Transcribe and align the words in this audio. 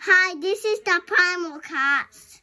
Hi, 0.00 0.34
this 0.40 0.64
is 0.64 0.80
the 0.80 1.00
Primal 1.06 1.58
Cast. 1.60 2.42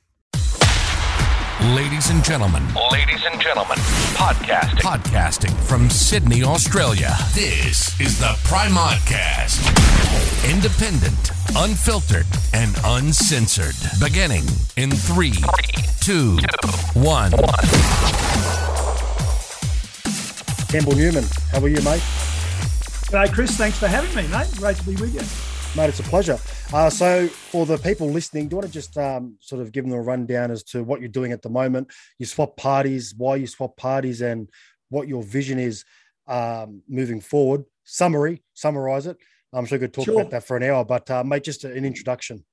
Ladies 1.75 2.09
and 2.09 2.23
gentlemen, 2.23 2.63
Ladies 2.92 3.23
and 3.29 3.39
gentlemen, 3.42 3.77
podcasting. 4.15 4.79
podcasting 4.79 5.54
from 5.65 5.89
Sydney, 5.89 6.44
Australia. 6.44 7.15
This 7.33 7.99
is 7.99 8.17
the 8.20 8.33
Primodcast. 8.46 9.60
Independent, 10.49 11.31
unfiltered, 11.55 12.25
and 12.54 12.75
uncensored. 12.86 13.76
Beginning 13.99 14.44
in 14.78 14.92
three, 14.92 15.33
two, 16.02 16.38
one. 16.94 17.31
Campbell 20.70 20.95
Newman, 20.95 21.26
how 21.52 21.59
are 21.62 21.67
you, 21.67 21.81
mate? 21.84 22.02
G'day, 23.09 23.34
Chris. 23.34 23.58
Thanks 23.58 23.77
for 23.77 23.88
having 23.88 24.13
me, 24.16 24.27
mate. 24.30 24.48
Great 24.58 24.77
to 24.77 24.84
be 24.85 24.95
with 24.95 25.13
you. 25.13 25.59
Mate, 25.77 25.90
it's 25.90 25.99
a 25.99 26.04
pleasure. 26.04 26.38
Uh, 26.73 26.90
so, 26.90 27.27
for 27.27 27.66
the 27.66 27.77
people 27.77 28.09
listening, 28.09 28.48
do 28.48 28.55
you 28.55 28.58
want 28.58 28.67
to 28.67 28.73
just 28.73 28.98
um, 28.98 29.38
sort 29.39 29.62
of 29.62 29.71
give 29.71 29.85
them 29.85 29.93
a 29.93 30.02
rundown 30.02 30.49
as 30.49 30.63
to 30.63 30.84
what 30.84 30.99
you're 30.99 31.09
doing 31.09 31.31
at 31.31 31.43
the 31.43 31.49
moment? 31.49 31.91
You 32.17 32.26
swap 32.26 32.57
parties, 32.57 33.13
why 33.16 33.35
you 33.35 33.45
swap 33.45 33.77
parties, 33.77 34.21
and 34.21 34.49
what 34.90 35.07
your 35.07 35.21
vision 35.21 35.59
is 35.59 35.85
um, 36.27 36.81
moving 36.90 37.21
forward. 37.21 37.66
Summary, 37.84 38.41
summarize 38.55 39.05
it. 39.05 39.17
I'm 39.53 39.66
sure 39.66 39.77
we 39.77 39.81
could 39.81 39.93
talk 39.93 40.05
Sure. 40.05 40.20
about 40.20 40.31
that 40.31 40.43
for 40.43 40.57
an 40.57 40.63
hour, 40.63 40.84
but 40.84 41.09
uh, 41.12 41.23
mate, 41.23 41.43
just 41.43 41.63
an 41.63 41.85
introduction. 41.85 42.43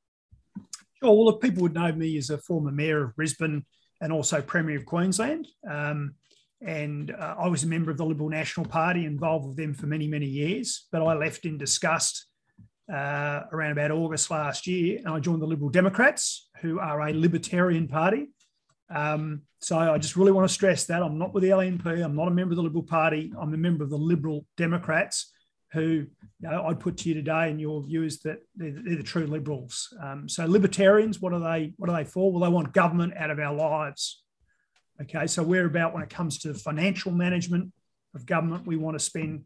Sure. 1.02 1.10
Well, 1.10 1.24
look, 1.24 1.40
people 1.40 1.62
would 1.62 1.74
know 1.74 1.90
me 1.92 2.18
as 2.18 2.28
a 2.28 2.38
former 2.38 2.70
mayor 2.70 3.02
of 3.02 3.16
Brisbane 3.16 3.64
and 4.02 4.12
also 4.12 4.42
Premier 4.42 4.76
of 4.76 4.84
Queensland. 4.84 5.48
Um, 5.68 6.14
and 6.60 7.10
uh, 7.10 7.36
I 7.38 7.48
was 7.48 7.64
a 7.64 7.66
member 7.66 7.90
of 7.90 7.96
the 7.96 8.04
Liberal 8.04 8.28
National 8.28 8.66
Party, 8.66 9.04
involved 9.06 9.46
with 9.46 9.56
them 9.56 9.72
for 9.74 9.86
many, 9.86 10.06
many 10.06 10.26
years. 10.26 10.86
But 10.92 11.02
I 11.02 11.14
left 11.14 11.44
in 11.46 11.56
disgust 11.58 12.26
uh, 12.92 13.42
around 13.52 13.72
about 13.72 13.90
August 13.90 14.30
last 14.30 14.66
year, 14.66 14.98
and 14.98 15.08
I 15.08 15.20
joined 15.20 15.42
the 15.42 15.46
Liberal 15.46 15.70
Democrats, 15.70 16.48
who 16.60 16.78
are 16.78 17.00
a 17.08 17.12
libertarian 17.12 17.88
party. 17.88 18.28
Um, 18.88 19.42
so 19.60 19.78
I 19.78 19.98
just 19.98 20.16
really 20.16 20.32
want 20.32 20.48
to 20.48 20.54
stress 20.54 20.84
that 20.86 21.02
I'm 21.02 21.18
not 21.18 21.34
with 21.34 21.42
the 21.42 21.50
LNP. 21.50 22.04
I'm 22.04 22.14
not 22.14 22.28
a 22.28 22.30
member 22.30 22.52
of 22.52 22.56
the 22.56 22.62
Liberal 22.62 22.84
Party. 22.84 23.32
I'm 23.40 23.52
a 23.52 23.56
member 23.56 23.82
of 23.82 23.90
the 23.90 23.96
Liberal 23.96 24.46
Democrats, 24.56 25.32
who 25.72 26.06
you 26.40 26.50
know, 26.50 26.66
I'd 26.66 26.78
put 26.78 26.98
to 26.98 27.08
you 27.08 27.14
today, 27.14 27.50
in 27.50 27.58
your 27.58 27.82
view, 27.82 28.04
is 28.04 28.20
that 28.20 28.38
they're, 28.54 28.70
they're 28.70 28.96
the 28.96 29.02
true 29.02 29.26
liberals. 29.26 29.92
Um, 30.00 30.28
so 30.28 30.46
libertarians, 30.46 31.20
what 31.20 31.32
are 31.32 31.40
they? 31.40 31.72
What 31.78 31.90
are 31.90 31.96
they 31.96 32.08
for? 32.08 32.30
Well, 32.30 32.42
they 32.42 32.54
want 32.54 32.72
government 32.72 33.14
out 33.16 33.30
of 33.30 33.38
our 33.38 33.54
lives. 33.54 34.22
Okay, 35.02 35.26
so 35.26 35.42
we're 35.42 35.66
about 35.66 35.92
when 35.92 36.02
it 36.02 36.10
comes 36.10 36.38
to 36.38 36.54
financial 36.54 37.12
management 37.12 37.72
of 38.14 38.24
government, 38.24 38.66
we 38.66 38.76
want 38.76 38.98
to 38.98 39.04
spend 39.04 39.42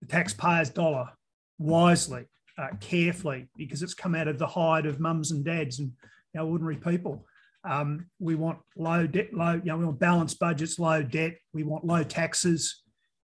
the 0.00 0.06
taxpayers' 0.06 0.70
dollar 0.70 1.10
wisely, 1.58 2.26
uh, 2.58 2.68
carefully, 2.80 3.48
because 3.56 3.82
it's 3.82 3.94
come 3.94 4.14
out 4.14 4.28
of 4.28 4.38
the 4.38 4.46
hide 4.46 4.86
of 4.86 5.00
mums 5.00 5.30
and 5.30 5.44
dads 5.44 5.78
and 5.80 5.92
our 6.36 6.46
ordinary 6.46 6.76
people. 6.76 7.26
Um, 7.68 8.06
we 8.18 8.34
want 8.34 8.58
low 8.76 9.06
debt, 9.06 9.32
low, 9.32 9.54
you 9.54 9.64
know, 9.64 9.78
we 9.78 9.84
want 9.86 9.98
balanced 9.98 10.38
budgets, 10.38 10.78
low 10.78 11.02
debt. 11.02 11.36
We 11.52 11.62
want 11.62 11.84
low 11.84 12.02
taxes, 12.02 12.82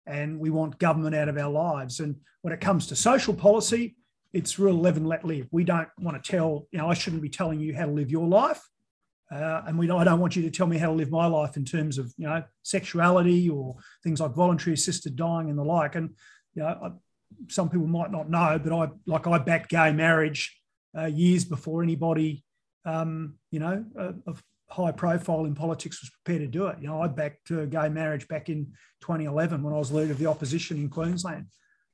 and 0.06 0.38
we 0.38 0.50
want 0.50 0.78
government 0.78 1.16
out 1.16 1.28
of 1.28 1.38
our 1.38 1.50
lives. 1.50 2.00
And 2.00 2.16
when 2.42 2.52
it 2.52 2.60
comes 2.60 2.86
to 2.88 2.96
social 2.96 3.34
policy, 3.34 3.96
it's 4.32 4.58
real 4.58 4.74
live 4.74 4.98
and 4.98 5.06
let 5.06 5.24
live. 5.24 5.46
We 5.50 5.64
don't 5.64 5.88
want 5.98 6.22
to 6.22 6.30
tell, 6.30 6.66
you 6.70 6.78
know, 6.78 6.88
I 6.88 6.94
shouldn't 6.94 7.22
be 7.22 7.30
telling 7.30 7.60
you 7.60 7.74
how 7.74 7.86
to 7.86 7.92
live 7.92 8.10
your 8.10 8.28
life. 8.28 8.62
Uh, 9.32 9.62
and 9.66 9.78
we, 9.78 9.90
I 9.90 10.04
don't 10.04 10.20
want 10.20 10.36
you 10.36 10.42
to 10.42 10.50
tell 10.50 10.66
me 10.66 10.78
how 10.78 10.88
to 10.88 10.92
live 10.92 11.10
my 11.10 11.26
life 11.26 11.56
in 11.56 11.64
terms 11.64 11.98
of, 11.98 12.12
you 12.18 12.28
know, 12.28 12.42
sexuality 12.62 13.48
or 13.48 13.76
things 14.04 14.20
like 14.20 14.32
voluntary 14.34 14.74
assisted 14.74 15.16
dying 15.16 15.48
and 15.48 15.58
the 15.58 15.64
like. 15.64 15.94
And, 15.94 16.10
you 16.54 16.62
know, 16.62 17.00
some 17.48 17.68
people 17.68 17.86
might 17.86 18.10
not 18.10 18.28
know, 18.28 18.60
but 18.62 18.72
I, 18.72 18.90
like 19.06 19.26
I 19.26 19.38
backed 19.38 19.70
gay 19.70 19.92
marriage 19.92 20.60
uh, 20.96 21.06
years 21.06 21.44
before 21.44 21.82
anybody, 21.82 22.44
um, 22.84 23.34
you 23.50 23.60
know, 23.60 23.84
uh, 23.98 24.12
of 24.26 24.42
high 24.68 24.92
profile 24.92 25.44
in 25.44 25.54
politics 25.54 26.00
was 26.00 26.10
prepared 26.10 26.42
to 26.42 26.48
do 26.48 26.66
it. 26.66 26.78
You 26.80 26.88
know, 26.88 27.00
I 27.00 27.08
backed 27.08 27.50
uh, 27.50 27.66
gay 27.66 27.88
marriage 27.88 28.26
back 28.28 28.48
in 28.48 28.72
2011 29.02 29.62
when 29.62 29.72
I 29.72 29.78
was 29.78 29.92
leader 29.92 30.12
of 30.12 30.18
the 30.18 30.26
opposition 30.26 30.76
in 30.76 30.88
Queensland. 30.88 31.46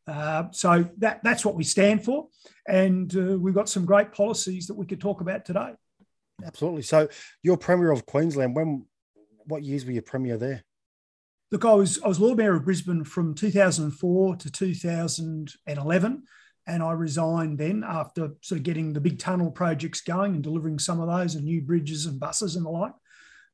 Uh, 0.06 0.44
so 0.50 0.89
that, 0.99 1.22
that's 1.22 1.45
what 1.45 1.55
we 1.55 1.65
stand 1.65 2.05
for. 2.05 2.28
And 2.66 3.15
uh, 3.16 3.39
we've 3.39 3.55
got 3.55 3.69
some 3.69 3.84
great 3.84 4.12
policies 4.12 4.66
that 4.66 4.75
we 4.75 4.87
could 4.87 5.00
talk 5.00 5.21
about 5.21 5.45
today. 5.45 5.75
Absolutely. 6.45 6.83
So, 6.83 7.09
you're 7.43 7.56
Premier 7.56 7.93
of 7.93 8.05
Queensland. 8.06 8.56
When, 8.56 8.87
what 9.45 9.62
years 9.62 9.84
were 9.84 9.93
you 9.93 10.03
Premier 10.03 10.37
there? 10.37 10.65
Look, 11.53 11.67
I 11.67 11.75
was 11.75 12.03
I 12.03 12.09
was 12.09 12.19
Lord 12.19 12.39
Mayor 12.39 12.57
of 12.57 12.65
Brisbane 12.65 13.05
from 13.05 13.35
2004 13.35 14.37
to 14.37 14.51
2011, 14.51 16.23
and 16.67 16.83
I 16.83 16.93
resigned 16.93 17.59
then 17.59 17.85
after 17.87 18.31
sort 18.41 18.59
of 18.59 18.63
getting 18.63 18.95
the 18.95 19.03
big 19.03 19.19
tunnel 19.19 19.51
projects 19.51 20.01
going 20.01 20.33
and 20.33 20.43
delivering 20.43 20.79
some 20.79 20.99
of 20.99 21.09
those 21.09 21.35
and 21.35 21.45
new 21.45 21.61
bridges 21.61 22.07
and 22.07 22.19
buses 22.19 22.57
and 22.57 22.65
the 22.65 22.71
like. 22.71 22.95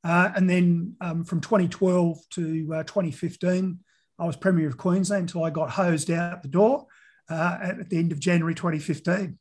Uh, 0.05 0.31
and 0.37 0.49
then 0.49 0.95
um, 1.01 1.25
from 1.25 1.41
2012 1.41 2.19
to 2.31 2.73
uh, 2.73 2.83
2015, 2.85 3.81
I 4.21 4.27
was 4.27 4.37
Premier 4.37 4.69
of 4.69 4.77
Queensland 4.77 5.23
until 5.23 5.43
I 5.43 5.51
got 5.51 5.71
hosed 5.71 6.13
out 6.13 6.43
the 6.43 6.49
door 6.49 6.87
uh, 7.29 7.59
at 7.61 7.91
the 7.91 7.99
end 7.99 8.13
of 8.13 8.21
January 8.21 8.55
2015. 8.55 9.37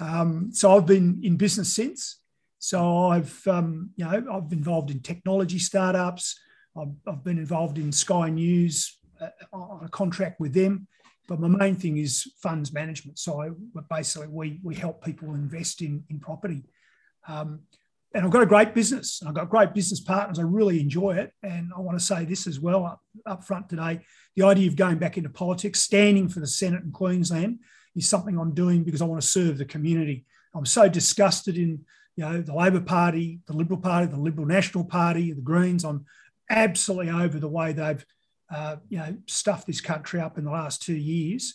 Um, 0.00 0.48
so 0.54 0.74
I've 0.74 0.86
been 0.86 1.20
in 1.22 1.36
business 1.36 1.74
since. 1.74 2.18
So 2.60 3.08
I've 3.08 3.46
um, 3.46 3.90
you 3.96 4.06
know 4.06 4.24
I've 4.32 4.48
been 4.48 4.60
involved 4.60 4.90
in 4.90 5.00
technology 5.00 5.58
startups. 5.58 6.40
I've, 6.76 6.94
I've 7.06 7.24
been 7.24 7.38
involved 7.38 7.78
in 7.78 7.92
Sky 7.92 8.28
News 8.30 8.98
uh, 9.20 9.28
on 9.52 9.84
a 9.84 9.88
contract 9.88 10.40
with 10.40 10.54
them. 10.54 10.86
But 11.28 11.40
my 11.40 11.48
main 11.48 11.76
thing 11.76 11.98
is 11.98 12.32
funds 12.42 12.72
management. 12.72 13.18
So 13.18 13.40
I, 13.40 13.50
basically, 13.88 14.28
we, 14.28 14.60
we 14.64 14.74
help 14.74 15.04
people 15.04 15.34
invest 15.34 15.80
in, 15.80 16.02
in 16.10 16.18
property. 16.18 16.64
Um, 17.28 17.60
and 18.12 18.24
I've 18.24 18.32
got 18.32 18.42
a 18.42 18.46
great 18.46 18.74
business. 18.74 19.22
I've 19.24 19.34
got 19.34 19.48
great 19.48 19.72
business 19.72 20.00
partners. 20.00 20.40
I 20.40 20.42
really 20.42 20.80
enjoy 20.80 21.12
it. 21.12 21.32
And 21.44 21.70
I 21.76 21.80
want 21.80 21.96
to 21.96 22.04
say 22.04 22.24
this 22.24 22.48
as 22.48 22.58
well 22.58 22.84
up, 22.84 23.00
up 23.26 23.44
front 23.44 23.68
today. 23.68 24.00
The 24.34 24.44
idea 24.44 24.68
of 24.68 24.74
going 24.74 24.98
back 24.98 25.16
into 25.16 25.30
politics, 25.30 25.80
standing 25.80 26.28
for 26.28 26.40
the 26.40 26.48
Senate 26.48 26.82
in 26.82 26.90
Queensland, 26.90 27.60
is 27.94 28.08
something 28.08 28.36
I'm 28.36 28.54
doing 28.54 28.82
because 28.82 29.02
I 29.02 29.04
want 29.04 29.22
to 29.22 29.28
serve 29.28 29.58
the 29.58 29.64
community. 29.64 30.24
I'm 30.54 30.66
so 30.66 30.88
disgusted 30.88 31.56
in 31.56 31.84
you 32.16 32.24
know 32.24 32.42
the 32.42 32.54
Labor 32.54 32.80
Party, 32.80 33.40
the 33.46 33.52
Liberal 33.52 33.80
Party, 33.80 34.06
the 34.06 34.20
Liberal 34.20 34.46
National 34.46 34.84
Party, 34.84 35.32
the 35.32 35.40
Greens. 35.40 35.84
I'm 35.84 36.04
absolutely 36.50 37.10
over 37.10 37.38
the 37.38 37.48
way 37.48 37.72
they've 37.72 38.04
uh, 38.52 38.76
you 38.88 38.98
know 38.98 39.16
stuffed 39.26 39.66
this 39.66 39.80
country 39.80 40.20
up 40.20 40.36
in 40.36 40.44
the 40.44 40.50
last 40.50 40.82
two 40.82 40.96
years, 40.96 41.54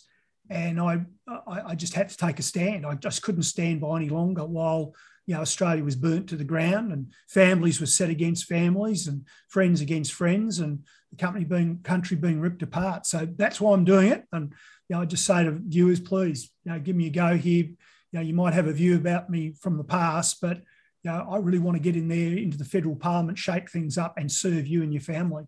and 0.50 0.80
I, 0.80 1.04
I 1.28 1.62
I 1.66 1.74
just 1.74 1.94
had 1.94 2.08
to 2.08 2.16
take 2.16 2.38
a 2.38 2.42
stand. 2.42 2.86
I 2.86 2.94
just 2.94 3.22
couldn't 3.22 3.42
stand 3.42 3.80
by 3.80 3.96
any 3.96 4.08
longer 4.08 4.44
while 4.44 4.94
you 5.26 5.34
know 5.34 5.42
Australia 5.42 5.84
was 5.84 5.96
burnt 5.96 6.28
to 6.30 6.36
the 6.36 6.44
ground 6.44 6.92
and 6.92 7.12
families 7.28 7.80
were 7.80 7.86
set 7.86 8.10
against 8.10 8.46
families 8.46 9.06
and 9.06 9.26
friends 9.48 9.80
against 9.80 10.12
friends 10.12 10.58
and 10.58 10.84
the 11.10 11.16
company 11.16 11.44
being 11.44 11.80
country 11.82 12.16
being 12.16 12.40
ripped 12.40 12.62
apart. 12.62 13.06
So 13.06 13.28
that's 13.36 13.60
why 13.60 13.74
I'm 13.74 13.84
doing 13.84 14.10
it. 14.10 14.24
And 14.32 14.52
you 14.88 14.96
know, 14.96 15.02
I 15.02 15.04
just 15.04 15.26
say 15.26 15.44
to 15.44 15.50
viewers, 15.52 16.00
please, 16.00 16.50
you 16.64 16.72
know, 16.72 16.78
give 16.78 16.96
me 16.96 17.06
a 17.06 17.10
go 17.10 17.36
here. 17.36 17.64
You 17.64 17.76
know, 18.12 18.20
you 18.20 18.34
might 18.34 18.54
have 18.54 18.68
a 18.68 18.72
view 18.72 18.96
about 18.96 19.28
me 19.28 19.52
from 19.60 19.76
the 19.76 19.84
past, 19.84 20.40
but 20.40 20.62
you 21.06 21.12
know, 21.12 21.24
I 21.30 21.36
really 21.36 21.60
want 21.60 21.76
to 21.76 21.80
get 21.82 21.94
in 21.94 22.08
there 22.08 22.36
into 22.36 22.58
the 22.58 22.64
federal 22.64 22.96
parliament, 22.96 23.38
shake 23.38 23.70
things 23.70 23.96
up, 23.96 24.18
and 24.18 24.30
serve 24.30 24.66
you 24.66 24.82
and 24.82 24.92
your 24.92 25.02
family. 25.02 25.44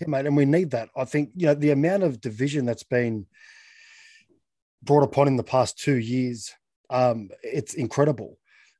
Yeah, 0.00 0.08
mate, 0.08 0.24
and 0.24 0.34
we 0.34 0.46
need 0.46 0.70
that. 0.70 0.88
I 0.96 1.04
think 1.04 1.32
you 1.36 1.46
know 1.46 1.54
the 1.54 1.70
amount 1.70 2.02
of 2.02 2.18
division 2.18 2.64
that's 2.64 2.82
been 2.82 3.26
brought 4.82 5.02
upon 5.02 5.28
in 5.28 5.36
the 5.36 5.42
past 5.42 5.78
two 5.78 5.96
years. 5.96 6.54
Um, 6.88 7.28
it's 7.42 7.74
incredible, 7.74 8.38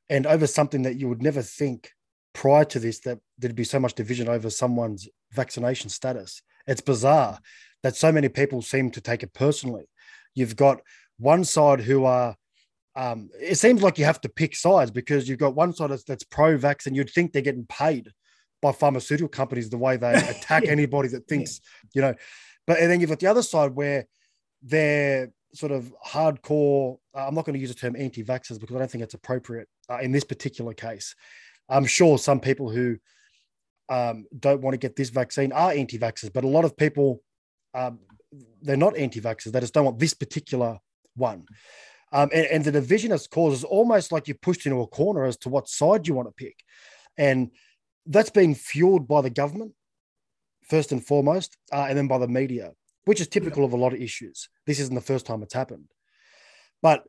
and 0.09 0.27
over 0.27 0.47
something 0.47 0.83
that 0.83 0.97
you 0.97 1.06
would 1.06 1.22
never 1.22 1.43
think 1.43 1.91
prior 2.33 2.65
to 2.65 2.78
this 2.78 3.00
that 3.00 3.19
there'd 3.39 3.55
be 3.55 3.65
so 3.65 3.78
much 3.78 3.93
division 3.93 4.27
over 4.27 4.49
someone's 4.49 5.06
vaccination 5.33 5.91
status. 5.91 6.41
It's 6.66 6.81
bizarre 6.81 7.41
that 7.83 7.94
so 7.94 8.10
many 8.10 8.31
people 8.31 8.62
seem 8.62 8.91
to 8.93 9.03
take 9.03 9.22
it 9.22 9.34
personally. 9.34 9.84
You've 10.34 10.56
got 10.56 10.81
one 11.19 11.44
side 11.44 11.81
who 11.81 12.06
are 12.06 12.37
um, 12.97 13.31
it 13.41 13.56
seems 13.56 13.83
like 13.83 13.99
you 13.99 14.05
have 14.05 14.21
to 14.23 14.28
pick 14.28 14.55
sides 14.56 14.91
because 14.91 15.28
you've 15.28 15.39
got 15.39 15.55
one 15.55 15.72
side 15.72 15.91
that's, 15.91 16.04
that's 16.04 16.25
pro-vax 16.25 16.87
and 16.87 16.97
you'd 16.97 17.10
think 17.10 17.33
they're 17.33 17.42
getting 17.42 17.66
paid 17.66 18.10
by 18.60 18.72
pharmaceutical 18.72 19.28
companies 19.28 19.71
the 19.71 19.78
way 19.78 19.97
they 19.97 20.13
attack 20.28 20.65
Yeah. 20.65 20.71
anybody 20.71 21.09
that 21.10 21.27
thinks, 21.28 21.60
you 21.95 22.03
know. 22.03 22.15
But 22.66 22.78
and 22.81 22.91
then 22.91 23.01
you've 23.01 23.10
got 23.10 23.21
the 23.21 23.27
other 23.28 23.42
side 23.42 23.75
where 23.75 24.07
they're 24.63 25.33
sort 25.54 25.72
of 25.72 25.92
hardcore. 26.07 26.98
Uh, 27.16 27.27
I'm 27.27 27.34
not 27.34 27.45
going 27.45 27.54
to 27.54 27.60
use 27.60 27.71
the 27.71 27.75
term 27.81 27.97
anti-vaxxers 27.97 28.60
because 28.60 28.77
I 28.77 28.78
don't 28.81 28.91
think 28.91 29.03
it's 29.04 29.15
appropriate 29.15 29.69
uh, 29.91 29.98
in 29.98 30.13
this 30.13 30.25
particular 30.25 30.75
case. 30.75 31.15
I'm 31.69 31.86
sure 31.86 32.19
some 32.19 32.41
people 32.41 32.71
who 32.71 32.98
um, 33.89 34.27
don't 34.39 34.60
want 34.60 34.75
to 34.75 34.78
get 34.78 34.97
this 34.97 35.10
vaccine 35.10 35.53
are 35.53 35.72
anti-vaxxers, 35.72 36.33
but 36.33 36.45
a 36.45 36.48
lot 36.48 36.65
of 36.65 36.77
people 36.77 37.22
um, 37.75 38.01
they're 38.63 38.77
not 38.77 38.97
anti-vaxxers. 38.97 39.53
They 39.53 39.60
just 39.60 39.75
don't 39.75 39.84
want 39.84 39.98
this 39.98 40.15
particular 40.15 40.78
one. 41.16 41.47
Um, 42.12 42.28
and, 42.33 42.47
and 42.47 42.65
the 42.65 42.72
division 42.72 43.12
it's 43.12 43.27
caused 43.27 43.59
is 43.59 43.65
almost 43.65 44.10
like 44.10 44.27
you're 44.27 44.36
pushed 44.36 44.66
into 44.66 44.80
a 44.80 44.86
corner 44.86 45.24
as 45.24 45.36
to 45.39 45.48
what 45.48 45.68
side 45.68 46.09
you 46.09 46.15
want 46.15 46.28
to 46.28 46.33
pick. 46.33 46.57
And 47.16 47.51
that's 48.07 48.30
been 48.30 48.54
fueled 48.54 49.07
by 49.07 49.21
the 49.21 49.30
government, 49.30 49.74
first 50.68 50.92
and 50.92 51.04
foremost, 51.04 51.57
uh, 51.72 51.86
and 51.89 51.97
then 51.97 52.09
by 52.09 52.18
the 52.18 52.28
media, 52.28 52.72
which 53.04 53.21
is 53.21 53.28
typical 53.28 53.65
of 53.65 53.72
a 53.72 53.77
lot 53.77 53.92
of 53.92 54.01
issues. 54.01 54.48
This 54.66 54.80
isn't 54.80 54.95
the 54.95 55.01
first 55.01 55.27
time 55.27 55.42
it's 55.42 55.54
happened. 55.54 55.92
But 56.83 57.04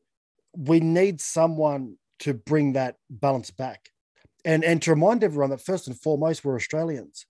we 0.56 0.80
need 0.80 1.22
someone 1.22 1.98
to 2.20 2.34
bring 2.34 2.74
that 2.74 2.98
balance 3.10 3.52
back, 3.52 3.90
and 4.44 4.64
and 4.64 4.82
to 4.84 4.92
remind 4.92 5.24
everyone 5.24 5.50
that 5.52 5.62
first 5.62 5.88
and 5.88 6.00
foremost 6.00 6.44
we're 6.44 6.56
Australians. 6.56 7.26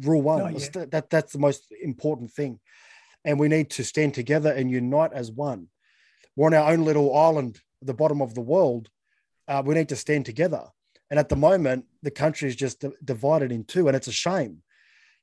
Rule 0.00 0.22
one. 0.22 0.40
Oh, 0.40 0.48
yeah. 0.48 0.86
that 0.86 1.10
that's 1.10 1.32
the 1.32 1.38
most 1.38 1.72
important 1.82 2.32
thing, 2.32 2.60
and 3.24 3.40
we 3.40 3.48
need 3.48 3.70
to 3.70 3.84
stand 3.84 4.14
together 4.14 4.52
and 4.52 4.70
unite 4.70 5.12
as 5.12 5.30
one. 5.30 5.68
We're 6.36 6.46
on 6.46 6.54
our 6.54 6.70
own 6.72 6.84
little 6.84 7.16
island, 7.16 7.58
the 7.82 7.94
bottom 7.94 8.20
of 8.20 8.34
the 8.34 8.42
world. 8.42 8.88
Uh, 9.48 9.62
we 9.64 9.74
need 9.74 9.88
to 9.88 9.96
stand 9.96 10.26
together. 10.26 10.64
And 11.10 11.18
at 11.18 11.28
the 11.28 11.36
moment, 11.36 11.86
the 12.02 12.10
country 12.10 12.48
is 12.48 12.56
just 12.56 12.80
di- 12.80 12.90
divided 13.04 13.52
in 13.52 13.64
two, 13.64 13.88
and 13.88 13.96
it's 13.96 14.08
a 14.08 14.12
shame. 14.12 14.62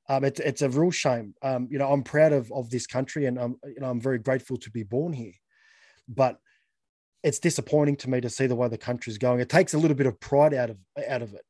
Um, 0.10 0.24
it's 0.24 0.40
it's 0.40 0.62
a 0.62 0.70
real 0.70 0.92
shame. 0.92 1.34
Um, 1.42 1.68
you 1.72 1.78
know, 1.78 1.92
I'm 1.92 2.04
proud 2.04 2.34
of 2.34 2.52
of 2.52 2.70
this 2.70 2.88
country, 2.88 3.26
and 3.26 3.38
I'm 3.40 3.56
you 3.66 3.80
know 3.80 3.90
I'm 3.90 4.02
very 4.02 4.20
grateful 4.20 4.58
to 4.58 4.72
be 4.72 4.84
born 4.84 5.14
here. 5.14 5.34
But 6.08 6.40
it's 7.22 7.40
disappointing 7.40 7.96
to 7.98 8.10
me 8.10 8.20
to 8.22 8.30
see 8.30 8.48
the 8.48 8.56
way 8.56 8.68
the 8.68 8.78
country 8.78 9.12
is 9.12 9.18
going. 9.18 9.40
It 9.40 9.50
takes 9.50 9.74
a 9.74 9.78
little 9.78 9.96
bit 9.96 10.08
of 10.08 10.20
pride 10.20 10.54
out 10.54 10.70
of 10.70 10.78
out 11.08 11.22
of 11.22 11.34
it. 11.34 11.46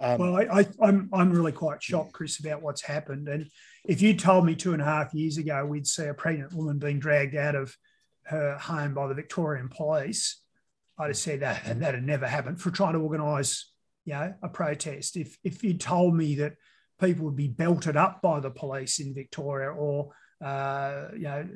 Um, 0.00 0.18
Well, 0.18 0.36
I, 0.36 0.60
I, 0.60 0.66
I'm 0.80 1.08
I'm 1.12 1.30
really 1.30 1.52
quite 1.52 1.82
shocked, 1.82 2.12
Chris, 2.12 2.40
about 2.40 2.62
what's 2.62 2.82
happened. 2.82 3.28
And 3.28 3.46
if 3.84 4.02
you 4.02 4.14
told 4.14 4.44
me 4.44 4.54
two 4.54 4.72
and 4.72 4.82
a 4.82 4.84
half 4.84 5.14
years 5.14 5.38
ago 5.38 5.64
we'd 5.64 5.86
see 5.86 6.06
a 6.06 6.14
pregnant 6.14 6.52
woman 6.54 6.78
being 6.78 6.98
dragged 6.98 7.36
out 7.36 7.54
of 7.54 7.76
her 8.24 8.56
home 8.58 8.94
by 8.94 9.06
the 9.06 9.14
Victorian 9.14 9.68
police, 9.68 10.40
I'd 10.98 11.08
have 11.08 11.16
said 11.16 11.40
that 11.40 11.66
and 11.66 11.82
that 11.82 11.94
had 11.94 12.04
never 12.04 12.26
happened 12.26 12.60
for 12.60 12.70
trying 12.70 12.92
to 12.94 13.00
organise, 13.00 13.70
you 14.04 14.14
know, 14.14 14.34
a 14.42 14.48
protest. 14.48 15.16
If 15.16 15.36
if 15.42 15.64
you 15.64 15.74
told 15.74 16.14
me 16.14 16.36
that 16.36 16.54
people 17.00 17.24
would 17.24 17.36
be 17.36 17.48
belted 17.48 17.96
up 17.96 18.22
by 18.22 18.40
the 18.40 18.50
police 18.50 19.00
in 19.00 19.14
Victoria 19.14 19.70
or 19.70 20.12
uh, 20.44 21.08
you 21.14 21.24
know 21.24 21.48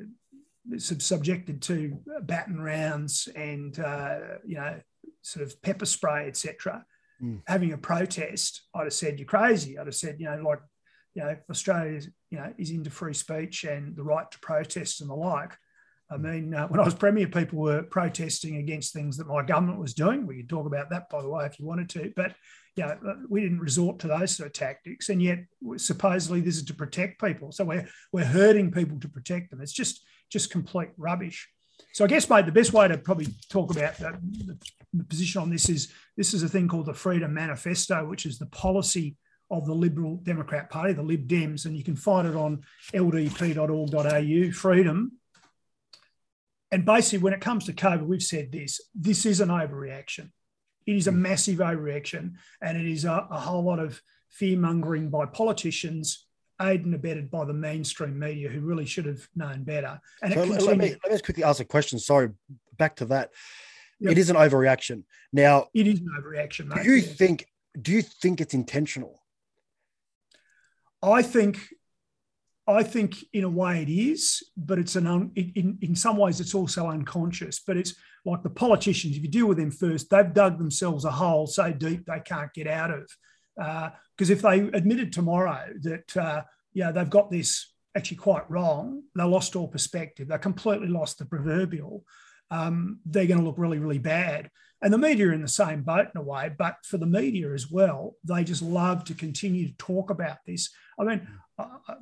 sub- 0.77 1.01
subjected 1.01 1.61
to 1.63 1.99
baton 2.23 2.59
rounds 2.59 3.27
and 3.35 3.79
uh, 3.79 4.19
you 4.45 4.55
know 4.55 4.79
sort 5.21 5.45
of 5.45 5.61
pepper 5.61 5.85
spray, 5.85 6.27
etc 6.27 6.85
Mm. 7.21 7.41
having 7.47 7.73
a 7.73 7.77
protest, 7.79 8.61
I'd 8.75 8.83
have 8.83 8.93
said 8.93 9.17
you're 9.17 9.25
crazy. 9.25 9.79
I'd 9.79 9.87
have 9.87 9.95
said, 9.95 10.17
you 10.19 10.27
know, 10.27 10.39
like, 10.47 10.59
you 11.15 11.23
know, 11.23 11.35
Australia 11.49 11.97
is, 11.97 12.09
you 12.29 12.37
know, 12.37 12.53
is 12.59 12.69
into 12.69 12.91
free 12.91 13.15
speech 13.15 13.63
and 13.63 13.95
the 13.95 14.03
right 14.03 14.29
to 14.29 14.39
protest 14.39 15.01
and 15.01 15.09
the 15.09 15.15
like. 15.15 15.57
I 16.09 16.17
mean, 16.17 16.53
uh, 16.53 16.67
when 16.67 16.79
I 16.79 16.85
was 16.85 16.95
premier, 16.95 17.27
people 17.27 17.59
were 17.59 17.83
protesting 17.83 18.57
against 18.57 18.93
things 18.93 19.17
that 19.17 19.27
my 19.27 19.43
government 19.43 19.79
was 19.79 19.93
doing. 19.93 20.25
We 20.25 20.37
could 20.37 20.49
talk 20.49 20.65
about 20.65 20.89
that, 20.91 21.09
by 21.09 21.21
the 21.21 21.29
way, 21.29 21.45
if 21.45 21.59
you 21.59 21.65
wanted 21.65 21.89
to. 21.89 22.13
But 22.15 22.33
you 22.75 22.85
know, 22.85 22.97
uh, 23.07 23.15
we 23.29 23.41
didn't 23.41 23.59
resort 23.59 23.99
to 23.99 24.07
those 24.07 24.35
sort 24.35 24.47
of 24.47 24.53
tactics, 24.53 25.09
and 25.09 25.21
yet 25.21 25.39
supposedly 25.75 26.39
this 26.39 26.55
is 26.55 26.63
to 26.65 26.73
protect 26.73 27.19
people. 27.19 27.51
So 27.51 27.65
we're 27.65 27.87
we're 28.13 28.25
hurting 28.25 28.71
people 28.71 28.99
to 29.01 29.09
protect 29.09 29.51
them. 29.51 29.61
It's 29.61 29.73
just 29.73 30.05
just 30.31 30.51
complete 30.51 30.89
rubbish. 30.97 31.49
So 31.93 32.05
I 32.05 32.07
guess, 32.07 32.29
mate, 32.29 32.45
the 32.45 32.51
best 32.51 32.73
way 32.73 32.87
to 32.87 32.97
probably 32.97 33.27
talk 33.49 33.71
about 33.71 33.97
the, 33.97 34.17
the, 34.45 34.57
the 34.93 35.03
position 35.03 35.41
on 35.41 35.49
this 35.49 35.67
is 35.67 35.91
this 36.15 36.33
is 36.33 36.43
a 36.43 36.49
thing 36.49 36.67
called 36.67 36.85
the 36.85 36.93
Freedom 36.93 37.33
Manifesto, 37.33 38.05
which 38.05 38.25
is 38.25 38.39
the 38.39 38.45
policy 38.47 39.17
of 39.49 39.65
the 39.65 39.73
Liberal 39.73 40.17
Democrat 40.17 40.69
Party, 40.69 40.93
the 40.93 41.01
Lib 41.01 41.27
Dems, 41.27 41.65
and 41.65 41.75
you 41.75 41.83
can 41.83 41.95
find 41.95 42.27
it 42.27 42.35
on 42.35 42.63
ldp.org.au, 42.93 44.51
freedom. 44.51 45.11
And 46.71 46.85
basically, 46.85 47.19
when 47.19 47.33
it 47.33 47.41
comes 47.41 47.65
to 47.65 47.73
COVID, 47.73 48.05
we've 48.05 48.23
said 48.23 48.51
this 48.51 48.81
this 48.93 49.25
is 49.25 49.39
an 49.39 49.49
overreaction. 49.49 50.31
It 50.85 50.95
is 50.95 51.07
a 51.07 51.11
mm. 51.11 51.17
massive 51.17 51.59
overreaction, 51.59 52.33
and 52.61 52.77
it 52.77 52.85
is 52.85 53.05
a, 53.05 53.27
a 53.29 53.39
whole 53.39 53.63
lot 53.63 53.79
of 53.79 54.01
fear 54.29 54.57
mongering 54.57 55.09
by 55.09 55.25
politicians, 55.25 56.25
aided 56.61 56.85
and 56.85 56.95
abetted 56.95 57.31
by 57.31 57.45
the 57.45 57.53
mainstream 57.53 58.19
media, 58.19 58.49
who 58.49 58.61
really 58.61 58.85
should 58.85 59.05
have 59.05 59.27
known 59.35 59.63
better. 59.63 59.99
And 60.21 60.33
so 60.33 60.43
it 60.43 60.49
let, 60.49 60.77
me, 60.77 60.89
let 60.89 61.03
me 61.03 61.09
just 61.09 61.25
quickly 61.25 61.43
ask 61.43 61.61
a 61.61 61.65
question. 61.65 61.99
Sorry, 61.99 62.29
back 62.77 62.97
to 62.97 63.05
that. 63.05 63.31
Yep. 63.99 64.11
It 64.11 64.17
is 64.17 64.29
an 64.29 64.35
overreaction. 64.35 65.03
Now, 65.33 65.67
It 65.73 65.87
is 65.87 65.99
an 65.99 66.09
overreaction, 66.19 66.67
mate. 66.67 66.83
do 66.83 66.89
you 66.91 66.97
yeah. 66.97 67.13
think 67.13 67.47
do 67.79 67.91
you 67.91 68.01
think 68.01 68.41
it's 68.41 68.53
intentional? 68.53 69.21
I 71.01 71.21
think, 71.21 71.59
I 72.67 72.83
think 72.83 73.23
in 73.31 73.45
a 73.45 73.49
way 73.49 73.81
it 73.81 73.89
is, 73.89 74.43
but 74.57 74.77
it's 74.77 74.97
an 74.97 75.07
un, 75.07 75.31
in- 75.35 75.77
in 75.81 75.95
some 75.95 76.17
ways 76.17 76.41
it's 76.41 76.53
also 76.53 76.87
unconscious. 76.87 77.59
But 77.65 77.77
it's 77.77 77.95
like 78.25 78.43
the 78.43 78.49
politicians. 78.49 79.15
If 79.15 79.23
you 79.23 79.29
deal 79.29 79.47
with 79.47 79.57
them 79.57 79.71
first, 79.71 80.09
they've 80.09 80.33
dug 80.33 80.57
themselves 80.57 81.05
a 81.05 81.11
hole 81.11 81.47
so 81.47 81.71
deep 81.71 82.05
they 82.05 82.19
can't 82.19 82.53
get 82.53 82.67
out 82.67 82.91
of. 82.91 83.09
Because 84.15 84.29
if 84.29 84.41
they 84.41 84.59
admitted 84.59 85.11
tomorrow 85.13 85.67
that 85.81 86.17
uh, 86.17 86.41
yeah 86.73 86.91
they've 86.91 87.09
got 87.09 87.31
this 87.31 87.73
actually 87.95 88.17
quite 88.17 88.49
wrong, 88.51 89.01
they 89.15 89.23
lost 89.23 89.55
all 89.55 89.67
perspective. 89.67 90.27
They 90.27 90.37
completely 90.37 90.89
lost 90.89 91.17
the 91.17 91.25
proverbial. 91.25 92.03
Um, 92.51 92.99
they're 93.05 93.25
going 93.25 93.39
to 93.39 93.45
look 93.45 93.57
really 93.57 93.79
really 93.79 93.97
bad. 93.99 94.49
And 94.81 94.93
the 94.93 94.97
media 94.99 95.29
are 95.29 95.33
in 95.33 95.41
the 95.41 95.47
same 95.47 95.81
boat 95.81 96.07
in 96.13 96.21
a 96.21 96.23
way, 96.23 96.51
but 96.55 96.75
for 96.83 96.97
the 96.97 97.07
media 97.07 97.51
as 97.51 97.71
well, 97.71 98.15
they 98.23 98.43
just 98.43 98.61
love 98.61 99.05
to 99.05 99.15
continue 99.15 99.69
to 99.69 99.77
talk 99.77 100.11
about 100.11 100.37
this. 100.45 100.69
I 100.99 101.03
mean, 101.03 101.21
uh, 101.21 101.37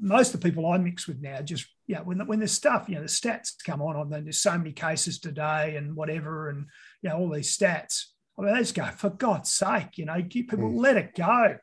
most 0.02 0.34
of 0.34 0.42
the 0.42 0.48
people 0.50 0.70
I 0.70 0.78
mix 0.78 1.08
with 1.08 1.22
now 1.22 1.42
just, 1.42 1.68
yeah, 1.88 2.02
when, 2.02 2.18
the, 2.18 2.26
when 2.26 2.40
there's 2.40 2.52
stuff, 2.52 2.86
you 2.90 2.96
know, 2.96 3.02
the 3.02 3.08
stats 3.08 3.52
come 3.66 3.82
on, 3.82 3.96
and 3.96 4.12
then 4.12 4.24
there's 4.24 4.42
so 4.42 4.58
many 4.58 4.74
cases 4.74 5.20
today 5.20 5.76
and 5.78 5.96
whatever, 5.96 6.50
and, 6.50 6.66
you 7.02 7.10
know, 7.10 7.18
all 7.18 7.30
these 7.30 7.58
stats. 7.58 8.06
I 8.38 8.42
mean, 8.42 8.54
they 8.54 8.60
just 8.60 8.76
go, 8.76 8.86
for 8.88 9.10
God's 9.10 9.52
sake, 9.52 9.98
you 9.98 10.06
know, 10.06 10.22
people 10.24 10.60
Mm. 10.60 10.78
let 10.78 10.98
it 10.98 11.16
go. 11.16 11.58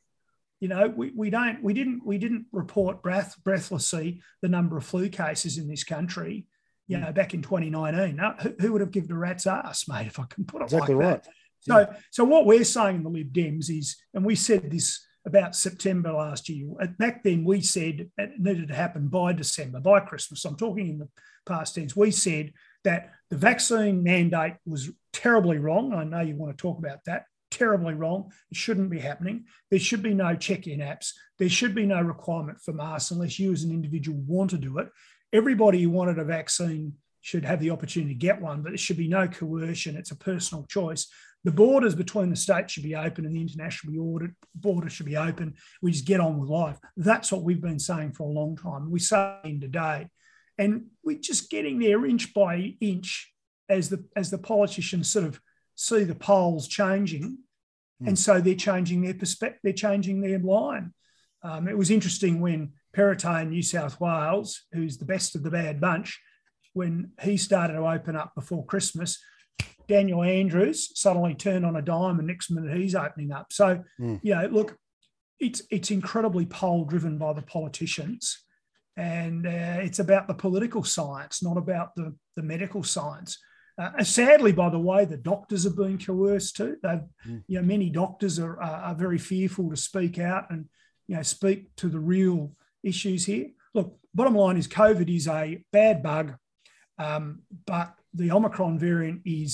You 0.61 0.69
know, 0.69 0.89
we, 0.89 1.11
we 1.15 1.29
don't, 1.29 1.63
we 1.63 1.75
didn't, 1.75 2.07
we 2.07 2.19
didn't 2.19 2.47
report 2.53 3.03
breath, 3.03 3.37
breathlessly 3.45 4.23
the 4.41 4.49
number 4.49 4.77
of 4.79 4.85
flu 4.85 5.09
cases 5.09 5.59
in 5.59 5.69
this 5.69 5.85
country, 5.85 6.47
you 6.87 6.99
know, 6.99 7.13
back 7.13 7.35
in 7.35 7.43
2019. 7.43 8.17
Now, 8.17 8.37
who, 8.41 8.55
who 8.59 8.73
would 8.73 8.81
have 8.81 8.91
given 8.93 9.11
a 9.13 9.19
rat's 9.19 9.47
ass, 9.47 9.87
mate, 9.89 10.07
if 10.07 10.19
I 10.19 10.25
can 10.25 10.45
put 10.45 10.63
it 10.63 10.65
Exactly 10.65 10.95
like 10.95 11.05
right. 11.05 11.23
that? 11.25 11.33
So, 11.61 11.95
so 12.11 12.25
what 12.25 12.47
we're 12.47 12.65
saying 12.65 12.97
in 12.97 13.03
the 13.03 13.11
Lib 13.11 13.33
Dems 13.33 13.71
is, 13.71 13.97
and 14.15 14.25
we 14.25 14.35
said 14.35 14.71
this 14.71 15.05
about 15.25 15.55
September 15.55 16.13
last 16.13 16.49
year. 16.49 16.69
uh, 16.81 16.87
Back 16.99 17.23
then, 17.23 17.45
we 17.45 17.61
said 17.61 18.11
it 18.19 18.31
needed 18.39 18.69
to 18.69 18.75
happen 18.75 19.09
by 19.09 19.33
December, 19.33 19.81
by 19.81 20.01
Christmas. 20.01 20.45
I'm 20.45 20.57
talking 20.57 20.89
in 20.89 20.99
the 20.99 21.09
past 21.47 21.75
tense. 21.75 21.97
We 21.97 22.11
said 22.11 22.53
that 22.85 23.11
the 23.31 23.37
vaccine 23.37 24.03
mandate 24.03 24.55
was 24.67 24.91
terribly 25.13 25.59
wrong. 25.59 25.93
I 25.95 26.05
know 26.05 26.21
you 26.21 26.37
want 26.37 26.57
to 26.57 26.61
talk 26.61 26.79
about 26.79 27.05
that. 27.07 27.25
Terribly 27.51 27.95
wrong. 27.95 28.33
It 28.51 28.57
shouldn't 28.57 28.91
be 28.91 28.99
happening. 28.99 29.45
There 29.71 29.79
should 29.79 30.03
be 30.03 30.15
no 30.15 30.35
check-in 30.35 30.81
apps. 30.81 31.13
There 31.39 31.49
should 31.49 31.75
be 31.75 31.87
no 31.87 32.01
requirement 32.01 32.61
for 32.61 32.73
masks 32.73 33.11
unless 33.11 33.39
you, 33.39 33.53
as 33.53 33.63
an 33.63 33.71
individual, 33.71 34.19
want 34.27 34.51
to 34.51 34.59
do 34.59 34.79
it. 34.79 34.89
Everybody 35.33 35.83
who 35.83 35.91
wanted 35.91 36.19
a 36.19 36.25
vaccine 36.25 36.95
should 37.21 37.45
have 37.45 37.61
the 37.61 37.71
opportunity 37.71 38.15
to 38.15 38.19
get 38.19 38.41
one, 38.41 38.63
but 38.63 38.71
there 38.71 38.79
should 38.79 38.97
be 38.97 39.09
no 39.09 39.29
coercion. 39.29 39.97
It's 39.97 40.11
a 40.11 40.17
personal 40.17 40.65
choice. 40.67 41.07
The 41.45 41.51
borders 41.51 41.95
between 41.95 42.31
the 42.31 42.37
states 42.37 42.73
should 42.73 42.85
be 42.85 42.95
open 42.95 43.27
and 43.27 43.35
the 43.35 43.41
international 43.41 44.29
border 44.55 44.89
should 44.89 45.07
be 45.07 45.17
open. 45.17 45.55
We 45.81 45.93
just 45.93 46.07
get 46.07 46.21
on 46.21 46.39
with 46.39 46.49
life. 46.49 46.79
That's 46.97 47.33
what 47.33 47.43
we've 47.43 47.61
been 47.61 47.81
saying 47.81 48.13
for 48.13 48.25
a 48.25 48.33
long 48.33 48.57
time. 48.57 48.91
We 48.91 49.01
say 49.01 49.39
it 49.45 49.61
today. 49.61 50.09
And 50.59 50.87
we're 51.03 51.19
just 51.19 51.51
getting 51.51 51.79
there 51.79 52.07
inch 52.07 52.33
by 52.33 52.77
inch 52.81 53.33
as 53.69 53.89
the 53.89 54.05
as 54.15 54.31
the 54.31 54.39
politicians 54.39 55.11
sort 55.11 55.25
of 55.25 55.41
see 55.75 56.05
the 56.05 56.15
polls 56.15 56.69
changing. 56.69 57.39
And 58.05 58.19
so 58.19 58.41
they're 58.41 58.55
changing 58.55 59.03
their 59.03 59.15
perspective, 59.15 59.61
they're 59.63 59.73
changing 59.73 60.21
their 60.21 60.39
line. 60.39 60.93
Um, 61.45 61.69
it 61.69 61.79
was 61.79 61.91
interesting 61.91 62.41
when 62.41 62.73
Perrottet 62.97 63.43
in 63.43 63.51
New 63.51 63.63
South 63.63 64.01
Wales, 64.01 64.63
who's 64.73 64.99
the 64.99 65.05
best 65.05 65.37
of 65.37 65.43
the 65.43 65.51
bad 65.51 65.81
bunch, 65.81 66.21
when 66.73 67.13
he 67.23 67.37
started 67.37 67.75
to 67.75 67.87
open 67.87 68.17
up 68.17 68.35
before 68.35 68.67
Christmas, 68.67 69.23
Daniel 69.93 70.23
Andrews 70.23 70.99
suddenly 70.99 71.35
turned 71.35 71.67
on 71.67 71.77
a 71.77 71.83
dime, 71.83 72.19
and 72.19 72.27
next 72.29 72.51
minute 72.51 72.77
he's 72.77 72.95
opening 72.95 73.31
up. 73.33 73.53
So, 73.53 73.85
Mm. 74.01 74.21
you 74.23 74.35
know, 74.35 74.47
look, 74.47 74.79
it's 75.39 75.61
it's 75.71 75.91
incredibly 75.91 76.47
poll 76.47 76.85
driven 76.85 77.19
by 77.19 77.33
the 77.35 77.43
politicians, 77.43 78.23
and 78.97 79.47
uh, 79.47 79.79
it's 79.87 79.99
about 79.99 80.29
the 80.29 80.35
political 80.35 80.83
science, 80.85 81.43
not 81.43 81.57
about 81.59 81.95
the 81.97 82.15
the 82.37 82.43
medical 82.43 82.83
science. 82.83 83.39
Uh, 83.79 84.05
sadly, 84.05 84.53
by 84.53 84.69
the 84.71 84.79
way, 84.91 85.05
the 85.05 85.17
doctors 85.33 85.67
are 85.67 85.75
being 85.85 85.99
coerced 85.99 86.57
too. 86.57 86.77
They've, 86.83 87.07
Mm. 87.27 87.43
you 87.49 87.57
know, 87.61 87.67
many 87.67 87.91
doctors 87.91 88.39
are, 88.39 88.57
are 88.61 88.81
are 88.89 88.95
very 88.95 89.19
fearful 89.19 89.71
to 89.71 89.77
speak 89.77 90.19
out 90.19 90.45
and 90.51 90.61
you 91.09 91.17
know 91.17 91.23
speak 91.23 91.75
to 91.77 91.89
the 91.89 92.01
real 92.15 92.39
issues 92.83 93.27
here. 93.27 93.49
Look, 93.75 93.89
bottom 94.15 94.35
line 94.43 94.57
is 94.57 94.69
COVID 94.69 95.09
is 95.15 95.27
a 95.29 95.63
bad 95.73 96.03
bug, 96.03 96.27
um, 96.99 97.43
but 97.67 97.89
the 98.15 98.31
Omicron 98.31 98.79
variant 98.79 99.21
is 99.25 99.53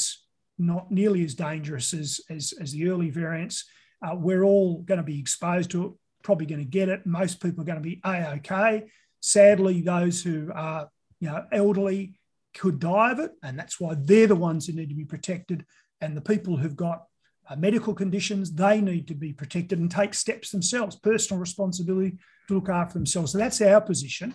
not 0.58 0.90
nearly 0.90 1.24
as 1.24 1.34
dangerous 1.34 1.94
as, 1.94 2.20
as, 2.30 2.52
as 2.60 2.72
the 2.72 2.88
early 2.88 3.10
variants. 3.10 3.64
Uh, 4.02 4.14
we're 4.14 4.44
all 4.44 4.78
going 4.82 4.98
to 4.98 5.04
be 5.04 5.18
exposed 5.18 5.70
to 5.70 5.86
it, 5.86 5.92
probably 6.22 6.46
going 6.46 6.60
to 6.60 6.64
get 6.64 6.88
it. 6.88 7.06
Most 7.06 7.42
people 7.42 7.62
are 7.62 7.66
going 7.66 7.82
to 7.82 7.82
be 7.82 8.00
A-OK. 8.04 8.84
Sadly, 9.20 9.82
those 9.82 10.22
who 10.22 10.50
are 10.54 10.88
you 11.20 11.28
know, 11.28 11.44
elderly 11.52 12.18
could 12.56 12.78
die 12.78 13.12
of 13.12 13.18
it, 13.18 13.32
and 13.42 13.58
that's 13.58 13.80
why 13.80 13.94
they're 13.98 14.26
the 14.26 14.34
ones 14.36 14.66
who 14.66 14.72
need 14.72 14.88
to 14.88 14.94
be 14.94 15.04
protected. 15.04 15.64
And 16.00 16.16
the 16.16 16.20
people 16.20 16.56
who've 16.56 16.76
got 16.76 17.04
uh, 17.48 17.56
medical 17.56 17.94
conditions, 17.94 18.52
they 18.52 18.80
need 18.80 19.08
to 19.08 19.14
be 19.14 19.32
protected 19.32 19.78
and 19.78 19.90
take 19.90 20.14
steps 20.14 20.50
themselves, 20.50 20.96
personal 20.96 21.40
responsibility 21.40 22.18
to 22.46 22.54
look 22.54 22.68
after 22.68 22.94
themselves. 22.94 23.32
So 23.32 23.38
that's 23.38 23.60
our 23.60 23.80
position, 23.80 24.34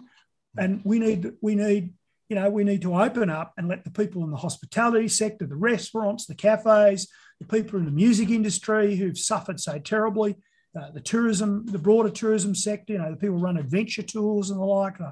and 0.57 0.81
we 0.83 0.99
need 0.99 1.31
we 1.41 1.55
need 1.55 1.93
you 2.29 2.35
know, 2.35 2.49
we 2.49 2.63
need 2.63 2.81
to 2.81 2.95
open 2.95 3.29
up 3.29 3.53
and 3.57 3.67
let 3.67 3.83
the 3.83 3.91
people 3.91 4.23
in 4.23 4.31
the 4.31 4.37
hospitality 4.37 5.07
sector, 5.07 5.45
the 5.45 5.55
restaurants, 5.55 6.25
the 6.25 6.35
cafes, 6.35 7.07
the 7.39 7.45
people 7.45 7.77
in 7.79 7.85
the 7.85 7.91
music 7.91 8.29
industry 8.29 8.95
who've 8.95 9.17
suffered 9.17 9.59
so 9.59 9.77
terribly, 9.79 10.35
uh, 10.79 10.89
the 10.91 11.01
tourism, 11.01 11.65
the 11.67 11.77
broader 11.77 12.09
tourism 12.09 12.55
sector, 12.55 12.93
you 12.93 12.99
know, 12.99 13.11
the 13.11 13.17
people 13.17 13.37
run 13.37 13.57
adventure 13.57 14.01
tours 14.01 14.49
and 14.49 14.59
the 14.59 14.63
like, 14.63 14.99
uh, 14.99 15.11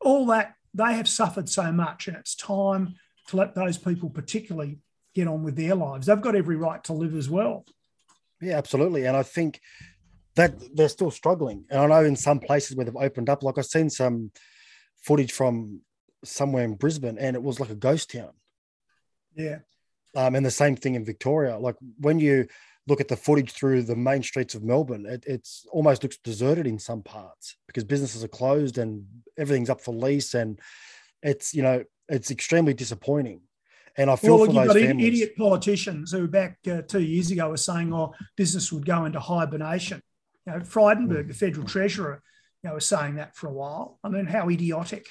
all 0.00 0.26
that, 0.26 0.54
they 0.74 0.94
have 0.94 1.08
suffered 1.08 1.48
so 1.48 1.72
much. 1.72 2.06
And 2.06 2.16
it's 2.16 2.34
time 2.36 2.94
to 3.28 3.36
let 3.36 3.54
those 3.54 3.78
people, 3.78 4.10
particularly, 4.10 4.78
get 5.14 5.26
on 5.26 5.42
with 5.42 5.56
their 5.56 5.74
lives. 5.74 6.06
They've 6.06 6.20
got 6.20 6.36
every 6.36 6.56
right 6.56 6.84
to 6.84 6.92
live 6.92 7.16
as 7.16 7.30
well. 7.30 7.64
Yeah, 8.40 8.58
absolutely. 8.58 9.06
And 9.06 9.16
I 9.16 9.22
think 9.22 9.60
that 10.36 10.54
they're 10.74 10.90
still 10.90 11.10
struggling. 11.10 11.64
And 11.70 11.80
I 11.80 11.86
know 11.86 12.04
in 12.04 12.16
some 12.16 12.38
places 12.38 12.76
where 12.76 12.84
they've 12.84 12.94
opened 12.94 13.30
up, 13.30 13.42
like 13.42 13.56
I've 13.56 13.64
seen 13.64 13.88
some 13.88 14.30
footage 15.02 15.32
from 15.32 15.80
somewhere 16.24 16.64
in 16.64 16.74
Brisbane 16.74 17.18
and 17.18 17.36
it 17.36 17.42
was 17.42 17.60
like 17.60 17.70
a 17.70 17.74
ghost 17.74 18.12
town. 18.12 18.32
Yeah. 19.34 19.58
Um, 20.14 20.34
and 20.34 20.46
the 20.46 20.50
same 20.50 20.76
thing 20.76 20.94
in 20.94 21.04
Victoria. 21.04 21.58
Like 21.58 21.76
when 21.98 22.18
you 22.18 22.46
look 22.86 23.00
at 23.00 23.08
the 23.08 23.16
footage 23.16 23.52
through 23.52 23.82
the 23.82 23.96
main 23.96 24.22
streets 24.22 24.54
of 24.54 24.62
Melbourne, 24.62 25.06
it 25.06 25.24
it's 25.26 25.66
almost 25.70 26.02
looks 26.02 26.16
deserted 26.18 26.66
in 26.66 26.78
some 26.78 27.02
parts 27.02 27.56
because 27.66 27.84
businesses 27.84 28.24
are 28.24 28.28
closed 28.28 28.78
and 28.78 29.06
everything's 29.36 29.70
up 29.70 29.80
for 29.80 29.94
lease. 29.94 30.34
And 30.34 30.58
it's, 31.22 31.54
you 31.54 31.62
know, 31.62 31.84
it's 32.08 32.30
extremely 32.30 32.74
disappointing. 32.74 33.42
And 33.98 34.10
I 34.10 34.16
feel 34.16 34.36
well, 34.36 34.46
for 34.46 34.52
those 34.52 34.66
got 34.66 34.76
families. 34.76 35.06
idiot 35.06 35.36
politicians 35.36 36.12
who 36.12 36.28
back 36.28 36.58
uh, 36.70 36.82
two 36.82 37.00
years 37.00 37.30
ago 37.30 37.48
were 37.48 37.56
saying, 37.56 37.94
"Oh, 37.94 38.12
business 38.36 38.70
would 38.70 38.84
go 38.84 39.06
into 39.06 39.18
hibernation." 39.18 40.02
You 40.46 40.52
know, 40.52 40.58
Frydenberg, 40.60 41.24
mm. 41.24 41.28
the 41.28 41.34
federal 41.34 41.66
treasurer, 41.66 42.22
you 42.62 42.68
know, 42.68 42.74
was 42.74 42.86
saying 42.86 43.16
that 43.16 43.34
for 43.34 43.48
a 43.48 43.52
while. 43.52 43.98
I 44.04 44.10
mean, 44.10 44.26
how 44.26 44.50
idiotic! 44.50 45.08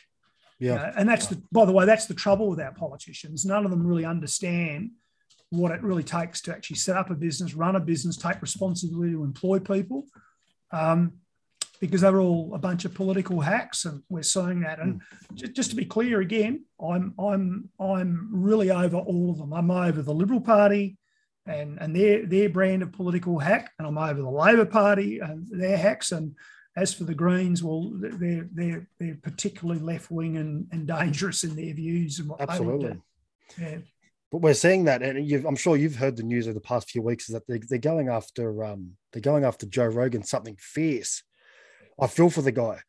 Yeah. 0.60 0.72
You 0.72 0.78
know, 0.78 0.92
and 0.98 1.10
that's 1.10 1.28
the, 1.28 1.42
by 1.52 1.66
the 1.66 1.72
way, 1.72 1.86
that's 1.86 2.06
the 2.06 2.14
trouble 2.14 2.50
with 2.50 2.60
our 2.60 2.74
politicians. 2.74 3.46
None 3.46 3.66
of 3.66 3.72
them 3.72 3.86
really 3.86 4.06
understand 4.06 4.92
what 5.50 5.72
it 5.72 5.84
really 5.84 6.04
takes 6.04 6.42
to 6.42 6.54
actually 6.54 6.78
set 6.78 6.98
up 6.98 7.10
a 7.10 7.16
business, 7.16 7.54
run 7.54 7.76
a 7.76 7.80
business, 7.80 8.18
take 8.18 8.42
responsibility 8.42 9.12
to 9.12 9.24
employ 9.24 9.60
people, 9.60 10.06
um, 10.72 11.14
because 11.80 12.02
they're 12.02 12.20
all 12.20 12.54
a 12.56 12.60
bunch 12.60 12.86
of 12.86 12.94
political 12.94 13.42
hacks, 13.42 13.86
and 13.86 14.02
we're 14.10 14.24
seeing 14.24 14.62
that. 14.62 14.80
And 14.80 15.02
mm. 15.34 15.54
just 15.54 15.72
to 15.72 15.76
be 15.76 15.86
clear 15.86 16.22
again, 16.22 16.66
I'm 16.80 17.14
I'm 17.20 17.70
I'm 17.80 18.30
really 18.32 18.72
over 18.72 18.98
all 18.98 19.32
of 19.32 19.38
them. 19.38 19.54
I'm 19.54 19.70
over 19.70 20.02
the 20.02 20.14
Liberal 20.14 20.42
Party 20.42 20.98
and 21.46 21.78
and 21.80 21.96
their 21.96 22.26
their 22.26 22.50
brand 22.50 22.82
of 22.82 22.94
political 22.94 23.40
hack, 23.40 23.72
and 23.78 23.88
I'm 23.88 23.98
over 23.98 24.22
the 24.22 24.30
Labor 24.30 24.66
Party 24.66 25.20
and 25.20 25.48
their 25.50 25.78
hacks, 25.78 26.12
and 26.12 26.36
as 26.76 26.94
for 26.94 27.06
the 27.06 27.16
Greens, 27.16 27.64
well, 27.64 27.92
they're 27.94 28.48
they're 28.52 28.88
they're 29.00 29.18
particularly 29.22 29.80
left 29.80 30.12
wing 30.12 30.38
and, 30.38 30.68
and 30.72 30.88
dangerous 30.88 31.44
in 31.44 31.56
their 31.56 31.74
views 31.74 32.20
and 32.20 32.30
what 32.30 32.42
absolutely. 32.42 33.02
Yeah. 33.58 33.78
But 34.32 34.42
we're 34.42 34.54
seeing 34.54 34.86
that, 34.86 35.02
and 35.02 35.46
I'm 35.46 35.56
sure 35.56 35.78
you've 35.78 35.96
heard 35.96 36.18
the 36.18 36.24
news 36.24 36.48
over 36.48 36.56
the 36.56 36.60
past 36.60 36.90
few 36.90 37.02
weeks 37.02 37.30
is 37.30 37.34
that 37.34 37.48
they, 37.48 37.60
they're 37.60 37.80
going 37.80 38.10
after 38.10 38.66
um, 38.66 38.98
they're 39.14 39.22
going 39.22 39.46
after 39.46 39.66
Joe 39.66 39.86
Rogan 39.86 40.24
something 40.24 40.58
fierce. 40.60 41.24
I 42.00 42.08
feel 42.08 42.30
for 42.30 42.42
the 42.42 42.52
guy; 42.52 42.80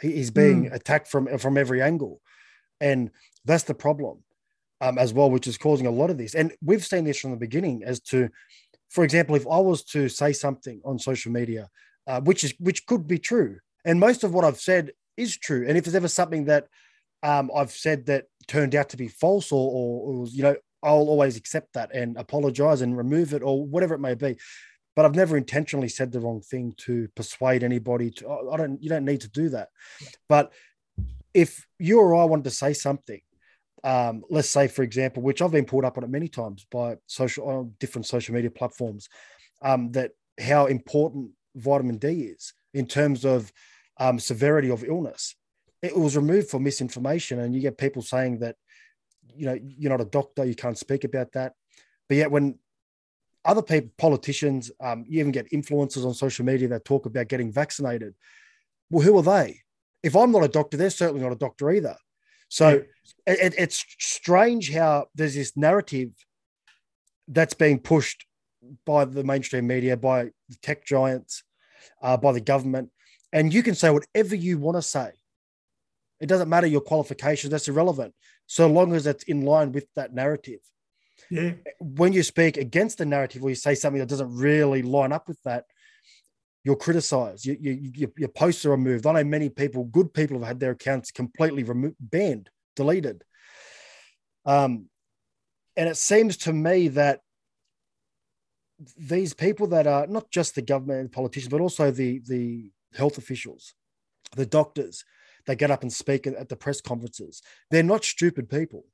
he, 0.00 0.12
he's 0.12 0.32
being 0.32 0.70
mm. 0.70 0.74
attacked 0.74 1.06
from 1.06 1.38
from 1.38 1.56
every 1.56 1.80
angle, 1.80 2.20
and 2.80 3.10
that's 3.44 3.64
the 3.64 3.74
problem 3.74 4.24
um, 4.80 4.98
as 4.98 5.12
well, 5.12 5.30
which 5.30 5.46
is 5.46 5.58
causing 5.58 5.86
a 5.86 5.90
lot 5.90 6.10
of 6.10 6.18
this. 6.18 6.34
And 6.34 6.52
we've 6.60 6.84
seen 6.84 7.04
this 7.04 7.20
from 7.20 7.30
the 7.30 7.36
beginning 7.36 7.84
as 7.84 8.00
to, 8.00 8.28
for 8.88 9.04
example, 9.04 9.36
if 9.36 9.46
I 9.46 9.58
was 9.58 9.84
to 9.84 10.08
say 10.08 10.32
something 10.32 10.80
on 10.84 10.98
social 10.98 11.30
media 11.30 11.68
uh, 12.06 12.20
which 12.20 12.44
is 12.44 12.54
which 12.58 12.86
could 12.86 13.06
be 13.06 13.18
true. 13.18 13.58
And 13.84 14.00
most 14.00 14.24
of 14.24 14.34
what 14.34 14.44
I've 14.44 14.60
said 14.60 14.92
is 15.16 15.36
true. 15.36 15.64
And 15.66 15.76
if 15.76 15.84
there's 15.84 15.94
ever 15.94 16.08
something 16.08 16.46
that 16.46 16.66
um, 17.22 17.50
I've 17.54 17.70
said 17.70 18.06
that 18.06 18.26
turned 18.46 18.74
out 18.74 18.90
to 18.90 18.96
be 18.96 19.08
false, 19.08 19.52
or, 19.52 19.70
or, 19.70 20.14
or 20.24 20.26
you 20.28 20.42
know, 20.42 20.56
I'll 20.82 21.08
always 21.08 21.36
accept 21.36 21.72
that 21.74 21.94
and 21.94 22.16
apologize 22.16 22.82
and 22.82 22.96
remove 22.96 23.32
it, 23.32 23.42
or 23.42 23.64
whatever 23.64 23.94
it 23.94 24.00
may 24.00 24.14
be. 24.14 24.36
But 24.94 25.04
I've 25.04 25.14
never 25.14 25.36
intentionally 25.36 25.88
said 25.88 26.10
the 26.10 26.20
wrong 26.20 26.40
thing 26.40 26.74
to 26.78 27.08
persuade 27.14 27.62
anybody. 27.62 28.10
To 28.12 28.50
I 28.52 28.56
don't. 28.56 28.82
You 28.82 28.88
don't 28.88 29.04
need 29.04 29.20
to 29.22 29.30
do 29.30 29.48
that. 29.50 29.68
But 30.28 30.52
if 31.34 31.66
you 31.78 32.00
or 32.00 32.14
I 32.16 32.24
wanted 32.24 32.44
to 32.44 32.50
say 32.50 32.72
something 32.72 33.20
um, 33.86 34.24
let's 34.30 34.50
say, 34.50 34.66
for 34.66 34.82
example, 34.82 35.22
which 35.22 35.40
I've 35.40 35.52
been 35.52 35.64
pulled 35.64 35.84
up 35.84 35.96
on 35.96 36.02
it 36.02 36.10
many 36.10 36.26
times 36.26 36.66
by 36.72 36.96
social 37.06 37.48
on 37.48 37.74
different 37.78 38.06
social 38.06 38.34
media 38.34 38.50
platforms, 38.50 39.08
um, 39.62 39.92
that 39.92 40.10
how 40.40 40.66
important 40.66 41.30
vitamin 41.56 41.98
D 41.98 42.08
is 42.22 42.52
in 42.74 42.86
terms 42.86 43.24
of 43.24 43.52
um, 43.98 44.18
severity 44.18 44.70
of 44.70 44.84
illness. 44.84 45.34
It 45.82 45.96
was 45.96 46.16
removed 46.16 46.48
for 46.48 46.60
misinformation, 46.60 47.40
and 47.40 47.54
you 47.54 47.60
get 47.60 47.78
people 47.78 48.02
saying 48.02 48.38
that 48.38 48.56
you 49.34 49.46
know 49.46 49.58
you're 49.60 49.90
not 49.90 50.00
a 50.00 50.10
doctor, 50.10 50.44
you 50.44 50.54
can't 50.54 50.78
speak 50.78 51.04
about 51.04 51.32
that. 51.32 51.54
But 52.08 52.16
yet, 52.16 52.30
when 52.30 52.58
other 53.44 53.62
people, 53.62 53.90
politicians, 53.96 54.70
um, 54.80 55.04
you 55.08 55.20
even 55.20 55.32
get 55.32 55.50
influencers 55.50 56.04
on 56.04 56.14
social 56.14 56.44
media 56.44 56.68
that 56.68 56.84
talk 56.84 57.06
about 57.06 57.28
getting 57.28 57.52
vaccinated. 57.52 58.14
Well, 58.90 59.04
who 59.04 59.16
are 59.18 59.22
they? 59.22 59.60
If 60.02 60.16
I'm 60.16 60.32
not 60.32 60.44
a 60.44 60.48
doctor, 60.48 60.76
they're 60.76 60.90
certainly 60.90 61.22
not 61.22 61.32
a 61.32 61.36
doctor 61.36 61.70
either. 61.70 61.96
So 62.48 62.84
yeah. 63.26 63.34
it, 63.34 63.54
it's 63.58 63.84
strange 63.98 64.72
how 64.72 65.06
there's 65.14 65.34
this 65.34 65.56
narrative 65.56 66.10
that's 67.28 67.54
being 67.54 67.80
pushed 67.80 68.24
by 68.84 69.04
the 69.04 69.24
mainstream 69.24 69.66
media, 69.66 69.96
by 69.96 70.24
the 70.48 70.56
tech 70.62 70.84
giants, 70.84 71.42
uh, 72.02 72.16
by 72.16 72.32
the 72.32 72.40
government. 72.40 72.90
And 73.32 73.52
you 73.52 73.62
can 73.62 73.74
say 73.74 73.90
whatever 73.90 74.34
you 74.34 74.58
want 74.58 74.76
to 74.76 74.82
say. 74.82 75.12
It 76.20 76.26
doesn't 76.26 76.48
matter 76.48 76.66
your 76.66 76.80
qualifications, 76.80 77.50
that's 77.50 77.68
irrelevant, 77.68 78.14
so 78.46 78.66
long 78.68 78.94
as 78.94 79.06
it's 79.06 79.24
in 79.24 79.42
line 79.42 79.72
with 79.72 79.86
that 79.96 80.14
narrative. 80.14 80.60
Yeah. 81.30 81.52
When 81.80 82.12
you 82.12 82.22
speak 82.22 82.56
against 82.56 82.98
the 82.98 83.04
narrative 83.04 83.42
or 83.42 83.50
you 83.50 83.54
say 83.54 83.74
something 83.74 83.98
that 84.00 84.08
doesn't 84.08 84.34
really 84.34 84.82
line 84.82 85.12
up 85.12 85.28
with 85.28 85.42
that, 85.44 85.64
you're 86.64 86.76
criticized. 86.76 87.44
You, 87.44 87.56
you, 87.60 87.92
you, 87.94 88.12
your 88.16 88.28
posts 88.28 88.64
are 88.64 88.70
removed. 88.70 89.06
I 89.06 89.12
know 89.12 89.24
many 89.24 89.48
people, 89.48 89.84
good 89.84 90.12
people, 90.12 90.38
have 90.38 90.48
had 90.48 90.60
their 90.60 90.72
accounts 90.72 91.10
completely 91.10 91.62
removed, 91.62 91.96
banned, 92.00 92.50
deleted. 92.74 93.22
Um, 94.44 94.86
and 95.76 95.88
it 95.88 95.96
seems 95.96 96.38
to 96.38 96.52
me 96.52 96.88
that 96.88 97.20
these 98.96 99.34
people 99.34 99.66
that 99.68 99.86
are 99.86 100.06
not 100.06 100.30
just 100.30 100.54
the 100.54 100.62
government 100.62 101.00
and 101.00 101.12
politicians, 101.12 101.50
but 101.50 101.60
also 101.60 101.90
the 101.90 102.20
the 102.26 102.70
health 102.94 103.18
officials, 103.18 103.74
the 104.36 104.46
doctors, 104.46 105.04
they 105.46 105.56
get 105.56 105.70
up 105.70 105.82
and 105.82 105.92
speak 105.92 106.26
at, 106.26 106.48
the 106.48 106.56
press 106.56 106.80
conferences. 106.80 107.42
They're 107.70 107.82
not 107.82 108.04
stupid 108.04 108.48
people. 108.48 108.84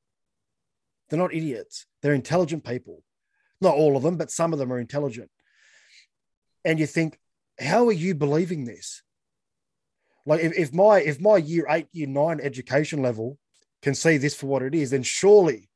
They're 1.09 1.19
not 1.19 1.35
idiots. 1.35 1.87
They're 2.01 2.15
intelligent 2.15 2.65
people. 2.65 3.03
Not 3.61 3.75
all 3.75 3.97
of 3.97 4.03
them, 4.03 4.17
but 4.17 4.31
some 4.31 4.53
of 4.53 4.59
them 4.59 4.73
are 4.73 4.79
intelligent. 4.79 5.31
And 6.65 6.79
you 6.79 6.87
think, 6.87 7.19
how 7.59 7.87
are 7.89 7.93
you 7.93 8.15
believing 8.15 8.65
this? 8.65 9.03
Like 10.25 10.41
if, 10.41 10.57
if 10.57 10.73
my 10.73 11.01
if 11.01 11.21
my 11.21 11.37
year 11.37 11.67
eight, 11.69 11.89
year 11.93 12.07
nine 12.07 12.41
education 12.41 13.03
level 13.03 13.39
can 13.83 13.95
see 13.95 14.17
this 14.17 14.35
for 14.35 14.47
what 14.47 14.63
it 14.63 14.75
is, 14.75 14.91
then 14.91 15.03
surely 15.03 15.69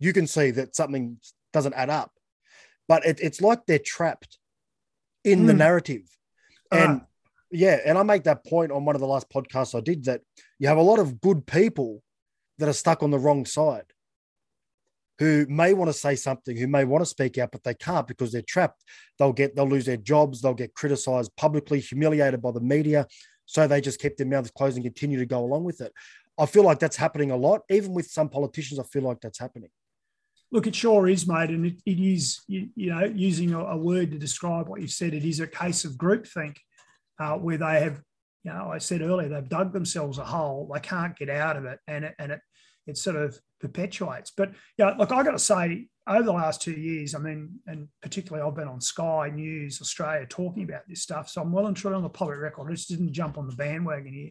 you 0.00 0.12
can 0.12 0.26
see 0.26 0.50
that 0.50 0.74
something 0.74 1.18
doesn't 1.52 1.74
add 1.74 1.90
up 1.90 2.10
but 2.88 3.04
it, 3.04 3.18
it's 3.20 3.40
like 3.40 3.66
they're 3.66 3.78
trapped 3.78 4.38
in 5.24 5.40
mm. 5.40 5.46
the 5.46 5.52
hmm. 5.52 5.58
narrative. 5.58 6.02
And 6.70 7.00
uh. 7.00 7.04
yeah, 7.50 7.78
and 7.84 7.96
I 7.98 8.02
make 8.02 8.24
that 8.24 8.44
point 8.44 8.72
on 8.72 8.84
one 8.84 8.94
of 8.94 9.00
the 9.00 9.06
last 9.06 9.30
podcasts 9.30 9.76
I 9.76 9.80
did 9.80 10.04
that 10.04 10.20
you 10.58 10.68
have 10.68 10.78
a 10.78 10.82
lot 10.82 10.98
of 10.98 11.20
good 11.20 11.46
people 11.46 12.02
that 12.58 12.68
are 12.68 12.74
stuck 12.74 13.02
on 13.02 13.10
the 13.10 13.18
wrong 13.18 13.46
side 13.46 13.84
who 15.18 15.46
may 15.48 15.72
want 15.74 15.88
to 15.88 15.96
say 15.96 16.16
something, 16.16 16.56
who 16.56 16.66
may 16.66 16.84
want 16.84 17.02
to 17.02 17.06
speak 17.06 17.38
out, 17.38 17.52
but 17.52 17.62
they 17.62 17.74
can't 17.74 18.06
because 18.06 18.32
they're 18.32 18.42
trapped. 18.42 18.82
They'll 19.18 19.32
get, 19.32 19.54
they'll 19.54 19.68
lose 19.68 19.86
their 19.86 19.96
jobs, 19.96 20.40
they'll 20.40 20.54
get 20.54 20.74
criticized 20.74 21.30
publicly, 21.36 21.80
humiliated 21.80 22.42
by 22.42 22.50
the 22.50 22.60
media. 22.60 23.06
So 23.46 23.66
they 23.66 23.80
just 23.80 24.00
keep 24.00 24.16
their 24.16 24.26
mouths 24.26 24.50
closed 24.50 24.76
and 24.76 24.84
continue 24.84 25.18
to 25.18 25.26
go 25.26 25.44
along 25.44 25.64
with 25.64 25.80
it. 25.80 25.92
I 26.36 26.46
feel 26.46 26.64
like 26.64 26.80
that's 26.80 26.96
happening 26.96 27.30
a 27.30 27.36
lot. 27.36 27.60
Even 27.70 27.92
with 27.92 28.06
some 28.06 28.28
politicians, 28.28 28.80
I 28.80 28.82
feel 28.84 29.02
like 29.02 29.20
that's 29.20 29.38
happening. 29.38 29.70
Look, 30.54 30.68
it 30.68 30.76
sure 30.76 31.08
is, 31.08 31.26
mate, 31.26 31.50
and 31.50 31.66
it, 31.66 31.82
it 31.84 31.98
is, 31.98 32.40
you, 32.46 32.68
you, 32.76 32.94
know, 32.94 33.02
using 33.02 33.52
a, 33.52 33.58
a, 33.58 33.76
word 33.76 34.12
to 34.12 34.18
describe 34.18 34.68
what 34.68 34.80
you 34.80 34.86
said, 34.86 35.12
it 35.12 35.24
is 35.24 35.40
a 35.40 35.48
case 35.48 35.84
of 35.84 35.94
groupthink 35.94 36.58
uh, 37.18 37.32
where 37.32 37.58
they 37.58 37.80
have, 37.80 38.00
you 38.44 38.52
know, 38.52 38.70
I 38.72 38.78
said 38.78 39.02
earlier, 39.02 39.28
they've 39.28 39.48
dug 39.48 39.72
themselves 39.72 40.18
a 40.18 40.24
hole, 40.24 40.70
they 40.72 40.78
can't 40.78 41.16
get 41.16 41.28
out 41.28 41.56
of 41.56 41.64
it, 41.64 41.80
and 41.88 42.04
it, 42.04 42.14
and 42.20 42.30
it, 42.30 42.40
it 42.86 42.96
sort 42.96 43.16
of 43.16 43.36
perpetuates. 43.60 44.30
But 44.30 44.52
yeah, 44.78 44.94
look, 44.96 45.10
I 45.10 45.24
got 45.24 45.32
to 45.32 45.40
say, 45.40 45.88
over 46.06 46.22
the 46.22 46.32
last 46.32 46.62
two 46.62 46.70
years, 46.70 47.16
I 47.16 47.18
mean, 47.18 47.58
and 47.66 47.88
particularly 48.00 48.48
I've 48.48 48.54
been 48.54 48.68
on 48.68 48.80
Sky 48.80 49.32
News 49.34 49.80
Australia 49.80 50.24
talking 50.24 50.62
about 50.62 50.82
this 50.88 51.02
stuff, 51.02 51.28
so 51.28 51.42
I'm 51.42 51.50
well 51.50 51.66
and 51.66 51.76
truly 51.76 51.96
on 51.96 52.04
the 52.04 52.08
public 52.08 52.38
record. 52.38 52.70
I 52.70 52.74
just 52.74 52.88
didn't 52.88 53.12
jump 53.12 53.38
on 53.38 53.48
the 53.48 53.56
bandwagon 53.56 54.12
here. 54.12 54.30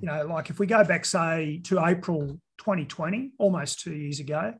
You 0.00 0.06
know, 0.06 0.24
like 0.26 0.50
if 0.50 0.60
we 0.60 0.68
go 0.68 0.84
back, 0.84 1.04
say, 1.04 1.62
to 1.64 1.84
April 1.84 2.38
2020, 2.58 3.32
almost 3.38 3.80
two 3.80 3.92
years 3.92 4.20
ago, 4.20 4.54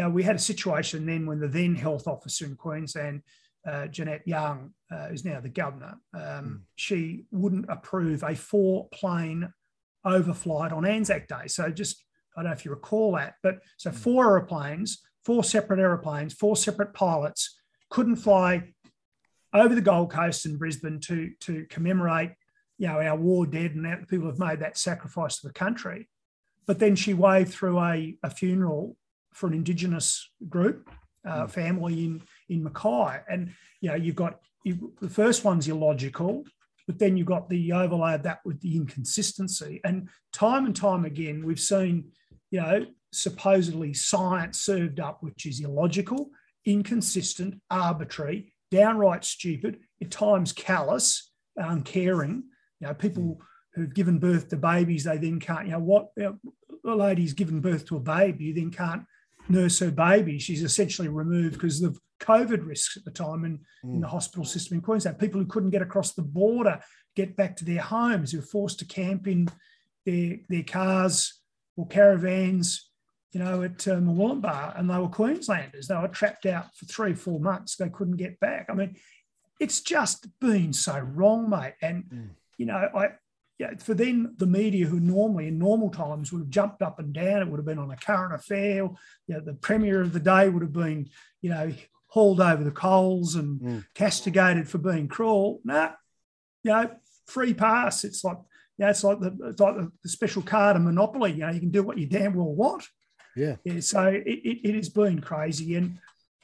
know, 0.00 0.08
we 0.08 0.22
had 0.22 0.36
a 0.36 0.40
situation 0.40 1.04
then 1.04 1.26
when 1.26 1.38
the 1.38 1.48
then 1.48 1.74
health 1.74 2.08
officer 2.08 2.46
in 2.46 2.56
Queensland, 2.56 3.22
uh, 3.66 3.86
Jeanette 3.88 4.26
Young, 4.26 4.72
uh, 4.90 5.08
who's 5.08 5.24
now 5.24 5.40
the 5.40 5.48
governor, 5.48 5.98
um, 6.14 6.20
mm. 6.20 6.60
she 6.76 7.26
wouldn't 7.30 7.66
approve 7.68 8.22
a 8.22 8.34
four 8.34 8.88
plane 8.88 9.52
overflight 10.06 10.72
on 10.72 10.86
Anzac 10.86 11.28
Day. 11.28 11.46
So 11.46 11.70
just 11.70 12.02
I 12.36 12.42
don't 12.42 12.50
know 12.50 12.54
if 12.54 12.64
you 12.64 12.70
recall 12.70 13.12
that, 13.16 13.34
but 13.42 13.58
so 13.76 13.90
four 13.92 14.24
aeroplanes, 14.24 15.02
four 15.24 15.44
separate 15.44 15.78
aeroplanes, 15.78 16.32
four 16.32 16.56
separate 16.56 16.94
pilots 16.94 17.58
couldn't 17.90 18.16
fly 18.16 18.72
over 19.52 19.74
the 19.74 19.82
Gold 19.82 20.10
Coast 20.10 20.46
and 20.46 20.58
Brisbane 20.58 20.98
to 21.00 21.30
to 21.40 21.66
commemorate, 21.68 22.32
you 22.78 22.88
know, 22.88 23.00
our 23.00 23.16
war 23.16 23.46
dead 23.46 23.74
and 23.74 23.84
the 23.84 24.06
people 24.06 24.26
have 24.26 24.38
made 24.38 24.60
that 24.60 24.78
sacrifice 24.78 25.38
to 25.38 25.46
the 25.46 25.52
country. 25.52 26.08
But 26.66 26.78
then 26.78 26.96
she 26.96 27.12
waved 27.12 27.52
through 27.52 27.78
a, 27.78 28.16
a 28.22 28.30
funeral 28.30 28.96
for 29.32 29.46
an 29.46 29.54
Indigenous 29.54 30.30
group, 30.48 30.90
uh, 31.26 31.46
family 31.46 32.04
in 32.04 32.22
in 32.48 32.62
Mackay, 32.62 33.20
and 33.28 33.52
you 33.80 33.88
know 33.88 33.94
you've 33.94 34.16
got 34.16 34.40
you, 34.64 34.92
the 35.00 35.08
first 35.08 35.44
one's 35.44 35.68
illogical, 35.68 36.44
but 36.86 36.98
then 36.98 37.16
you've 37.16 37.26
got 37.26 37.48
the 37.48 37.72
overlay 37.72 38.14
of 38.14 38.22
that 38.24 38.40
with 38.44 38.60
the 38.60 38.76
inconsistency. 38.76 39.80
And 39.84 40.08
time 40.32 40.66
and 40.66 40.74
time 40.74 41.04
again, 41.04 41.44
we've 41.44 41.60
seen, 41.60 42.10
you 42.50 42.60
know, 42.60 42.86
supposedly 43.12 43.94
science 43.94 44.60
served 44.60 45.00
up, 45.00 45.22
which 45.22 45.46
is 45.46 45.60
illogical, 45.60 46.30
inconsistent, 46.64 47.60
arbitrary, 47.70 48.52
downright 48.70 49.24
stupid, 49.24 49.80
at 50.00 50.10
times 50.10 50.52
callous, 50.52 51.30
uncaring. 51.56 52.44
You 52.80 52.88
know, 52.88 52.94
people 52.94 53.40
who've 53.74 53.94
given 53.94 54.18
birth 54.18 54.48
to 54.48 54.56
babies, 54.56 55.04
they 55.04 55.18
then 55.18 55.40
can't, 55.40 55.66
you 55.66 55.72
know, 55.72 55.78
what 55.78 56.08
you 56.16 56.24
know, 56.24 56.38
the 56.82 56.94
lady's 56.94 57.32
given 57.32 57.60
birth 57.60 57.86
to 57.86 57.96
a 57.96 58.00
baby, 58.00 58.46
you 58.46 58.54
then 58.54 58.70
can't 58.70 59.04
nurse 59.48 59.78
her 59.80 59.90
baby. 59.90 60.38
She's 60.38 60.62
essentially 60.62 61.08
removed 61.08 61.54
because 61.54 61.82
of 61.82 61.98
COVID 62.20 62.66
risks 62.66 62.96
at 62.96 63.04
the 63.04 63.10
time 63.10 63.44
in, 63.44 63.58
in 63.82 64.00
the 64.00 64.08
hospital 64.08 64.44
system 64.44 64.76
in 64.76 64.82
Queensland. 64.82 65.18
People 65.18 65.40
who 65.40 65.46
couldn't 65.46 65.70
get 65.70 65.82
across 65.82 66.12
the 66.14 66.22
border, 66.22 66.80
get 67.16 67.36
back 67.36 67.56
to 67.56 67.64
their 67.64 67.80
homes, 67.82 68.32
who 68.32 68.38
were 68.38 68.44
forced 68.44 68.78
to 68.78 68.84
camp 68.84 69.26
in 69.26 69.48
their, 70.06 70.36
their 70.48 70.62
cars 70.62 71.40
or 71.76 71.86
caravans, 71.88 72.90
you 73.32 73.40
know, 73.40 73.62
at 73.62 73.88
uh, 73.88 73.96
Mooloolaba, 73.96 74.78
and 74.78 74.90
they 74.90 74.98
were 74.98 75.08
Queenslanders. 75.08 75.88
They 75.88 75.96
were 75.96 76.08
trapped 76.08 76.46
out 76.46 76.66
for 76.76 76.84
three, 76.86 77.14
four 77.14 77.40
months. 77.40 77.76
They 77.76 77.88
couldn't 77.88 78.18
get 78.18 78.38
back. 78.40 78.66
I 78.68 78.74
mean, 78.74 78.96
it's 79.58 79.80
just 79.80 80.26
been 80.40 80.72
so 80.72 80.98
wrong, 80.98 81.48
mate. 81.48 81.74
And, 81.80 82.04
you 82.58 82.66
know, 82.66 82.88
I, 82.94 83.12
yeah, 83.62 83.74
for 83.78 83.94
then 83.94 84.34
the 84.38 84.46
media 84.46 84.86
who 84.86 84.98
normally 84.98 85.46
in 85.46 85.56
normal 85.56 85.88
times 85.88 86.32
would 86.32 86.40
have 86.40 86.50
jumped 86.50 86.82
up 86.82 86.98
and 86.98 87.12
down, 87.12 87.42
it 87.42 87.48
would 87.48 87.58
have 87.58 87.64
been 87.64 87.78
on 87.78 87.92
a 87.92 87.96
current 87.96 88.34
affair. 88.34 88.76
You 88.78 88.96
know, 89.28 89.40
the 89.40 89.54
premier 89.54 90.00
of 90.00 90.12
the 90.12 90.18
day 90.18 90.48
would 90.48 90.62
have 90.62 90.72
been, 90.72 91.08
you 91.42 91.50
know, 91.50 91.72
hauled 92.08 92.40
over 92.40 92.64
the 92.64 92.72
coals 92.72 93.36
and 93.36 93.60
Mm. 93.60 93.84
castigated 93.94 94.68
for 94.68 94.78
being 94.78 95.06
cruel. 95.06 95.60
Nah, 95.64 95.92
you 96.64 96.72
know, 96.72 96.90
free 97.26 97.54
pass. 97.54 98.02
It's 98.02 98.24
like, 98.24 98.38
you 98.78 98.84
know, 98.84 98.90
it's 98.90 99.04
like 99.04 99.20
the 99.20 99.32
it's 99.50 99.60
like 99.60 99.76
the, 99.76 100.08
special 100.08 100.42
card 100.42 100.74
of 100.74 100.82
Monopoly. 100.82 101.32
You 101.32 101.46
know, 101.46 101.52
you 101.52 101.60
can 101.60 101.70
do 101.70 101.84
what 101.84 101.98
you 101.98 102.06
damn 102.06 102.34
well 102.34 102.52
want. 102.52 102.84
Yeah. 103.36 103.56
Yeah, 103.64 103.78
so 103.78 104.06
it, 104.08 104.24
it, 104.26 104.68
it 104.68 104.74
has 104.74 104.88
been 104.88 105.20
crazy. 105.20 105.76
And, 105.76 105.98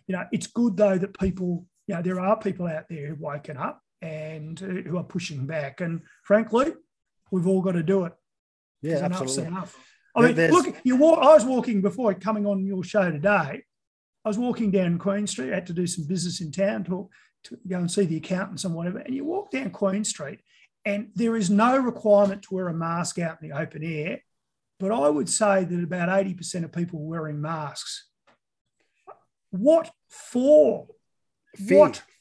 you 0.07 0.15
know, 0.15 0.25
it's 0.31 0.47
good 0.47 0.77
though 0.77 0.99
that 0.99 1.19
people, 1.19 1.67
you 1.89 1.97
know, 1.97 2.03
there 2.03 2.21
are 2.21 2.39
people 2.39 2.69
out 2.69 2.89
there 2.89 3.09
who've 3.09 3.21
woken 3.21 3.57
up 3.57 3.83
and 4.01 4.57
who 4.59 4.83
who 4.83 4.97
are 4.99 5.05
pushing 5.17 5.47
back. 5.47 5.81
And 5.81 6.03
frankly, 6.23 6.75
we've 7.31 7.47
all 7.47 7.61
got 7.63 7.73
to 7.73 7.83
do 7.83 8.05
it. 8.05 8.13
Yeah, 8.83 8.99
absolutely. 9.03 9.45
enough. 9.47 9.77
I 10.15 10.23
mean, 10.23 10.35
there's- 10.35 10.53
look, 10.53 10.75
you 10.85 10.97
walk, 10.97 11.19
I 11.23 11.35
was 11.35 11.45
walking 11.45 11.81
before 11.81 12.13
coming 12.15 12.47
on 12.47 12.65
your 12.67 12.83
show 12.85 13.11
today. 13.11 13.63
I 14.25 14.29
was 14.29 14.39
walking 14.39 14.71
down 14.71 14.99
Queen 14.99 15.27
Street, 15.27 15.53
I 15.53 15.57
had 15.57 15.67
to 15.69 15.73
do 15.73 15.87
some 15.87 16.07
business 16.07 16.41
in 16.41 16.51
town, 16.53 16.85
talk 16.85 17.11
to 17.45 17.59
go 17.67 17.79
and 17.79 17.91
see 17.91 18.05
the 18.05 18.17
accountants 18.17 18.65
and 18.65 18.75
whatever. 18.75 18.99
And 18.99 19.15
you 19.15 19.25
walk 19.25 19.51
down 19.51 19.71
Queen 19.71 20.05
Street, 20.05 20.41
and 20.85 21.11
there 21.15 21.37
is 21.37 21.51
no 21.51 21.79
requirement 21.79 22.43
to 22.43 22.55
wear 22.55 22.69
a 22.69 22.75
mask 22.75 23.19
out 23.19 23.39
in 23.41 23.49
the 23.49 23.57
open 23.57 23.85
air. 23.85 24.21
But 24.81 24.93
I 24.93 25.09
would 25.09 25.29
say 25.29 25.65
that 25.65 25.83
about 25.83 26.09
80% 26.09 26.65
of 26.65 26.73
people 26.73 27.01
are 27.01 27.07
wearing 27.09 27.41
masks. 27.41 28.09
What 29.51 29.91
for? 30.09 30.89
Fear. 31.57 31.79
What? 31.79 32.03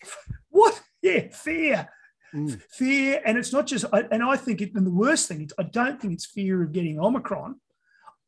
What? 0.49 0.81
Yeah, 1.03 1.27
fear. 1.31 1.87
Mm. 2.34 2.62
Fear. 2.69 3.22
And 3.25 3.37
it's 3.37 3.53
not 3.53 3.68
just, 3.68 3.85
and 3.94 4.24
I 4.24 4.35
think 4.35 4.61
it, 4.61 4.74
and 4.75 4.85
the 4.85 4.92
worst 4.92 5.27
thing, 5.27 5.42
it's, 5.42 5.53
I 5.57 5.63
don't 5.63 6.00
think 6.01 6.13
it's 6.13 6.25
fear 6.25 6.61
of 6.63 6.72
getting 6.72 7.00
Omicron. 7.00 7.59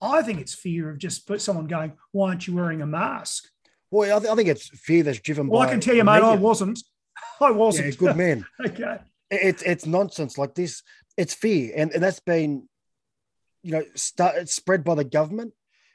I 0.02 0.22
think 0.22 0.40
it's 0.40 0.54
fear 0.54 0.90
of 0.90 0.98
just 0.98 1.28
put 1.28 1.42
someone 1.42 1.68
going, 1.68 1.94
why 2.12 2.30
aren't 2.30 2.48
you 2.48 2.56
wearing 2.56 2.82
a 2.82 2.88
mask? 2.88 3.48
Well, 3.92 4.18
I, 4.18 4.20
th- 4.20 4.32
I 4.32 4.36
think 4.36 4.50
it's 4.50 4.70
fear 4.70 5.04
that's 5.04 5.20
driven 5.20 5.48
Well, 5.48 5.62
by. 5.62 5.68
I 5.68 5.72
can 5.72 5.82
tell 5.82 5.96
you, 5.96 6.04
mate, 6.04 6.24
I 6.24 6.36
wasn't. 6.36 6.80
I 7.42 7.52
wasn't. 7.52 7.98
good 7.98 8.16
man. 8.16 8.46
okay. 8.66 9.00
it's 9.32 9.62
it's 9.64 9.86
nonsense 9.86 10.38
like 10.38 10.56
this 10.56 10.82
it's 11.18 11.34
fear 11.34 11.72
and, 11.76 11.92
and 11.92 12.02
that's 12.02 12.22
been 12.22 12.68
you 13.62 13.72
know 13.72 13.84
start, 13.96 14.36
it's 14.38 14.54
spread 14.54 14.84
by 14.84 14.96
the 14.96 15.04
government 15.04 15.54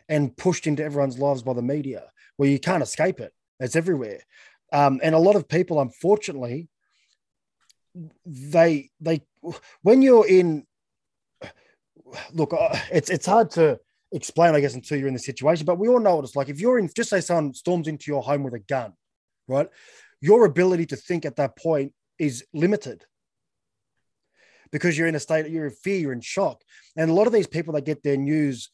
and 0.09 0.37
pushed 0.37 0.67
into 0.67 0.85
everyone's 0.85 1.19
lives 1.19 1.43
by 1.43 1.53
the 1.53 1.63
media 1.63 2.05
where 2.37 2.49
you 2.49 2.59
can't 2.61 2.83
escape 2.83 3.21
it 3.21 3.33
it's 3.59 3.75
everywhere 3.75 4.21
um, 4.73 5.01
and 5.03 5.15
a 5.15 5.19
lot 5.19 5.35
of 5.35 5.49
people 5.49 5.81
unfortunately 5.81 6.69
they 8.27 8.91
they 9.01 9.23
when 9.83 10.03
you're 10.03 10.27
in 10.27 10.67
look 12.33 12.53
uh, 12.53 12.77
it's 12.93 13.11
it's 13.11 13.27
hard 13.27 13.51
to 13.51 13.79
explain 14.13 14.55
i 14.55 14.61
guess 14.61 14.75
until 14.75 14.99
you're 14.99 15.09
in 15.09 15.15
the 15.15 15.21
situation 15.21 15.65
but 15.65 15.79
we 15.79 15.89
all 15.89 16.01
know 16.01 16.17
what 16.17 16.25
it's 16.25 16.37
like. 16.37 16.49
If 16.49 16.61
you're 16.61 16.79
in 16.79 16.91
just 16.95 17.11
say 17.11 17.21
someone 17.21 17.55
storms 17.55 17.89
into 17.89 18.11
your 18.11 18.23
home 18.23 18.43
with 18.43 18.55
a 18.55 18.59
gun 18.59 18.93
right? 19.49 19.69
Your 20.21 20.45
ability 20.45 20.87
to 20.87 20.97
think 20.97 21.25
at 21.25 21.37
that 21.37 21.57
point 21.57 21.93
is 22.19 22.45
limited 22.53 23.05
because 24.73 24.97
you're 24.97 25.07
in 25.07 25.15
a 25.15 25.21
state, 25.21 25.49
you're 25.49 25.67
in 25.67 25.73
fear, 25.73 25.99
you're 25.99 26.13
in 26.13 26.21
shock. 26.21 26.63
And 26.97 27.11
a 27.11 27.15
lot 27.15 27.27
of 27.27 27.33
these 27.33 27.47
people 27.47 27.75
that 27.75 27.85
get 27.85 28.03
their 28.03 28.17
news, 28.17 28.71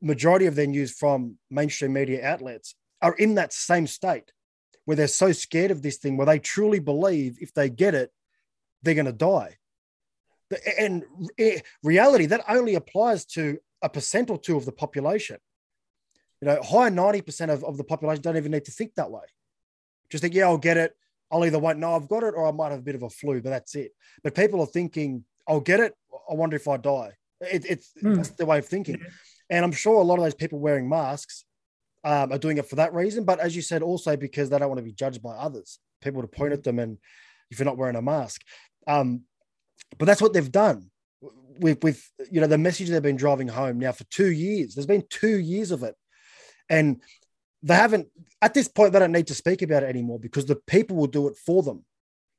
majority 0.00 0.46
of 0.46 0.54
their 0.54 0.66
news 0.66 0.92
from 0.92 1.36
mainstream 1.50 1.92
media 1.92 2.26
outlets 2.26 2.74
are 3.00 3.14
in 3.14 3.36
that 3.36 3.52
same 3.52 3.86
state 3.86 4.32
where 4.84 4.96
they're 4.96 5.08
so 5.08 5.32
scared 5.32 5.70
of 5.70 5.82
this 5.82 5.96
thing, 5.96 6.16
where 6.16 6.26
they 6.26 6.38
truly 6.38 6.78
believe 6.78 7.38
if 7.40 7.52
they 7.54 7.68
get 7.70 7.94
it, 7.94 8.12
they're 8.82 8.94
going 8.94 9.06
to 9.06 9.12
die. 9.12 9.56
And 10.78 11.04
reality, 11.82 12.26
that 12.26 12.44
only 12.48 12.74
applies 12.74 13.24
to 13.26 13.58
a 13.82 13.88
percent 13.88 14.30
or 14.30 14.38
two 14.38 14.56
of 14.56 14.64
the 14.66 14.72
population. 14.72 15.38
You 16.40 16.48
know, 16.48 16.62
high 16.62 16.90
90% 16.90 17.50
of, 17.52 17.64
of 17.64 17.76
the 17.76 17.84
population 17.84 18.22
don't 18.22 18.36
even 18.36 18.52
need 18.52 18.66
to 18.66 18.70
think 18.70 18.94
that 18.94 19.10
way. 19.10 19.22
Just 20.10 20.22
think, 20.22 20.34
yeah, 20.34 20.44
I'll 20.44 20.58
get 20.58 20.76
it. 20.76 20.94
I'll 21.32 21.44
either 21.44 21.58
won't 21.58 21.78
know 21.78 21.96
I've 21.96 22.08
got 22.08 22.22
it 22.22 22.34
or 22.36 22.46
I 22.46 22.52
might 22.52 22.70
have 22.70 22.80
a 22.80 22.82
bit 22.82 22.94
of 22.94 23.02
a 23.02 23.10
flu, 23.10 23.40
but 23.40 23.50
that's 23.50 23.74
it. 23.74 23.92
But 24.22 24.34
people 24.34 24.60
are 24.60 24.66
thinking, 24.66 25.24
I'll 25.48 25.60
get 25.60 25.80
it. 25.80 25.94
I 26.30 26.34
wonder 26.34 26.56
if 26.56 26.68
I 26.68 26.76
die. 26.76 27.12
It, 27.40 27.64
it's 27.68 27.92
Hmm. 28.00 28.14
that's 28.14 28.30
the 28.30 28.46
way 28.46 28.58
of 28.58 28.66
thinking. 28.66 29.00
And 29.50 29.64
I'm 29.64 29.72
sure 29.72 30.00
a 30.00 30.04
lot 30.04 30.18
of 30.18 30.24
those 30.24 30.34
people 30.34 30.58
wearing 30.58 30.88
masks 30.88 31.44
um, 32.04 32.32
are 32.32 32.38
doing 32.38 32.58
it 32.58 32.68
for 32.68 32.76
that 32.76 32.94
reason. 32.94 33.24
But 33.24 33.40
as 33.40 33.56
you 33.56 33.62
said, 33.62 33.82
also 33.82 34.16
because 34.16 34.50
they 34.50 34.58
don't 34.58 34.68
want 34.68 34.78
to 34.78 34.84
be 34.84 34.92
judged 34.92 35.22
by 35.22 35.34
others, 35.34 35.78
people 36.02 36.22
to 36.22 36.28
point 36.28 36.52
at 36.52 36.62
them 36.62 36.78
and 36.78 36.98
if 37.50 37.58
you're 37.58 37.66
not 37.66 37.78
wearing 37.78 37.96
a 37.96 38.02
mask. 38.02 38.42
Um, 38.86 39.22
but 39.98 40.06
that's 40.06 40.22
what 40.22 40.32
they've 40.32 40.52
done 40.52 40.90
with, 41.58 41.82
with 41.82 42.10
you 42.30 42.40
know 42.40 42.46
the 42.46 42.58
message 42.58 42.88
they've 42.88 43.02
been 43.02 43.16
driving 43.16 43.48
home 43.48 43.78
now 43.78 43.92
for 43.92 44.04
two 44.04 44.30
years. 44.30 44.74
There's 44.74 44.86
been 44.86 45.04
two 45.08 45.38
years 45.38 45.70
of 45.70 45.82
it, 45.82 45.94
and 46.68 47.00
they 47.64 47.74
haven't 47.74 48.08
at 48.42 48.54
this 48.54 48.68
point 48.68 48.92
they 48.92 48.98
don't 48.98 49.12
need 49.12 49.26
to 49.26 49.34
speak 49.34 49.62
about 49.62 49.82
it 49.82 49.88
anymore 49.88 50.20
because 50.20 50.46
the 50.46 50.56
people 50.56 50.96
will 50.96 51.06
do 51.06 51.26
it 51.28 51.36
for 51.36 51.62
them 51.62 51.84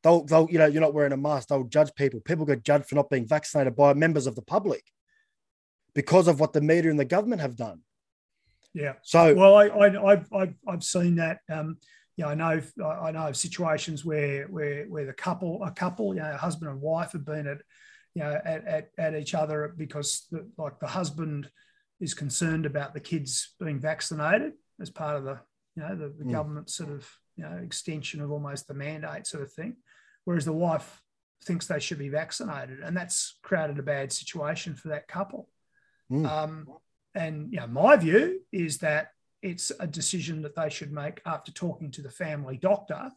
they'll, 0.04 0.24
they'll 0.24 0.48
you 0.50 0.60
know 0.60 0.68
you're 0.68 0.82
not 0.82 0.94
wearing 0.94 1.12
a 1.12 1.18
mask 1.18 1.50
they'll 1.50 1.64
judge 1.64 1.94
people 1.96 2.20
people 2.22 2.46
get 2.46 2.64
judged 2.64 2.86
for 2.86 2.96
not 2.96 3.10
being 3.10 3.28
vaccinated 3.28 3.76
by 3.76 3.94
members 3.94 4.28
of 4.28 4.36
the 4.36 4.42
public 4.42 4.84
because 5.96 6.28
of 6.28 6.40
what 6.40 6.54
the 6.54 6.62
media 6.62 6.92
and 6.92 7.00
the 7.00 7.06
government 7.06 7.42
have 7.42 7.56
done 7.56 7.82
Yeah. 8.76 8.94
so 9.02 9.34
Well, 9.34 9.56
I, 9.56 9.68
I, 9.68 10.12
I've, 10.12 10.28
I've, 10.34 10.54
I've 10.68 10.84
seen 10.84 11.16
that. 11.16 11.40
Um, 11.50 11.78
you 12.18 12.26
know, 12.26 12.30
I 12.30 12.36
know, 12.36 12.62
I 12.84 13.12
know 13.12 13.28
of 13.28 13.38
situations 13.38 14.06
where, 14.06 14.46
where, 14.48 14.86
where 14.86 15.06
the 15.06 15.14
couple, 15.14 15.64
a 15.64 15.72
couple, 15.72 16.14
you 16.14 16.22
know, 16.22 16.38
husband 16.38 16.70
and 16.70 16.82
wife 16.82 17.14
have 17.14 17.26
been 17.26 17.48
at, 17.48 17.60
you 18.14 18.24
know, 18.24 18.40
at, 18.46 18.66
at, 18.68 18.90
at 18.98 19.16
each 19.16 19.34
other 19.34 19.74
because, 19.76 20.28
the, 20.32 20.48
like, 20.58 20.80
the 20.80 20.88
husband 20.88 21.50
is 22.00 22.14
concerned 22.14 22.66
about 22.66 22.94
the 22.94 23.00
kids 23.00 23.56
being 23.60 23.80
vaccinated 23.80 24.54
as 24.80 24.90
part 24.90 25.18
of 25.18 25.24
the, 25.24 25.40
you 25.76 25.84
know, 25.84 25.96
the, 25.96 26.14
the 26.18 26.26
Mm. 26.26 26.32
government 26.32 26.70
sort 26.70 26.92
of, 26.92 27.10
you 27.38 27.44
know, 27.44 27.58
extension 27.64 28.22
of 28.22 28.32
almost 28.32 28.68
the 28.68 28.74
mandate 28.74 29.28
sort 29.28 29.44
of 29.44 29.52
thing, 29.52 29.76
whereas 30.26 30.46
the 30.46 30.54
wife 30.54 31.02
thinks 31.44 31.68
they 31.68 31.80
should 31.80 32.00
be 32.00 32.10
vaccinated, 32.10 32.80
and 32.80 32.96
that's 32.96 33.40
created 33.44 33.78
a 33.80 33.84
bad 33.84 34.12
situation 34.12 34.76
for 34.76 34.90
that 34.90 35.08
couple. 35.08 35.50
Mm. 36.12 36.26
Um, 36.26 36.68
and 37.16 37.52
you 37.52 37.60
know, 37.60 37.68
my 37.68 37.96
view 37.96 38.42
is 38.52 38.78
that 38.80 39.10
it's 39.42 39.72
a 39.80 39.88
decision 39.88 40.42
that 40.42 40.56
they 40.56 40.70
should 40.70 40.92
make 40.92 41.22
after 41.26 41.52
talking 41.52 41.92
to 41.92 42.02
the 42.02 42.10
family 42.10 42.58
doctor. 42.58 43.12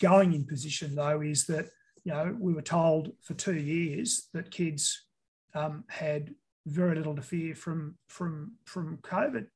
Going 0.00 0.32
in 0.34 0.44
position 0.44 0.94
though 0.94 1.20
is 1.22 1.46
that 1.46 1.66
you 2.04 2.12
know 2.12 2.36
we 2.38 2.52
were 2.52 2.62
told 2.62 3.12
for 3.22 3.34
two 3.34 3.56
years 3.56 4.28
that 4.34 4.50
kids 4.50 5.06
um, 5.54 5.84
had 5.88 6.34
very 6.66 6.96
little 6.96 7.16
to 7.16 7.22
fear 7.22 7.54
from 7.54 7.96
from 8.08 8.52
from 8.64 8.98
COVID. 8.98 9.46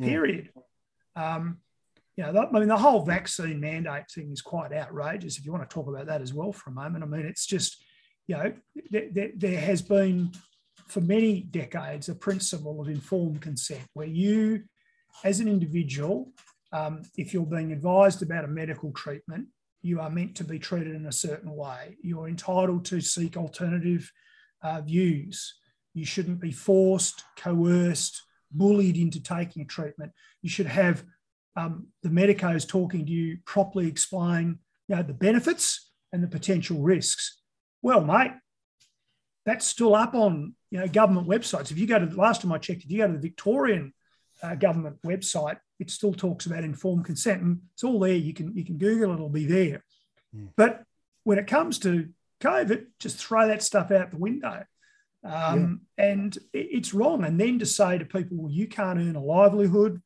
Mm. 0.00 0.06
Period. 0.06 0.50
Um, 1.16 1.58
you 2.16 2.24
know, 2.24 2.32
that- 2.32 2.48
I 2.52 2.58
mean, 2.58 2.68
the 2.68 2.76
whole 2.76 3.04
vaccine 3.04 3.60
mandate 3.60 4.10
thing 4.10 4.32
is 4.32 4.42
quite 4.42 4.72
outrageous. 4.72 5.38
If 5.38 5.44
you 5.44 5.52
want 5.52 5.68
to 5.68 5.72
talk 5.72 5.86
about 5.86 6.06
that 6.06 6.20
as 6.20 6.34
well 6.34 6.52
for 6.52 6.70
a 6.70 6.72
moment, 6.72 7.04
I 7.04 7.06
mean, 7.06 7.24
it's 7.26 7.46
just, 7.46 7.82
you 8.26 8.36
know, 8.36 8.52
there, 8.90 9.08
there, 9.12 9.30
there 9.36 9.60
has 9.60 9.82
been 9.82 10.32
for 10.88 11.00
many 11.00 11.42
decades 11.42 12.08
a 12.08 12.14
principle 12.14 12.80
of 12.80 12.88
informed 12.88 13.40
consent, 13.40 13.84
where 13.94 14.06
you, 14.06 14.64
as 15.24 15.40
an 15.40 15.48
individual, 15.48 16.32
um, 16.72 17.02
if 17.16 17.32
you're 17.32 17.46
being 17.46 17.72
advised 17.72 18.22
about 18.22 18.44
a 18.44 18.48
medical 18.48 18.92
treatment, 18.92 19.46
you 19.82 20.00
are 20.00 20.10
meant 20.10 20.34
to 20.36 20.44
be 20.44 20.58
treated 20.58 20.94
in 20.94 21.06
a 21.06 21.12
certain 21.12 21.54
way. 21.54 21.96
You're 22.02 22.28
entitled 22.28 22.84
to 22.86 23.00
seek 23.00 23.36
alternative 23.36 24.10
uh, 24.62 24.80
views. 24.80 25.54
You 25.94 26.04
shouldn't 26.04 26.40
be 26.40 26.52
forced, 26.52 27.24
coerced, 27.36 28.22
bullied 28.50 28.96
into 28.96 29.22
taking 29.22 29.62
a 29.62 29.66
treatment. 29.66 30.12
You 30.42 30.50
should 30.50 30.66
have 30.66 31.04
um, 31.56 31.88
the 32.02 32.10
medicos 32.10 32.66
talking 32.66 33.04
to 33.06 33.12
you 33.12 33.38
properly 33.44 33.88
explain 33.88 34.58
you 34.88 34.96
know, 34.96 35.02
the 35.02 35.14
benefits 35.14 35.90
and 36.12 36.22
the 36.22 36.28
potential 36.28 36.80
risks. 36.80 37.40
Well, 37.82 38.02
mate, 38.02 38.32
that's 39.44 39.66
still 39.66 39.94
up 39.94 40.14
on 40.14 40.54
you 40.70 40.78
know 40.78 40.88
government 40.88 41.28
websites. 41.28 41.70
If 41.70 41.78
you 41.78 41.86
go 41.86 41.98
to 41.98 42.06
the 42.06 42.16
last 42.16 42.42
time 42.42 42.52
I 42.52 42.58
checked, 42.58 42.84
if 42.84 42.90
you 42.90 42.98
go 42.98 43.06
to 43.06 43.12
the 43.12 43.18
Victorian 43.18 43.92
uh, 44.42 44.54
government 44.54 44.96
website, 45.04 45.58
it 45.78 45.90
still 45.90 46.12
talks 46.12 46.46
about 46.46 46.64
informed 46.64 47.04
consent, 47.04 47.42
and 47.42 47.60
it's 47.74 47.84
all 47.84 48.00
there. 48.00 48.14
You 48.14 48.34
can 48.34 48.54
you 48.54 48.64
can 48.64 48.78
Google 48.78 49.10
it; 49.10 49.14
it'll 49.14 49.28
be 49.28 49.46
there. 49.46 49.84
Mm. 50.34 50.48
But 50.56 50.82
when 51.24 51.38
it 51.38 51.46
comes 51.46 51.78
to 51.80 52.08
COVID, 52.40 52.86
just 52.98 53.16
throw 53.16 53.48
that 53.48 53.62
stuff 53.62 53.90
out 53.90 54.10
the 54.10 54.18
window, 54.18 54.64
um, 55.24 55.80
yeah. 55.98 56.04
and 56.04 56.36
it, 56.52 56.68
it's 56.70 56.94
wrong. 56.94 57.24
And 57.24 57.40
then 57.40 57.58
to 57.58 57.66
say 57.66 57.98
to 57.98 58.04
people, 58.04 58.36
"Well, 58.36 58.52
you 58.52 58.68
can't 58.68 58.98
earn 58.98 59.16
a 59.16 59.22
livelihood, 59.22 60.02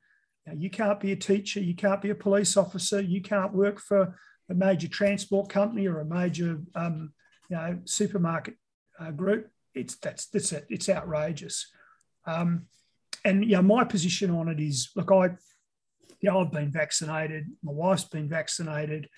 you 0.56 0.70
can't 0.70 1.00
be 1.00 1.12
a 1.12 1.16
teacher, 1.16 1.60
you 1.60 1.74
can't 1.74 2.02
be 2.02 2.10
a 2.10 2.14
police 2.14 2.56
officer, 2.56 3.00
you 3.00 3.22
can't 3.22 3.52
work 3.52 3.80
for 3.80 4.16
a 4.50 4.54
major 4.54 4.88
transport 4.88 5.48
company 5.48 5.86
or 5.86 6.00
a 6.00 6.04
major 6.04 6.60
um, 6.74 7.12
you 7.48 7.56
know 7.56 7.78
supermarket 7.84 8.56
uh, 8.98 9.10
group. 9.10 9.48
It's 9.74 9.96
that's 9.96 10.26
that's 10.26 10.52
it. 10.52 10.66
It's 10.68 10.88
outrageous. 10.88 11.70
Um, 12.26 12.66
and 13.24 13.44
yeah, 13.44 13.60
my 13.60 13.84
position 13.84 14.30
on 14.30 14.48
it 14.48 14.60
is 14.60 14.90
look, 14.96 15.10
I 15.10 15.30
you 16.22 16.30
know, 16.30 16.40
I've 16.40 16.52
been 16.52 16.70
vaccinated. 16.70 17.48
My 17.62 17.72
wife's 17.72 18.04
been 18.04 18.28
vaccinated. 18.28 19.08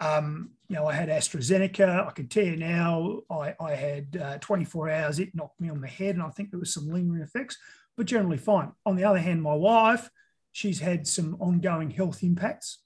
Um, 0.00 0.50
you 0.68 0.76
know, 0.76 0.86
I 0.86 0.92
had 0.92 1.08
AstraZeneca. 1.08 2.06
I 2.06 2.10
can 2.10 2.28
tell 2.28 2.44
you 2.44 2.56
now, 2.56 3.20
I, 3.30 3.54
I 3.60 3.74
had 3.74 4.20
uh, 4.22 4.38
24 4.38 4.90
hours. 4.90 5.18
It 5.18 5.34
knocked 5.34 5.60
me 5.60 5.70
on 5.70 5.80
the 5.80 5.88
head, 5.88 6.14
and 6.14 6.22
I 6.22 6.28
think 6.30 6.50
there 6.50 6.60
was 6.60 6.74
some 6.74 6.88
lingering 6.88 7.22
effects, 7.22 7.56
but 7.96 8.06
generally 8.06 8.36
fine. 8.36 8.72
On 8.84 8.96
the 8.96 9.04
other 9.04 9.18
hand, 9.18 9.42
my 9.42 9.54
wife, 9.54 10.10
she's 10.52 10.80
had 10.80 11.06
some 11.06 11.36
ongoing 11.40 11.90
health 11.90 12.22
impacts, 12.22 12.82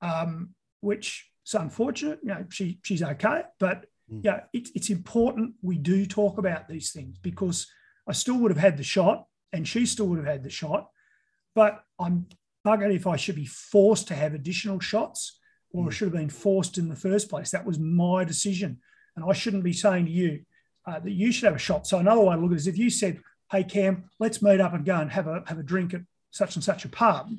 um, 0.00 0.50
which 0.80 1.30
is 1.46 1.54
unfortunate. 1.54 2.20
You 2.22 2.28
know, 2.28 2.44
she 2.50 2.78
she's 2.82 3.02
okay, 3.02 3.42
but 3.58 3.86
Mm. 4.12 4.24
Yeah, 4.24 4.40
it, 4.52 4.68
it's 4.74 4.90
important 4.90 5.54
we 5.62 5.78
do 5.78 6.06
talk 6.06 6.38
about 6.38 6.68
these 6.68 6.92
things 6.92 7.18
because 7.18 7.66
I 8.08 8.12
still 8.12 8.38
would 8.38 8.50
have 8.50 8.60
had 8.60 8.76
the 8.76 8.84
shot 8.84 9.26
and 9.52 9.66
she 9.66 9.86
still 9.86 10.06
would 10.06 10.18
have 10.18 10.26
had 10.26 10.42
the 10.42 10.50
shot. 10.50 10.88
But 11.54 11.82
I'm 11.98 12.26
buggered 12.66 12.94
if 12.94 13.06
I 13.06 13.16
should 13.16 13.36
be 13.36 13.46
forced 13.46 14.08
to 14.08 14.14
have 14.14 14.34
additional 14.34 14.80
shots 14.80 15.38
or 15.70 15.86
mm. 15.86 15.92
should 15.92 16.06
have 16.06 16.20
been 16.20 16.30
forced 16.30 16.78
in 16.78 16.88
the 16.88 16.96
first 16.96 17.28
place. 17.28 17.50
That 17.50 17.66
was 17.66 17.78
my 17.78 18.24
decision. 18.24 18.80
And 19.16 19.24
I 19.28 19.32
shouldn't 19.32 19.64
be 19.64 19.72
saying 19.72 20.06
to 20.06 20.10
you 20.10 20.42
uh, 20.86 21.00
that 21.00 21.12
you 21.12 21.32
should 21.32 21.46
have 21.46 21.56
a 21.56 21.58
shot. 21.58 21.86
So 21.86 21.98
another 21.98 22.20
way 22.20 22.34
to 22.34 22.40
look 22.40 22.50
at 22.50 22.54
it 22.54 22.56
is 22.58 22.66
if 22.66 22.78
you 22.78 22.90
said, 22.90 23.20
hey, 23.50 23.64
Cam, 23.64 24.10
let's 24.18 24.42
meet 24.42 24.60
up 24.60 24.74
and 24.74 24.84
go 24.84 24.96
and 24.96 25.10
have 25.10 25.26
a, 25.26 25.42
have 25.46 25.58
a 25.58 25.62
drink 25.62 25.94
at 25.94 26.02
such 26.30 26.56
and 26.56 26.64
such 26.64 26.84
a 26.84 26.88
pub. 26.88 27.30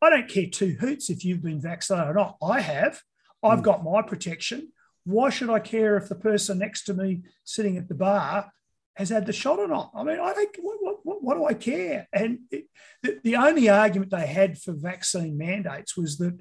I 0.00 0.10
don't 0.10 0.28
care 0.28 0.46
two 0.46 0.76
hoots 0.80 1.10
if 1.10 1.24
you've 1.24 1.42
been 1.42 1.60
vaccinated 1.60 2.10
or 2.10 2.14
not. 2.14 2.36
I 2.42 2.60
have. 2.60 3.00
I've 3.42 3.60
mm. 3.60 3.64
got 3.64 3.84
my 3.84 4.02
protection. 4.02 4.72
Why 5.04 5.30
should 5.30 5.50
I 5.50 5.58
care 5.58 5.96
if 5.96 6.08
the 6.08 6.14
person 6.14 6.58
next 6.58 6.84
to 6.84 6.94
me 6.94 7.22
sitting 7.44 7.76
at 7.76 7.88
the 7.88 7.94
bar 7.94 8.50
has 8.96 9.10
had 9.10 9.26
the 9.26 9.32
shot 9.32 9.58
or 9.58 9.68
not? 9.68 9.90
I 9.94 10.02
mean, 10.02 10.18
I 10.18 10.32
think, 10.32 10.56
what, 10.60 10.98
what, 11.02 11.22
what 11.22 11.36
do 11.36 11.44
I 11.44 11.54
care? 11.54 12.08
And 12.12 12.40
it, 12.50 12.64
the, 13.02 13.20
the 13.22 13.36
only 13.36 13.68
argument 13.68 14.10
they 14.10 14.26
had 14.26 14.58
for 14.58 14.72
vaccine 14.72 15.36
mandates 15.36 15.96
was 15.96 16.18
that, 16.18 16.38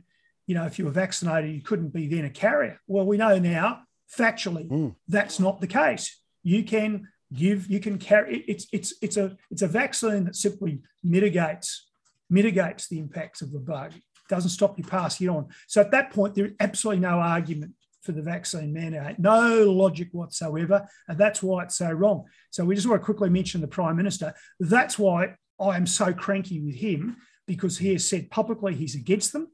you 0.47 0.56
know, 0.56 0.65
if 0.65 0.80
you 0.80 0.86
were 0.86 0.91
vaccinated, 0.91 1.54
you 1.54 1.62
couldn't 1.62 1.93
be 1.93 2.08
then 2.08 2.26
a 2.26 2.30
carrier. 2.30 2.80
Well, 2.88 3.06
we 3.06 3.17
know 3.17 3.38
now, 3.39 3.84
factually, 4.17 4.69
mm. 4.69 4.95
that's 5.08 5.39
not 5.39 5.62
the 5.62 5.67
case. 5.67 6.19
You 6.43 6.63
can 6.63 7.08
give, 7.34 7.67
you 7.67 7.80
can 7.80 7.97
carry. 7.97 8.43
It's 8.47 8.67
it's 8.71 8.93
it's 9.02 9.17
a 9.17 9.38
it's 9.49 9.62
a 9.62 9.67
vaccine 9.67 10.26
that 10.26 10.36
simply 10.36 10.82
mitigates 11.04 11.89
mitigates 12.30 12.88
the 12.88 12.99
impacts 12.99 13.41
of 13.41 13.52
the 13.52 13.60
bug. 13.60 13.93
It 13.93 14.02
doesn't 14.30 14.49
stop 14.49 14.78
you 14.78 14.84
passing 14.84 15.28
it 15.28 15.30
on. 15.30 15.47
So 15.67 15.82
at 15.82 15.91
that 15.91 16.12
point, 16.12 16.36
there's 16.36 16.52
absolutely 16.60 17.02
no 17.02 17.19
argument 17.19 17.73
for 18.04 18.12
the 18.12 18.22
vaccine 18.22 18.74
mandate. 18.74 19.18
No 19.18 19.72
logic 19.72 20.10
whatsoever. 20.12 20.88
And 21.08 21.18
that's 21.18 21.42
why 21.42 21.63
it's 21.63 21.78
so 21.78 21.92
wrong. 21.92 22.26
So 22.52 22.66
we 22.66 22.76
just 22.76 22.88
want 22.88 23.02
to 23.02 23.06
quickly 23.06 23.30
mention 23.30 23.62
the 23.62 23.68
Prime 23.68 23.96
Minister. 23.96 24.34
That's 24.60 25.00
why 25.00 25.36
I 25.60 25.78
am 25.78 25.88
so 25.88 26.13
cranky 26.13 26.60
with 26.60 26.76
him 26.76 27.18
because 27.48 27.78
he 27.78 27.94
has 27.94 28.06
said 28.06 28.30
publicly 28.30 28.76
he's 28.76 28.96
against 28.96 29.34
them, 29.34 29.48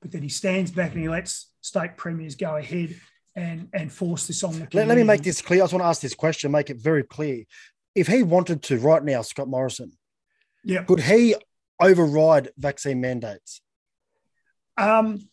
but 0.00 0.10
then 0.10 0.22
he 0.22 0.28
stands 0.28 0.70
back 0.70 0.92
and 0.92 1.02
he 1.02 1.08
lets 1.08 1.52
state 1.60 1.96
premiers 1.96 2.34
go 2.34 2.56
ahead 2.56 2.98
and, 3.36 3.68
and 3.72 3.92
force 3.92 4.26
this 4.26 4.42
on 4.42 4.52
the 4.52 4.66
let, 4.72 4.88
let 4.88 4.96
me 4.96 5.04
make 5.04 5.22
this 5.22 5.42
clear. 5.42 5.60
I 5.60 5.64
just 5.64 5.72
want 5.72 5.82
to 5.82 5.88
ask 5.88 6.00
this 6.00 6.14
question, 6.14 6.50
make 6.50 6.70
it 6.70 6.78
very 6.78 7.02
clear. 7.02 7.44
If 7.94 8.06
he 8.06 8.22
wanted 8.22 8.62
to 8.64 8.78
right 8.78 9.02
now, 9.02 9.22
Scott 9.22 9.48
Morrison, 9.48 9.92
yeah, 10.64 10.84
could 10.84 11.00
he 11.00 11.34
override 11.80 12.50
vaccine 12.56 13.00
mandates? 13.00 13.60
Um, 14.76 15.29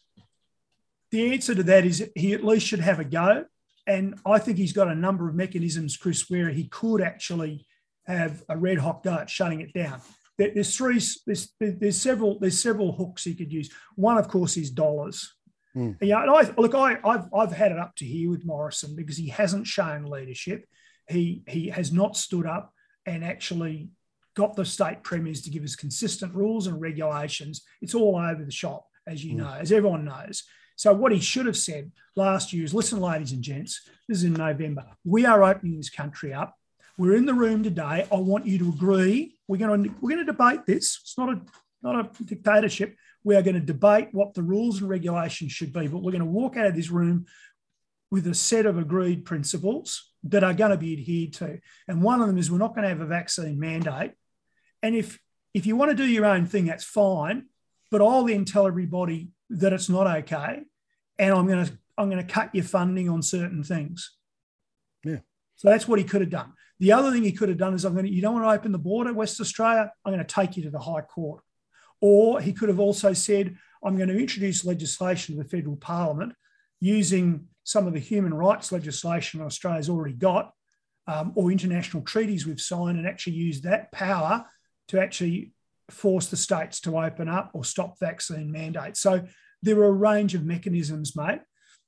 the 1.12 1.34
answer 1.34 1.56
to 1.56 1.64
that 1.64 1.86
is 1.86 2.10
he 2.16 2.34
at 2.34 2.44
least 2.44 2.68
should 2.68 2.80
have 2.80 3.00
a 3.00 3.06
go. 3.06 3.46
And 3.86 4.20
I 4.26 4.40
think 4.40 4.58
he's 4.58 4.74
got 4.74 4.90
a 4.90 4.96
number 4.96 5.30
of 5.30 5.36
mechanisms, 5.36 5.96
Chris, 5.96 6.30
where 6.30 6.50
he 6.50 6.68
could 6.68 7.02
actually 7.02 7.66
have 8.06 8.44
a 8.50 8.58
red 8.58 8.78
hot 8.78 9.04
go 9.04 9.14
at 9.14 9.30
shutting 9.30 9.62
it 9.62 9.74
down. 9.74 10.02
There's 10.38 10.76
three, 10.76 11.02
there's, 11.26 11.54
there's 11.60 12.00
several, 12.00 12.38
there's 12.40 12.62
several 12.62 12.92
hooks 12.92 13.24
he 13.24 13.34
could 13.34 13.52
use. 13.52 13.72
One, 13.96 14.18
of 14.18 14.28
course, 14.28 14.58
is 14.58 14.70
dollars. 14.70 15.34
Mm. 15.76 15.98
Yeah, 16.02 16.22
and 16.22 16.32
I 16.32 16.42
look, 16.58 16.74
I, 16.74 16.98
I've 17.04 17.26
I've 17.34 17.52
had 17.52 17.72
it 17.72 17.78
up 17.78 17.96
to 17.98 18.06
here 18.06 18.30
with 18.30 18.46
Morrison 18.46 18.96
because 18.96 19.18
he 19.18 19.28
hasn't 19.30 19.68
shown 19.68 20.06
leadership. 20.06 20.66
He 21.08 21.44
he 21.48 21.68
has 21.68 21.92
not 21.92 22.18
stood 22.18 22.48
up 22.48 22.74
and 23.06 23.24
actually 23.24 23.90
got 24.36 24.56
the 24.56 24.66
state 24.66 25.04
premiers 25.04 25.42
to 25.44 25.50
give 25.50 25.64
us 25.64 25.76
consistent 25.76 26.34
rules 26.34 26.68
and 26.68 26.82
regulations. 26.82 27.64
It's 27.82 27.94
all 27.94 28.16
over 28.16 28.44
the 28.44 28.52
shop, 28.52 28.88
as 29.06 29.24
you 29.24 29.34
mm. 29.34 29.38
know, 29.38 29.54
as 29.54 29.72
everyone 29.72 30.06
knows. 30.06 30.44
So 30.78 30.94
what 30.94 31.12
he 31.12 31.20
should 31.20 31.48
have 31.48 31.58
said 31.58 31.92
last 32.16 32.54
year 32.54 32.64
is, 32.64 32.74
listen, 32.74 33.02
ladies 33.02 33.32
and 33.32 33.42
gents, 33.42 33.90
this 34.08 34.20
is 34.20 34.24
in 34.24 34.34
November. 34.34 34.86
We 35.04 35.26
are 35.26 35.44
opening 35.44 35.76
this 35.76 35.90
country 35.90 36.34
up. 36.34 36.56
We're 37.00 37.16
in 37.16 37.26
the 37.26 37.34
room 37.34 37.64
today. 37.64 38.08
I 38.12 38.16
want 38.16 38.46
you 38.46 38.60
to 38.60 38.70
agree. 38.70 39.36
We're 39.48 39.58
going 39.58 39.84
to 39.84 39.90
we're 40.00 40.16
going 40.16 40.26
to 40.26 40.32
debate 40.32 40.66
this. 40.68 41.00
It's 41.02 41.18
not 41.18 41.30
a 41.30 41.42
not 41.82 42.20
a 42.20 42.24
dictatorship. 42.24 42.96
We 43.24 43.36
are 43.36 43.42
going 43.42 43.56
to 43.56 43.60
debate 43.60 44.10
what 44.12 44.36
the 44.36 44.44
rules 44.44 44.80
and 44.80 44.90
regulations 44.90 45.52
should 45.52 45.74
be, 45.74 45.88
but 45.88 46.04
we're 46.04 46.12
going 46.12 46.24
to 46.24 46.26
walk 46.26 46.58
out 46.58 46.68
of 46.68 46.76
this 46.76 46.92
room 46.92 47.26
with 48.12 48.28
a 48.28 48.36
set 48.36 48.68
of 48.68 48.78
agreed 48.78 49.26
principles 49.26 50.12
that 50.24 50.44
are 50.44 50.54
going 50.54 50.72
to 50.72 50.78
be 50.78 50.94
adhered 50.94 51.34
to. 51.34 51.60
And 51.88 52.04
one 52.04 52.22
of 52.22 52.28
them 52.28 52.38
is 52.38 52.52
we're 52.52 52.58
not 52.60 52.76
going 52.76 52.84
to 52.84 52.90
have 52.90 53.02
a 53.02 53.06
vaccine 53.06 53.60
mandate. 53.60 54.12
And 54.84 54.96
if 54.96 55.20
if 55.56 55.66
you 55.66 55.76
want 55.76 55.90
to 55.90 55.98
do 55.98 56.06
your 56.06 56.26
own 56.26 56.46
thing, 56.46 56.66
that's 56.66 56.84
fine. 56.84 57.48
But 57.90 58.02
I'll 58.02 58.26
then 58.26 58.46
tell 58.46 58.68
everybody 58.68 59.30
that 59.50 59.74
it's 59.74 59.90
not 59.90 60.08
okay, 60.08 60.62
and 61.18 61.34
I'm 61.34 61.48
going 61.48 61.66
to 61.66 61.78
I'm 61.98 62.10
going 62.10 62.26
to 62.26 62.34
cut 62.34 62.54
your 62.54 62.64
funding 62.64 63.10
on 63.10 63.22
certain 63.22 63.64
things. 63.64 64.16
Yeah. 65.04 65.20
So 65.56 65.70
that's 65.70 65.88
what 65.88 66.00
he 66.00 66.06
could 66.06 66.22
have 66.22 66.30
done. 66.30 66.54
The 66.80 66.92
other 66.92 67.12
thing 67.12 67.24
he 67.24 67.32
could 67.32 67.50
have 67.50 67.58
done 67.58 67.74
is 67.74 67.86
I'm 67.86 67.94
going 67.94 68.06
to 68.06 68.12
you 68.12 68.22
don't 68.22 68.34
want 68.34 68.46
to 68.46 68.52
open 68.52 68.72
the 68.72 68.78
border, 68.78 69.14
West 69.14 69.42
Australia. 69.42 69.92
I'm 70.06 70.14
going 70.14 70.26
to 70.26 70.36
take 70.36 70.58
you 70.58 70.64
to 70.64 70.70
the 70.70 70.80
High 70.80 71.02
Court. 71.02 71.42
Or 72.00 72.40
he 72.40 72.54
could 72.54 72.70
have 72.70 72.80
also 72.80 73.14
said, 73.14 73.58
I'm 73.84 73.98
going 73.98 74.10
to 74.10 74.20
introduce 74.20 74.66
legislation 74.66 75.36
to 75.36 75.44
the 75.44 75.50
federal 75.50 75.78
parliament 75.78 76.34
using 76.80 77.48
some 77.64 77.88
of 77.88 77.94
the 77.94 78.00
human 78.00 78.34
rights 78.34 78.72
legislation 78.72 79.42
Australia's 79.42 79.90
already 79.90 80.14
got, 80.14 80.54
um, 81.08 81.32
or 81.36 81.52
international 81.52 82.04
treaties 82.04 82.46
we've 82.46 82.62
signed, 82.62 82.98
and 82.98 83.08
actually 83.08 83.34
use 83.34 83.62
that 83.62 83.92
power 83.92 84.46
to 84.90 85.02
actually 85.02 85.54
force 85.90 86.28
the 86.28 86.38
states 86.38 86.82
to 86.82 86.98
open 86.98 87.30
up 87.30 87.52
or 87.54 87.64
stop 87.64 88.00
vaccine 88.00 88.52
mandates. 88.52 89.00
So 89.00 89.24
there 89.62 89.80
are 89.80 89.86
a 89.86 89.92
range 89.92 90.36
of 90.36 90.46
mechanisms, 90.46 91.16
mate. 91.16 91.42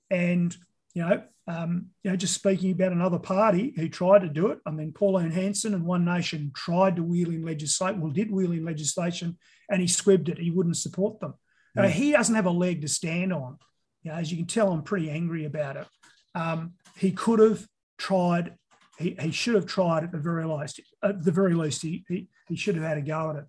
And 0.09 0.55
you 0.93 1.07
know, 1.07 1.23
um, 1.47 1.87
you 2.03 2.11
know, 2.11 2.17
just 2.17 2.35
speaking 2.35 2.71
about 2.71 2.91
another 2.91 3.17
party 3.19 3.73
who 3.75 3.89
tried 3.89 4.21
to 4.21 4.29
do 4.29 4.47
it. 4.47 4.59
I 4.65 4.71
mean, 4.71 4.91
Pauline 4.91 5.31
Hanson 5.31 5.73
and 5.73 5.85
One 5.85 6.05
Nation 6.05 6.51
tried 6.55 6.95
to 6.97 7.03
wheel 7.03 7.29
in 7.29 7.43
legislation, 7.43 8.01
well, 8.01 8.11
did 8.11 8.31
wheel 8.31 8.51
in 8.51 8.63
legislation, 8.63 9.37
and 9.69 9.81
he 9.81 9.87
squibbed 9.87 10.29
it. 10.29 10.37
He 10.37 10.51
wouldn't 10.51 10.77
support 10.77 11.19
them. 11.19 11.33
Mm. 11.77 11.85
Uh, 11.85 11.87
he 11.87 12.11
doesn't 12.11 12.35
have 12.35 12.45
a 12.45 12.51
leg 12.51 12.81
to 12.81 12.87
stand 12.87 13.33
on. 13.33 13.57
You 14.03 14.11
know, 14.11 14.17
as 14.17 14.31
you 14.31 14.37
can 14.37 14.45
tell, 14.45 14.71
I'm 14.71 14.83
pretty 14.83 15.09
angry 15.09 15.45
about 15.45 15.77
it. 15.77 15.87
Um, 16.35 16.73
he 16.95 17.11
could 17.11 17.39
have 17.39 17.65
tried. 17.97 18.55
He, 18.99 19.15
he 19.19 19.31
should 19.31 19.55
have 19.55 19.65
tried 19.65 20.03
at 20.03 20.11
the 20.11 20.19
very 20.19 20.45
least. 20.45 20.79
At 21.03 21.23
the 21.23 21.31
very 21.31 21.55
least, 21.55 21.81
he, 21.81 22.05
he, 22.07 22.27
he 22.47 22.55
should 22.55 22.75
have 22.75 22.83
had 22.83 22.97
a 22.97 23.01
go 23.01 23.31
at 23.31 23.35
it. 23.37 23.45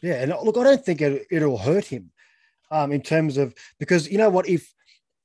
Yeah, 0.00 0.22
and 0.22 0.34
look, 0.42 0.56
I 0.56 0.64
don't 0.64 0.84
think 0.84 1.00
it, 1.00 1.26
it'll 1.30 1.58
hurt 1.58 1.84
him 1.84 2.10
um, 2.70 2.92
in 2.92 3.02
terms 3.02 3.36
of 3.36 3.54
because 3.78 4.10
you 4.10 4.18
know 4.18 4.30
what, 4.30 4.48
if 4.48 4.72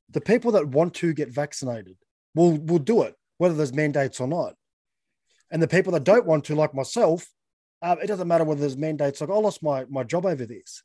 the 0.10 0.22
people 0.22 0.52
that 0.52 0.68
want 0.68 0.94
to 0.96 1.14
get 1.14 1.30
vaccinated 1.30 1.98
will 2.36 2.58
will 2.58 2.80
do 2.80 3.04
it, 3.04 3.16
whether 3.38 3.56
there's 3.56 3.74
mandates 3.74 4.20
or 4.20 4.28
not. 4.28 4.56
And 5.50 5.62
the 5.62 5.68
people 5.68 5.94
that 5.94 6.04
don't 6.04 6.26
want 6.26 6.44
to, 6.46 6.56
like 6.56 6.74
myself, 6.74 7.26
uh, 7.82 7.96
it 8.04 8.08
doesn't 8.08 8.28
matter 8.28 8.44
whether 8.44 8.60
there's 8.60 8.78
mandates. 8.78 9.22
Like 9.22 9.30
I 9.30 9.34
lost 9.34 9.64
my 9.64 9.86
my 9.90 10.04
job 10.04 10.26
over 10.26 10.46
this 10.46 10.84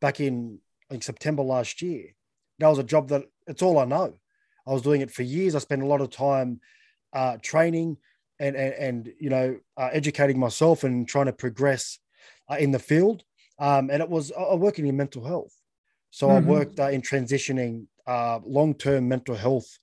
back 0.00 0.20
in 0.20 0.58
in 0.90 1.00
September 1.00 1.42
last 1.42 1.80
year. 1.82 2.14
That 2.58 2.68
was 2.68 2.78
a 2.78 2.84
job 2.84 3.08
that 3.08 3.24
it's 3.46 3.62
all 3.62 3.78
I 3.78 3.84
know. 3.84 4.14
I 4.66 4.72
was 4.72 4.82
doing 4.82 5.00
it 5.00 5.10
for 5.10 5.22
years. 5.22 5.54
I 5.54 5.58
spent 5.58 5.82
a 5.82 5.86
lot 5.86 6.00
of 6.00 6.10
time 6.10 6.60
uh, 7.12 7.38
training 7.42 7.96
and, 8.38 8.56
and, 8.56 8.74
and 8.74 9.12
you 9.18 9.30
know 9.30 9.58
uh, 9.76 9.88
educating 9.92 10.38
myself 10.38 10.84
and 10.84 11.08
trying 11.08 11.26
to 11.26 11.32
progress 11.32 11.98
uh, 12.50 12.56
in 12.58 12.72
the 12.72 12.78
field. 12.78 13.24
Um, 13.58 13.90
and 13.90 14.02
it 14.02 14.08
was 14.08 14.32
I 14.32 14.54
working 14.54 14.86
in 14.86 14.96
mental 14.96 15.24
health, 15.24 15.54
so 16.10 16.28
mm-hmm. 16.28 16.48
I 16.48 16.50
worked 16.50 16.80
uh, 16.80 16.88
in 16.88 17.02
transitioning 17.02 17.86
uh, 18.06 18.40
long 18.44 18.74
term 18.74 19.08
mental 19.08 19.34
health 19.34 19.78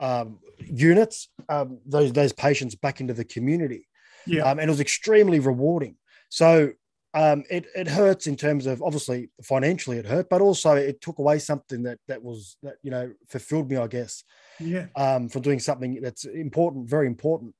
um, 0.00 0.38
units, 0.58 1.28
um, 1.48 1.78
those 1.86 2.12
those 2.12 2.32
patients 2.32 2.74
back 2.74 3.00
into 3.00 3.14
the 3.14 3.24
community. 3.24 3.88
Yeah, 4.26 4.42
um, 4.42 4.58
and 4.58 4.68
it 4.68 4.72
was 4.72 4.80
extremely 4.80 5.40
rewarding. 5.40 5.96
So 6.28 6.72
um, 7.14 7.44
it 7.48 7.66
it 7.74 7.88
hurts 7.88 8.26
in 8.26 8.36
terms 8.36 8.66
of 8.66 8.82
obviously 8.82 9.30
financially 9.42 9.98
it 9.98 10.06
hurt, 10.06 10.28
but 10.28 10.42
also 10.42 10.74
it 10.74 11.00
took 11.00 11.18
away 11.18 11.38
something 11.38 11.84
that 11.84 11.98
that 12.08 12.22
was 12.22 12.58
that 12.62 12.74
you 12.82 12.90
know 12.90 13.12
fulfilled 13.28 13.70
me, 13.70 13.76
I 13.76 13.86
guess. 13.86 14.24
Yeah. 14.60 14.86
Um, 14.96 15.28
for 15.28 15.40
doing 15.40 15.60
something 15.60 16.00
that's 16.02 16.24
important, 16.24 16.88
very 16.90 17.06
important. 17.06 17.54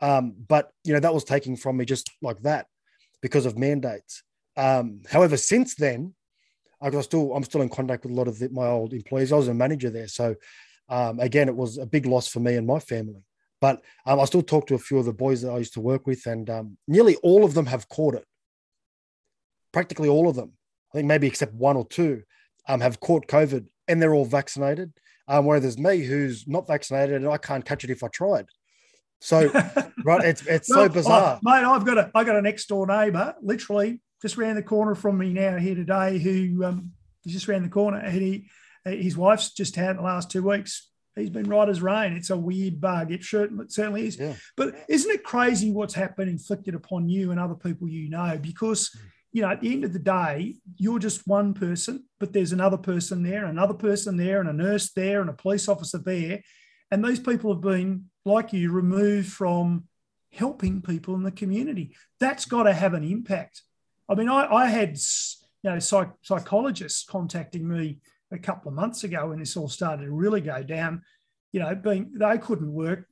Um, 0.00 0.34
but 0.48 0.70
you 0.84 0.94
know 0.94 1.00
that 1.00 1.12
was 1.12 1.24
taking 1.24 1.56
from 1.56 1.76
me 1.76 1.84
just 1.84 2.10
like 2.22 2.40
that 2.42 2.66
because 3.20 3.46
of 3.46 3.58
mandates. 3.58 4.22
Um, 4.56 5.02
however, 5.10 5.36
since 5.36 5.74
then, 5.74 6.14
I 6.80 7.00
still 7.00 7.34
I'm 7.34 7.44
still 7.44 7.62
in 7.62 7.68
contact 7.68 8.04
with 8.04 8.12
a 8.12 8.16
lot 8.16 8.28
of 8.28 8.38
the, 8.38 8.48
my 8.50 8.66
old 8.66 8.92
employees. 8.92 9.32
I 9.32 9.36
was 9.36 9.48
a 9.48 9.54
manager 9.54 9.90
there, 9.90 10.08
so 10.08 10.36
um, 10.88 11.20
again, 11.20 11.48
it 11.48 11.56
was 11.56 11.78
a 11.78 11.86
big 11.86 12.06
loss 12.06 12.28
for 12.28 12.40
me 12.40 12.54
and 12.56 12.66
my 12.66 12.78
family. 12.78 13.22
But 13.60 13.82
um, 14.06 14.20
I 14.20 14.24
still 14.24 14.42
talk 14.42 14.68
to 14.68 14.74
a 14.74 14.78
few 14.78 14.98
of 14.98 15.04
the 15.04 15.12
boys 15.12 15.42
that 15.42 15.50
I 15.50 15.58
used 15.58 15.74
to 15.74 15.80
work 15.80 16.06
with, 16.06 16.26
and 16.26 16.48
um, 16.48 16.78
nearly 16.86 17.16
all 17.16 17.44
of 17.44 17.54
them 17.54 17.66
have 17.66 17.88
caught 17.88 18.14
it. 18.14 18.24
Practically 19.72 20.08
all 20.08 20.28
of 20.28 20.36
them, 20.36 20.52
I 20.92 20.98
think 20.98 21.08
maybe 21.08 21.26
except 21.26 21.54
one 21.54 21.76
or 21.76 21.86
two, 21.86 22.22
um, 22.68 22.80
have 22.80 23.00
caught 23.00 23.26
COVID, 23.26 23.66
and 23.88 24.00
they're 24.00 24.14
all 24.14 24.24
vaccinated. 24.24 24.92
Um, 25.26 25.44
whereas 25.44 25.62
there's 25.62 25.78
me, 25.78 26.04
who's 26.04 26.46
not 26.46 26.66
vaccinated, 26.66 27.16
and 27.16 27.28
I 27.28 27.36
can't 27.36 27.64
catch 27.64 27.84
it 27.84 27.90
if 27.90 28.02
I 28.02 28.08
tried. 28.08 28.46
So, 29.20 29.48
right, 30.04 30.24
it's 30.24 30.46
it's 30.46 30.70
well, 30.70 30.86
so 30.86 30.88
bizarre, 30.88 31.40
mate. 31.42 31.64
I've 31.64 31.84
got 31.84 31.98
a 31.98 32.10
I 32.14 32.24
got 32.24 32.36
a 32.36 32.42
next 32.42 32.66
door 32.66 32.86
neighbour, 32.86 33.34
literally 33.42 34.00
just 34.22 34.38
around 34.38 34.56
the 34.56 34.62
corner 34.62 34.94
from 34.94 35.18
me 35.18 35.32
now 35.32 35.56
here 35.58 35.74
today, 35.74 36.18
who 36.18 36.64
um, 36.64 36.92
he's 37.22 37.34
just 37.34 37.48
around 37.48 37.62
the 37.62 37.68
corner, 37.68 37.98
and 37.98 38.14
he 38.14 38.48
his 38.84 39.16
wife's 39.16 39.52
just 39.52 39.76
had 39.76 39.98
the 39.98 40.02
last 40.02 40.30
two 40.30 40.42
weeks. 40.42 40.90
He's 41.16 41.30
been 41.30 41.48
right 41.48 41.68
as 41.68 41.82
rain. 41.82 42.12
It's 42.12 42.30
a 42.30 42.36
weird 42.36 42.80
bug. 42.80 43.10
It 43.10 43.24
certainly 43.24 44.06
is. 44.06 44.18
Yeah. 44.18 44.34
But 44.56 44.76
isn't 44.88 45.10
it 45.10 45.24
crazy 45.24 45.72
what's 45.72 45.94
happened 45.94 46.30
inflicted 46.30 46.76
upon 46.76 47.08
you 47.08 47.32
and 47.32 47.40
other 47.40 47.56
people 47.56 47.88
you 47.88 48.08
know? 48.08 48.38
Because 48.40 48.96
you 49.32 49.42
know, 49.42 49.50
at 49.50 49.60
the 49.60 49.72
end 49.72 49.84
of 49.84 49.92
the 49.92 49.98
day, 49.98 50.56
you're 50.76 50.98
just 50.98 51.26
one 51.26 51.54
person, 51.54 52.04
but 52.18 52.32
there's 52.32 52.52
another 52.52 52.78
person 52.78 53.22
there, 53.22 53.44
another 53.44 53.74
person 53.74 54.16
there, 54.16 54.40
and 54.40 54.48
a 54.48 54.52
nurse 54.52 54.92
there, 54.92 55.20
and 55.20 55.28
a 55.28 55.34
police 55.34 55.68
officer 55.68 55.98
there. 55.98 56.40
And 56.90 57.04
these 57.04 57.20
people 57.20 57.52
have 57.52 57.60
been, 57.60 58.06
like 58.28 58.52
you, 58.52 58.70
removed 58.70 59.32
from 59.32 59.84
helping 60.32 60.82
people 60.82 61.14
in 61.14 61.22
the 61.22 61.30
community. 61.30 61.94
That's 62.20 62.44
got 62.44 62.64
to 62.64 62.72
have 62.72 62.94
an 62.94 63.04
impact. 63.04 63.62
I 64.08 64.14
mean, 64.14 64.28
I, 64.28 64.46
I 64.46 64.66
had, 64.66 64.98
you 65.62 65.70
know, 65.70 65.78
psych, 65.78 66.10
psychologists 66.22 67.04
contacting 67.04 67.68
me 67.68 67.98
a 68.30 68.38
couple 68.38 68.68
of 68.68 68.74
months 68.74 69.04
ago 69.04 69.28
when 69.28 69.38
this 69.38 69.56
all 69.56 69.68
started 69.68 70.04
to 70.04 70.12
really 70.12 70.40
go 70.40 70.62
down, 70.62 71.02
you 71.52 71.60
know, 71.60 71.74
being 71.74 72.12
they 72.14 72.38
couldn't 72.38 72.72
work, 72.72 73.06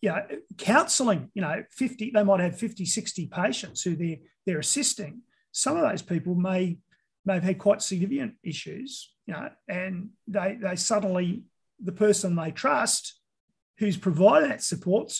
you 0.00 0.10
know, 0.10 0.22
counselling, 0.58 1.30
you 1.34 1.42
know, 1.42 1.62
50, 1.70 2.10
they 2.14 2.22
might 2.22 2.40
have 2.40 2.58
50, 2.58 2.84
60 2.84 3.26
patients 3.26 3.82
who 3.82 3.96
they're 3.96 4.16
they're 4.46 4.58
assisting. 4.58 5.22
Some 5.52 5.76
of 5.76 5.88
those 5.88 6.02
people 6.02 6.34
may 6.34 6.78
may 7.24 7.34
have 7.34 7.42
had 7.42 7.58
quite 7.58 7.82
significant 7.82 8.34
issues, 8.42 9.14
you 9.26 9.34
know, 9.34 9.48
and 9.68 10.10
they 10.26 10.58
they 10.60 10.76
suddenly 10.76 11.44
the 11.82 11.92
person 11.92 12.36
they 12.36 12.50
trust 12.50 13.20
who's 13.78 13.96
providing 13.96 14.48
that 14.50 14.62
support 14.62 15.12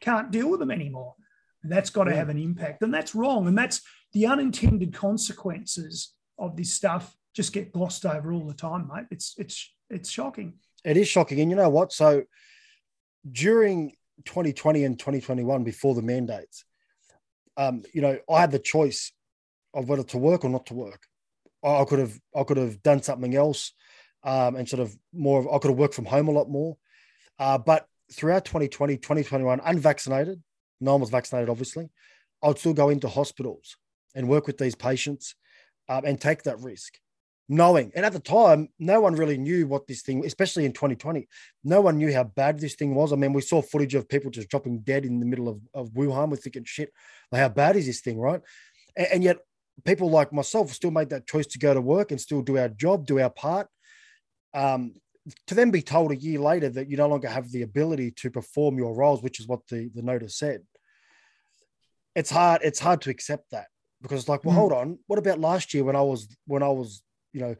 can't 0.00 0.30
deal 0.30 0.50
with 0.50 0.60
them 0.60 0.70
anymore. 0.70 1.14
And 1.62 1.72
that's 1.72 1.90
got 1.90 2.04
to 2.04 2.10
yeah. 2.10 2.18
have 2.18 2.28
an 2.28 2.38
impact. 2.38 2.82
And 2.82 2.92
that's 2.92 3.14
wrong. 3.14 3.46
And 3.46 3.56
that's 3.56 3.80
the 4.12 4.26
unintended 4.26 4.92
consequences 4.92 6.12
of 6.38 6.56
this 6.56 6.72
stuff 6.72 7.16
just 7.34 7.52
get 7.52 7.72
glossed 7.72 8.06
over 8.06 8.32
all 8.32 8.46
the 8.46 8.54
time, 8.54 8.88
mate. 8.92 9.06
It's 9.10 9.34
it's 9.36 9.74
it's 9.90 10.08
shocking. 10.08 10.54
It 10.84 10.96
is 10.96 11.08
shocking, 11.08 11.40
and 11.40 11.50
you 11.50 11.56
know 11.56 11.68
what? 11.68 11.92
So 11.92 12.24
during 13.30 13.92
2020 14.24 14.84
and 14.84 14.98
2021, 14.98 15.64
before 15.64 15.94
the 15.94 16.02
mandates, 16.02 16.64
um, 17.56 17.82
you 17.92 18.00
know, 18.00 18.18
I 18.30 18.40
had 18.40 18.52
the 18.52 18.58
choice 18.58 19.12
of 19.74 19.88
whether 19.88 20.04
to 20.04 20.18
work 20.18 20.44
or 20.44 20.50
not 20.50 20.66
to 20.66 20.74
work. 20.74 21.02
I 21.64 21.84
could 21.84 21.98
have 21.98 22.18
I 22.36 22.44
could 22.44 22.56
have 22.56 22.82
done 22.82 23.02
something 23.02 23.34
else, 23.34 23.72
um, 24.22 24.56
and 24.56 24.68
sort 24.68 24.80
of 24.80 24.96
more. 25.12 25.40
Of, 25.40 25.48
I 25.48 25.58
could 25.58 25.70
have 25.70 25.78
worked 25.78 25.94
from 25.94 26.06
home 26.06 26.28
a 26.28 26.32
lot 26.32 26.48
more, 26.48 26.76
uh, 27.38 27.58
but 27.58 27.86
throughout 28.12 28.44
2020, 28.44 28.96
2021, 28.96 29.60
unvaccinated, 29.64 30.42
no 30.80 30.92
one 30.92 31.00
was 31.00 31.10
vaccinated, 31.10 31.48
obviously. 31.48 31.88
I'd 32.42 32.58
still 32.58 32.74
go 32.74 32.90
into 32.90 33.08
hospitals 33.08 33.76
and 34.14 34.28
work 34.28 34.46
with 34.46 34.58
these 34.58 34.74
patients 34.74 35.34
um, 35.88 36.04
and 36.04 36.20
take 36.20 36.42
that 36.44 36.60
risk 36.60 36.98
knowing. 37.48 37.92
And 37.94 38.06
at 38.06 38.12
the 38.12 38.20
time, 38.20 38.68
no 38.78 39.00
one 39.00 39.14
really 39.14 39.36
knew 39.36 39.66
what 39.66 39.86
this 39.86 40.02
thing, 40.02 40.24
especially 40.24 40.64
in 40.64 40.72
2020, 40.72 41.28
no 41.62 41.80
one 41.80 41.98
knew 41.98 42.12
how 42.12 42.24
bad 42.24 42.58
this 42.58 42.74
thing 42.74 42.94
was. 42.94 43.12
I 43.12 43.16
mean, 43.16 43.32
we 43.32 43.42
saw 43.42 43.60
footage 43.60 43.94
of 43.94 44.08
people 44.08 44.30
just 44.30 44.48
dropping 44.48 44.80
dead 44.80 45.04
in 45.04 45.20
the 45.20 45.26
middle 45.26 45.48
of, 45.48 45.60
of 45.74 45.90
Wuhan. 45.90 46.30
We're 46.30 46.36
thinking, 46.36 46.64
shit, 46.64 46.92
like 47.30 47.42
how 47.42 47.48
bad 47.50 47.76
is 47.76 47.86
this 47.86 48.00
thing, 48.00 48.18
right? 48.18 48.40
And, 48.96 49.06
and, 49.12 49.24
yet, 49.24 49.38
people 49.84 50.08
like 50.08 50.32
myself 50.32 50.72
still 50.72 50.90
made 50.90 51.10
that 51.10 51.26
choice 51.26 51.46
to 51.48 51.58
go 51.58 51.74
to 51.74 51.80
work 51.80 52.10
and 52.12 52.20
still 52.20 52.42
do 52.42 52.58
our 52.58 52.68
job, 52.68 53.06
do 53.06 53.20
our 53.20 53.30
part. 53.30 53.68
Um, 54.54 54.94
to 55.46 55.54
then 55.54 55.70
be 55.70 55.82
told 55.82 56.12
a 56.12 56.16
year 56.16 56.38
later 56.38 56.68
that 56.68 56.90
you 56.90 56.96
no 56.96 57.08
longer 57.08 57.28
have 57.28 57.50
the 57.50 57.62
ability 57.62 58.10
to 58.12 58.30
perform 58.30 58.78
your 58.78 58.94
roles, 58.94 59.22
which 59.22 59.40
is 59.40 59.48
what 59.48 59.66
the, 59.68 59.90
the 59.94 60.02
notice 60.02 60.36
said. 60.36 60.62
It's 62.14 62.30
hard. 62.30 62.60
It's 62.62 62.80
hard 62.80 63.00
to 63.02 63.10
accept 63.10 63.50
that 63.50 63.66
because, 64.02 64.20
it's 64.20 64.28
like, 64.28 64.44
well, 64.44 64.54
mm. 64.54 64.58
hold 64.58 64.72
on. 64.72 64.98
What 65.06 65.18
about 65.18 65.40
last 65.40 65.74
year 65.74 65.84
when 65.84 65.96
I 65.96 66.02
was 66.02 66.28
when 66.46 66.62
I 66.62 66.68
was 66.68 67.02
you 67.34 67.40
know, 67.40 67.56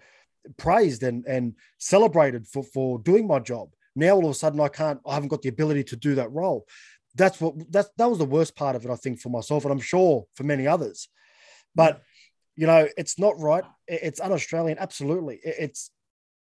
praised 0.57 1.03
and 1.03 1.27
and 1.27 1.55
celebrated 1.79 2.47
for 2.47 2.63
for 2.63 2.99
doing 3.01 3.27
my 3.27 3.41
job. 3.41 3.69
Now 3.97 4.13
all 4.13 4.25
of 4.25 4.31
a 4.31 4.35
sudden 4.35 4.61
I 4.61 4.69
can't, 4.69 5.01
I 5.07 5.15
haven't 5.15 5.29
got 5.29 5.43
the 5.43 5.49
ability 5.49 5.85
to 5.85 5.97
do 5.97 6.15
that 6.15 6.33
role. 6.33 6.67
That's 7.15 7.41
what 7.41 7.55
that 7.73 7.87
that 7.99 8.09
was 8.09 8.19
the 8.19 8.25
worst 8.25 8.57
part 8.57 8.77
of 8.77 8.85
it, 8.85 8.91
I 8.91 8.97
think, 8.97 9.21
for 9.21 9.29
myself, 9.29 9.65
and 9.65 9.73
I'm 9.73 9.81
sure 9.81 10.25
for 10.35 10.45
many 10.45 10.67
others. 10.67 11.09
But 11.75 12.03
you 12.57 12.67
know, 12.67 12.89
it's 12.97 13.19
not 13.19 13.39
right. 13.39 13.65
It's 13.89 14.21
un-Australian. 14.21 14.79
Absolutely, 14.79 15.41
it's 15.43 15.91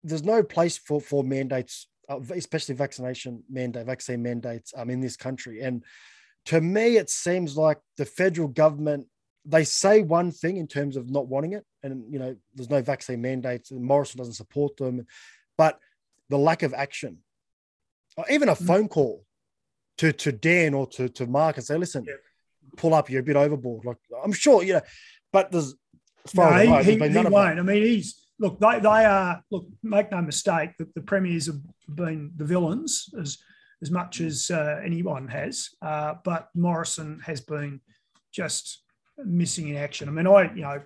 there's 0.04 0.24
no 0.24 0.42
place 0.42 0.78
for 0.78 1.00
for 1.00 1.22
mandates, 1.24 1.88
uh, 2.08 2.20
especially 2.34 2.74
vaccination 2.74 3.42
mandate, 3.50 3.86
vaccine 3.86 4.22
mandates, 4.22 4.72
um, 4.76 4.90
in 4.90 5.00
this 5.00 5.16
country. 5.16 5.60
And 5.60 5.84
to 6.46 6.60
me, 6.60 6.96
it 6.96 7.10
seems 7.10 7.56
like 7.56 7.78
the 7.96 8.04
federal 8.04 8.48
government 8.48 9.06
they 9.48 9.64
say 9.64 10.02
one 10.02 10.30
thing 10.30 10.58
in 10.58 10.66
terms 10.66 10.96
of 10.96 11.10
not 11.10 11.26
wanting 11.26 11.54
it, 11.54 11.64
and 11.82 12.12
you 12.12 12.18
know, 12.18 12.36
there's 12.54 12.68
no 12.68 12.82
vaccine 12.82 13.22
mandates, 13.22 13.70
and 13.70 13.82
Morrison 13.82 14.18
doesn't 14.18 14.34
support 14.34 14.76
them, 14.76 15.06
but 15.56 15.78
the 16.28 16.36
lack 16.36 16.62
of 16.62 16.74
action, 16.74 17.18
or 18.16 18.26
even 18.30 18.50
a 18.50 18.54
mm. 18.54 18.66
phone 18.66 18.88
call 18.88 19.24
to 19.98 20.12
to 20.12 20.32
Dan 20.32 20.74
or 20.74 20.86
to 20.88 21.08
to 21.08 21.26
Mark 21.26 21.56
and 21.56 21.64
say, 21.64 21.78
listen, 21.78 22.04
yeah. 22.06 22.14
pull 22.76 22.92
up, 22.92 23.08
you're 23.08 23.20
a 23.20 23.24
bit 23.24 23.36
overboard. 23.36 23.86
Like 23.86 23.96
I'm 24.22 24.32
sure, 24.32 24.62
you 24.62 24.74
know, 24.74 24.82
but 25.32 25.50
there's 25.50 25.74
as 26.26 26.32
far 26.32 26.50
no, 26.50 26.56
as 26.56 26.62
I 26.62 26.70
know, 26.70 26.82
he, 26.82 26.98
he, 26.98 27.20
he 27.20 27.28
won't. 27.28 27.58
I 27.58 27.62
mean, 27.62 27.82
he's 27.82 28.27
look, 28.38 28.60
they 28.60 28.80
they 28.80 29.04
are 29.04 29.42
look, 29.50 29.66
make 29.82 30.10
no 30.10 30.22
mistake 30.22 30.70
that 30.78 30.94
the 30.94 31.02
premiers 31.02 31.46
have 31.46 31.60
been 31.94 32.32
the 32.36 32.44
villains 32.44 33.08
as 33.20 33.38
as 33.82 33.90
much 33.90 34.20
as 34.20 34.50
uh, 34.50 34.80
anyone 34.84 35.28
has, 35.28 35.70
uh, 35.82 36.14
but 36.24 36.48
Morrison 36.54 37.20
has 37.24 37.40
been 37.40 37.80
just 38.32 38.82
missing 39.24 39.68
in 39.68 39.76
action. 39.76 40.08
I 40.08 40.12
mean, 40.12 40.26
I, 40.26 40.52
you 40.54 40.62
know, 40.62 40.82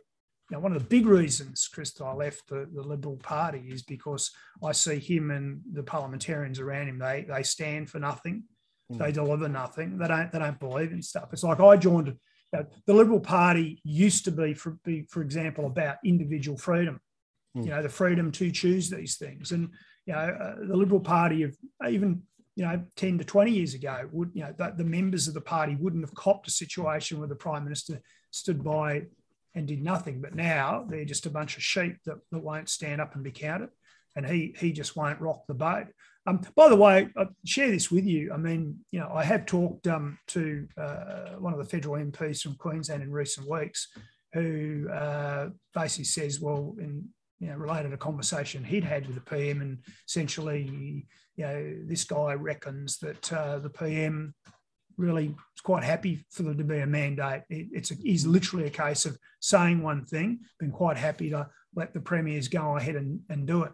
you 0.50 0.56
know, 0.56 0.60
one 0.60 0.72
of 0.72 0.82
the 0.82 0.88
big 0.88 1.06
reasons, 1.06 1.68
Chris, 1.72 1.92
that 1.94 2.04
I 2.04 2.12
left 2.12 2.46
the, 2.48 2.68
the 2.72 2.82
Liberal 2.82 3.16
Party 3.16 3.64
is 3.68 3.82
because 3.82 4.30
I 4.62 4.72
see 4.72 4.98
him 4.98 5.30
and 5.30 5.60
the 5.72 5.82
parliamentarians 5.82 6.60
around 6.60 6.88
him. 6.88 6.98
They 6.98 7.24
they 7.28 7.42
stand 7.42 7.88
for 7.88 7.98
nothing. 7.98 8.44
Mm. 8.92 8.98
They 8.98 9.12
deliver 9.12 9.48
nothing. 9.48 9.96
They 9.98 10.08
don't 10.08 10.30
they 10.30 10.38
don't 10.38 10.60
believe 10.60 10.92
in 10.92 11.02
stuff. 11.02 11.32
It's 11.32 11.44
like 11.44 11.60
I 11.60 11.76
joined. 11.76 12.08
You 12.08 12.58
know, 12.58 12.66
the 12.86 12.92
Liberal 12.92 13.20
Party 13.20 13.80
used 13.82 14.26
to 14.26 14.30
be, 14.30 14.52
for 14.52 14.76
be, 14.84 15.06
for 15.08 15.22
example, 15.22 15.66
about 15.66 15.96
individual 16.04 16.58
freedom. 16.58 17.00
Mm. 17.56 17.64
You 17.64 17.70
know, 17.70 17.82
the 17.82 17.88
freedom 17.88 18.32
to 18.32 18.50
choose 18.50 18.88
these 18.90 19.16
things, 19.16 19.52
and 19.52 19.70
you 20.06 20.14
know, 20.14 20.18
uh, 20.18 20.54
the 20.66 20.76
Liberal 20.76 21.00
Party 21.00 21.42
of 21.42 21.56
even 21.88 22.22
you 22.54 22.64
know, 22.64 22.82
10 22.96 23.18
to 23.18 23.24
20 23.24 23.50
years 23.50 23.74
ago, 23.74 24.08
would 24.12 24.30
you 24.34 24.42
know 24.42 24.54
the, 24.56 24.74
the 24.76 24.84
members 24.84 25.26
of 25.26 25.34
the 25.34 25.40
party 25.40 25.76
wouldn't 25.76 26.04
have 26.04 26.14
copped 26.14 26.48
a 26.48 26.50
situation 26.50 27.18
where 27.18 27.28
the 27.28 27.34
prime 27.34 27.64
minister 27.64 28.00
stood 28.30 28.62
by 28.62 29.02
and 29.54 29.66
did 29.66 29.82
nothing. 29.82 30.20
But 30.20 30.34
now 30.34 30.86
they're 30.88 31.04
just 31.04 31.26
a 31.26 31.30
bunch 31.30 31.56
of 31.56 31.62
sheep 31.62 31.96
that, 32.04 32.16
that 32.30 32.42
won't 32.42 32.68
stand 32.68 33.00
up 33.00 33.14
and 33.14 33.24
be 33.24 33.30
counted. 33.30 33.70
and 34.16 34.26
he 34.26 34.54
he 34.58 34.72
just 34.72 34.96
won't 34.96 35.20
rock 35.20 35.46
the 35.46 35.54
boat. 35.54 35.86
Um, 36.26 36.40
by 36.54 36.68
the 36.68 36.76
way, 36.76 37.08
I 37.16 37.26
share 37.44 37.70
this 37.70 37.90
with 37.90 38.04
you. 38.04 38.32
I 38.32 38.36
mean, 38.36 38.78
you 38.92 39.00
know, 39.00 39.10
I 39.12 39.24
have 39.24 39.44
talked 39.46 39.88
um, 39.88 40.18
to 40.28 40.68
uh, 40.78 41.30
one 41.38 41.52
of 41.52 41.58
the 41.58 41.64
federal 41.64 41.96
MPs 41.96 42.42
from 42.42 42.54
Queensland 42.54 43.02
in 43.02 43.10
recent 43.10 43.48
weeks, 43.48 43.88
who 44.32 44.88
uh, 44.88 45.48
basically 45.74 46.04
says, 46.04 46.38
well, 46.38 46.76
in 46.78 47.08
you 47.42 47.48
know, 47.48 47.56
related 47.56 47.92
a 47.92 47.96
conversation 47.96 48.62
he'd 48.62 48.84
had 48.84 49.04
with 49.04 49.16
the 49.16 49.20
PM, 49.20 49.62
and 49.62 49.78
essentially, 50.08 51.04
you 51.34 51.44
know, 51.44 51.74
this 51.86 52.04
guy 52.04 52.34
reckons 52.34 52.98
that 52.98 53.32
uh, 53.32 53.58
the 53.58 53.68
PM 53.68 54.32
really 54.96 55.26
is 55.26 55.60
quite 55.60 55.82
happy 55.82 56.24
for 56.30 56.44
there 56.44 56.54
to 56.54 56.62
be 56.62 56.78
a 56.78 56.86
mandate. 56.86 57.42
It, 57.50 57.66
it's 57.72 57.90
a, 57.90 57.96
is 58.04 58.28
literally 58.28 58.66
a 58.66 58.70
case 58.70 59.06
of 59.06 59.18
saying 59.40 59.82
one 59.82 60.04
thing, 60.04 60.38
been 60.60 60.70
quite 60.70 60.96
happy 60.96 61.30
to 61.30 61.48
let 61.74 61.92
the 61.92 61.98
premiers 61.98 62.46
go 62.46 62.76
ahead 62.76 62.94
and, 62.94 63.18
and 63.28 63.44
do 63.44 63.64
it. 63.64 63.72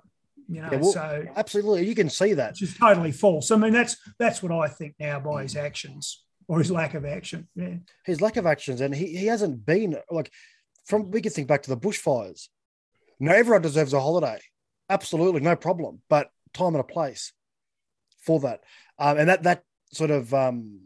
You 0.48 0.62
know, 0.62 0.68
yeah, 0.72 0.78
well, 0.78 0.92
so 0.92 1.26
absolutely, 1.36 1.86
you 1.86 1.94
can 1.94 2.08
see 2.08 2.32
that. 2.32 2.52
Which 2.52 2.62
is 2.62 2.74
totally 2.78 3.12
false. 3.12 3.50
I 3.50 3.56
mean, 3.56 3.74
that's 3.74 3.98
that's 4.18 4.42
what 4.42 4.50
I 4.50 4.68
think 4.68 4.94
now 4.98 5.20
by 5.20 5.42
his 5.42 5.56
actions 5.56 6.24
or 6.46 6.58
his 6.58 6.70
lack 6.70 6.94
of 6.94 7.04
action. 7.04 7.46
Yeah, 7.54 7.74
his 8.06 8.22
lack 8.22 8.38
of 8.38 8.46
actions, 8.46 8.80
and 8.80 8.94
he, 8.94 9.14
he 9.14 9.26
hasn't 9.26 9.66
been 9.66 9.98
like 10.10 10.32
from. 10.86 11.10
We 11.10 11.20
can 11.20 11.32
think 11.32 11.48
back 11.48 11.64
to 11.64 11.70
the 11.70 11.76
bushfires. 11.76 12.48
No, 13.20 13.32
everyone 13.32 13.62
deserves 13.62 13.92
a 13.92 14.00
holiday. 14.00 14.40
Absolutely, 14.88 15.40
no 15.40 15.56
problem. 15.56 16.00
But 16.08 16.30
time 16.54 16.74
and 16.74 16.80
a 16.80 16.84
place 16.84 17.32
for 18.20 18.40
that, 18.40 18.62
um, 18.98 19.18
and 19.18 19.28
that 19.28 19.42
that 19.42 19.64
sort 19.92 20.10
of 20.10 20.32
um, 20.32 20.80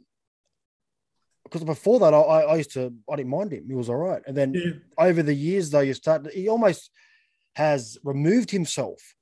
because 1.44 1.64
before 1.64 2.00
that, 2.00 2.14
I, 2.14 2.18
I, 2.18 2.56
used 2.56 2.72
to 2.72 2.92
I 3.10 3.16
didn't 3.16 3.30
mind 3.30 3.52
him. 3.52 3.64
He 3.66 3.74
was 3.74 3.88
all 3.88 3.96
right, 3.96 4.22
and 4.26 4.36
then 4.36 4.54
yeah. 4.54 4.72
over 4.98 5.22
the 5.22 5.34
years, 5.34 5.70
though, 5.70 5.80
you 5.80 5.94
start 5.94 6.26
he 6.32 6.48
almost 6.48 6.90
has 7.54 7.98
removed 8.02 8.50
himself 8.50 9.14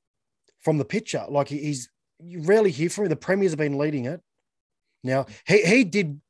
from 0.60 0.78
the 0.78 0.84
picture. 0.84 1.24
Like 1.28 1.48
he, 1.48 1.58
he's 1.58 1.90
you 2.22 2.42
rarely 2.42 2.70
hear 2.70 2.90
from 2.90 3.04
him. 3.04 3.10
The 3.10 3.16
premiers 3.16 3.52
have 3.52 3.58
been 3.58 3.78
leading 3.78 4.06
it. 4.06 4.20
Now 5.02 5.26
he 5.46 5.62
he 5.62 5.84
did 5.84 6.20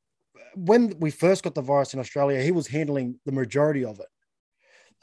when 0.55 0.99
we 0.99 1.11
first 1.11 1.43
got 1.43 1.55
the 1.55 1.63
virus 1.63 1.95
in 1.95 2.01
Australia. 2.01 2.41
He 2.41 2.53
was 2.53 2.67
handling 2.67 3.21
the 3.27 3.33
majority 3.33 3.85
of 3.85 4.01
it. 4.01 4.07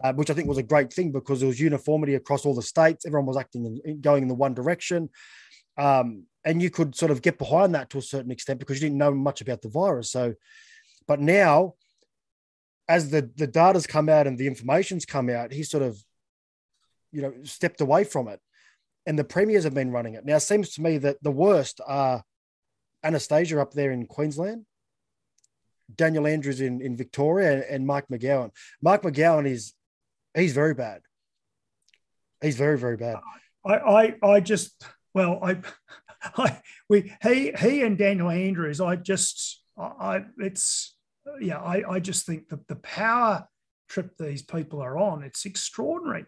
Uh, 0.03 0.13
which 0.13 0.29
I 0.29 0.35
think 0.35 0.47
was 0.47 0.59
a 0.59 0.63
great 0.63 0.93
thing 0.93 1.11
because 1.11 1.39
there 1.39 1.47
was 1.47 1.59
uniformity 1.59 2.13
across 2.13 2.45
all 2.45 2.53
the 2.53 2.61
states. 2.61 3.05
Everyone 3.05 3.25
was 3.25 3.37
acting 3.37 3.81
and 3.83 4.01
going 4.01 4.21
in 4.21 4.27
the 4.27 4.35
one 4.35 4.53
direction. 4.53 5.09
Um, 5.75 6.25
and 6.45 6.61
you 6.61 6.69
could 6.69 6.95
sort 6.95 7.11
of 7.11 7.23
get 7.23 7.39
behind 7.39 7.73
that 7.73 7.89
to 7.89 7.97
a 7.97 8.01
certain 8.03 8.29
extent 8.29 8.59
because 8.59 8.77
you 8.77 8.87
didn't 8.87 8.99
know 8.99 9.13
much 9.13 9.41
about 9.41 9.63
the 9.63 9.69
virus. 9.69 10.11
So, 10.11 10.35
but 11.07 11.19
now, 11.19 11.73
as 12.87 13.09
the 13.09 13.29
the 13.35 13.47
data's 13.47 13.87
come 13.87 14.07
out 14.07 14.27
and 14.27 14.37
the 14.37 14.45
information's 14.45 15.05
come 15.05 15.31
out, 15.31 15.51
he 15.51 15.63
sort 15.63 15.83
of, 15.83 15.97
you 17.11 17.23
know, 17.23 17.33
stepped 17.43 17.81
away 17.81 18.03
from 18.03 18.27
it 18.27 18.39
and 19.07 19.17
the 19.17 19.23
premiers 19.23 19.63
have 19.63 19.73
been 19.73 19.91
running 19.91 20.15
it. 20.15 20.25
Now, 20.25 20.35
it 20.35 20.41
seems 20.41 20.71
to 20.71 20.81
me 20.81 20.97
that 20.99 21.23
the 21.23 21.31
worst 21.31 21.79
are 21.87 22.23
Annastacia 23.05 23.57
up 23.57 23.71
there 23.71 23.91
in 23.91 24.05
Queensland, 24.05 24.65
Daniel 25.95 26.27
Andrews 26.27 26.59
in, 26.59 26.81
in 26.81 26.97
Victoria, 26.97 27.63
and, 27.69 27.87
Mark 27.87 28.09
McGowan. 28.11 28.51
Mike 28.81 29.03
McGowan 29.03 29.47
is 29.47 29.73
he's 30.37 30.53
very 30.53 30.73
bad. 30.73 31.01
He's 32.41 32.55
very 32.55 32.77
very 32.77 32.97
bad. 32.97 33.17
I 33.65 33.75
I, 33.75 34.15
I 34.23 34.39
just 34.39 34.83
well 35.13 35.39
I, 35.41 35.57
I 36.37 36.61
we 36.89 37.13
he 37.23 37.51
he 37.59 37.81
and 37.81 37.97
Daniel 37.97 38.29
Andrews. 38.29 38.79
I 38.79 38.95
just 38.95 39.61
I 39.77 40.23
it's 40.37 40.95
yeah 41.41 41.59
I 41.59 41.83
I 41.89 41.99
just 41.99 42.25
think 42.25 42.49
that 42.49 42.67
the 42.67 42.77
power 42.77 43.47
trip 43.89 44.11
these 44.17 44.41
people 44.41 44.81
are 44.81 44.97
on 44.97 45.23
it's 45.23 45.45
extraordinary. 45.45 46.25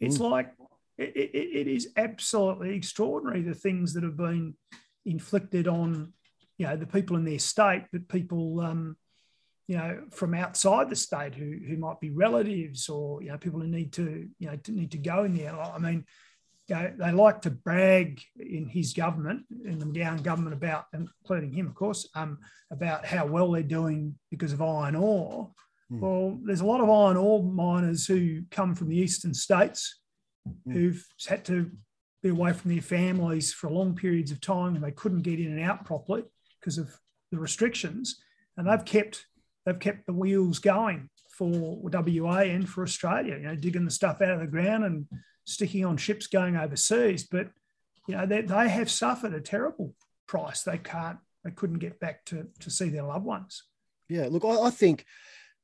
It's 0.00 0.18
mm. 0.18 0.30
like 0.30 0.52
it, 0.98 1.16
it, 1.16 1.34
it 1.34 1.68
is 1.68 1.88
absolutely 1.96 2.74
extraordinary 2.76 3.42
the 3.42 3.54
things 3.54 3.94
that 3.94 4.04
have 4.04 4.16
been 4.16 4.54
inflicted 5.04 5.68
on 5.68 6.12
you 6.58 6.66
know 6.66 6.76
the 6.76 6.86
people 6.86 7.16
in 7.16 7.24
their 7.24 7.38
state, 7.38 7.84
but 7.92 8.08
people 8.08 8.60
um, 8.60 8.96
you 9.66 9.76
know 9.76 10.02
from 10.10 10.34
outside 10.34 10.90
the 10.90 10.96
state 10.96 11.34
who 11.34 11.58
who 11.66 11.76
might 11.76 12.00
be 12.00 12.10
relatives 12.10 12.88
or 12.88 13.22
you 13.22 13.30
know 13.30 13.38
people 13.38 13.60
who 13.60 13.66
need 13.66 13.92
to 13.94 14.28
you 14.38 14.46
know 14.46 14.58
need 14.68 14.90
to 14.92 14.98
go 14.98 15.24
in 15.24 15.36
there. 15.36 15.58
I 15.58 15.78
mean, 15.78 16.04
you 16.68 16.74
know, 16.74 16.92
they 16.96 17.12
like 17.12 17.42
to 17.42 17.50
brag 17.50 18.22
in 18.38 18.68
his 18.68 18.94
government, 18.94 19.44
in 19.64 19.78
the 19.78 19.84
McGowan 19.84 20.22
government, 20.22 20.54
about, 20.54 20.86
including 20.94 21.52
him, 21.52 21.66
of 21.66 21.74
course, 21.74 22.08
um, 22.14 22.38
about 22.70 23.04
how 23.04 23.26
well 23.26 23.52
they're 23.52 23.62
doing 23.62 24.18
because 24.30 24.52
of 24.52 24.62
iron 24.62 24.96
ore. 24.96 25.50
Mm. 25.92 26.00
Well, 26.00 26.38
there's 26.42 26.62
a 26.62 26.66
lot 26.66 26.80
of 26.80 26.88
iron 26.88 27.18
ore 27.18 27.42
miners 27.42 28.06
who 28.06 28.42
come 28.50 28.74
from 28.74 28.88
the 28.88 28.96
eastern 28.96 29.34
states 29.34 30.00
mm. 30.66 30.72
who've 30.72 31.06
had 31.28 31.44
to 31.46 31.70
be 32.22 32.30
away 32.30 32.54
from 32.54 32.70
their 32.70 32.82
families 32.82 33.52
for 33.52 33.68
long 33.68 33.94
periods 33.94 34.30
of 34.30 34.40
time 34.40 34.74
and 34.74 34.82
they 34.82 34.90
couldn't 34.90 35.22
get 35.22 35.38
in 35.38 35.52
and 35.52 35.60
out 35.60 35.84
properly 35.84 36.24
because 36.58 36.78
of 36.78 36.98
the 37.30 37.38
restrictions. 37.38 38.22
And 38.56 38.66
they've 38.66 38.84
kept 38.84 39.26
they've 39.64 39.78
kept 39.78 40.06
the 40.06 40.12
wheels 40.12 40.58
going 40.58 41.08
for 41.28 41.78
WA 41.82 42.38
and 42.40 42.68
for 42.68 42.82
Australia, 42.82 43.36
you 43.36 43.42
know, 43.42 43.56
digging 43.56 43.84
the 43.84 43.90
stuff 43.90 44.20
out 44.22 44.30
of 44.30 44.40
the 44.40 44.46
ground 44.46 44.84
and 44.84 45.06
sticking 45.44 45.84
on 45.84 45.96
ships 45.96 46.26
going 46.26 46.56
overseas. 46.56 47.24
But 47.24 47.48
you 48.06 48.16
know, 48.16 48.26
they, 48.26 48.42
they 48.42 48.68
have 48.68 48.90
suffered 48.90 49.34
a 49.34 49.40
terrible 49.40 49.94
price. 50.26 50.62
They 50.62 50.78
can't, 50.78 51.18
they 51.42 51.50
couldn't 51.50 51.78
get 51.78 52.00
back 52.00 52.24
to 52.26 52.46
to 52.60 52.70
see 52.70 52.88
their 52.88 53.02
loved 53.02 53.24
ones. 53.24 53.64
Yeah, 54.08 54.28
look, 54.30 54.44
I, 54.44 54.66
I 54.66 54.70
think 54.70 55.04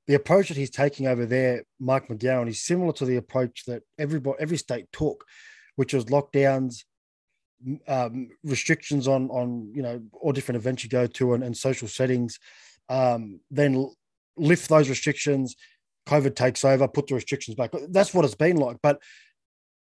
the 0.06 0.14
approach 0.14 0.48
that 0.48 0.56
he's 0.56 0.70
taking 0.70 1.06
over 1.06 1.26
there, 1.26 1.64
Mike 1.78 2.08
McGowan, 2.08 2.48
is 2.48 2.64
similar 2.64 2.92
to 2.94 3.04
the 3.04 3.16
approach 3.16 3.64
that 3.66 3.82
everybody, 3.98 4.38
every 4.40 4.56
state 4.56 4.86
took, 4.92 5.24
which 5.76 5.94
was 5.94 6.06
lockdowns, 6.06 6.84
um, 7.86 8.30
restrictions 8.42 9.06
on 9.06 9.30
on 9.30 9.70
you 9.74 9.82
know 9.82 10.02
all 10.20 10.32
different 10.32 10.56
events 10.56 10.82
you 10.82 10.90
go 10.90 11.06
to 11.06 11.34
and, 11.34 11.44
and 11.44 11.56
social 11.56 11.88
settings. 11.88 12.38
Um, 12.90 13.40
then 13.50 13.90
lift 14.36 14.68
those 14.68 14.90
restrictions. 14.90 15.56
COVID 16.06 16.34
takes 16.34 16.64
over, 16.64 16.86
put 16.86 17.06
the 17.06 17.14
restrictions 17.14 17.54
back. 17.54 17.70
That's 17.88 18.12
what 18.12 18.26
it's 18.26 18.34
been 18.34 18.56
like. 18.56 18.76
But 18.82 19.00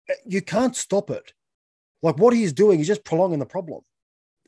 eh, 0.10 0.16
you 0.26 0.42
can't 0.42 0.76
stop 0.76 1.10
it. 1.10 1.32
Like 2.02 2.18
what 2.18 2.34
he's 2.34 2.52
doing, 2.52 2.80
he's 2.80 2.88
just 2.88 3.06
prolonging 3.06 3.40
the 3.40 3.46
problem. 3.46 3.82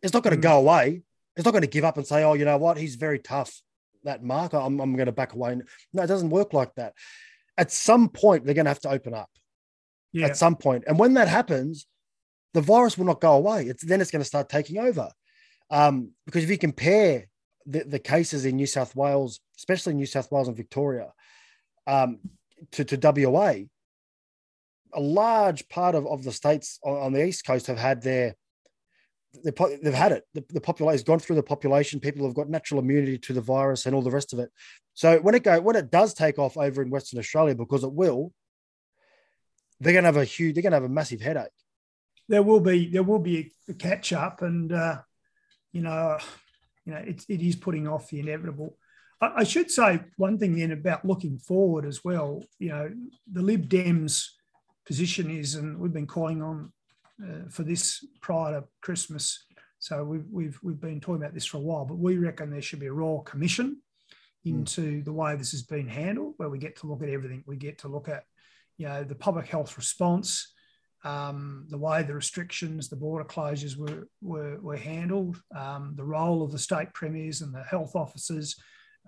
It's 0.04 0.14
not 0.14 0.24
going 0.24 0.36
to 0.36 0.40
mm. 0.40 0.50
go 0.50 0.58
away. 0.58 1.04
It's 1.36 1.46
not 1.46 1.52
going 1.52 1.62
to 1.62 1.68
give 1.68 1.86
up 1.86 1.98
and 1.98 2.06
say, 2.06 2.24
"Oh, 2.24 2.34
you 2.34 2.46
know 2.46 2.58
what? 2.58 2.78
He's 2.78 2.96
very 2.96 3.20
tough." 3.20 3.62
that 4.08 4.24
mark. 4.24 4.54
I'm, 4.54 4.80
I'm 4.80 4.96
going 4.96 5.06
to 5.06 5.12
back 5.12 5.34
away. 5.34 5.60
No, 5.94 6.04
it 6.04 6.08
doesn't 6.08 6.32
work 6.32 6.54
like 6.54 6.74
that. 6.76 6.94
At 7.58 7.72
some 7.72 8.10
point, 8.10 8.46
they're 8.46 8.56
going 8.56 8.66
to 8.66 8.72
have 8.72 8.82
to 8.82 8.90
open 8.90 9.14
up. 9.14 9.30
Yeah. 10.14 10.28
At 10.28 10.38
some 10.38 10.56
point, 10.56 10.86
and 10.88 10.98
when 10.98 11.14
that 11.16 11.28
happens, 11.28 11.86
the 12.54 12.62
virus 12.62 12.98
will 12.98 13.06
not 13.06 13.22
go 13.22 13.34
away. 13.34 13.66
It's 13.66 13.86
then 13.86 14.02
it's 14.02 14.10
going 14.10 14.22
to 14.22 14.28
start 14.28 14.50
taking 14.50 14.80
over. 14.80 15.10
Um, 15.70 16.12
because 16.26 16.44
if 16.44 16.50
you 16.50 16.58
compare 16.58 17.28
the, 17.68 17.84
the 17.84 18.00
cases 18.00 18.46
in 18.46 18.56
New 18.56 18.66
South 18.66 18.96
Wales, 18.96 19.40
especially 19.58 19.94
New 19.94 20.06
South 20.06 20.32
Wales 20.32 20.48
and 20.48 20.58
Victoria, 20.58 21.12
um, 21.86 22.20
to, 22.72 22.84
to 22.86 23.28
WA, 23.28 23.54
a 24.94 25.00
large 25.00 25.68
part 25.70 25.94
of, 25.94 26.08
of 26.08 26.24
the 26.24 26.32
states 26.32 26.80
on, 26.84 26.98
on 26.98 27.14
the 27.14 27.26
east 27.26 27.46
coast 27.46 27.68
have 27.68 27.78
had 27.78 28.02
their 28.02 28.36
they've 29.44 29.94
had 29.94 30.12
it. 30.12 30.24
The, 30.34 30.44
the 30.50 30.62
population 30.62 30.94
has 30.94 31.04
gone 31.04 31.20
through 31.20 31.36
the 31.36 31.44
population. 31.44 32.00
People 32.00 32.26
have 32.26 32.36
got 32.36 32.50
natural 32.50 32.80
immunity 32.80 33.18
to 33.20 33.34
the 33.34 33.42
virus 33.42 33.86
and 33.86 33.94
all 33.94 34.02
the 34.02 34.10
rest 34.10 34.34
of 34.34 34.40
it. 34.40 34.50
So 34.94 35.20
when 35.20 35.36
it 35.36 35.44
go 35.44 35.60
when 35.62 35.76
it 35.76 35.92
does 35.92 36.14
take 36.14 36.40
off 36.40 36.58
over 36.58 36.82
in 36.82 36.90
Western 36.90 37.20
Australia, 37.20 37.54
because 37.54 37.84
it 37.84 37.92
will, 37.92 38.34
they're 39.80 39.94
going 39.94 40.04
to 40.04 40.08
have 40.08 40.18
a 40.18 40.26
huge. 40.26 40.56
They're 40.56 40.64
going 40.64 40.72
to 40.72 40.78
have 40.78 40.84
a 40.84 40.90
massive 40.90 41.22
headache. 41.22 41.52
There 42.28 42.44
will 42.44 42.60
be 42.60 42.88
there 42.88 43.04
will 43.04 43.20
be 43.20 43.52
a 43.70 43.74
catch 43.74 44.12
up, 44.12 44.42
and 44.42 44.72
uh, 44.72 45.02
you 45.72 45.82
know, 45.82 46.18
you 46.88 46.94
know, 46.94 47.00
it, 47.00 47.26
it 47.28 47.42
is 47.42 47.58
putting 47.58 47.86
off 47.86 48.10
the 48.10 48.22
inevitable. 48.22 48.78
I, 49.20 49.32
I 49.38 49.44
should 49.44 49.70
say 49.70 50.00
one 50.16 50.40
thing 50.40 50.56
then 50.56 50.72
about 50.72 51.04
looking 51.04 51.38
forward 51.38 51.86
as 51.86 52.04
well. 52.04 52.42
You 52.60 52.70
know, 52.70 52.92
the 53.30 53.42
Lib 53.42 53.68
Dems 53.68 54.30
position 54.86 55.30
is, 55.30 55.56
and 55.56 55.78
we've 55.80 55.92
been 55.92 56.08
calling 56.08 56.42
on 56.42 56.72
uh, 57.22 57.50
for 57.50 57.64
this 57.64 58.06
prior 58.22 58.62
to 58.62 58.68
Christmas. 58.82 59.44
So 59.80 60.06
we've, 60.06 60.26
we've, 60.32 60.58
we've 60.64 60.80
been 60.80 61.02
talking 61.02 61.22
about 61.22 61.34
this 61.34 61.46
for 61.46 61.58
a 61.58 61.62
while, 61.62 61.84
but 61.84 61.98
we 61.98 62.18
reckon 62.18 62.50
there 62.50 62.62
should 62.62 62.80
be 62.80 62.88
a 62.88 62.94
royal 62.94 63.20
commission 63.20 63.82
hmm. 64.46 64.50
into 64.50 64.82
mm. 64.82 65.06
the 65.06 65.14
way 65.14 65.36
this 65.36 65.52
has 65.52 65.64
been 65.64 65.90
handled, 65.90 66.36
where 66.38 66.50
we 66.50 66.58
get 66.58 66.78
to 66.78 66.88
look 66.88 67.04
at 67.04 67.10
everything. 67.10 67.44
We 67.46 67.58
get 67.58 67.80
to 67.80 67.90
look 67.90 68.08
at, 68.08 68.24
you 68.78 68.88
know, 68.88 69.04
the 69.04 69.14
public 69.14 69.48
health 69.48 69.76
response, 69.76 70.54
um, 71.08 71.66
the 71.70 71.78
way 71.78 72.04
the 72.04 72.14
restrictions, 72.14 72.90
the 72.90 72.96
border 72.96 73.24
closures 73.26 73.78
were 73.78 74.08
were, 74.22 74.60
were 74.60 74.78
handled, 74.78 75.42
um, 75.56 75.94
the 75.96 76.04
role 76.04 76.44
of 76.44 76.52
the 76.52 76.60
state 76.60 76.94
premiers 76.94 77.42
and 77.42 77.54
the 77.54 77.64
health 77.64 77.96
officers. 77.96 78.56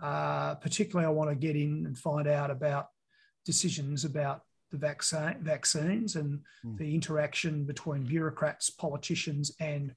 Uh, 0.02 0.56
particularly, 0.56 1.06
I 1.06 1.12
want 1.12 1.30
to 1.30 1.36
get 1.36 1.58
in 1.58 1.86
and 1.86 1.98
find 1.98 2.28
out 2.28 2.52
about 2.52 2.88
decisions 3.46 4.06
about 4.06 4.44
the 4.72 4.78
vaccine, 4.78 5.38
vaccines 5.42 6.16
and 6.16 6.40
mm. 6.66 6.78
the 6.78 6.94
interaction 6.94 7.66
between 7.66 8.04
bureaucrats, 8.04 8.70
politicians, 8.70 9.52
and 9.60 9.94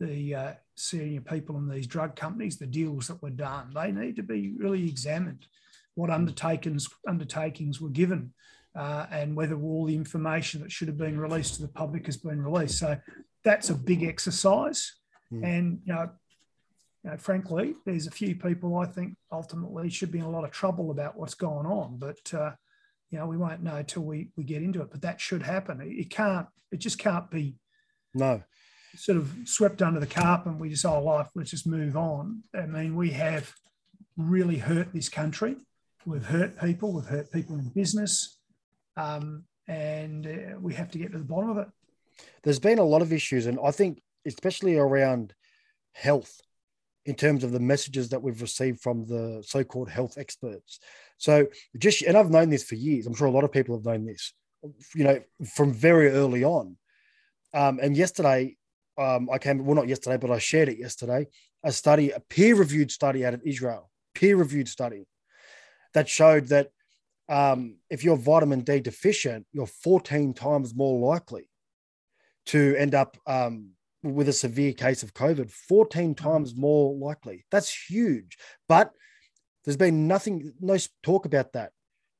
the 0.00 0.34
uh, 0.34 0.52
senior 0.76 1.20
people 1.20 1.56
in 1.56 1.68
these 1.68 1.86
drug 1.86 2.16
companies, 2.16 2.56
the 2.56 2.66
deals 2.66 3.06
that 3.06 3.22
were 3.22 3.30
done. 3.30 3.70
They 3.72 3.92
need 3.92 4.16
to 4.16 4.24
be 4.24 4.54
really 4.56 4.88
examined. 4.88 5.46
What 5.94 6.10
hmm. 6.10 6.14
undertakings 6.14 6.88
undertakings 7.06 7.80
were 7.80 7.90
given 7.90 8.32
uh, 8.74 9.06
and 9.10 9.36
whether 9.36 9.56
all 9.60 9.84
the 9.86 9.94
information 9.94 10.60
that 10.62 10.72
should 10.72 10.88
have 10.88 10.98
been 10.98 11.18
released 11.18 11.54
to 11.54 11.62
the 11.62 11.68
public 11.68 12.06
has 12.06 12.16
been 12.16 12.42
released. 12.42 12.78
So 12.78 12.96
that's 13.44 13.70
a 13.70 13.74
big 13.74 14.02
exercise. 14.02 14.92
Mm. 15.32 15.44
And, 15.44 15.80
you 15.84 15.92
know, 15.92 16.10
you 17.04 17.10
know, 17.10 17.16
frankly, 17.16 17.74
there's 17.84 18.06
a 18.06 18.10
few 18.10 18.34
people 18.34 18.76
I 18.76 18.86
think 18.86 19.16
ultimately 19.30 19.90
should 19.90 20.10
be 20.10 20.18
in 20.18 20.24
a 20.24 20.30
lot 20.30 20.44
of 20.44 20.50
trouble 20.50 20.90
about 20.90 21.16
what's 21.16 21.34
going 21.34 21.66
on. 21.66 21.98
But, 21.98 22.32
uh, 22.34 22.52
you 23.10 23.18
know, 23.18 23.26
we 23.26 23.36
won't 23.36 23.62
know 23.62 23.76
until 23.76 24.02
we, 24.02 24.30
we 24.36 24.44
get 24.44 24.62
into 24.62 24.80
it. 24.82 24.90
But 24.90 25.02
that 25.02 25.20
should 25.20 25.42
happen. 25.42 25.80
It, 25.80 25.92
it 25.92 26.10
can't, 26.10 26.46
it 26.72 26.78
just 26.78 26.98
can't 26.98 27.30
be 27.30 27.56
No. 28.14 28.42
sort 28.96 29.18
of 29.18 29.32
swept 29.44 29.82
under 29.82 30.00
the 30.00 30.06
carpet 30.06 30.52
and 30.52 30.60
we 30.60 30.70
just, 30.70 30.84
oh, 30.84 31.02
life, 31.02 31.28
let's 31.34 31.50
just 31.50 31.66
move 31.66 31.96
on. 31.96 32.42
I 32.54 32.66
mean, 32.66 32.96
we 32.96 33.10
have 33.10 33.52
really 34.16 34.58
hurt 34.58 34.92
this 34.92 35.08
country. 35.08 35.56
We've 36.06 36.24
hurt 36.24 36.58
people, 36.60 36.92
we've 36.92 37.04
hurt 37.06 37.32
people 37.32 37.56
in 37.56 37.68
business, 37.68 38.33
um, 38.96 39.44
and 39.68 40.26
uh, 40.26 40.58
we 40.60 40.74
have 40.74 40.90
to 40.90 40.98
get 40.98 41.12
to 41.12 41.18
the 41.18 41.24
bottom 41.24 41.50
of 41.50 41.58
it. 41.58 41.68
There's 42.42 42.58
been 42.58 42.78
a 42.78 42.84
lot 42.84 43.02
of 43.02 43.12
issues, 43.12 43.46
and 43.46 43.58
I 43.62 43.70
think 43.70 44.02
especially 44.26 44.76
around 44.76 45.34
health, 45.92 46.40
in 47.06 47.14
terms 47.14 47.44
of 47.44 47.52
the 47.52 47.60
messages 47.60 48.08
that 48.08 48.22
we've 48.22 48.40
received 48.40 48.80
from 48.80 49.04
the 49.04 49.42
so-called 49.46 49.90
health 49.90 50.16
experts. 50.16 50.80
So 51.18 51.48
just, 51.76 52.02
and 52.02 52.16
I've 52.16 52.30
known 52.30 52.48
this 52.48 52.64
for 52.64 52.76
years. 52.76 53.06
I'm 53.06 53.14
sure 53.14 53.26
a 53.26 53.30
lot 53.30 53.44
of 53.44 53.52
people 53.52 53.76
have 53.76 53.84
known 53.84 54.06
this, 54.06 54.32
you 54.94 55.04
know, 55.04 55.20
from 55.54 55.72
very 55.74 56.08
early 56.08 56.44
on. 56.44 56.76
Um, 57.52 57.78
and 57.82 57.94
yesterday, 57.96 58.56
um, 58.96 59.28
I 59.30 59.38
came, 59.38 59.64
well, 59.64 59.76
not 59.76 59.88
yesterday, 59.88 60.16
but 60.16 60.30
I 60.30 60.38
shared 60.38 60.68
it 60.68 60.78
yesterday, 60.78 61.26
a 61.62 61.72
study, 61.72 62.10
a 62.10 62.20
peer-reviewed 62.20 62.90
study 62.90 63.24
out 63.26 63.34
of 63.34 63.42
Israel, 63.44 63.90
peer-reviewed 64.14 64.68
study 64.68 65.06
that 65.92 66.08
showed 66.08 66.46
that 66.48 66.70
um, 67.28 67.76
if 67.90 68.04
you're 68.04 68.16
vitamin 68.16 68.60
D 68.60 68.80
deficient, 68.80 69.46
you're 69.52 69.66
14 69.66 70.34
times 70.34 70.74
more 70.74 70.98
likely 70.98 71.48
to 72.46 72.74
end 72.76 72.94
up 72.94 73.16
um, 73.26 73.70
with 74.02 74.28
a 74.28 74.32
severe 74.32 74.72
case 74.72 75.02
of 75.02 75.14
COVID, 75.14 75.50
14 75.50 76.14
times 76.14 76.54
more 76.54 76.94
likely. 76.94 77.44
That's 77.50 77.74
huge. 77.88 78.36
But 78.68 78.92
there's 79.64 79.76
been 79.78 80.06
nothing, 80.06 80.52
no 80.60 80.76
talk 81.02 81.24
about 81.24 81.52
that 81.54 81.72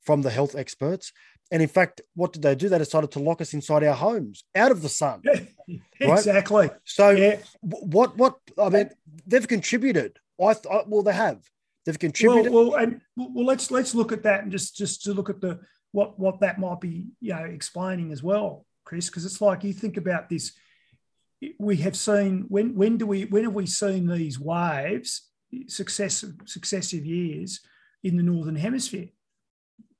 from 0.03 0.23
the 0.23 0.31
health 0.31 0.55
experts. 0.55 1.13
And 1.51 1.61
in 1.63 1.69
fact, 1.69 2.01
what 2.15 2.33
did 2.33 2.43
they 2.43 2.55
do? 2.55 2.69
They 2.71 2.79
decided 2.79 3.13
to 3.13 3.19
lock 3.19 3.41
us 3.43 3.53
inside 3.53 3.85
our 3.85 3.95
homes, 3.95 4.45
out 4.55 4.71
of 4.71 4.81
the 4.81 4.89
sun. 4.89 5.23
exactly. 6.01 6.71
So, 6.85 7.11
Yeah. 7.11 7.39
what, 7.61 8.17
what, 8.17 8.39
I 8.59 8.71
mean, 8.71 8.91
they've 9.27 9.47
contributed. 9.47 10.19
I, 10.41 10.55
th- 10.55 10.67
I 10.71 10.83
well, 10.87 11.03
they 11.03 11.13
have. 11.13 11.43
They've 11.85 11.95
Well, 11.95 11.99
contributed. 12.01 12.53
well, 12.53 12.74
and 12.76 13.01
well, 13.16 13.45
let's 13.45 13.70
let's 13.70 13.95
look 13.95 14.12
at 14.12 14.22
that 14.22 14.43
and 14.43 14.53
just 14.53 14.76
just 14.76 15.03
to 15.05 15.12
look 15.14 15.28
at 15.30 15.41
the 15.41 15.61
what 15.93 16.18
what 16.18 16.41
that 16.41 16.59
might 16.59 16.80
be, 16.80 17.07
you 17.20 17.35
know, 17.35 17.45
explaining 17.45 18.11
as 18.12 18.22
well, 18.22 18.66
Chris, 18.85 19.09
because 19.09 19.24
it's 19.26 19.41
like 19.41 19.64
you 19.64 19.72
think 19.72 19.97
about 19.97 20.28
this. 20.28 20.53
We 21.59 21.76
have 21.78 21.97
seen 21.97 22.47
when 22.49 22.74
when 22.74 22.97
do 22.97 23.07
we 23.07 23.26
when 23.26 23.45
have 23.45 23.55
we 23.55 23.66
seen 23.66 24.07
these 24.07 24.41
waves 24.41 25.28
successive 25.68 26.35
successive 26.47 27.05
years 27.05 27.61
in 28.03 28.16
the 28.16 28.22
northern 28.22 28.57
hemisphere 28.57 29.09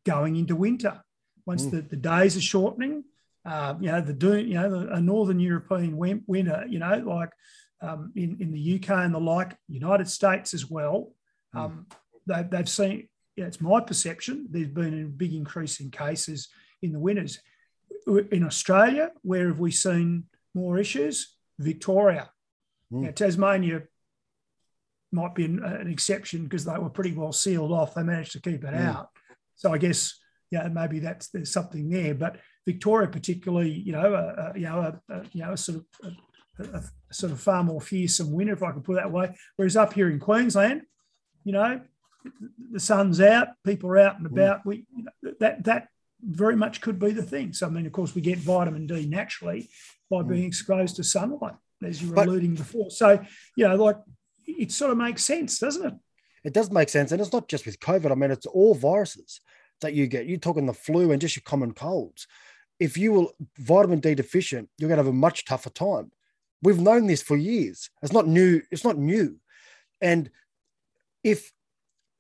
going 0.05 0.37
into 0.37 0.57
winter 0.57 1.01
once 1.47 1.65
Mm. 1.65 1.71
the, 1.71 1.83
the 1.83 1.97
days 1.97 2.37
are 2.37 2.41
shortening 2.41 3.05
uh, 3.47 3.75
you 3.81 3.91
know 3.93 4.01
the 4.01 4.13
do 4.13 4.37
you 4.37 4.55
know 4.55 4.69
the, 4.69 4.93
a 4.95 5.01
northern 5.01 5.39
european 5.39 5.97
winter 5.97 6.65
you 6.69 6.79
know 6.81 6.97
like 7.07 7.31
um, 7.83 8.11
in, 8.17 8.37
in 8.41 8.51
the 8.53 8.75
uk 8.77 8.91
and 8.91 9.15
the 9.15 9.21
like 9.21 9.57
united 9.69 10.09
states 10.09 10.55
as 10.55 10.69
well 10.69 11.13
um, 11.55 11.87
they, 12.27 12.43
they've 12.51 12.69
seen 12.69 13.09
yeah, 13.37 13.47
it's 13.47 13.61
my 13.61 13.81
perception 13.81 14.47
there's 14.51 14.69
been 14.69 15.03
a 15.03 15.07
big 15.07 15.35
increase 15.35 15.81
in 15.81 15.91
cases 15.91 16.49
in 16.83 16.93
the 16.93 16.99
winters 17.01 17.41
in 18.31 18.45
australia 18.45 19.11
where 19.23 19.49
have 19.49 19.59
we 19.61 19.71
seen 19.71 20.25
more 20.55 20.79
issues? 20.79 21.35
Victoria. 21.59 22.31
Mm. 22.93 23.03
Now, 23.03 23.11
tasmania 23.11 23.83
might 25.13 25.35
be 25.35 25.45
an, 25.45 25.63
an 25.65 25.91
exception 25.91 26.45
because 26.45 26.65
they 26.65 26.79
were 26.79 26.91
pretty 26.91 27.13
well 27.13 27.33
sealed 27.33 27.73
off. 27.73 27.95
They 27.95 28.03
managed 28.03 28.33
to 28.33 28.41
keep 28.41 28.65
it 28.65 28.75
Mm. 28.75 28.87
out. 28.95 29.09
So 29.57 29.73
i 29.73 29.79
guess 29.79 30.15
yeah 30.51 30.69
maybe 30.69 30.99
that's 31.01 31.29
there's 31.29 31.53
something 31.53 31.89
there. 31.89 32.15
But 32.15 32.39
victoria 32.67 33.09
particularly 33.09 33.71
you 33.71 33.93
know 33.93 34.15
a, 34.15 34.25
a 34.55 34.59
you 34.59 34.67
know 34.67 34.81
a, 34.81 35.13
a 35.15 35.25
you 35.33 35.43
know 35.43 35.53
a 35.53 35.57
sort 35.57 35.79
of 35.79 35.85
a, 36.59 36.63
a, 36.63 36.79
a 37.11 37.15
sort 37.15 37.33
of 37.33 37.41
far 37.41 37.63
more 37.65 37.81
fearsome 37.81 38.33
winter 38.33 38.53
if 38.55 38.63
i 38.63 38.73
could 38.73 38.85
put 38.85 38.93
it 38.97 39.03
that 39.03 39.13
way. 39.13 39.35
Whereas 39.57 39.77
up 39.77 39.93
here 39.93 40.11
in 40.11 40.19
queensland 40.19 40.83
you 41.45 41.53
know 41.53 41.81
the 42.73 42.81
sun's 42.81 43.21
out 43.21 43.49
people 43.65 43.91
are 43.91 43.99
out 43.99 44.17
and 44.19 44.27
about 44.27 44.65
we 44.65 44.87
you 44.97 45.05
know, 45.05 45.33
that 45.41 45.65
that 45.65 45.89
very 46.23 46.57
much 46.57 46.81
could 46.81 46.99
be 46.99 47.11
the 47.11 47.23
thing 47.23 47.53
so 47.53 47.67
i 47.67 47.71
mean 47.71 47.87
of 47.87 47.93
course 47.93 48.15
we 48.15 48.21
get 48.23 48.39
vitamin 48.39 48.87
d 48.87 49.07
naturally 49.07 49.69
by 50.11 50.19
Mm. 50.23 50.29
being 50.29 50.45
exposed 50.45 50.97
to 50.97 51.05
sunlight 51.05 51.55
as 51.83 52.01
you 52.01 52.09
were 52.09 52.15
But- 52.17 52.29
alluding 52.29 52.55
before 52.55 52.91
so 52.91 53.09
you 53.57 53.69
know 53.69 53.77
like 53.77 53.99
it 54.47 54.73
sort 54.73 54.91
of 54.91 54.99
makes 54.99 55.25
sense 55.25 55.59
doesn't 55.59 55.87
it 55.87 55.95
It 56.45 56.53
does 56.53 56.71
make 56.71 56.91
sense. 56.91 57.11
And 57.11 57.21
it's 57.23 57.33
not 57.33 57.49
just 57.49 57.65
with 57.65 57.81
COVID. 57.81 58.11
I 58.13 58.15
mean, 58.15 58.31
it's 58.31 58.45
all 58.59 58.75
viruses 58.75 59.41
that 59.81 59.95
you 59.95 60.07
get. 60.07 60.27
You're 60.27 60.47
talking 60.47 60.67
the 60.67 60.75
flu 60.87 61.11
and 61.11 61.19
just 61.25 61.37
your 61.37 61.43
common 61.53 61.73
colds. 61.73 62.27
If 62.79 62.99
you 62.99 63.09
were 63.15 63.27
vitamin 63.57 64.01
D 64.01 64.15
deficient, 64.15 64.69
you're 64.77 64.91
going 64.91 64.99
to 64.99 65.05
have 65.05 65.15
a 65.19 65.25
much 65.29 65.47
tougher 65.47 65.71
time. 65.71 66.13
We've 66.61 66.79
known 66.89 67.07
this 67.07 67.23
for 67.23 67.37
years. 67.39 67.89
It's 68.03 68.13
not 68.13 68.27
new. 68.29 68.61
It's 68.71 68.85
not 68.85 68.99
new. 68.99 69.29
And 70.03 70.31
if 71.25 71.51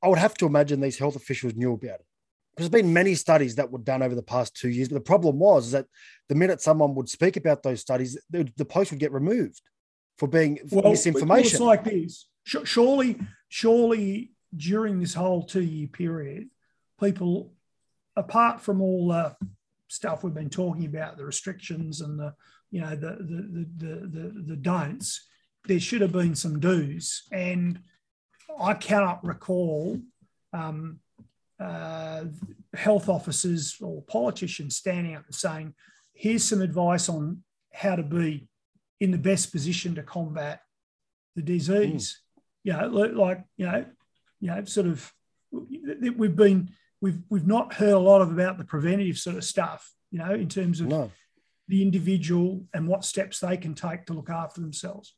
I 0.03 0.09
would 0.09 0.19
have 0.19 0.35
to 0.35 0.47
imagine 0.47 0.81
these 0.81 0.99
health 0.99 1.17
officials 1.17 1.55
knew 1.55 1.75
about 1.75 2.01
it. 2.01 2.07
There's 2.57 2.69
been 2.69 2.93
many 2.93 3.15
studies 3.15 3.57
that 3.57 3.71
were 3.71 3.79
done 3.79 4.03
over 4.03 4.15
the 4.15 4.23
past 4.23 4.57
two 4.57 4.69
years, 4.69 4.89
but 4.89 4.95
the 4.95 5.01
problem 5.01 5.39
was 5.39 5.73
that 5.73 5.87
the 6.29 6.35
minute 6.35 6.61
someone 6.61 6.95
would 6.95 7.09
speak 7.09 7.37
about 7.37 7.63
those 7.63 7.81
studies, 7.81 8.19
the, 8.31 8.49
the 8.57 8.65
post 8.65 8.91
would 8.91 9.01
get 9.01 9.13
removed 9.13 9.61
for 10.19 10.29
being 10.29 10.61
well, 10.71 10.91
misinformation. 10.91 11.57
It's 11.57 11.61
like 11.61 11.85
this. 11.85 12.29
Surely, 12.45 13.19
surely 13.49 14.33
during 14.57 15.01
this 15.01 15.15
whole 15.15 15.43
two-year 15.43 15.89
period, 15.89 16.49
people, 17.01 17.55
apart 18.15 18.61
from 18.61 18.81
all 18.81 19.09
the 19.09 19.35
stuff 19.89 20.23
we've 20.23 20.35
been 20.35 20.51
talking 20.51 20.87
about, 20.87 21.17
the 21.17 21.25
restrictions 21.25 22.01
and 22.03 22.19
the, 22.19 22.35
you 22.71 22.81
know, 22.83 22.95
the 22.95 23.17
the 23.19 23.49
the 23.53 23.67
the, 23.77 23.95
the, 24.07 24.45
the 24.49 24.57
don'ts, 24.57 25.27
there 25.67 25.81
should 25.81 26.03
have 26.03 26.13
been 26.13 26.37
some 26.37 26.61
do's, 26.61 27.25
and 27.33 27.81
I 28.59 28.75
cannot 28.75 29.25
recall. 29.25 30.01
Um, 30.53 31.01
uh, 31.61 32.25
health 32.75 33.09
officers 33.09 33.77
or 33.81 34.03
politicians 34.03 34.77
standing 34.77 35.15
up 35.15 35.25
and 35.27 35.35
saying, 35.35 35.75
"Here's 36.13 36.45
some 36.45 36.61
advice 36.61 37.09
on 37.09 37.45
how 37.73 37.97
to 37.97 38.03
be 38.03 38.49
in 39.01 39.11
the 39.11 39.19
best 39.19 39.53
position 39.53 39.95
to 39.95 40.03
combat 40.03 40.61
the 41.37 41.43
disease." 41.43 42.21
You 42.65 42.73
know, 42.73 42.89
like 42.89 43.45
you 43.57 43.67
know, 43.67 43.85
you 44.41 44.49
know, 44.49 44.65
sort 44.65 44.87
of. 44.87 45.13
We've 45.53 46.35
been 46.35 46.71
we've 47.01 47.23
we've 47.29 47.47
not 47.47 47.75
heard 47.75 47.93
a 47.93 47.99
lot 47.99 48.23
of 48.23 48.33
about 48.33 48.59
the 48.59 48.65
preventative 48.65 49.19
sort 49.19 49.37
of 49.37 49.45
stuff. 49.45 49.93
You 50.11 50.19
know, 50.19 50.33
in 50.33 50.49
terms 50.49 50.81
of 50.81 50.89
no. 50.89 51.11
the 51.69 51.83
individual 51.83 52.65
and 52.75 52.89
what 52.89 53.05
steps 53.05 53.41
they 53.41 53.57
can 53.57 53.75
take 53.75 54.07
to 54.07 54.13
look 54.13 54.31
after 54.31 54.61
themselves. 54.61 55.15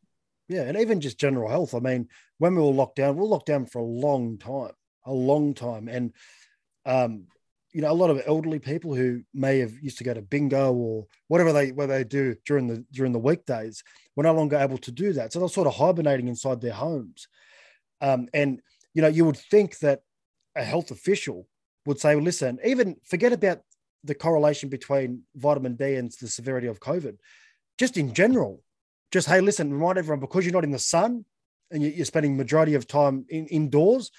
Yeah, 0.49 0.63
and 0.63 0.77
even 0.79 1.01
just 1.01 1.19
general 1.19 1.49
health. 1.49 1.75
I 1.75 1.81
mean, 1.81 2.09
when 2.39 2.55
we 2.55 2.63
were 2.63 2.69
locked 2.69 2.97
down, 2.97 3.17
we 3.17 3.23
were 3.23 3.29
locked 3.29 3.47
down 3.47 3.67
for 3.67 3.81
a 3.81 3.85
long 3.85 4.39
time, 4.39 4.73
a 5.05 5.13
long 5.13 5.55
time, 5.55 5.89
and 5.89 6.13
um, 6.85 7.27
you 7.73 7.83
know, 7.83 7.91
a 7.91 7.93
lot 7.93 8.11
of 8.11 8.23
elderly 8.27 8.59
people 8.59 8.95
who 8.95 9.23
may 9.35 9.59
have 9.59 9.73
used 9.83 9.99
to 9.99 10.05
go 10.05 10.15
to 10.15 10.23
bingo 10.23 10.73
or 10.73 11.05
whatever 11.29 11.53
they 11.53 11.73
what 11.73 11.89
they 11.89 12.05
do 12.05 12.35
during 12.47 12.69
the 12.69 12.85
during 12.93 13.13
the 13.13 13.19
weekdays 13.19 13.83
were 14.15 14.23
no 14.23 14.33
longer 14.33 14.57
able 14.57 14.79
to 14.79 14.91
do 14.91 15.13
that. 15.13 15.33
So 15.33 15.41
they're 15.41 15.49
sort 15.49 15.67
of 15.67 15.75
hibernating 15.75 16.29
inside 16.29 16.61
their 16.61 16.73
homes. 16.73 17.29
Um, 18.01 18.29
and 18.33 18.63
you 18.95 19.03
know, 19.03 19.09
you 19.09 19.25
would 19.25 19.37
think 19.37 19.79
that 19.81 20.01
a 20.57 20.65
health 20.65 20.91
official 20.91 21.47
would 21.85 22.01
say, 22.01 22.15
well, 22.15 22.25
listen, 22.25 22.59
even 22.65 22.97
forget 23.05 23.33
about 23.33 23.61
the 24.05 24.15
correlation 24.15 24.69
between 24.69 25.25
vitamin 25.35 25.75
D 25.77 25.97
and 25.97 26.11
the 26.21 26.29
severity 26.29 26.69
of 26.69 26.81
COVID. 26.81 27.19
Just 27.79 27.99
in 27.99 28.15
general, 28.15 28.63
just 29.13 29.29
hey, 29.29 29.41
listen, 29.41 29.73
remind 29.73 29.99
everyone 29.99 30.21
because 30.21 30.45
you're 30.45 30.53
not 30.53 30.65
in 30.65 30.71
the 30.71 30.79
sun 30.79 31.25
and 31.71 31.83
you- 31.83 31.91
you're 31.91 32.05
spending 32.05 32.37
majority 32.37 32.75
of 32.75 32.87
time 32.87 33.25
in, 33.29 33.47
indoors, 33.47 34.11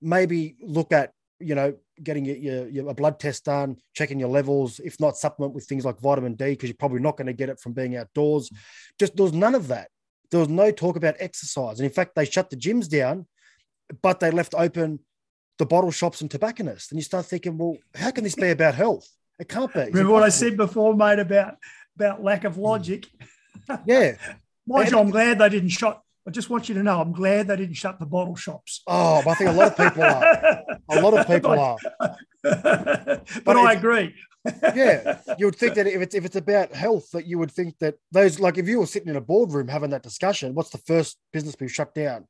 maybe 0.00 0.56
look 0.60 0.92
at 0.92 1.12
you 1.38 1.54
know 1.54 1.74
getting 2.02 2.24
your, 2.24 2.36
your, 2.36 2.68
your 2.68 2.88
a 2.90 2.94
blood 2.94 3.18
test 3.18 3.44
done, 3.44 3.76
checking 3.94 4.18
your 4.20 4.28
levels. 4.28 4.80
If 4.80 4.98
not, 5.00 5.16
supplement 5.16 5.54
with 5.54 5.64
things 5.66 5.84
like 5.84 5.98
vitamin 6.00 6.34
D 6.34 6.50
because 6.50 6.68
you're 6.68 6.76
probably 6.76 7.00
not 7.00 7.16
going 7.16 7.26
to 7.26 7.32
get 7.32 7.48
it 7.48 7.60
from 7.60 7.72
being 7.72 7.96
outdoors. 7.96 8.50
Just 8.98 9.16
there 9.16 9.24
was 9.24 9.32
none 9.32 9.54
of 9.54 9.68
that. 9.68 9.88
There 10.30 10.40
was 10.40 10.48
no 10.48 10.70
talk 10.70 10.96
about 10.96 11.14
exercise, 11.18 11.78
and 11.78 11.86
in 11.86 11.92
fact, 11.92 12.14
they 12.14 12.24
shut 12.24 12.50
the 12.50 12.56
gyms 12.56 12.88
down, 12.88 13.26
but 14.02 14.20
they 14.20 14.30
left 14.30 14.54
open 14.54 15.00
the 15.58 15.66
bottle 15.66 15.90
shops 15.90 16.20
and 16.20 16.30
tobacconists. 16.30 16.90
And 16.90 16.98
you 16.98 17.04
start 17.04 17.24
thinking, 17.26 17.56
well, 17.56 17.76
how 17.94 18.10
can 18.10 18.24
this 18.24 18.34
be 18.34 18.50
about 18.50 18.74
health? 18.74 19.08
It 19.38 19.48
can't 19.48 19.72
be. 19.72 19.80
Remember 19.84 20.12
what 20.12 20.22
I 20.22 20.28
said 20.30 20.56
before, 20.56 20.94
mate, 20.94 21.18
about 21.18 21.56
about 21.96 22.22
lack 22.22 22.44
of 22.44 22.58
logic. 22.58 23.02
Mm. 23.02 23.26
Yeah. 23.86 24.16
Mind 24.66 24.90
you, 24.90 24.98
I'm 24.98 25.10
glad 25.10 25.38
they 25.38 25.48
didn't 25.48 25.68
shut. 25.68 26.00
I 26.26 26.32
just 26.32 26.50
want 26.50 26.68
you 26.68 26.74
to 26.74 26.82
know, 26.82 27.00
I'm 27.00 27.12
glad 27.12 27.46
they 27.46 27.56
didn't 27.56 27.76
shut 27.76 28.00
the 28.00 28.06
bottle 28.06 28.34
shops. 28.34 28.82
Oh, 28.88 29.22
but 29.24 29.30
I 29.30 29.34
think 29.34 29.50
a 29.50 29.52
lot 29.52 29.68
of 29.68 29.76
people 29.76 30.02
are. 30.02 30.64
A 30.88 31.00
lot 31.00 31.14
of 31.18 31.26
people 31.28 31.50
are. 31.52 31.76
but, 32.42 33.56
I 33.56 33.72
it's- 33.72 33.76
agree. 33.76 34.14
yeah, 34.76 35.18
you 35.38 35.46
would 35.46 35.56
think 35.56 35.74
that 35.74 35.88
if 35.88 36.00
it's 36.00 36.14
if 36.14 36.24
it's 36.24 36.36
about 36.36 36.72
health, 36.72 37.10
that 37.10 37.26
you 37.26 37.36
would 37.36 37.50
think 37.50 37.76
that 37.80 37.96
those 38.12 38.38
like 38.38 38.58
if 38.58 38.68
you 38.68 38.78
were 38.78 38.86
sitting 38.86 39.08
in 39.08 39.16
a 39.16 39.20
boardroom 39.20 39.66
having 39.66 39.90
that 39.90 40.04
discussion, 40.04 40.54
what's 40.54 40.70
the 40.70 40.78
first 40.78 41.16
business 41.32 41.56
be 41.56 41.66
shut 41.66 41.92
down? 41.94 42.28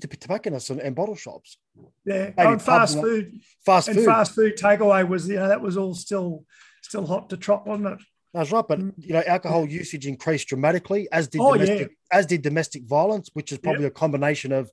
To 0.00 0.08
tobacconists 0.08 0.70
and, 0.70 0.80
and 0.80 0.96
bottle 0.96 1.14
shops, 1.14 1.58
Yeah, 2.06 2.30
Maybe 2.36 2.52
and 2.52 2.62
fast 2.62 2.98
food 2.98 3.38
fast 3.66 3.88
and 3.88 3.98
food. 3.98 4.06
fast 4.06 4.34
food 4.34 4.56
takeaway 4.56 5.06
was 5.06 5.28
you 5.28 5.36
know 5.36 5.48
that 5.48 5.60
was 5.60 5.76
all 5.76 5.94
still 5.94 6.44
still 6.82 7.06
hot 7.06 7.28
to 7.30 7.36
trot, 7.36 7.66
wasn't 7.66 7.88
it? 7.88 7.98
That's 8.34 8.52
right, 8.52 8.64
but 8.66 8.78
Mm. 8.80 8.92
you 8.98 9.12
know, 9.14 9.22
alcohol 9.26 9.66
usage 9.66 10.06
increased 10.06 10.48
dramatically, 10.48 11.08
as 11.10 11.28
did 11.28 11.40
Oh, 11.42 11.54
yeah. 11.54 11.64
domestic, 11.64 11.96
as 12.12 12.26
did 12.26 12.42
domestic 12.42 12.84
violence, 12.84 13.30
which 13.32 13.50
is 13.52 13.58
probably 13.58 13.86
a 13.86 13.90
combination 13.90 14.52
of, 14.52 14.70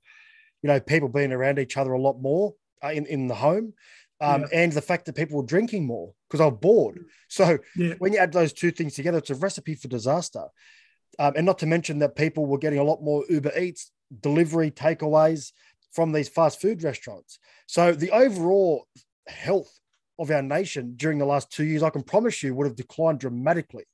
you 0.61 0.67
know, 0.67 0.79
people 0.79 1.07
being 1.09 1.31
around 1.31 1.59
each 1.59 1.77
other 1.77 1.93
a 1.93 2.01
lot 2.01 2.19
more 2.21 2.55
uh, 2.83 2.89
in 2.89 3.05
in 3.05 3.27
the 3.27 3.35
home, 3.35 3.73
um, 4.19 4.45
and 4.51 4.71
the 4.73 4.81
fact 4.81 5.05
that 5.05 5.15
people 5.15 5.37
were 5.37 5.45
drinking 5.45 5.85
more 5.85 6.13
because 6.27 6.39
they 6.39 6.45
were 6.45 6.51
bored. 6.51 6.99
So 7.29 7.57
Yeah, 7.75 7.95
when 7.97 8.13
you 8.13 8.19
add 8.19 8.31
those 8.31 8.53
two 8.53 8.69
things 8.69 8.93
together, 8.93 9.17
it's 9.17 9.31
a 9.31 9.35
recipe 9.35 9.73
for 9.75 9.87
disaster. 9.87 10.45
Um, 11.17 11.33
and 11.35 11.45
not 11.45 11.57
to 11.59 11.65
mention 11.65 11.99
that 11.99 12.15
people 12.15 12.45
were 12.45 12.59
getting 12.59 12.79
a 12.79 12.83
lot 12.83 13.01
more 13.01 13.23
Uber 13.27 13.57
Eats, 13.57 13.91
delivery, 14.21 14.69
takeaways 14.69 15.51
from 15.91 16.11
these 16.11 16.29
fast 16.29 16.61
food 16.61 16.83
restaurants. 16.83 17.39
So 17.67 17.93
the 17.93 18.11
overall 18.11 18.87
health 19.27 19.79
of 20.19 20.31
our 20.31 20.41
nation 20.41 20.93
during 20.95 21.17
the 21.17 21.25
last 21.25 21.51
two 21.51 21.63
years, 21.63 21.83
I 21.83 21.89
can 21.89 22.03
promise 22.03 22.43
you, 22.43 22.53
would 22.55 22.67
have 22.67 22.75
declined 22.75 23.19
dramatically. 23.19 23.85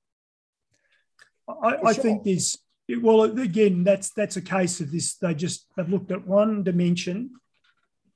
I, 1.47 1.77
I 1.83 1.93
sure. 1.93 2.03
think 2.03 2.23
there's 2.23 2.57
well 3.01 3.23
again 3.23 3.83
that's 3.83 4.11
that's 4.11 4.37
a 4.37 4.41
case 4.41 4.79
of 4.81 4.91
this. 4.91 5.15
They 5.15 5.33
just 5.33 5.67
they've 5.75 5.89
looked 5.89 6.11
at 6.11 6.27
one 6.27 6.63
dimension, 6.63 7.31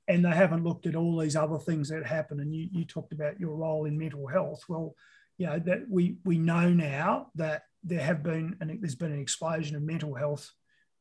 and 0.08 0.24
they 0.24 0.30
haven't 0.30 0.64
looked 0.64 0.86
at 0.86 0.96
all 0.96 1.18
these 1.18 1.36
other 1.36 1.58
things 1.58 1.88
that 1.88 2.06
happen. 2.06 2.40
And 2.40 2.54
you 2.54 2.68
you 2.70 2.84
talked 2.84 3.12
about 3.12 3.40
your 3.40 3.54
role 3.56 3.86
in 3.86 3.98
mental 3.98 4.26
health. 4.26 4.62
Well, 4.68 4.94
you 5.38 5.46
know 5.46 5.58
that 5.60 5.88
we 5.88 6.18
we 6.24 6.38
know 6.38 6.70
now 6.70 7.28
that 7.34 7.62
there 7.82 8.02
have 8.02 8.22
been 8.22 8.56
and 8.60 8.78
there's 8.80 8.94
been 8.94 9.12
an 9.12 9.20
explosion 9.20 9.76
of 9.76 9.82
mental 9.82 10.14
health 10.14 10.50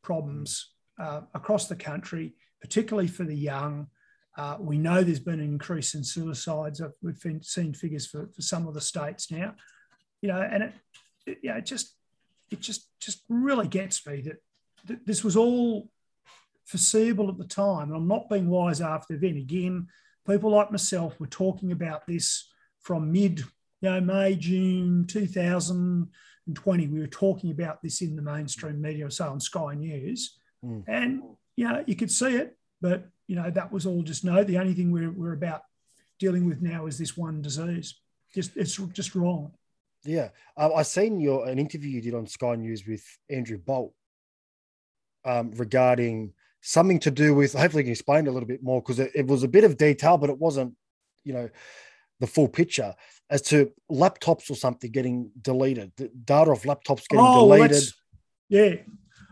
problems 0.01 0.71
uh, 0.99 1.21
across 1.33 1.67
the 1.67 1.75
country, 1.75 2.35
particularly 2.61 3.07
for 3.07 3.23
the 3.23 3.35
young. 3.35 3.87
Uh, 4.35 4.57
we 4.59 4.77
know 4.77 5.03
there's 5.03 5.19
been 5.19 5.39
an 5.39 5.45
increase 5.45 5.93
in 5.93 6.03
suicides. 6.03 6.81
We've 7.01 7.21
been, 7.21 7.43
seen 7.43 7.73
figures 7.73 8.07
for, 8.07 8.29
for 8.33 8.41
some 8.41 8.67
of 8.67 8.73
the 8.73 8.81
states 8.81 9.31
now, 9.31 9.53
you 10.21 10.29
know, 10.29 10.41
and 10.41 10.63
it, 10.63 10.73
it, 11.27 11.37
you 11.43 11.49
know, 11.49 11.57
it 11.57 11.65
just 11.65 11.95
it 12.49 12.59
just 12.59 12.87
just 12.99 13.23
really 13.29 13.67
gets 13.67 14.05
me 14.05 14.21
that, 14.21 14.37
that 14.85 15.05
this 15.05 15.23
was 15.23 15.35
all 15.35 15.89
foreseeable 16.65 17.29
at 17.29 17.37
the 17.37 17.47
time. 17.47 17.89
And 17.89 17.95
I'm 17.95 18.07
not 18.07 18.29
being 18.29 18.49
wise 18.49 18.81
after 18.81 19.13
the 19.17 19.25
event. 19.25 19.41
Again, 19.41 19.87
people 20.27 20.51
like 20.51 20.71
myself 20.71 21.19
were 21.19 21.27
talking 21.27 21.71
about 21.71 22.07
this 22.07 22.49
from 22.79 23.11
mid, 23.11 23.39
you 23.39 23.89
know, 23.89 24.01
May, 24.01 24.35
June 24.35 25.05
2020. 25.07 26.87
We 26.87 26.99
were 26.99 27.07
talking 27.07 27.51
about 27.51 27.81
this 27.81 28.01
in 28.01 28.15
the 28.15 28.21
mainstream 28.21 28.81
media, 28.81 29.09
so 29.11 29.29
on 29.29 29.39
Sky 29.39 29.75
News. 29.75 30.37
Mm. 30.63 30.83
And, 30.87 31.21
you 31.55 31.67
know, 31.67 31.83
you 31.85 31.95
could 31.95 32.11
see 32.11 32.35
it, 32.35 32.57
but, 32.81 33.09
you 33.27 33.35
know, 33.35 33.49
that 33.49 33.71
was 33.71 33.85
all 33.85 34.01
just 34.03 34.23
no. 34.23 34.43
The 34.43 34.57
only 34.57 34.73
thing 34.73 34.91
we're, 34.91 35.11
we're 35.11 35.33
about 35.33 35.63
dealing 36.19 36.45
with 36.45 36.61
now 36.61 36.85
is 36.85 36.97
this 36.97 37.17
one 37.17 37.41
disease. 37.41 37.95
Just 38.33 38.55
It's 38.55 38.75
just 38.93 39.15
wrong. 39.15 39.51
Yeah, 40.05 40.29
um, 40.57 40.71
I 40.75 40.83
seen 40.83 41.19
your 41.19 41.47
an 41.47 41.59
interview 41.59 41.89
you 41.89 42.01
did 42.01 42.13
on 42.13 42.27
Sky 42.27 42.55
News 42.55 42.85
with 42.85 43.05
Andrew 43.29 43.57
Bolt 43.57 43.93
um, 45.23 45.51
regarding 45.51 46.33
something 46.61 46.99
to 46.99 47.11
do 47.11 47.33
with. 47.33 47.53
Hopefully, 47.53 47.83
you 47.83 47.85
can 47.85 47.91
explain 47.91 48.25
it 48.25 48.29
a 48.29 48.33
little 48.33 48.47
bit 48.47 48.63
more 48.63 48.81
because 48.81 48.99
it, 48.99 49.11
it 49.15 49.27
was 49.27 49.43
a 49.43 49.47
bit 49.47 49.63
of 49.63 49.77
detail, 49.77 50.17
but 50.17 50.29
it 50.29 50.37
wasn't, 50.37 50.73
you 51.23 51.33
know, 51.33 51.49
the 52.19 52.27
full 52.27 52.49
picture 52.49 52.93
as 53.29 53.41
to 53.41 53.71
laptops 53.89 54.49
or 54.49 54.55
something 54.55 54.91
getting 54.91 55.31
deleted, 55.41 55.91
the 55.97 56.09
data 56.25 56.51
of 56.51 56.63
laptops 56.63 57.07
getting 57.07 57.23
well, 57.23 57.47
deleted. 57.47 57.83
Yeah. 58.49 58.75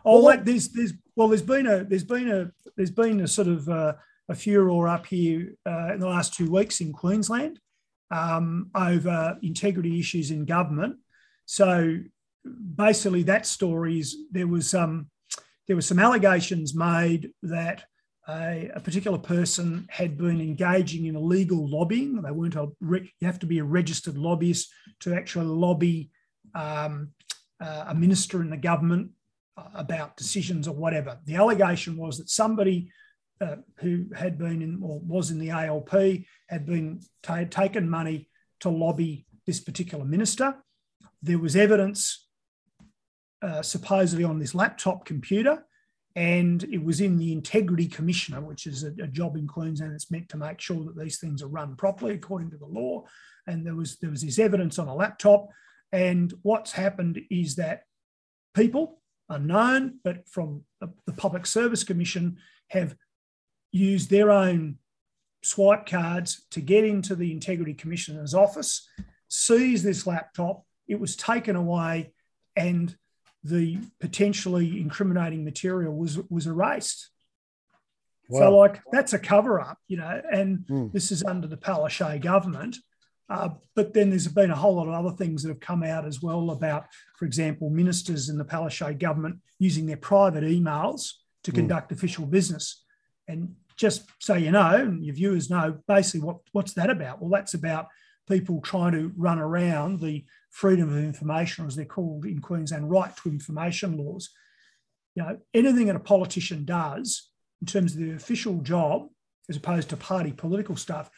Oh, 0.06 0.24
Well, 0.24 0.24
well, 0.24 0.44
there's 0.44 0.70
there's 0.70 0.94
well, 1.16 1.28
there's 1.28 1.42
been 1.42 1.68
a 1.68 1.84
there's 1.84 2.04
been 2.04 2.30
a 2.30 2.52
there's 2.76 2.92
been 2.92 3.22
a 3.22 3.28
sort 3.28 3.48
of 3.48 3.68
uh, 3.70 3.94
a 4.30 4.36
furor 4.36 4.88
up 4.88 5.06
here 5.06 5.54
uh, 5.66 5.94
in 5.94 6.00
the 6.00 6.08
last 6.08 6.34
two 6.34 6.50
weeks 6.50 6.82
in 6.82 6.94
Queensland 6.94 7.60
um, 8.10 8.70
over 8.76 9.38
integrity 9.42 10.00
issues 10.00 10.32
in 10.32 10.46
government. 10.46 10.98
So 11.46 11.98
basically, 12.76 13.24
that 13.24 13.46
story 13.46 14.00
is 14.00 14.18
there 14.32 14.48
was 14.48 14.74
um, 14.74 15.10
there 15.68 15.76
were 15.76 15.82
some 15.82 16.00
allegations 16.00 16.74
made 16.76 17.32
that 17.44 17.84
a, 18.28 18.72
a 18.76 18.80
particular 18.80 19.18
person 19.18 19.88
had 19.90 20.18
been 20.18 20.42
engaging 20.42 21.06
in 21.06 21.16
illegal 21.16 21.70
lobbying. 21.70 22.22
They 22.22 22.32
weren't 22.32 22.56
a 22.56 22.68
re- 22.80 23.12
you 23.20 23.28
have 23.28 23.40
to 23.40 23.46
be 23.46 23.60
a 23.60 23.64
registered 23.64 24.18
lobbyist 24.18 24.72
to 25.02 25.14
actually 25.14 25.46
lobby 25.46 26.10
um, 26.56 27.10
uh, 27.60 27.86
a 27.88 27.96
minister 27.96 28.42
in 28.42 28.50
the 28.50 28.58
government 28.58 29.12
about 29.76 30.18
decisions 30.18 30.68
or 30.68 30.76
whatever. 30.76 31.20
The 31.26 31.36
allegation 31.36 31.98
was 31.98 32.18
that 32.18 32.30
somebody 32.30 32.92
uh, 33.42 33.56
who 33.78 34.06
had 34.16 34.38
been 34.38 34.62
in 34.62 34.80
or 34.84 35.00
was 35.00 35.32
in 35.32 35.40
the 35.40 35.50
ALP 35.50 35.92
had 36.48 36.66
been 36.66 37.02
ta- 37.24 37.46
taken 37.50 37.90
money 37.90 38.30
to 38.60 38.70
lobby 38.70 39.26
this 39.46 39.60
particular 39.60 40.06
minister. 40.06 40.56
There 41.22 41.40
was 41.40 41.56
evidence 41.56 42.28
uh, 43.42 43.62
supposedly 43.62 44.24
on 44.24 44.40
this 44.40 44.54
laptop 44.54 45.06
computer, 45.06 45.66
and 46.16 46.64
it 46.66 46.84
was 46.84 47.02
in 47.02 47.18
the 47.18 47.32
Integrity 47.32 47.88
Commissioner, 47.88 48.42
which 48.42 48.68
is 48.68 48.84
a, 48.84 48.92
a 49.02 49.08
job 49.08 49.36
in 49.36 49.48
Queensland 49.48 49.94
that's 49.94 50.12
meant 50.12 50.30
to 50.30 50.38
make 50.38 50.60
sure 50.60 50.84
that 50.86 50.98
these 50.98 51.18
things 51.18 51.42
are 51.42 51.48
run 51.48 51.76
properly 51.76 52.14
according 52.14 52.52
to 52.52 52.58
the 52.58 52.66
law. 52.66 53.04
And 53.48 53.66
there 53.66 53.76
was 53.76 53.98
there 53.98 54.12
was 54.12 54.22
this 54.22 54.38
evidence 54.38 54.78
on 54.78 54.88
a 54.88 54.96
laptop, 54.96 55.48
and 55.92 56.32
what's 56.44 56.72
happened 56.72 57.20
is 57.32 57.56
that 57.56 57.84
people 58.54 59.01
unknown, 59.32 60.00
but 60.04 60.28
from 60.28 60.64
the, 60.80 60.90
Public 61.14 61.46
Service 61.46 61.84
Commission 61.84 62.38
have 62.70 62.96
used 63.72 64.10
their 64.10 64.32
own 64.32 64.78
swipe 65.44 65.86
cards 65.86 66.46
to 66.52 66.62
get 66.62 66.84
into 66.84 67.16
the 67.16 67.32
Integrity 67.32 67.74
Commissioner's 67.74 68.34
office, 68.34 68.88
seize 69.28 69.84
this 69.84 70.06
laptop. 70.08 70.66
It 70.88 71.00
was 71.00 71.16
taken 71.16 71.56
away, 71.56 72.14
and 72.56 72.96
the 73.44 73.80
potentially 74.00 74.80
incriminating 74.80 75.44
material 75.44 75.94
was 75.96 76.20
was 76.30 76.48
erased. 76.48 77.10
So, 78.30 78.56
like, 78.58 78.82
that's 78.92 79.12
a 79.14 79.20
cover 79.20 79.60
up, 79.60 79.78
you 79.88 79.98
know, 79.98 80.22
and 80.32 80.60
Mm. 80.70 80.94
this 80.94 81.12
is 81.12 81.22
under 81.24 81.48
the 81.48 81.58
Palaszczuk 81.58 82.22
government. 82.22 82.78
Uh, 83.32 83.50
but 83.78 83.94
then 83.94 84.10
there's 84.10 84.28
been 84.28 84.52
a 84.52 84.56
whole 84.56 84.76
lot 84.76 84.90
of 84.90 84.94
other 84.94 85.16
things 85.16 85.42
that 85.42 85.50
have 85.50 85.60
come 85.62 85.84
out 85.84 86.06
as 86.06 86.22
well 86.22 86.52
about, 86.52 86.84
for 87.18 87.26
example, 87.26 87.70
ministers 87.70 88.28
in 88.28 88.38
the 88.38 88.44
Palaszczuk 88.44 89.00
government 89.00 89.38
using 89.58 89.86
their 89.86 89.96
private 90.12 90.44
emails 90.44 91.02
to 91.46 91.52
Mm. 91.52 91.56
conduct 91.56 91.92
official 91.94 92.26
business. 92.26 92.84
And 93.30 93.56
just 93.78 94.00
so 94.20 94.36
you 94.36 94.52
know, 94.52 94.76
and 94.76 95.06
your 95.06 95.16
viewers 95.16 95.50
know, 95.50 95.80
basically 95.88 96.20
what, 96.28 96.40
what's 96.52 96.74
that 96.74 96.90
about? 96.90 97.22
Well, 97.22 97.32
that's 97.32 97.54
about 97.54 97.88
people 98.28 98.60
trying 98.62 98.92
to 98.92 99.14
run 99.16 99.40
around 99.40 100.02
the 100.02 100.26
freedom 100.50 100.90
of 100.90 101.04
information, 101.04 101.66
as 101.66 101.76
they're 101.76 101.86
called 101.86 102.26
in 102.26 102.40
Queensland, 102.42 102.92
right 102.92 103.16
to 103.18 103.30
information 103.30 103.98
laws. 103.98 104.30
You 105.16 105.24
know, 105.24 105.38
anything 105.54 105.88
that 105.88 105.96
a 105.96 106.00
politician 106.00 106.66
does 106.66 107.32
in 107.62 107.68
terms 107.68 107.94
of 107.94 108.00
the 108.00 108.12
official 108.12 108.58
job, 108.62 109.08
as 109.50 109.56
opposed 109.56 109.90
to 109.90 109.98
party 109.98 110.34
political 110.34 110.76
stuff, 110.76 111.10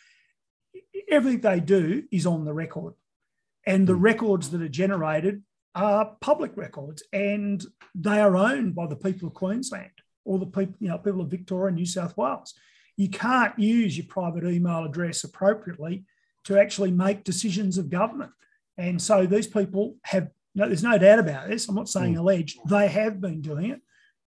everything 1.14 1.42
they 1.42 1.60
do 1.60 2.04
is 2.12 2.26
on 2.26 2.46
the 2.46 2.54
record. 2.54 2.94
And 3.66 3.88
the 3.88 3.94
Mm. 3.94 4.02
records 4.02 4.50
that 4.50 4.62
are 4.62 4.70
generated 4.70 5.44
are 5.76 6.18
public 6.22 6.56
records 6.58 7.04
and 7.14 7.66
they 7.96 8.20
are 8.20 8.36
owned 8.36 8.76
by 8.76 8.88
the 8.88 8.96
people 8.96 9.28
of 9.28 9.34
Queensland 9.34 9.92
or 10.26 10.38
the 10.40 10.46
people, 10.46 10.76
you 10.80 10.90
know, 10.90 10.98
people 10.98 11.22
of 11.22 11.32
Victoria 11.32 11.68
and 11.68 11.78
New 11.78 11.86
South 11.86 12.16
Wales. 12.18 12.54
You 12.98 13.10
can't 13.10 13.58
use 13.58 13.98
your 13.98 14.06
private 14.08 14.44
email 14.44 14.84
address 14.86 15.24
appropriately 15.24 16.06
to 16.44 16.60
actually 16.60 16.92
make 16.92 17.24
decisions 17.24 17.78
of 17.78 17.90
government. 17.90 18.32
And 18.78 19.02
so 19.02 19.26
these 19.26 19.48
people 19.48 19.96
have, 20.04 20.30
no, 20.54 20.68
there's 20.68 20.84
no 20.84 20.98
doubt 20.98 21.20
about 21.20 21.48
this. 21.50 21.68
I'm 21.68 21.76
not 21.76 21.90
saying 21.90 22.18
alleged, 22.18 22.60
they 22.70 22.88
have 22.88 23.20
been 23.22 23.42
doing 23.42 23.72
it. 23.72 23.82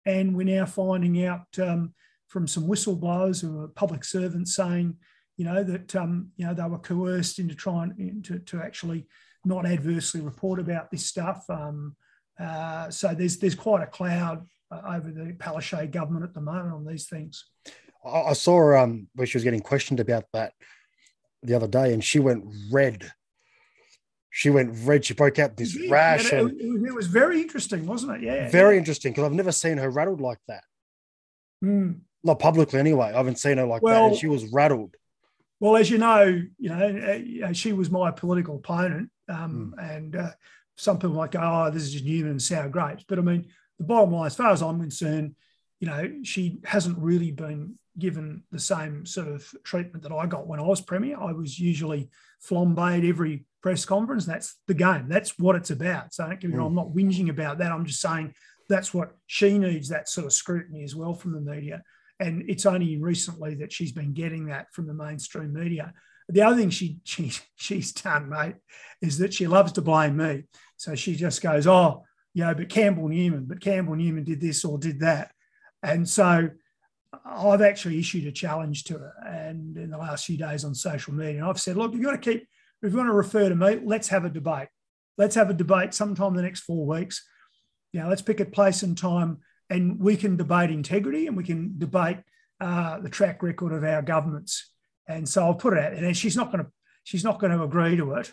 And 0.05 0.37
we're 0.37 0.45
now 0.59 0.67
finding 0.67 1.25
out 1.25 1.47
um, 1.61 1.95
from 2.29 2.47
some 2.49 2.67
whistleblowers 2.67 3.41
who 3.43 3.61
are 3.61 3.69
public 3.69 4.05
servants 4.05 4.55
saying, 4.55 4.97
you 5.37 5.45
know, 5.45 5.63
that 5.63 5.95
um, 5.97 6.31
you 6.37 6.47
know 6.47 6.55
they 6.55 6.63
were 6.65 6.79
coerced 6.79 7.39
into 7.39 7.55
trying 7.55 8.23
to, 8.25 8.39
to 8.39 8.61
actually 8.61 9.07
not 9.45 9.67
adversely 9.67 10.21
report 10.21 10.59
about 10.59 10.91
this 10.91 11.07
stuff. 11.07 11.45
Um, 11.49 11.95
uh, 12.41 12.91
so 12.91 13.15
there's 13.15 13.39
there's 13.39 13.55
quite 13.55 13.83
a 13.83 13.87
cloud 13.87 14.47
uh, 14.71 14.81
over 14.97 15.11
the 15.11 15.35
Palaszczuk 15.39 15.91
government 15.91 16.25
at 16.25 16.35
the 16.35 16.41
moment 16.41 16.75
on 16.75 16.87
these 16.87 17.07
things. 17.07 17.45
I, 18.05 18.35
saw 18.35 18.77
um, 18.81 19.09
where 19.15 19.27
she 19.27 19.37
was 19.37 19.45
getting 19.45 19.61
questioned 19.61 19.99
about 19.99 20.25
that 20.33 20.53
the 21.43 21.55
other 21.55 21.67
day, 21.67 21.93
and 21.93 22.03
she 22.05 22.19
went 22.19 22.45
red. 22.71 23.11
She 24.31 24.49
went 24.51 24.77
red. 24.85 25.05
She 25.05 25.15
broke 25.15 25.39
out 25.39 25.57
this 25.57 25.75
Yeah, 25.75 25.93
rash, 25.93 26.33
it, 26.33 26.39
and 26.39 26.87
it- 26.87 26.95
was 26.95 27.09
very 27.09 27.41
interesting, 27.41 27.85
wasn't 27.87 28.17
it? 28.17 28.23
Yeah. 28.23 28.49
very 28.51 28.79
interesting 28.79 29.13
because 29.13 29.25
I've 29.25 29.33
never 29.33 29.53
seen 29.53 29.79
her 29.79 29.91
rattled 29.91 30.21
like 30.21 30.39
that. 30.47 30.63
Mm. 31.65 32.01
Not 32.23 32.39
publicly, 32.39 32.79
anyway. 32.79 33.09
I 33.09 33.17
haven't 33.17 33.39
seen 33.39 33.59
her 33.59 33.67
like 33.67 33.83
that, 33.83 34.03
and 34.03 34.17
she 34.17 34.29
was 34.29 34.45
rattled. 34.53 34.95
Well, 35.61 35.77
as 35.77 35.91
you 35.91 35.99
know, 35.99 36.43
you 36.59 36.69
know, 36.69 37.45
uh, 37.45 37.53
she 37.53 37.73
was 37.73 37.91
my 37.91 38.11
political 38.11 38.57
opponent, 38.57 39.11
um, 39.29 39.75
mm. 39.77 39.97
and 39.97 40.17
uh, 40.17 40.31
some 40.77 40.99
people 40.99 41.17
might 41.17 41.31
go, 41.31 41.41
"Oh, 41.43 41.71
this 41.71 41.83
is 41.83 41.93
just 41.93 42.05
Newman 42.05 42.33
and 42.33 42.43
sour 42.43 42.69
grapes," 42.69 43.05
but 43.09 43.19
I 43.19 43.23
mean, 43.23 43.47
the 43.79 43.85
bottom 43.85 44.13
line, 44.13 44.27
as 44.27 44.37
far 44.37 44.51
as 44.51 44.63
I'm 44.63 44.81
concerned, 44.81 45.35
you 45.81 45.89
know, 45.89 46.13
she 46.23 46.59
hasn't 46.65 46.99
really 46.99 47.31
been 47.31 47.79
given 47.99 48.43
the 48.53 48.59
same 48.59 49.07
sort 49.07 49.29
of 49.29 49.49
treatment 49.65 50.03
that 50.03 50.13
I 50.13 50.27
got 50.27 50.47
when 50.47 50.61
I 50.61 50.65
was 50.65 50.81
premier. 50.81 51.19
I 51.19 51.33
was 51.33 51.59
usually 51.59 52.11
flambéed 52.47 53.09
every 53.09 53.47
press 53.63 53.85
conference. 53.85 54.27
That's 54.27 54.57
the 54.67 54.75
game. 54.75 55.09
That's 55.09 55.39
what 55.39 55.57
it's 55.57 55.71
about. 55.71 56.13
So 56.13 56.27
don't 56.27 56.39
get 56.39 56.51
me 56.51 56.57
wrong, 56.57 56.73
hmm. 56.73 56.79
I'm 56.79 56.87
not 56.87 56.95
whinging 56.95 57.31
about 57.31 57.59
that. 57.59 57.73
I'm 57.73 57.87
just 57.87 58.01
saying 58.01 58.35
that's 58.69 58.93
what 58.93 59.13
she 59.27 59.59
needs 59.59 59.89
that 59.89 60.09
sort 60.09 60.27
of 60.27 60.33
scrutiny 60.33 60.85
as 60.85 60.95
well 60.95 61.15
from 61.15 61.33
the 61.33 61.41
media. 61.41 61.83
And 62.19 62.49
it's 62.49 62.67
only 62.67 62.97
recently 62.97 63.57
that 63.57 63.73
she's 63.73 63.93
been 63.93 64.15
getting 64.15 64.47
that 64.47 64.73
from 64.73 64.87
the 64.87 64.95
mainstream 64.95 65.53
media. 65.53 65.93
The 66.29 66.43
other 66.43 66.57
thing 66.57 66.71
she, 66.71 66.99
she 67.05 67.33
she's 67.57 67.93
done, 67.93 68.29
mate, 68.29 68.57
is 69.01 69.19
that 69.19 69.35
she 69.35 69.47
loves 69.47 69.73
to 69.73 69.83
blame 69.83 70.17
me. 70.17 70.45
So 70.77 70.95
she 70.95 71.15
just 71.15 71.43
goes, 71.43 71.67
"Oh, 71.67 72.05
you 72.35 72.45
know, 72.45 72.55
but 72.55 72.69
Campbell 72.69 73.09
Newman, 73.09 73.45
but 73.45 73.61
Campbell 73.61 73.97
Newman 73.97 74.25
did 74.25 74.41
this 74.41 74.65
or 74.65 74.79
did 74.79 75.01
that," 75.01 75.31
and 75.83 76.09
so 76.09 76.49
I've 77.25 77.63
actually 77.63 77.99
issued 77.99 78.27
a 78.27 78.33
challenge 78.33 78.85
to 78.85 78.95
her, 78.95 79.13
and 79.25 79.77
in 79.77 79.91
the 79.91 79.99
last 79.99 80.27
few 80.27 80.37
days 80.37 80.65
on 80.65 80.75
social 80.75 81.15
media, 81.15 81.41
and 81.41 81.45
I've 81.45 81.61
said, 81.61 81.77
"Look, 81.77 81.93
if 81.93 81.99
you've 81.99 82.05
got 82.05 82.21
to 82.23 82.33
keep. 82.33 82.49
If 82.83 82.93
you 82.93 82.99
want 82.99 83.09
to 83.09 83.15
refer 83.15 83.49
to 83.49 83.57
me, 83.57 83.81
let's 83.83 84.09
have 84.09 84.25
a 84.25 84.31
debate. 84.31 84.69
Let's 85.17 85.35
have 85.35 85.49
a 85.49 85.55
debate 85.55 85.95
sometime 85.95 86.29
in 86.29 86.35
the 86.35 86.43
next 86.43 86.61
four 86.61 86.87
weeks. 86.87 87.27
You 87.93 88.01
know, 88.01 88.09
let's 88.09 88.23
pick 88.23 88.39
a 88.39 88.45
place 88.45 88.83
and 88.83 88.97
time 88.97 89.39
and 89.71 89.99
we 89.99 90.17
can 90.17 90.37
debate 90.37 90.71
integrity 90.71 91.27
and 91.27 91.37
we 91.37 91.45
can 91.45 91.75
debate 91.79 92.19
uh, 92.61 92.99
the 93.01 93.09
track 93.09 93.43
record 93.43 93.73
of 93.73 93.85
our 93.85 94.03
governments. 94.03 94.71
And 95.09 95.29
so 95.29 95.43
I'll 95.43 95.55
put 95.55 95.75
it 95.75 95.79
out, 95.79 95.93
and 95.93 96.17
she's 96.17 96.37
not 96.37 96.51
going 96.51 96.65
to 96.65 96.71
she's 97.05 97.25
not 97.25 97.39
going 97.39 97.57
to 97.57 97.63
agree 97.63 97.97
to 97.97 98.15
it. 98.15 98.33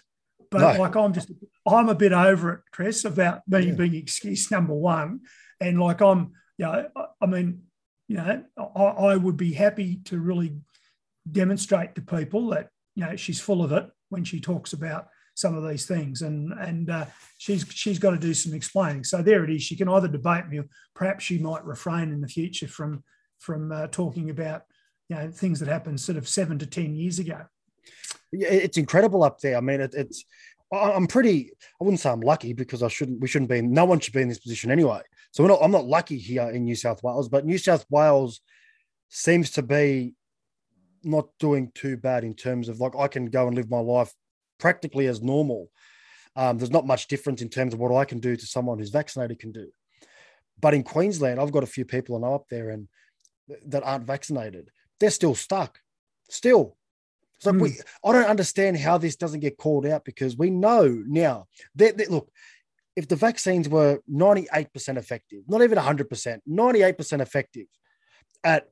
But 0.49 0.59
no. 0.73 0.79
like 0.81 0.95
I'm 0.95 1.13
just 1.13 1.31
I'm 1.67 1.89
a 1.89 1.95
bit 1.95 2.13
over 2.13 2.53
it, 2.53 2.59
Chris, 2.71 3.05
about 3.05 3.41
me 3.47 3.67
yeah. 3.67 3.73
being 3.73 3.95
excuse 3.95 4.49
number 4.51 4.73
one. 4.73 5.21
And 5.59 5.79
like 5.79 6.01
I'm, 6.01 6.31
you 6.57 6.65
know, 6.65 6.87
I 7.21 7.25
mean, 7.25 7.63
you 8.07 8.17
know, 8.17 8.43
I, 8.75 8.81
I 8.81 9.15
would 9.15 9.37
be 9.37 9.53
happy 9.53 9.97
to 10.05 10.19
really 10.19 10.57
demonstrate 11.31 11.95
to 11.95 12.01
people 12.01 12.49
that 12.49 12.69
you 12.95 13.05
know 13.05 13.15
she's 13.15 13.39
full 13.39 13.63
of 13.63 13.71
it 13.71 13.89
when 14.09 14.23
she 14.23 14.39
talks 14.39 14.73
about 14.73 15.07
some 15.35 15.55
of 15.55 15.67
these 15.67 15.85
things, 15.85 16.21
and 16.21 16.53
and 16.53 16.89
uh, 16.89 17.05
she's 17.37 17.65
she's 17.69 17.99
got 17.99 18.11
to 18.11 18.17
do 18.17 18.33
some 18.33 18.53
explaining. 18.53 19.03
So 19.03 19.21
there 19.21 19.43
it 19.43 19.49
is. 19.49 19.63
She 19.63 19.75
can 19.75 19.89
either 19.89 20.07
debate 20.07 20.47
me, 20.47 20.59
or 20.59 20.65
perhaps 20.93 21.23
she 21.23 21.37
might 21.39 21.65
refrain 21.65 22.11
in 22.11 22.21
the 22.21 22.27
future 22.27 22.67
from 22.67 23.03
from 23.39 23.71
uh, 23.71 23.87
talking 23.87 24.29
about 24.29 24.63
you 25.09 25.15
know 25.15 25.31
things 25.31 25.59
that 25.59 25.69
happened 25.69 25.99
sort 25.99 26.17
of 26.17 26.27
seven 26.27 26.59
to 26.59 26.65
ten 26.65 26.95
years 26.95 27.19
ago. 27.19 27.41
Yeah, 28.31 28.49
it's 28.49 28.77
incredible 28.77 29.23
up 29.23 29.39
there. 29.39 29.57
I 29.57 29.61
mean, 29.61 29.81
it, 29.81 29.93
it's 29.93 30.25
I'm 30.71 31.07
pretty. 31.07 31.51
I 31.79 31.83
wouldn't 31.83 31.99
say 31.99 32.09
I'm 32.09 32.21
lucky 32.21 32.53
because 32.53 32.83
I 32.83 32.87
shouldn't. 32.87 33.19
We 33.19 33.27
shouldn't 33.27 33.49
be. 33.49 33.61
No 33.61 33.85
one 33.85 33.99
should 33.99 34.13
be 34.13 34.21
in 34.21 34.29
this 34.29 34.39
position 34.39 34.71
anyway. 34.71 35.01
So 35.31 35.45
not, 35.47 35.59
I'm 35.61 35.71
not 35.71 35.85
lucky 35.85 36.17
here 36.17 36.49
in 36.49 36.63
New 36.63 36.75
South 36.75 37.01
Wales, 37.03 37.29
but 37.29 37.45
New 37.45 37.57
South 37.57 37.85
Wales 37.89 38.41
seems 39.09 39.51
to 39.51 39.63
be 39.63 40.13
not 41.03 41.27
doing 41.39 41.71
too 41.75 41.97
bad 41.97 42.23
in 42.23 42.33
terms 42.33 42.69
of 42.69 42.79
like 42.79 42.95
I 42.95 43.07
can 43.07 43.25
go 43.25 43.47
and 43.47 43.55
live 43.55 43.69
my 43.69 43.79
life 43.79 44.13
practically 44.59 45.07
as 45.07 45.21
normal. 45.21 45.69
Um, 46.35 46.57
there's 46.57 46.71
not 46.71 46.87
much 46.87 47.07
difference 47.07 47.41
in 47.41 47.49
terms 47.49 47.73
of 47.73 47.79
what 47.79 47.95
I 47.95 48.05
can 48.05 48.19
do 48.19 48.35
to 48.35 48.45
someone 48.45 48.79
who's 48.79 48.89
vaccinated 48.89 49.39
can 49.39 49.51
do. 49.51 49.67
But 50.59 50.73
in 50.73 50.83
Queensland, 50.83 51.39
I've 51.39 51.51
got 51.51 51.63
a 51.63 51.67
few 51.67 51.85
people 51.85 52.15
I 52.15 52.19
know 52.19 52.35
up 52.35 52.47
there 52.49 52.69
and 52.69 52.87
that 53.67 53.83
aren't 53.83 54.07
vaccinated. 54.07 54.69
They're 54.99 55.09
still 55.09 55.35
stuck. 55.35 55.79
Still. 56.29 56.77
So 57.39 57.51
mm. 57.51 57.61
we, 57.61 57.69
hmm. 57.71 58.09
I 58.09 58.13
don't 58.13 58.29
understand 58.29 58.77
how 58.77 58.97
this 58.97 59.15
doesn't 59.15 59.41
get 59.41 59.57
called 59.57 59.85
out 59.85 60.05
because 60.05 60.37
we 60.37 60.49
know 60.49 60.87
now 61.05 61.47
that, 61.75 61.97
that 61.97 62.09
look, 62.09 62.29
if 62.95 63.07
the 63.07 63.15
vaccines 63.15 63.67
were 63.67 63.99
98% 64.09 64.97
effective, 64.97 65.43
not 65.47 65.61
even 65.61 65.77
100%, 65.77 66.39
98% 66.47 67.21
effective 67.21 67.67
at 68.43 68.67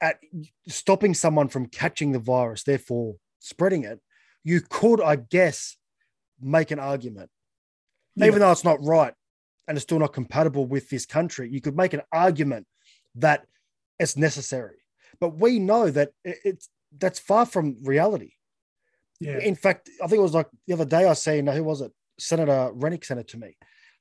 at 0.00 0.18
stopping 0.66 1.14
someone 1.14 1.46
from 1.46 1.66
catching 1.66 2.10
the 2.10 2.18
virus, 2.18 2.64
therefore 2.64 3.14
spreading 3.38 3.84
it, 3.84 4.00
you 4.44 4.60
could, 4.60 5.00
I 5.00 5.16
guess, 5.16 5.76
make 6.40 6.70
an 6.70 6.78
argument, 6.78 7.30
yeah. 8.16 8.26
even 8.26 8.40
though 8.40 8.50
it's 8.50 8.64
not 8.64 8.82
right 8.82 9.14
and 9.68 9.76
it's 9.76 9.84
still 9.84 9.98
not 9.98 10.12
compatible 10.12 10.66
with 10.66 10.90
this 10.90 11.06
country. 11.06 11.48
You 11.50 11.60
could 11.60 11.76
make 11.76 11.92
an 11.92 12.02
argument 12.12 12.66
that 13.16 13.46
it's 13.98 14.16
necessary, 14.16 14.78
but 15.20 15.38
we 15.38 15.58
know 15.58 15.90
that 15.90 16.10
it's 16.24 16.68
that's 16.98 17.18
far 17.18 17.46
from 17.46 17.76
reality. 17.82 18.32
Yeah. 19.20 19.38
In 19.38 19.54
fact, 19.54 19.88
I 20.02 20.08
think 20.08 20.18
it 20.18 20.22
was 20.22 20.34
like 20.34 20.48
the 20.66 20.74
other 20.74 20.84
day 20.84 21.06
I 21.06 21.12
seen 21.12 21.48
uh, 21.48 21.52
who 21.52 21.64
was 21.64 21.80
it? 21.80 21.92
Senator 22.18 22.70
Rennick 22.74 23.04
sent 23.04 23.20
it 23.20 23.28
to 23.28 23.38
me 23.38 23.56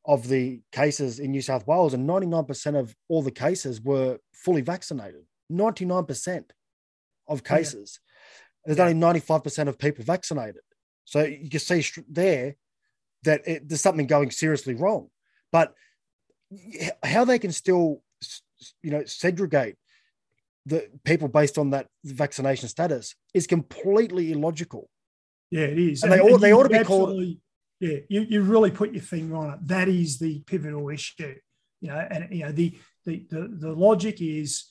of 0.05 0.27
the 0.27 0.61
cases 0.71 1.19
in 1.19 1.31
New 1.31 1.41
South 1.41 1.67
Wales, 1.67 1.93
and 1.93 2.09
99% 2.09 2.79
of 2.79 2.95
all 3.07 3.21
the 3.21 3.31
cases 3.31 3.79
were 3.79 4.17
fully 4.33 4.61
vaccinated. 4.61 5.21
99% 5.51 6.45
of 7.27 7.43
cases. 7.43 7.99
There's 8.65 8.79
only 8.79 8.93
95% 8.93 9.67
of 9.67 9.77
people 9.77 10.03
vaccinated. 10.03 10.61
So 11.05 11.23
you 11.23 11.49
can 11.49 11.59
see 11.59 11.83
there 12.09 12.55
that 13.23 13.41
it, 13.47 13.67
there's 13.67 13.81
something 13.81 14.07
going 14.07 14.31
seriously 14.31 14.75
wrong. 14.75 15.09
But 15.51 15.73
how 17.03 17.25
they 17.25 17.39
can 17.39 17.51
still, 17.51 18.01
you 18.81 18.91
know, 18.91 19.03
segregate 19.05 19.75
the 20.65 20.89
people 21.03 21.27
based 21.27 21.57
on 21.57 21.71
that 21.71 21.87
vaccination 22.03 22.69
status 22.69 23.15
is 23.33 23.47
completely 23.47 24.31
illogical. 24.31 24.89
Yeah, 25.49 25.63
it 25.63 25.79
is. 25.79 26.03
And, 26.03 26.13
and 26.13 26.21
they, 26.21 26.25
ought, 26.25 26.37
they 26.37 26.53
ought 26.53 26.63
to 26.63 26.69
be 26.69 26.83
called. 26.83 27.23
Yeah, 27.79 27.97
you, 28.09 28.21
you 28.21 28.41
really 28.43 28.69
put 28.69 28.93
your 28.93 29.01
finger 29.01 29.35
on 29.37 29.53
it. 29.53 29.67
That 29.67 29.89
is 29.89 30.19
the 30.19 30.39
pivotal 30.45 30.89
issue. 30.89 31.35
You 31.81 31.89
know, 31.89 32.07
and 32.11 32.27
you 32.31 32.45
know 32.45 32.51
the 32.51 32.77
the 33.05 33.25
the, 33.29 33.55
the 33.59 33.73
logic 33.73 34.21
is 34.21 34.70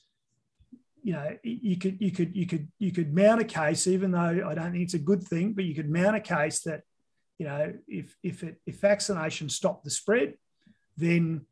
you 1.03 1.13
know, 1.13 1.37
you 1.43 1.77
could 1.77 1.97
you 1.99 2.11
could 2.11 2.35
you 2.35 2.45
could 2.45 2.67
you 2.79 2.91
could 2.91 3.13
mount 3.13 3.41
a 3.41 3.45
case, 3.45 3.87
even 3.87 4.11
though 4.11 4.45
I 4.47 4.53
don't 4.53 4.71
think 4.71 4.83
it's 4.83 4.93
a 4.93 4.99
good 4.99 5.23
thing, 5.23 5.53
but 5.53 5.65
you 5.65 5.73
could 5.73 5.89
mount 5.89 6.15
a 6.15 6.21
case 6.21 6.61
that, 6.61 6.83
you 7.37 7.47
know, 7.47 7.73
if 7.87 8.15
if 8.23 8.43
it, 8.43 8.61
if 8.65 8.79
vaccination 8.79 9.49
stopped 9.49 9.83
the 9.83 9.89
spread, 9.89 10.35
then 10.97 11.45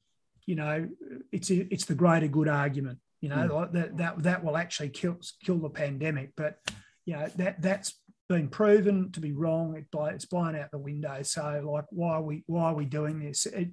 you 0.46 0.56
know 0.56 0.88
it's 1.32 1.50
it's 1.50 1.86
the 1.86 1.96
greater 1.96 2.28
good 2.28 2.48
argument. 2.48 3.00
You 3.22 3.30
know 3.30 3.50
mm. 3.50 3.72
that 3.74 3.98
that 3.98 4.24
that 4.24 4.44
will 4.44 4.58
actually 4.58 4.90
kill 4.90 5.18
kill 5.44 5.58
the 5.58 5.70
pandemic, 5.70 6.32
but 6.36 6.60
you 7.06 7.16
know 7.16 7.28
that 7.38 7.62
that's 7.62 7.96
been 8.30 8.48
proven 8.48 9.12
to 9.12 9.20
be 9.20 9.32
wrong. 9.32 9.76
It, 9.76 9.88
it's 10.14 10.26
blown 10.26 10.56
out 10.56 10.70
the 10.72 10.78
window. 10.78 11.24
So 11.24 11.68
like, 11.74 11.86
why 11.90 12.14
are 12.14 12.22
we 12.22 12.44
why 12.46 12.66
are 12.66 12.76
we 12.76 12.86
doing 12.86 13.20
this? 13.20 13.48
It, 13.48 13.70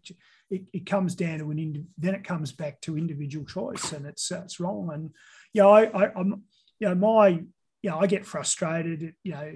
it, 0.50 0.62
it 0.72 0.86
comes 0.86 1.14
down 1.14 1.40
to 1.40 1.50
an 1.50 1.86
then 1.98 2.14
it 2.14 2.24
comes 2.24 2.52
back 2.52 2.80
to 2.82 2.96
individual 2.96 3.44
choice, 3.44 3.92
and 3.92 4.06
it's 4.06 4.30
it's 4.30 4.58
wrong. 4.58 4.90
And 4.92 5.10
you 5.56 5.62
know, 5.62 5.70
I, 5.70 5.84
I, 5.84 6.20
am 6.20 6.42
you 6.78 6.88
know, 6.88 6.94
my, 6.94 7.28
you 7.28 7.90
know, 7.90 7.98
I 7.98 8.06
get 8.06 8.26
frustrated, 8.26 9.14
you 9.22 9.32
know, 9.32 9.52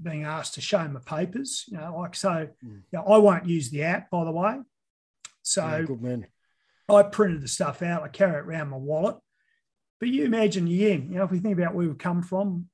being 0.00 0.22
asked 0.22 0.54
to 0.54 0.60
show 0.60 0.86
my 0.86 1.00
papers, 1.00 1.64
you 1.66 1.76
know, 1.76 1.96
like, 1.98 2.14
so, 2.14 2.30
mm. 2.30 2.48
you 2.62 2.82
know, 2.92 3.02
I 3.02 3.18
won't 3.18 3.46
use 3.46 3.68
the 3.68 3.82
app, 3.82 4.10
by 4.10 4.24
the 4.24 4.30
way. 4.30 4.58
So, 5.42 5.66
yeah, 5.66 5.82
good 5.82 6.02
man. 6.02 6.26
I 6.88 7.02
printed 7.02 7.42
the 7.42 7.48
stuff 7.48 7.82
out, 7.82 8.04
I 8.04 8.08
carry 8.08 8.38
it 8.38 8.46
around 8.46 8.68
my 8.68 8.76
wallet. 8.76 9.16
But 9.98 10.10
you 10.10 10.24
imagine, 10.24 10.68
again, 10.68 11.08
you 11.10 11.16
know, 11.16 11.24
if 11.24 11.32
we 11.32 11.40
think 11.40 11.58
about 11.58 11.74
where 11.74 11.88
we've 11.88 11.98
come 11.98 12.22
from, 12.22 12.68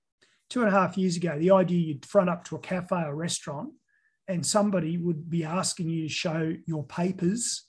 two 0.50 0.60
and 0.60 0.68
a 0.68 0.78
half 0.78 0.98
years 0.98 1.16
ago, 1.16 1.38
the 1.38 1.52
idea 1.52 1.78
you'd 1.78 2.04
front 2.04 2.28
up 2.28 2.44
to 2.44 2.56
a 2.56 2.60
cafe 2.60 2.96
or 2.96 3.16
restaurant 3.16 3.70
and 4.28 4.44
somebody 4.44 4.98
would 4.98 5.30
be 5.30 5.44
asking 5.44 5.88
you 5.88 6.08
to 6.08 6.12
show 6.12 6.52
your 6.66 6.84
papers 6.84 7.65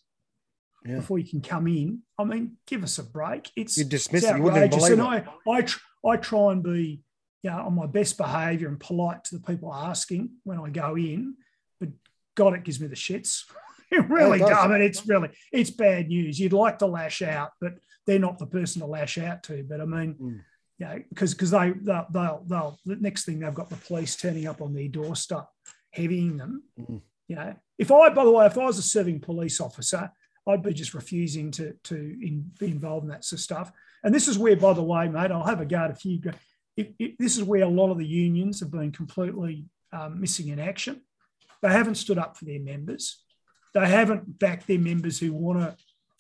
yeah. 0.88 0.96
before 0.96 1.20
you 1.20 1.28
can 1.28 1.42
come 1.42 1.68
in. 1.68 2.02
I 2.18 2.24
mean, 2.24 2.58
give 2.66 2.84
us 2.84 2.98
a 2.98 3.04
break. 3.04 3.52
It's 3.56 3.78
you 3.78 3.84
dismiss 3.84 4.24
it. 4.24 4.38
You 4.38 4.44
wouldn't 4.44 4.72
believe 4.72 4.94
and 4.94 5.02
I, 5.02 5.26
I, 5.48 5.62
tr- 5.62 5.80
I 6.06 6.18
try 6.18 6.52
and 6.52 6.64
be, 6.64 7.02
you 7.44 7.50
know, 7.50 7.58
on 7.58 7.76
my 7.76 7.86
best 7.86 8.18
behaviour 8.18 8.68
and 8.68 8.80
polite 8.80 9.24
to 9.26 9.38
the 9.38 9.42
people 9.42 9.74
asking 9.74 10.32
when 10.44 10.60
I 10.60 10.70
go 10.70 10.96
in. 10.96 11.36
But 11.80 11.90
God, 12.36 12.54
it 12.54 12.64
gives 12.64 12.80
me 12.80 12.88
the 12.88 12.96
shits. 12.96 13.44
it 13.92 14.10
really 14.10 14.40
does. 14.40 14.52
I 14.52 14.68
mean, 14.68 14.82
it's 14.82 15.06
really 15.06 15.30
it's 15.52 15.70
bad 15.70 16.08
news. 16.08 16.40
You'd 16.40 16.54
like 16.54 16.80
to 16.80 16.88
lash 16.88 17.22
out, 17.22 17.52
but 17.60 17.74
they're 18.06 18.20
not 18.20 18.38
the 18.38 18.48
person 18.48 18.82
to 18.82 18.88
lash 18.88 19.18
out 19.18 19.44
to. 19.44 19.64
But 19.68 19.82
I 19.82 19.86
mean. 19.86 20.16
Mm. 20.16 20.42
You 20.80 20.86
know, 20.86 21.02
because 21.10 21.34
because 21.34 21.50
they 21.50 21.74
they'll, 21.82 22.06
they'll 22.12 22.44
they'll 22.46 22.80
the 22.86 22.98
next 22.98 23.26
thing 23.26 23.40
they've 23.40 23.52
got 23.52 23.68
the 23.68 23.78
police 23.78 24.16
turning 24.16 24.46
up 24.46 24.62
on 24.62 24.76
their 24.76 24.88
doorstep, 24.88 25.48
heavying 25.90 26.38
them. 26.38 26.62
Mm. 26.80 27.02
You 27.28 27.36
know, 27.36 27.56
if 27.80 27.92
I 27.92 28.10
by 28.10 28.24
the 28.24 28.30
way, 28.30 28.46
if 28.46 28.60
I 28.60 28.66
was 28.66 28.78
a 28.78 28.84
serving 28.84 29.22
police 29.22 29.60
officer 29.60 30.12
I'd 30.48 30.64
be 30.64 30.74
just 30.74 30.94
refusing 30.94 31.52
to 31.52 31.74
to 31.86 31.96
in, 31.96 32.52
be 32.60 32.68
involved 32.68 33.04
in 33.04 33.10
that 33.10 33.26
sort 33.26 33.40
of 33.40 33.44
stuff. 33.44 33.72
And 34.04 34.14
this 34.14 34.28
is 34.28 34.38
where, 34.38 34.56
by 34.56 34.74
the 34.74 34.84
way, 34.84 35.08
mate, 35.08 35.32
I'll 35.32 35.44
have 35.44 35.62
a 35.62 35.66
go 35.66 35.78
at 35.78 35.92
a 35.92 35.96
few. 35.96 36.22
It, 36.76 36.94
it, 37.00 37.16
this 37.20 37.38
is 37.38 37.44
where 37.44 37.64
a 37.64 37.68
lot 37.68 37.92
of 37.92 37.98
the 37.98 38.06
unions 38.06 38.60
have 38.60 38.72
been 38.72 38.92
completely 38.92 39.66
um, 39.92 40.22
missing 40.22 40.50
in 40.50 40.60
action. 40.60 41.02
They 41.62 41.70
haven't 41.70 41.96
stood 41.96 42.20
up 42.20 42.38
for 42.38 42.46
their 42.46 42.60
members. 42.60 43.24
They 43.74 43.88
haven't 43.88 44.40
backed 44.40 44.68
their 44.68 44.80
members 44.80 45.20
who 45.20 45.34
want 45.34 45.60
to, 45.60 45.76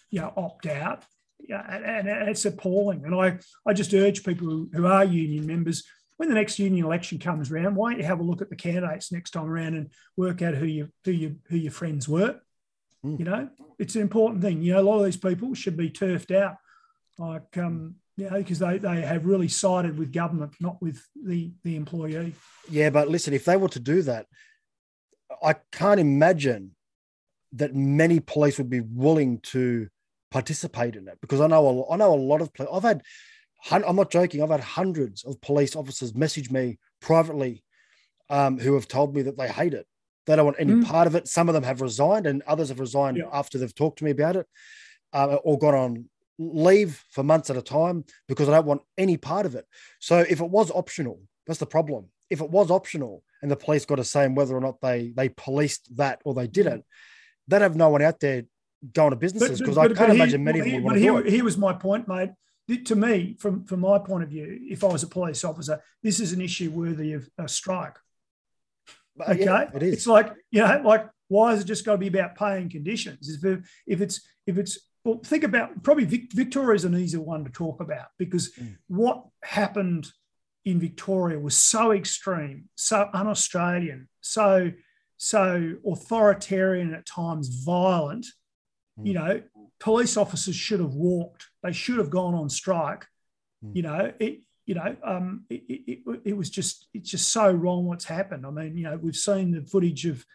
you 0.09 0.21
know, 0.21 0.33
opt 0.35 0.65
out. 0.65 1.03
Yeah, 1.39 1.63
and, 1.69 2.09
and, 2.09 2.29
it's 2.29 2.45
appalling. 2.45 3.05
And 3.05 3.13
I, 3.13 3.37
I 3.65 3.73
just 3.73 3.93
urge 3.93 4.23
people 4.23 4.67
who, 4.73 4.85
are 4.85 5.05
union 5.05 5.45
members 5.45 5.83
when 6.17 6.29
the 6.29 6.35
next 6.35 6.59
union 6.59 6.85
election 6.85 7.19
comes 7.19 7.51
around, 7.51 7.75
why 7.75 7.91
don't 7.91 7.99
you 7.99 8.05
have 8.05 8.19
a 8.19 8.23
look 8.23 8.41
at 8.41 8.49
the 8.49 8.55
candidates 8.55 9.11
next 9.11 9.31
time 9.31 9.47
around 9.47 9.75
and 9.75 9.91
work 10.17 10.41
out 10.41 10.55
who 10.55 10.65
you 10.65 10.89
who 11.05 11.11
you 11.11 11.37
who 11.47 11.57
your 11.57 11.71
friends 11.71 12.09
were? 12.09 12.39
Mm. 13.07 13.19
You 13.19 13.25
know, 13.25 13.49
it's 13.79 13.95
an 13.95 14.01
important 14.01 14.41
thing. 14.41 14.61
You 14.61 14.73
know, 14.73 14.81
a 14.81 14.89
lot 14.89 14.99
of 14.99 15.05
these 15.05 15.17
people 15.17 15.53
should 15.53 15.77
be 15.77 15.89
turfed 15.89 16.31
out, 16.31 16.57
like 17.17 17.57
um, 17.57 17.95
you 18.17 18.29
know, 18.29 18.37
because 18.37 18.59
they 18.59 18.77
they 18.77 19.01
have 19.01 19.25
really 19.25 19.47
sided 19.47 19.97
with 19.97 20.11
government, 20.11 20.55
not 20.59 20.81
with 20.81 21.01
the 21.15 21.51
the 21.63 21.75
employee. 21.75 22.33
Yeah, 22.69 22.89
but 22.89 23.07
listen, 23.07 23.33
if 23.33 23.45
they 23.45 23.57
were 23.57 23.69
to 23.69 23.79
do 23.79 24.01
that, 24.03 24.25
I 25.41 25.55
can't 25.71 25.99
imagine 25.99 26.75
that 27.53 27.73
many 27.73 28.19
police 28.19 28.57
would 28.57 28.69
be 28.69 28.81
willing 28.81 29.39
to 29.39 29.87
participate 30.31 30.95
in 30.95 31.07
it 31.07 31.17
because 31.21 31.39
I 31.39 31.47
know 31.47 31.85
a, 31.89 31.93
I 31.93 31.97
know 31.97 32.13
a 32.13 32.15
lot 32.15 32.41
of 32.41 32.53
police. 32.53 32.69
I've 32.71 32.83
had, 32.83 33.01
I'm 33.71 33.95
not 33.95 34.11
joking. 34.11 34.43
I've 34.43 34.49
had 34.49 34.59
hundreds 34.59 35.23
of 35.23 35.39
police 35.41 35.75
officers 35.75 36.13
message 36.13 36.51
me 36.51 36.79
privately, 37.01 37.63
um, 38.29 38.59
who 38.59 38.73
have 38.73 38.87
told 38.87 39.15
me 39.15 39.21
that 39.23 39.37
they 39.37 39.47
hate 39.47 39.73
it. 39.73 39.87
They 40.27 40.35
don't 40.35 40.45
want 40.45 40.57
any 40.59 40.73
Mm. 40.73 40.85
part 40.85 41.07
of 41.07 41.15
it. 41.15 41.27
Some 41.27 41.47
of 41.49 41.53
them 41.55 41.63
have 41.63 41.81
resigned, 41.81 42.27
and 42.27 42.41
others 42.43 42.69
have 42.69 42.79
resigned 42.79 43.17
Yeah. 43.17 43.29
after 43.31 43.57
they've 43.57 43.73
talked 43.73 43.99
to 43.99 44.05
me 44.05 44.11
about 44.11 44.35
it, 44.35 44.45
uh, 45.13 45.35
or 45.43 45.57
gone 45.57 45.73
on 45.73 46.09
leave 46.37 47.03
for 47.09 47.23
months 47.23 47.49
at 47.49 47.57
a 47.57 47.61
time 47.63 48.05
because 48.27 48.47
I 48.47 48.51
don't 48.51 48.67
want 48.67 48.81
any 48.95 49.17
part 49.17 49.47
of 49.47 49.55
it. 49.55 49.65
So 49.99 50.19
if 50.19 50.39
it 50.39 50.49
was 50.49 50.69
optional, 50.69 51.19
that's 51.47 51.57
the 51.59 51.65
problem. 51.65 52.11
If 52.29 52.41
it 52.41 52.49
was 52.51 52.69
optional 52.69 53.23
and 53.41 53.49
the 53.49 53.55
police 53.55 53.85
got 53.85 53.97
a 53.99 54.03
say 54.03 54.27
whether 54.27 54.55
or 54.55 54.61
not 54.61 54.79
they 54.81 55.13
they 55.15 55.29
policed 55.29 55.95
that 55.97 56.21
or 56.25 56.35
they 56.35 56.45
didn't, 56.45 56.85
they'd 57.47 57.63
have 57.63 57.75
no 57.75 57.89
one 57.89 58.03
out 58.03 58.19
there 58.19 58.43
going 58.93 59.09
to 59.11 59.15
businesses 59.15 59.59
because 59.59 59.77
I 59.79 59.87
can't 59.87 60.13
imagine 60.13 60.43
many 60.43 60.59
of 60.59 60.65
them 60.65 60.75
but 60.75 60.83
want 60.83 60.95
to 60.97 61.01
here, 61.01 61.23
here 61.23 61.43
was 61.43 61.57
my 61.57 61.73
point, 61.73 62.07
mate. 62.07 62.31
To 62.85 62.95
me, 62.95 63.35
from 63.39 63.63
from 63.63 63.79
my 63.79 63.97
point 63.97 64.23
of 64.23 64.29
view, 64.29 64.59
if 64.69 64.83
I 64.83 64.87
was 64.87 65.01
a 65.01 65.07
police 65.07 65.43
officer, 65.45 65.81
this 66.03 66.19
is 66.19 66.33
an 66.33 66.41
issue 66.41 66.69
worthy 66.69 67.13
of 67.13 67.27
a 67.39 67.47
strike. 67.47 67.97
But, 69.17 69.29
Okay, 69.29 69.45
yeah, 69.45 69.69
it 69.73 69.83
is. 69.83 69.93
It's 69.93 70.07
like 70.07 70.31
you 70.51 70.61
know, 70.61 70.81
like 70.85 71.07
why 71.27 71.53
is 71.53 71.61
it 71.61 71.65
just 71.65 71.85
got 71.85 71.93
to 71.93 71.97
be 71.97 72.07
about 72.07 72.35
paying 72.35 72.69
conditions? 72.69 73.29
If 73.29 73.43
it- 73.43 73.63
if 73.85 74.01
it's 74.01 74.21
if 74.45 74.57
it's 74.57 74.77
well, 75.03 75.19
think 75.23 75.43
about 75.43 75.83
probably 75.83 76.05
Vic, 76.05 76.33
Victoria 76.33 76.75
is 76.75 76.83
an 76.85 76.95
easier 76.95 77.21
one 77.21 77.43
to 77.45 77.51
talk 77.51 77.81
about 77.81 78.07
because 78.17 78.51
Mm. 78.55 78.77
what 78.87 79.25
happened 79.43 80.11
in 80.65 80.79
Victoria 80.79 81.39
was 81.39 81.55
so 81.55 81.91
extreme, 81.93 82.69
so 82.75 83.09
un-Australian, 83.13 84.09
so 84.21 84.71
so 85.17 85.75
authoritarian 85.85 86.93
at 86.93 87.05
times, 87.05 87.63
violent. 87.63 88.25
You 89.03 89.13
know, 89.13 89.43
police 89.79 90.17
officers 90.17 90.55
should 90.55 90.79
have 90.79 90.95
walked. 90.95 91.45
They 91.61 91.71
should 91.71 91.97
have 91.99 92.09
gone 92.09 92.33
on 92.33 92.49
strike. 92.49 93.05
Mm. 93.63 93.75
You 93.75 93.81
know, 93.83 94.13
it. 94.19 94.39
You 94.67 94.75
know, 94.75 94.95
um, 95.03 95.45
it, 95.49 95.63
it, 95.69 95.99
it, 96.25 96.37
was 96.37 96.49
just 96.49 96.87
it's 96.93 97.09
just 97.09 97.31
so 97.31 97.49
wrong 97.49 97.85
what's 97.85 98.03
happened. 98.05 98.45
I 98.45 98.49
mean, 98.51 98.77
you 98.77 98.83
know, 98.83 98.97
we've 98.97 99.15
seen 99.15 99.51
the 99.51 99.61
footage 99.61 100.05
of 100.05 100.25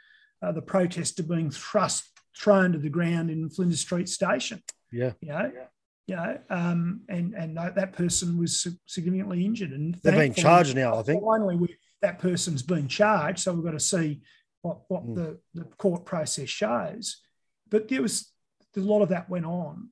uh, 0.43 0.53
the 0.53 0.63
protester 0.63 1.23
being 1.23 1.51
thrust 1.51 2.05
thrown 2.37 2.73
to 2.73 2.79
the 2.79 2.89
ground 2.89 3.31
in 3.31 3.51
Flinders 3.51 3.81
Street 3.81 4.09
Station. 4.09 4.63
yeah, 4.91 5.13
You 5.21 5.29
know, 5.29 5.53
yeah. 5.55 5.67
you 6.07 6.17
know, 6.17 6.39
um, 6.49 7.03
and 7.11 7.35
and 7.35 7.57
that 7.59 7.75
that 7.75 7.93
person 7.93 8.39
was 8.39 8.67
significantly 8.87 9.45
injured, 9.45 9.73
and 9.73 9.95
they're 10.03 10.19
being 10.19 10.33
charged 10.35 10.75
now. 10.75 10.99
I 10.99 11.03
think. 11.03 11.23
Finally, 11.23 11.57
we, 11.57 11.77
that 12.01 12.19
person's 12.19 12.63
been 12.63 12.89
charged, 12.89 13.41
so 13.41 13.53
we've 13.53 13.65
got 13.65 13.73
to 13.73 13.81
see 13.81 14.23
what 14.63 14.79
what 14.89 15.07
Mm. 15.07 15.15
the, 15.15 15.39
the 15.53 15.65
court 15.77 16.07
process 16.07 16.49
shows. 16.49 17.21
But 17.69 17.89
there 17.89 18.01
was 18.01 18.33
a 18.77 18.81
lot 18.81 19.03
of 19.03 19.11
that 19.11 19.29
went 19.29 19.45
on. 19.45 19.91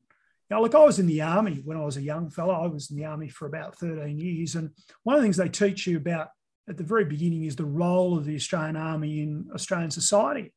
You 0.51 0.61
look, 0.61 0.75
I 0.75 0.85
was 0.85 0.99
in 0.99 1.07
the 1.07 1.23
army 1.23 1.63
when 1.65 1.77
I 1.77 1.85
was 1.85 1.97
a 1.97 2.03
young 2.03 2.29
fellow. 2.29 2.55
I 2.55 2.67
was 2.67 2.91
in 2.91 2.97
the 2.97 3.05
army 3.05 3.29
for 3.29 3.47
about 3.47 3.77
13 3.77 4.19
years, 4.19 4.57
and 4.57 4.71
one 5.05 5.15
of 5.15 5.23
the 5.23 5.25
things 5.25 5.37
they 5.37 5.49
teach 5.49 5.87
you 5.87 5.97
about 5.97 6.29
at 6.69 6.77
the 6.77 6.85
very 6.85 7.05
beginning 7.05 7.45
is 7.45 7.55
the 7.55 7.65
role 7.65 8.19
of 8.19 8.25
the 8.25 8.35
Australian 8.35 8.77
Army 8.77 9.21
in 9.21 9.49
Australian 9.55 9.93
society, 9.93 10.53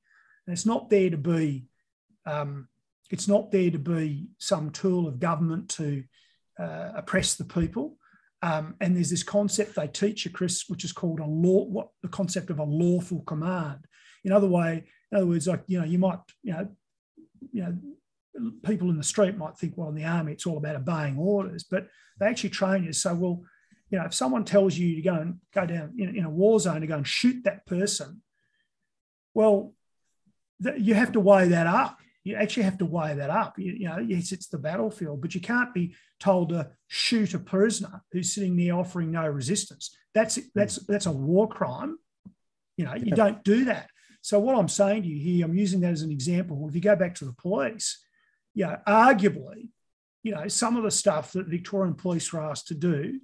and 0.48 0.54
it's 0.54 0.66
not 0.66 0.90
there 0.90 1.10
to 1.10 1.18
be. 1.18 1.66
Um, 2.26 2.68
it's 3.12 3.28
not 3.28 3.52
there 3.52 3.70
to 3.70 3.78
be 3.78 4.30
some 4.40 4.72
tool 4.72 5.08
of 5.08 5.20
government 5.20 5.70
to 5.70 6.04
uh, 6.60 6.94
oppress 6.96 7.36
the 7.36 7.44
people. 7.44 7.98
Um, 8.42 8.76
and 8.82 8.96
there's 8.96 9.12
this 9.12 9.24
concept 9.24 9.76
they 9.76 9.88
teach 9.88 10.26
you, 10.26 10.32
Chris, 10.32 10.66
which 10.68 10.84
is 10.84 10.92
called 10.92 11.20
a 11.20 11.26
law. 11.26 11.66
What 11.66 11.90
the 12.02 12.10
concept 12.10 12.50
of 12.50 12.60
a 12.60 12.64
lawful 12.64 13.22
command. 13.22 13.86
In 14.24 14.32
other 14.32 14.48
way, 14.48 14.86
in 15.12 15.18
other 15.18 15.28
words, 15.28 15.48
like 15.48 15.64
you 15.68 15.80
know, 15.80 15.86
you 15.86 16.00
might 16.00 16.20
you 16.42 16.54
know, 16.54 16.68
you 17.52 17.62
know, 17.62 17.78
people 18.64 18.90
in 18.90 18.98
the 18.98 19.04
street 19.04 19.38
might 19.38 19.58
think, 19.58 19.74
well, 19.76 19.90
in 19.90 19.96
the 19.96 20.06
army, 20.06 20.34
it's 20.34 20.46
all 20.46 20.58
about 20.58 20.76
obeying 20.76 21.18
orders, 21.18 21.64
but 21.64 21.88
they 22.20 22.26
actually 22.26 22.50
train 22.50 22.84
you. 22.84 22.94
So, 22.94 23.14
well, 23.14 23.44
you 23.90 24.00
know, 24.00 24.06
if 24.06 24.14
someone 24.14 24.44
tells 24.44 24.78
you 24.78 24.96
to 24.96 25.02
go 25.02 25.14
and 25.14 25.40
go 25.54 25.66
down 25.66 25.94
in, 25.98 26.16
in 26.18 26.26
a 26.26 26.30
war 26.30 26.60
zone 26.60 26.82
to 26.82 26.88
go 26.88 26.98
and 26.98 27.08
shoot 27.08 27.44
that 27.44 27.66
person, 27.66 28.22
well, 29.34 29.74
th- 30.64 30.80
you 30.80 30.94
have 30.96 31.12
to 31.14 31.20
weigh 31.20 31.50
that 31.50 31.68
up. 31.68 32.00
You 32.24 32.36
actually 32.36 32.64
have 32.64 32.78
to 32.78 32.86
weigh 32.86 33.16
that 33.16 33.30
up. 33.30 33.60
You, 33.60 33.74
you 33.74 33.88
know, 33.88 34.00
yes, 34.00 34.32
it's 34.32 34.48
the 34.48 34.58
battlefield, 34.58 35.22
but 35.22 35.36
you 35.36 35.42
can't 35.42 35.74
be 35.74 35.96
told 36.20 36.50
to 36.50 36.70
shoot 36.88 37.34
a 37.34 37.40
prisoner 37.40 38.02
who's 38.12 38.34
sitting 38.34 38.56
there 38.56 38.76
offering 38.76 39.12
no 39.12 39.28
resistance. 39.28 39.96
That's 40.14 40.36
hmm. 40.36 40.42
that's 40.56 40.78
that's 40.88 41.06
a 41.06 41.12
war 41.12 41.48
crime. 41.48 41.98
You 42.78 42.86
know, 42.86 42.96
you 42.96 43.12
don't 43.12 43.44
do 43.44 43.66
that. 43.66 43.90
So 44.22 44.40
what 44.40 44.58
I'm 44.58 44.70
saying 44.70 45.04
to 45.04 45.08
you 45.08 45.20
here, 45.20 45.46
I'm 45.46 45.54
using 45.54 45.82
that 45.82 45.92
as 45.92 46.02
an 46.02 46.12
example. 46.12 46.66
If 46.68 46.74
you 46.74 46.82
go 46.82 46.96
back 46.96 47.14
to 47.16 47.26
the 47.26 47.34
police, 47.34 48.03
yeah, 48.54 48.78
arguably, 48.88 49.70
you 50.22 50.34
know, 50.34 50.48
some 50.48 50.78
of 50.78 50.84
the 50.84 50.92
stuff 50.92 51.34
that 51.34 51.48
Victorian 51.48 51.96
police 51.96 52.32
were 52.32 52.42
asked 52.42 52.68
to 52.68 52.76
do 52.76 53.20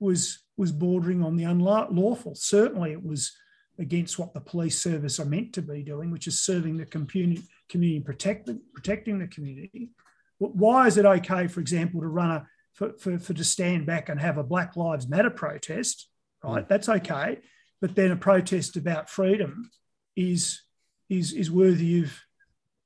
was 0.00 0.40
was 0.56 0.72
bordering 0.72 1.22
on 1.22 1.36
the 1.36 1.44
unlawful. 1.44 2.34
Certainly, 2.34 2.92
it 2.92 3.04
was 3.04 3.32
against 3.78 4.18
what 4.18 4.34
the 4.34 4.40
police 4.40 4.80
service 4.82 5.18
are 5.18 5.24
meant 5.24 5.52
to 5.54 5.62
be 5.62 5.82
doing, 5.82 6.10
which 6.10 6.26
is 6.26 6.40
serving 6.40 6.76
the 6.76 6.86
community, 6.86 7.42
community 7.68 7.96
and 7.96 8.04
protect 8.04 8.46
the, 8.46 8.60
protecting 8.74 9.18
the 9.18 9.26
community. 9.26 9.90
Wh- 10.38 10.54
Why 10.54 10.86
is 10.86 10.98
it 10.98 11.06
okay, 11.06 11.46
for 11.46 11.60
example, 11.60 12.00
to 12.00 12.06
run 12.06 12.30
a 12.30 12.46
for, 12.74 12.92
for, 12.98 13.18
for 13.18 13.34
to 13.34 13.44
stand 13.44 13.86
back 13.86 14.08
and 14.08 14.18
have 14.20 14.38
a 14.38 14.44
Black 14.44 14.76
Lives 14.76 15.08
Matter 15.08 15.30
protest, 15.30 16.08
right? 16.42 16.64
Mm. 16.64 16.68
That's 16.68 16.88
okay, 16.88 17.38
but 17.80 17.94
then 17.94 18.10
a 18.10 18.16
protest 18.16 18.76
about 18.76 19.10
freedom 19.10 19.70
is 20.16 20.62
is 21.08 21.32
is 21.32 21.50
worthy 21.50 22.02
of 22.02 22.18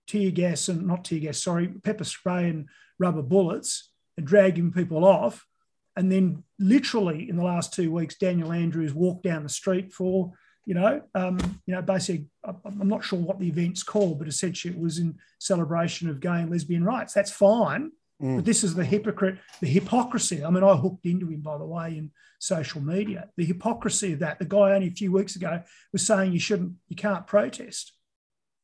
tear 0.07 0.30
gas 0.30 0.68
and 0.68 0.86
not 0.86 1.04
tear 1.04 1.20
gas, 1.20 1.42
sorry, 1.42 1.68
pepper 1.68 2.04
spray 2.04 2.48
and 2.48 2.68
rubber 2.98 3.22
bullets 3.22 3.90
and 4.16 4.26
dragging 4.26 4.72
people 4.72 5.04
off. 5.04 5.46
And 5.96 6.12
then 6.12 6.44
literally 6.59 7.28
in 7.28 7.36
the 7.36 7.44
last 7.44 7.72
two 7.72 7.90
weeks, 7.90 8.16
Daniel 8.16 8.52
Andrews 8.52 8.92
walked 8.92 9.24
down 9.24 9.42
the 9.42 9.48
street 9.48 9.92
for, 9.92 10.32
you 10.66 10.74
know, 10.74 11.00
um, 11.14 11.38
you 11.66 11.74
know, 11.74 11.82
basically, 11.82 12.26
I'm 12.44 12.88
not 12.88 13.04
sure 13.04 13.18
what 13.18 13.38
the 13.38 13.48
event's 13.48 13.82
called, 13.82 14.18
but 14.18 14.28
essentially 14.28 14.74
it 14.74 14.80
was 14.80 14.98
in 14.98 15.16
celebration 15.38 16.11
of 16.11 16.20
gay 16.20 16.40
and 16.40 16.50
lesbian 16.50 16.84
rights. 16.84 17.14
That's 17.14 17.30
fine. 17.30 17.92
Mm. 18.22 18.36
But 18.36 18.44
this 18.44 18.64
is 18.64 18.74
the 18.74 18.84
hypocrite, 18.84 19.38
the 19.61 19.68
hypocrisy. 19.68 20.44
I 20.44 20.50
mean, 20.50 20.64
I 20.64 20.74
hooked 20.74 21.07
into 21.07 21.28
him, 21.28 21.40
by 21.40 21.59
the 21.59 21.66
way, 21.66 21.98
in 21.98 22.11
social 22.38 22.80
media. 22.80 23.28
The 23.36 23.44
hypocrisy 23.44 24.14
of 24.14 24.20
that. 24.20 24.38
The 24.38 24.44
guy 24.44 24.72
only 24.72 24.88
a 24.88 24.92
few 24.92 25.12
weeks 25.12 25.36
ago 25.36 25.62
was 25.92 26.07
saying 26.07 26.32
you 26.32 26.40
shouldn't, 26.40 26.72
you 26.88 26.96
can't 26.96 27.26
protest. 27.26 27.92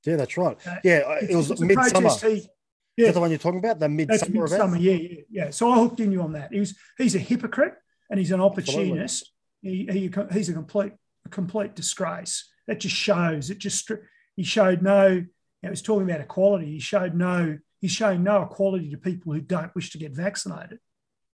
Yeah, 0.05 0.17
that's 0.17 0.37
right. 0.37 0.57
Uh, 0.67 0.77
Yeah, 0.85 0.99
uh, 1.07 1.19
it 1.29 1.37
was 1.37 1.51
Midsumma. 1.51 2.31
He- 2.31 2.49
yeah, 2.97 3.07
that 3.07 3.15
the 3.15 3.21
one 3.21 3.31
you're 3.31 3.39
talking 3.39 3.59
about? 3.59 3.79
The 3.79 3.89
that's 4.07 4.25
Midsumma 4.25 4.43
Midsumma. 4.49 4.67
event? 4.77 4.81
Yeah, 4.83 4.93
yeah, 4.93 5.21
yeah. 5.31 5.51
So 5.51 5.71
I 5.71 5.77
hooked 5.79 6.01
in 6.01 6.13
you 6.13 6.21
on 6.23 6.33
that. 6.35 6.53
He 6.53 6.61
was, 6.61 6.75
he's 6.99 7.15
a 7.15 7.19
hypocrite 7.19 7.75
and 8.11 8.19
he's 8.19 8.33
an 8.33 8.41
opportunist. 8.41 9.33
He, 9.63 9.87
he, 9.91 10.11
he's 10.33 10.49
a 10.51 10.53
complete, 10.53 10.93
a 11.25 11.29
complete 11.31 11.75
disgrace. 11.75 12.51
That 12.67 12.81
just 12.81 12.95
shows. 12.95 13.51
It 13.51 13.59
just 13.59 13.91
he 14.37 14.43
showed 14.45 14.83
no. 14.83 15.07
You 15.09 15.21
know, 15.63 15.69
he 15.69 15.71
was 15.71 15.83
talking 15.83 16.09
about 16.09 16.21
equality. 16.21 16.67
He 16.73 16.81
showed 16.81 17.15
no. 17.15 17.59
He's 17.81 17.93
showing 17.93 18.23
no 18.23 18.43
equality 18.43 18.91
to 18.91 18.99
people 18.99 19.33
who 19.33 19.41
don't 19.41 19.75
wish 19.75 19.91
to 19.91 19.99
get 19.99 20.13
vaccinated. 20.13 20.79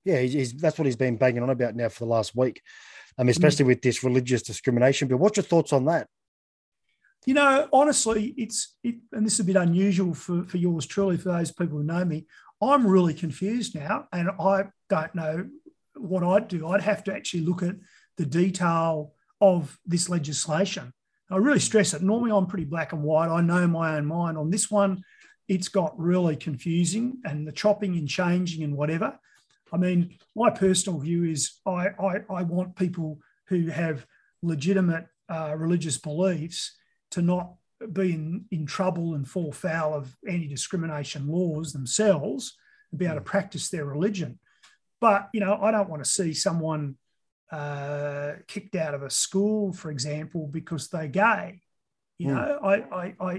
Yeah, 0.04 0.20
he's, 0.20 0.32
he's, 0.34 0.52
that's 0.52 0.78
what 0.78 0.86
he's 0.86 0.94
been 0.94 1.16
banging 1.16 1.42
on 1.42 1.50
about 1.50 1.74
now 1.74 1.88
for 1.88 2.04
the 2.04 2.10
last 2.10 2.36
week, 2.36 2.60
Mm. 3.18 3.22
um, 3.22 3.28
especially 3.28 3.64
with 3.64 3.80
this 3.82 4.04
religious 4.04 4.42
discrimination 4.42 5.08
But 5.08 5.16
What's 5.16 5.36
your 5.38 5.44
thoughts 5.44 5.72
on 5.72 5.86
that? 5.86 6.06
You 7.26 7.34
know, 7.34 7.68
honestly, 7.72 8.34
it's 8.36 8.76
it, 8.84 8.94
and 9.12 9.26
this 9.26 9.34
is 9.34 9.40
a 9.40 9.44
bit 9.44 9.56
unusual 9.56 10.14
for, 10.14 10.44
for 10.44 10.58
yours 10.58 10.86
truly, 10.86 11.16
for 11.16 11.30
those 11.30 11.50
people 11.50 11.78
who 11.78 11.84
know 11.84 12.04
me. 12.04 12.24
I'm 12.62 12.86
really 12.86 13.14
confused 13.14 13.74
now, 13.74 14.06
and 14.12 14.30
I 14.40 14.66
don't 14.88 15.14
know 15.14 15.48
what 15.96 16.22
I'd 16.22 16.46
do. 16.46 16.68
I'd 16.68 16.82
have 16.82 17.02
to 17.04 17.14
actually 17.14 17.40
look 17.40 17.64
at 17.64 17.74
the 18.16 18.24
detail 18.24 19.12
of 19.40 19.76
this 19.84 20.08
legislation. 20.08 20.92
I 21.28 21.38
really 21.38 21.58
stress 21.58 21.94
it. 21.94 22.02
Normally, 22.02 22.30
I'm 22.30 22.46
pretty 22.46 22.64
black 22.64 22.92
and 22.92 23.02
white. 23.02 23.28
I 23.28 23.40
know 23.40 23.66
my 23.66 23.96
own 23.96 24.06
mind. 24.06 24.38
On 24.38 24.48
this 24.48 24.70
one, 24.70 25.02
it's 25.48 25.68
got 25.68 25.98
really 25.98 26.36
confusing, 26.36 27.18
and 27.24 27.44
the 27.46 27.52
chopping 27.52 27.96
and 27.98 28.08
changing 28.08 28.62
and 28.62 28.76
whatever. 28.76 29.18
I 29.72 29.78
mean, 29.78 30.16
my 30.36 30.50
personal 30.50 31.00
view 31.00 31.24
is 31.24 31.58
I 31.66 31.88
I, 31.88 32.20
I 32.30 32.42
want 32.44 32.76
people 32.76 33.18
who 33.48 33.66
have 33.66 34.06
legitimate 34.42 35.08
uh, 35.28 35.56
religious 35.56 35.98
beliefs 35.98 36.76
to 37.12 37.22
not 37.22 37.54
be 37.92 38.12
in, 38.12 38.46
in 38.50 38.66
trouble 38.66 39.14
and 39.14 39.28
fall 39.28 39.52
foul 39.52 39.94
of 39.94 40.16
anti 40.26 40.48
discrimination 40.48 41.28
laws 41.28 41.72
themselves 41.72 42.56
and 42.90 42.98
be 42.98 43.04
able 43.06 43.16
to 43.16 43.20
practice 43.20 43.68
their 43.68 43.84
religion. 43.84 44.38
But, 45.00 45.28
you 45.34 45.40
know, 45.40 45.58
I 45.60 45.70
don't 45.70 45.90
want 45.90 46.02
to 46.02 46.10
see 46.10 46.32
someone 46.32 46.96
uh, 47.52 48.32
kicked 48.48 48.74
out 48.76 48.94
of 48.94 49.02
a 49.02 49.10
school, 49.10 49.72
for 49.72 49.90
example, 49.90 50.48
because 50.50 50.88
they're 50.88 51.08
gay. 51.08 51.60
You 52.18 52.28
Mm. 52.28 52.34
know, 52.34 52.58
I, 52.62 52.74
I, 52.74 53.14
I, 53.20 53.32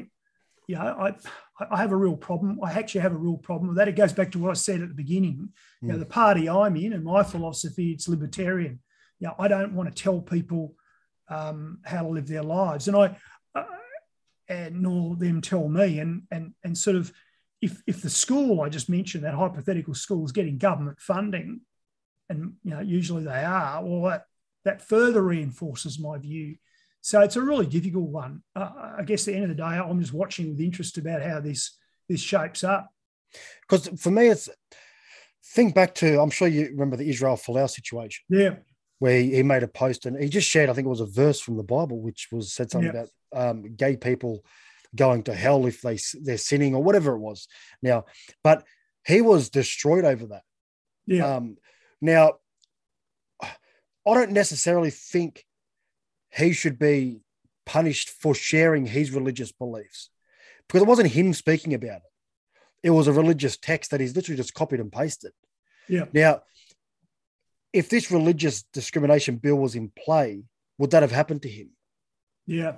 you 0.67 0.75
know, 0.75 0.81
I, 0.81 1.15
I 1.71 1.77
have 1.77 1.91
a 1.91 1.95
real 1.95 2.15
problem. 2.15 2.59
I 2.63 2.73
actually 2.73 3.01
have 3.01 3.13
a 3.13 3.17
real 3.17 3.37
problem 3.37 3.69
with 3.69 3.77
that. 3.77 3.87
It 3.87 3.95
goes 3.95 4.13
back 4.13 4.31
to 4.33 4.39
what 4.39 4.51
I 4.51 4.53
said 4.53 4.81
at 4.81 4.89
the 4.89 4.93
beginning. 4.93 5.49
You 5.81 5.89
know, 5.89 5.95
Mm. 5.95 5.99
the 5.99 6.05
party 6.05 6.47
I'm 6.47 6.75
in 6.75 6.93
and 6.93 7.03
my 7.03 7.23
philosophy, 7.23 7.91
it's 7.91 8.07
libertarian. 8.07 8.79
You 9.19 9.27
know, 9.27 9.35
I 9.39 9.47
don't 9.47 9.73
want 9.73 9.93
to 9.93 10.03
tell 10.03 10.21
people 10.21 10.75
um, 11.29 11.79
how 11.83 12.03
to 12.03 12.09
live 12.09 12.27
their 12.27 12.43
lives, 12.43 12.87
and 12.87 12.95
I, 12.95 13.17
and 14.49 14.81
nor 14.81 15.15
them 15.15 15.41
tell 15.41 15.67
me. 15.67 15.99
And 15.99 16.23
and 16.31 16.53
and 16.63 16.77
sort 16.77 16.95
of, 16.95 17.11
if 17.61 17.81
if 17.87 18.01
the 18.01 18.09
school 18.09 18.61
I 18.61 18.69
just 18.69 18.89
mentioned, 18.89 19.23
that 19.23 19.33
hypothetical 19.33 19.93
school 19.93 20.25
is 20.25 20.31
getting 20.31 20.57
government 20.57 20.99
funding, 20.99 21.61
and 22.29 22.53
you 22.63 22.71
know 22.71 22.81
usually 22.81 23.23
they 23.23 23.43
are, 23.43 23.83
well 23.83 24.09
that 24.09 24.25
that 24.65 24.81
further 24.81 25.21
reinforces 25.21 25.99
my 25.99 26.17
view. 26.17 26.55
So 27.01 27.21
it's 27.21 27.37
a 27.37 27.41
really 27.41 27.67
difficult 27.67 28.09
one. 28.09 28.43
Uh, 28.55 28.93
I 28.97 29.03
guess 29.03 29.27
at 29.27 29.31
the 29.31 29.35
end 29.35 29.43
of 29.43 29.49
the 29.49 29.55
day, 29.55 29.63
I'm 29.63 29.99
just 30.01 30.13
watching 30.13 30.49
with 30.49 30.59
interest 30.59 30.97
about 30.97 31.21
how 31.21 31.39
this 31.39 31.77
this 32.09 32.21
shapes 32.21 32.63
up. 32.63 32.89
Because 33.61 33.87
for 34.01 34.11
me, 34.11 34.27
it's 34.27 34.49
think 35.53 35.73
back 35.73 35.95
to 35.95 36.19
I'm 36.19 36.29
sure 36.29 36.47
you 36.47 36.65
remember 36.65 36.97
the 36.97 37.09
Israel 37.09 37.37
Folau 37.37 37.69
situation 37.69 38.23
Yeah, 38.29 38.55
where 38.99 39.19
he, 39.21 39.43
made 39.43 39.63
a 39.63 39.67
post 39.67 40.05
and 40.05 40.21
he 40.21 40.29
just 40.29 40.49
shared, 40.49 40.69
I 40.69 40.73
think 40.73 40.85
it 40.85 40.89
was 40.89 40.99
a 40.99 41.05
verse 41.05 41.39
from 41.39 41.57
the 41.57 41.63
Bible, 41.63 42.01
which 42.01 42.27
was 42.31 42.53
said 42.53 42.69
something 42.69 42.91
Yeah. 42.93 43.01
about 43.01 43.09
um, 43.33 43.75
gay 43.75 43.97
people 43.97 44.43
going 44.95 45.23
to 45.23 45.33
hell 45.33 45.65
if 45.65 45.81
they 45.81 45.97
they're 46.21 46.37
sinning 46.37 46.75
or 46.75 46.83
whatever 46.83 47.13
it 47.13 47.19
was. 47.19 47.47
Now, 47.81 48.05
but 48.43 48.65
he 49.05 49.21
was 49.21 49.49
destroyed 49.49 50.05
over 50.05 50.27
that. 50.27 50.43
yeah, 51.05 51.35
Um, 51.35 51.57
now, 52.01 52.33
I 53.41 54.13
don't 54.13 54.31
necessarily 54.31 54.89
think 54.89 55.45
he 56.31 56.53
should 56.53 56.79
be 56.79 57.21
punished 57.65 58.09
for 58.09 58.33
sharing 58.33 58.85
his 58.85 59.11
religious 59.11 59.51
beliefs 59.51 60.09
because 60.67 60.81
it 60.81 60.87
wasn't 60.87 61.11
him 61.11 61.33
speaking 61.33 61.73
about 61.73 61.97
it. 61.97 62.11
It 62.83 62.89
was 62.91 63.07
a 63.07 63.13
religious 63.13 63.57
text 63.57 63.91
that 63.91 63.99
he's 63.99 64.15
literally 64.15 64.37
just 64.37 64.53
copied 64.53 64.79
and 64.79 64.91
pasted. 64.91 65.31
yeah. 65.87 66.05
Now, 66.13 66.41
if 67.73 67.89
this 67.89 68.11
religious 68.11 68.63
discrimination 68.73 69.37
bill 69.37 69.57
was 69.57 69.75
in 69.75 69.91
play, 69.97 70.43
would 70.77 70.91
that 70.91 71.03
have 71.03 71.11
happened 71.11 71.41
to 71.43 71.49
him? 71.49 71.69
Yeah. 72.45 72.77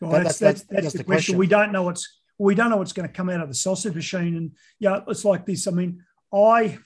Well, 0.00 0.12
That- 0.12 0.24
that's, 0.24 0.38
that's- 0.38 0.62
that's, 0.62 0.70
that's- 0.72 0.92
the, 0.92 0.98
the 0.98 1.04
question. 1.04 1.34
question. 1.34 1.38
We 1.38 1.46
don't 1.46 1.72
know 1.72 1.82
what's 1.82 2.06
we 2.40 2.54
don't 2.54 2.70
know 2.70 2.76
what's 2.76 2.92
going 2.92 3.08
to 3.08 3.12
come 3.12 3.28
out 3.30 3.40
of 3.40 3.48
the 3.48 3.54
sausage 3.54 3.94
machine. 3.96 4.36
And 4.36 4.52
yeah, 4.78 5.00
it's 5.08 5.24
like 5.24 5.44
this. 5.44 5.66
I 5.66 5.72
mean, 5.72 6.04
I 6.32 6.78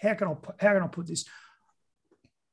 how 0.00 0.14
can 0.14 0.28
I 0.28 0.34
how 0.60 0.72
can 0.74 0.82
I 0.82 0.86
put 0.86 1.08
this? 1.08 1.24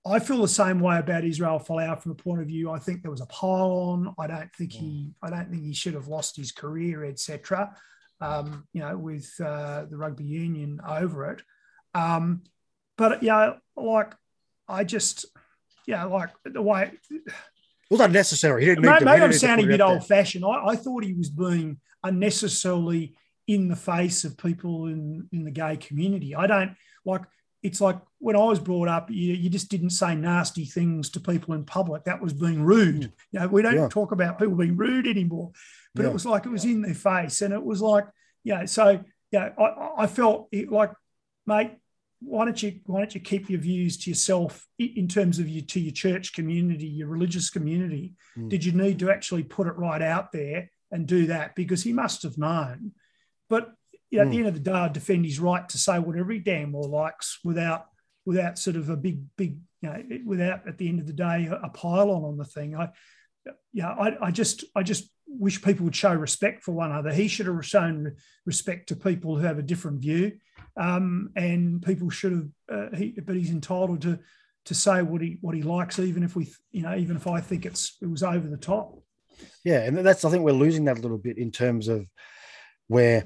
I 0.06 0.20
feel 0.20 0.42
the 0.42 0.48
same 0.48 0.80
way 0.80 0.98
about 0.98 1.24
Israel 1.26 1.60
Folau 1.60 2.00
from 2.02 2.14
the 2.16 2.24
point 2.24 2.42
of 2.42 2.48
view. 2.48 2.72
I 2.72 2.80
think 2.80 3.02
there 3.02 3.12
was 3.12 3.22
a 3.22 3.26
pile 3.28 3.72
on. 3.92 4.16
I 4.18 4.26
don't 4.28 4.52
think 4.56 4.72
he 4.72 5.12
I 5.22 5.30
don't 5.30 5.50
think 5.52 5.64
he 5.64 5.74
should 5.74 5.94
have 5.96 6.08
lost 6.08 6.36
his 6.38 6.52
career, 6.52 7.04
etc. 7.06 7.76
Um, 8.22 8.66
you 8.74 8.82
know, 8.82 8.98
with 8.98 9.30
uh, 9.40 9.86
the 9.90 9.98
rugby 9.98 10.24
union 10.24 10.80
over 10.88 11.30
it. 11.32 11.42
Um, 11.94 12.42
but 12.98 13.22
yeah, 13.22 13.54
like 13.76 14.16
I 14.68 14.84
just 14.84 15.26
yeah, 15.86 16.06
like 16.06 16.30
the 16.44 16.62
way 16.62 16.92
It 17.90 17.94
was 17.94 18.02
unnecessary. 18.02 18.64
He 18.64 18.70
didn't 18.70 18.86
Maybe, 18.86 19.06
maybe 19.06 19.22
I'm 19.24 19.34
sounding 19.34 19.66
a 19.66 19.70
bit 19.70 19.82
old 19.82 20.06
fashioned. 20.06 20.44
I, 20.46 20.68
I 20.68 20.76
thought 20.76 21.04
he 21.04 21.14
was 21.14 21.30
being 21.30 21.80
unnecessarily 22.04 23.16
in 23.48 23.70
the 23.70 23.76
face 23.76 24.26
of 24.26 24.38
people 24.38 24.88
in, 24.88 25.28
in 25.32 25.46
the 25.46 25.52
gay 25.52 25.78
community. 25.78 26.36
I 26.36 26.48
don't 26.48 26.76
like 27.06 27.22
it's 27.64 27.82
like 27.82 28.00
when 28.20 28.36
I 28.36 28.44
was 28.44 28.60
brought 28.60 28.88
up, 28.88 29.10
you, 29.10 29.34
you 29.34 29.50
just 29.50 29.70
didn't 29.70 29.90
say 29.90 30.16
nasty 30.16 30.66
things 30.66 31.10
to 31.12 31.20
people 31.20 31.54
in 31.54 31.66
public. 31.66 32.04
That 32.04 32.22
was 32.22 32.34
being 32.34 32.64
rude. 32.64 33.12
You 33.32 33.40
know, 33.40 33.48
we 33.48 33.62
don't. 33.62 33.76
Yeah. 33.76 33.88
talk 33.90 34.12
about 34.12 34.40
people 34.40 34.56
being 34.56 34.78
rude 34.78 35.08
anymore. 35.08 35.52
But 35.96 36.04
Yeah. 36.04 36.10
it 36.10 36.14
was 36.14 36.26
like 36.26 36.46
it 36.46 36.50
was 36.50 36.66
in 36.66 36.82
their 36.82 36.94
face. 36.94 37.42
And 37.42 37.54
it 37.54 37.64
was 37.64 37.82
like, 37.82 38.06
yeah, 38.44 38.66
so 38.66 39.04
yeah, 39.32 39.50
I, 39.58 40.04
I 40.04 40.08
felt 40.08 40.50
it 40.52 40.72
like, 40.72 40.92
mate, 41.46 41.72
why 42.20 42.46
don't 42.46 42.62
you 42.64 42.80
why 42.86 43.00
don't 43.00 43.14
you 43.14 43.22
keep 43.22 43.50
your 43.50 43.60
views 43.60 43.98
to 43.98 44.10
yourself 44.10 44.66
in 44.80 45.08
terms 45.08 45.38
of 45.40 45.48
you 45.48 45.62
to 45.62 45.80
your 45.80 45.94
church 45.94 46.34
community, 46.34 46.88
your 46.88 47.08
religious 47.08 47.50
community? 47.50 48.16
Mm. 48.38 48.50
Did 48.50 48.66
you 48.66 48.72
need 48.72 49.00
to 49.00 49.12
actually 49.12 49.44
put 49.44 49.68
it 49.68 49.78
right 49.78 50.02
out 50.02 50.32
there 50.32 50.72
and 50.92 51.06
do 51.06 51.28
that? 51.28 51.56
Because 51.56 51.84
he 51.84 51.94
must 51.94 52.24
have 52.24 52.38
known. 52.38 52.94
But 53.50 53.72
you 54.10 54.20
know, 54.20 54.26
at 54.26 54.32
the 54.32 54.38
Mm. 54.38 54.40
end 54.40 54.48
of 54.48 54.54
the 54.56 54.60
day, 54.62 54.72
I 54.72 54.88
defend 54.88 55.26
his 55.26 55.40
right 55.40 55.68
to 55.70 55.78
say 55.78 56.00
whatever 56.00 56.32
he 56.32 56.40
damn 56.40 56.72
well 56.72 56.90
likes 56.90 57.40
without 57.44 57.86
without 58.26 58.58
sort 58.58 58.76
of 58.76 58.90
a 58.90 58.98
big 58.98 59.22
big 59.38 59.60
you 59.82 59.90
know 59.90 60.04
without 60.26 60.68
at 60.68 60.78
the 60.78 60.90
end 60.90 61.00
of 61.00 61.08
the 61.08 61.14
day 61.14 61.46
a, 61.46 61.56
a 61.56 61.70
pylon 61.70 62.24
on 62.24 62.38
the 62.38 62.46
thing. 62.46 62.76
I 62.76 62.90
yeah, 63.74 63.90
I, 63.90 64.28
I 64.28 64.32
just 64.32 64.64
I 64.76 64.84
just 64.84 65.10
wish 65.28 65.62
people 65.62 65.86
would 65.86 65.96
show 65.96 66.14
respect 66.14 66.64
for 66.64 66.72
one 66.72 66.90
another. 66.92 67.14
He 67.14 67.28
should 67.28 67.46
have 67.46 67.66
shown 67.66 68.16
respect 68.46 68.90
to 68.90 68.96
people 68.96 69.38
who 69.38 69.46
have 69.46 69.60
a 69.60 69.64
different 69.64 70.02
view, 70.02 70.38
um, 70.78 71.32
and 71.36 71.82
people 71.82 72.10
should 72.10 72.32
have. 72.32 72.48
Uh, 72.72 72.96
he, 72.96 73.16
but 73.26 73.36
he's 73.36 73.52
entitled 73.52 74.02
to 74.04 74.20
to 74.66 74.74
say 74.74 75.02
what 75.02 75.22
he 75.22 75.38
what 75.42 75.56
he 75.56 75.62
likes, 75.64 76.00
even 76.00 76.24
if 76.24 76.36
we 76.36 76.54
you 76.72 76.84
know 76.84 76.96
even 76.96 77.16
if 77.16 77.28
I 77.28 77.42
think 77.42 77.66
it's 77.66 77.98
it 78.02 78.10
was 78.10 78.24
over 78.24 78.48
the 78.48 78.58
top. 78.58 79.00
Yeah, 79.64 79.82
and 79.84 79.98
that's 79.98 80.26
I 80.26 80.30
think 80.30 80.44
we're 80.44 80.52
losing 80.52 80.86
that 80.86 80.98
a 80.98 81.02
little 81.02 81.18
bit 81.18 81.38
in 81.38 81.52
terms 81.52 81.88
of 81.88 82.08
where 82.88 83.26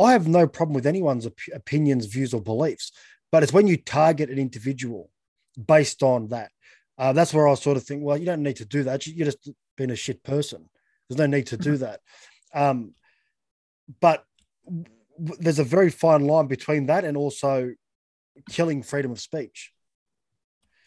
I 0.00 0.12
have 0.12 0.28
no 0.28 0.46
problem 0.46 0.74
with 0.74 0.86
anyone's 0.86 1.26
op- 1.26 1.38
opinions, 1.54 2.06
views, 2.06 2.32
or 2.32 2.40
beliefs, 2.40 2.92
but 3.32 3.42
it's 3.42 3.52
when 3.52 3.66
you 3.66 3.76
target 3.76 4.30
an 4.30 4.38
individual 4.38 5.10
based 5.66 6.02
on 6.02 6.28
that. 6.28 6.50
Uh, 6.98 7.12
that's 7.12 7.34
where 7.34 7.46
I 7.46 7.54
sort 7.54 7.76
of 7.76 7.82
think, 7.84 8.02
well, 8.02 8.16
you 8.16 8.24
don't 8.24 8.42
need 8.42 8.56
to 8.56 8.64
do 8.64 8.84
that. 8.84 9.06
You- 9.06 9.14
You're 9.14 9.26
just 9.26 9.50
being 9.76 9.90
a 9.90 9.96
shit 9.96 10.22
person. 10.22 10.68
There's 11.08 11.18
no 11.18 11.26
need 11.26 11.48
to 11.48 11.56
do 11.56 11.76
that. 11.78 12.00
Um, 12.54 12.94
but 14.00 14.24
there's 15.18 15.58
a 15.58 15.64
very 15.64 15.90
fine 15.90 16.26
line 16.26 16.46
between 16.46 16.86
that 16.86 17.04
and 17.04 17.16
also 17.16 17.72
killing 18.50 18.82
freedom 18.82 19.10
of 19.10 19.20
speech. 19.20 19.72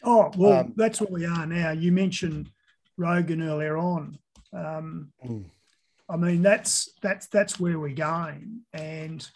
Oh 0.02 0.30
well, 0.36 0.60
Um, 0.60 0.74
that's 0.76 1.00
what 1.00 1.10
we 1.10 1.26
are 1.26 1.46
now. 1.46 1.72
You 1.72 1.92
mentioned 1.92 2.50
Rogan 2.96 3.42
earlier 3.42 3.76
on. 3.76 4.18
Um, 4.52 5.12
Mm. 5.24 5.44
I 6.08 6.16
mean, 6.16 6.42
that's 6.42 6.90
that's 7.02 7.28
that's 7.28 7.60
where 7.60 7.78
we're 7.78 7.94
going, 7.94 8.62
and 8.72 9.28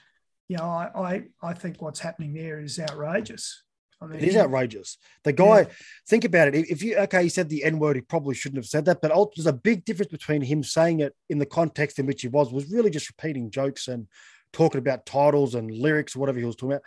you 0.48 0.56
know, 0.56 0.64
I 0.64 0.90
I, 0.94 1.22
I 1.50 1.54
think 1.54 1.80
what's 1.80 2.00
happening 2.00 2.34
there 2.34 2.58
is 2.60 2.80
outrageous. 2.80 3.62
I 4.00 4.06
mean, 4.06 4.18
It 4.18 4.24
is 4.24 4.36
outrageous. 4.36 4.98
The 5.22 5.32
guy, 5.32 5.68
think 6.08 6.24
about 6.24 6.48
it. 6.48 6.68
If 6.68 6.82
you 6.82 6.96
okay, 6.96 7.22
he 7.22 7.28
said 7.28 7.48
the 7.48 7.62
N 7.62 7.78
word, 7.78 7.94
he 7.94 8.02
probably 8.02 8.34
shouldn't 8.34 8.58
have 8.58 8.66
said 8.66 8.86
that. 8.86 9.00
But 9.00 9.12
there's 9.36 9.46
a 9.46 9.52
big 9.52 9.84
difference 9.84 10.10
between 10.10 10.42
him 10.42 10.64
saying 10.64 10.98
it 10.98 11.14
in 11.28 11.38
the 11.38 11.46
context 11.46 12.00
in 12.00 12.06
which 12.06 12.22
he 12.22 12.28
was, 12.28 12.52
was 12.52 12.68
really 12.70 12.90
just 12.90 13.08
repeating 13.08 13.50
jokes 13.50 13.86
and 13.86 14.08
talking 14.54 14.78
about 14.78 15.04
titles 15.04 15.54
and 15.54 15.70
lyrics 15.70 16.16
or 16.16 16.20
whatever 16.20 16.38
he 16.38 16.44
was 16.44 16.56
talking 16.56 16.72
about. 16.72 16.82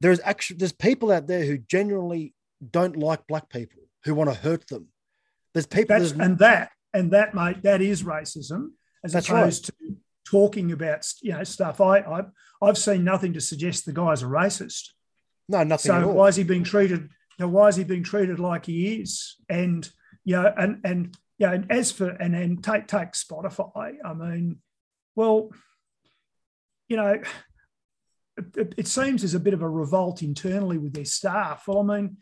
There's 0.00 0.20
actually 0.24 0.56
there's 0.56 0.72
people 0.72 1.12
out 1.12 1.26
there 1.26 1.44
who 1.44 1.58
genuinely 1.58 2.34
don't 2.70 2.96
like 2.96 3.26
black 3.26 3.48
people 3.48 3.82
who 4.04 4.14
want 4.14 4.30
to 4.30 4.34
hurt 4.34 4.66
them. 4.68 4.88
There's 5.54 5.66
people. 5.66 5.98
That's 5.98 6.12
There's, 6.12 6.26
and 6.26 6.38
that 6.38 6.70
and 6.92 7.10
that, 7.12 7.34
mate, 7.34 7.62
that 7.62 7.82
is 7.82 8.02
racism, 8.02 8.70
as 9.04 9.12
That's 9.12 9.30
right. 9.30 9.40
opposed 9.40 9.66
to 9.66 9.72
talking 10.24 10.72
about 10.72 11.06
you 11.22 11.32
know 11.32 11.44
stuff. 11.44 11.80
I, 11.80 11.98
I 11.98 12.22
I've 12.60 12.78
seen 12.78 13.04
nothing 13.04 13.34
to 13.34 13.40
suggest 13.40 13.86
the 13.86 13.92
guy's 13.92 14.22
a 14.22 14.26
racist. 14.26 14.90
no, 15.48 15.62
nothing 15.62 15.92
at 15.92 16.02
So 16.02 16.08
why 16.08 16.28
is 16.28 16.36
he 16.36 16.44
being 16.44 16.64
treated? 16.64 17.02
You 17.38 17.46
know, 17.46 17.48
why 17.48 17.68
is 17.68 17.76
he 17.76 17.84
being 17.84 18.02
treated 18.02 18.38
like 18.38 18.66
he 18.66 18.96
is? 18.96 19.36
And 19.48 19.88
you 20.24 20.36
know, 20.36 20.52
and 20.56 20.80
and 20.84 21.16
yeah, 21.38 21.52
and 21.52 21.70
as 21.70 21.92
for 21.92 22.08
and 22.08 22.34
and 22.34 22.64
take 22.64 22.86
take 22.86 23.12
Spotify. 23.12 23.96
I 24.04 24.14
mean, 24.14 24.58
well, 25.14 25.50
you 26.88 26.96
know, 26.96 27.20
it, 28.36 28.56
it, 28.56 28.74
it 28.76 28.86
seems 28.86 29.22
there's 29.22 29.34
a 29.34 29.40
bit 29.40 29.54
of 29.54 29.62
a 29.62 29.68
revolt 29.68 30.22
internally 30.22 30.78
with 30.78 30.92
their 30.92 31.04
staff. 31.04 31.64
Well, 31.66 31.80
I 31.90 32.00
mean, 32.00 32.18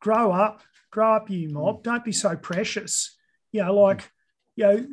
grow 0.00 0.32
up, 0.32 0.62
grow 0.90 1.14
up, 1.14 1.30
you 1.30 1.48
mob. 1.48 1.82
Don't 1.82 2.04
be 2.04 2.12
so 2.12 2.36
precious. 2.36 3.16
You 3.52 3.64
know, 3.64 3.74
like, 3.74 4.10
you 4.56 4.64
know, 4.64 4.86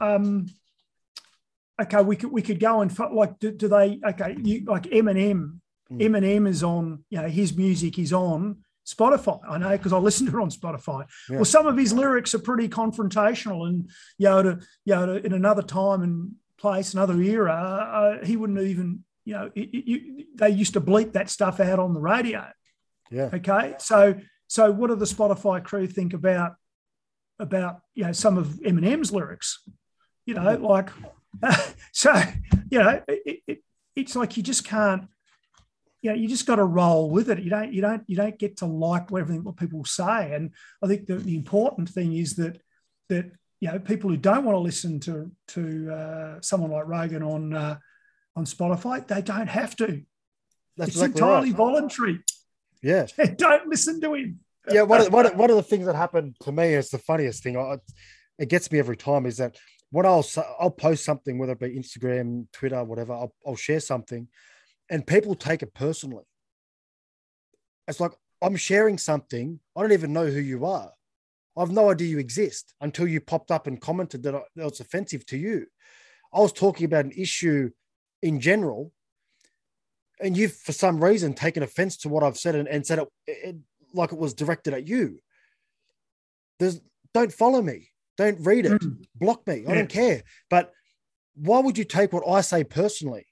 um, 0.00 0.46
okay, 1.80 2.02
we 2.02 2.16
could 2.16 2.32
we 2.32 2.42
could 2.42 2.60
go 2.60 2.80
and 2.80 2.98
like, 3.12 3.38
do, 3.38 3.52
do 3.52 3.68
they? 3.68 4.00
Okay, 4.04 4.36
you 4.42 4.64
like 4.64 4.84
Eminem. 4.84 5.60
Mm. 5.92 6.00
Eminem 6.00 6.48
is 6.48 6.64
on, 6.64 7.04
you 7.10 7.20
know, 7.20 7.28
his 7.28 7.56
music 7.56 7.98
is 7.98 8.12
on 8.12 8.64
Spotify. 8.86 9.40
I 9.48 9.58
know 9.58 9.70
because 9.70 9.92
I 9.92 9.98
listen 9.98 10.26
to 10.26 10.38
it 10.38 10.42
on 10.42 10.50
Spotify. 10.50 11.06
Yeah. 11.28 11.36
Well, 11.36 11.44
some 11.44 11.66
of 11.66 11.76
his 11.76 11.92
lyrics 11.92 12.34
are 12.34 12.40
pretty 12.40 12.68
confrontational, 12.68 13.68
and 13.68 13.90
you 14.18 14.28
know, 14.28 14.42
to, 14.42 14.60
you 14.84 14.94
know, 14.94 15.06
to, 15.06 15.26
in 15.26 15.32
another 15.32 15.62
time 15.62 16.02
and 16.02 16.32
place, 16.58 16.94
another 16.94 17.20
era, 17.20 17.52
uh, 18.22 18.24
he 18.24 18.36
wouldn't 18.36 18.58
even, 18.60 19.04
you 19.24 19.34
know, 19.34 19.50
it, 19.54 19.60
it- 19.72 19.86
you, 19.88 20.24
they 20.34 20.50
used 20.50 20.74
to 20.74 20.80
bleep 20.80 21.12
that 21.12 21.30
stuff 21.30 21.60
out 21.60 21.78
on 21.78 21.94
the 21.94 22.00
radio. 22.00 22.46
Yeah. 23.10 23.30
Okay, 23.32 23.74
so 23.78 24.14
so 24.48 24.70
what 24.72 24.88
do 24.88 24.96
the 24.96 25.04
Spotify 25.04 25.62
crew 25.62 25.86
think 25.86 26.12
about 26.12 26.54
about 27.38 27.80
you 27.94 28.04
know 28.04 28.12
some 28.12 28.36
of 28.38 28.46
Eminem's 28.64 29.12
lyrics? 29.12 29.62
You 30.24 30.34
know, 30.34 30.54
like 30.56 30.90
so 31.92 32.12
you 32.70 32.78
know, 32.80 33.00
it, 33.08 33.40
it, 33.46 33.58
it's 33.94 34.16
like 34.16 34.36
you 34.36 34.42
just 34.42 34.64
can't. 34.66 35.06
you 36.02 36.10
know, 36.10 36.16
you 36.16 36.28
just 36.28 36.46
got 36.46 36.56
to 36.56 36.64
roll 36.64 37.10
with 37.10 37.30
it. 37.30 37.38
You 37.40 37.50
don't, 37.50 37.72
you 37.72 37.80
don't, 37.80 38.02
you 38.06 38.16
don't 38.16 38.38
get 38.38 38.56
to 38.58 38.66
like 38.66 39.04
everything 39.12 39.44
what 39.44 39.56
people 39.56 39.84
say. 39.84 40.34
And 40.34 40.50
I 40.82 40.86
think 40.88 41.06
the, 41.06 41.16
the 41.16 41.36
important 41.36 41.88
thing 41.88 42.12
is 42.14 42.34
that 42.36 42.60
that 43.08 43.30
you 43.60 43.70
know 43.70 43.78
people 43.78 44.10
who 44.10 44.16
don't 44.16 44.44
want 44.44 44.56
to 44.56 44.60
listen 44.60 45.00
to 45.00 45.30
to 45.48 45.92
uh, 45.92 46.40
someone 46.40 46.70
like 46.70 46.86
Rogan 46.86 47.22
on 47.22 47.54
uh, 47.54 47.78
on 48.34 48.44
Spotify, 48.44 49.06
they 49.06 49.22
don't 49.22 49.48
have 49.48 49.74
to. 49.76 50.02
That's 50.76 50.90
it's 50.90 50.96
exactly 50.96 51.22
entirely 51.22 51.48
right. 51.50 51.56
voluntary. 51.56 52.20
Yeah. 52.82 53.06
don't 53.36 53.66
listen 53.68 54.00
to 54.02 54.14
him. 54.14 54.40
yeah, 54.70 54.82
one 54.82 55.00
of, 55.00 55.12
one, 55.12 55.26
of, 55.26 55.36
one 55.36 55.50
of 55.50 55.56
the 55.56 55.62
things 55.62 55.86
that 55.86 55.96
happened 55.96 56.36
to 56.42 56.52
me 56.52 56.74
is 56.74 56.90
the 56.90 56.98
funniest 56.98 57.42
thing. 57.42 57.56
I, 57.56 57.78
it 58.38 58.48
gets 58.48 58.70
me 58.70 58.78
every 58.78 58.96
time 58.96 59.24
is 59.24 59.38
that 59.38 59.56
when 59.90 60.04
I'll 60.04 60.26
I'll 60.60 60.70
post 60.70 61.04
something, 61.04 61.38
whether 61.38 61.52
it 61.52 61.60
be 61.60 61.78
Instagram, 61.78 62.46
Twitter, 62.52 62.82
whatever, 62.84 63.14
I'll, 63.14 63.34
I'll 63.46 63.56
share 63.56 63.80
something, 63.80 64.28
and 64.90 65.06
people 65.06 65.34
take 65.34 65.62
it 65.62 65.72
personally. 65.72 66.24
It's 67.88 68.00
like 68.00 68.12
I'm 68.42 68.56
sharing 68.56 68.98
something. 68.98 69.60
I 69.74 69.80
don't 69.80 69.92
even 69.92 70.12
know 70.12 70.26
who 70.26 70.40
you 70.40 70.66
are. 70.66 70.92
I 71.56 71.60
have 71.60 71.70
no 71.70 71.90
idea 71.90 72.08
you 72.08 72.18
exist 72.18 72.74
until 72.80 73.08
you 73.08 73.20
popped 73.20 73.50
up 73.50 73.66
and 73.66 73.80
commented 73.80 74.22
that, 74.24 74.34
I, 74.34 74.42
that 74.56 74.66
it's 74.66 74.80
offensive 74.80 75.24
to 75.26 75.38
you. 75.38 75.66
I 76.32 76.40
was 76.40 76.52
talking 76.52 76.84
about 76.84 77.06
an 77.06 77.12
issue 77.16 77.70
in 78.22 78.40
general, 78.40 78.92
and 80.20 80.36
you've 80.36 80.54
for 80.54 80.72
some 80.72 81.02
reason 81.02 81.34
taken 81.34 81.62
offense 81.62 81.96
to 81.98 82.08
what 82.08 82.22
I've 82.22 82.36
said 82.38 82.54
and, 82.54 82.68
and 82.68 82.86
said 82.86 82.98
it, 82.98 83.08
it 83.26 83.56
like 83.94 84.12
it 84.12 84.18
was 84.18 84.34
directed 84.34 84.74
at 84.74 84.86
you. 84.86 85.20
There's 86.58 86.80
don't 87.14 87.32
follow 87.32 87.62
me, 87.62 87.88
don't 88.16 88.38
read 88.40 88.66
it, 88.66 88.72
Mm. 88.72 89.06
block 89.14 89.46
me. 89.46 89.64
I 89.66 89.74
don't 89.74 89.88
care. 89.88 90.22
But 90.50 90.72
why 91.34 91.60
would 91.60 91.78
you 91.78 91.84
take 91.84 92.12
what 92.12 92.28
I 92.28 92.40
say 92.40 92.64
personally? 92.64 93.26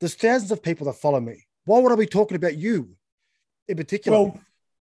There's 0.00 0.14
thousands 0.14 0.50
of 0.50 0.62
people 0.62 0.86
that 0.86 0.94
follow 0.94 1.20
me. 1.20 1.46
Why 1.64 1.78
would 1.78 1.92
I 1.92 1.96
be 1.96 2.06
talking 2.06 2.36
about 2.36 2.56
you 2.56 2.96
in 3.68 3.76
particular? 3.76 4.18
Well, 4.18 4.40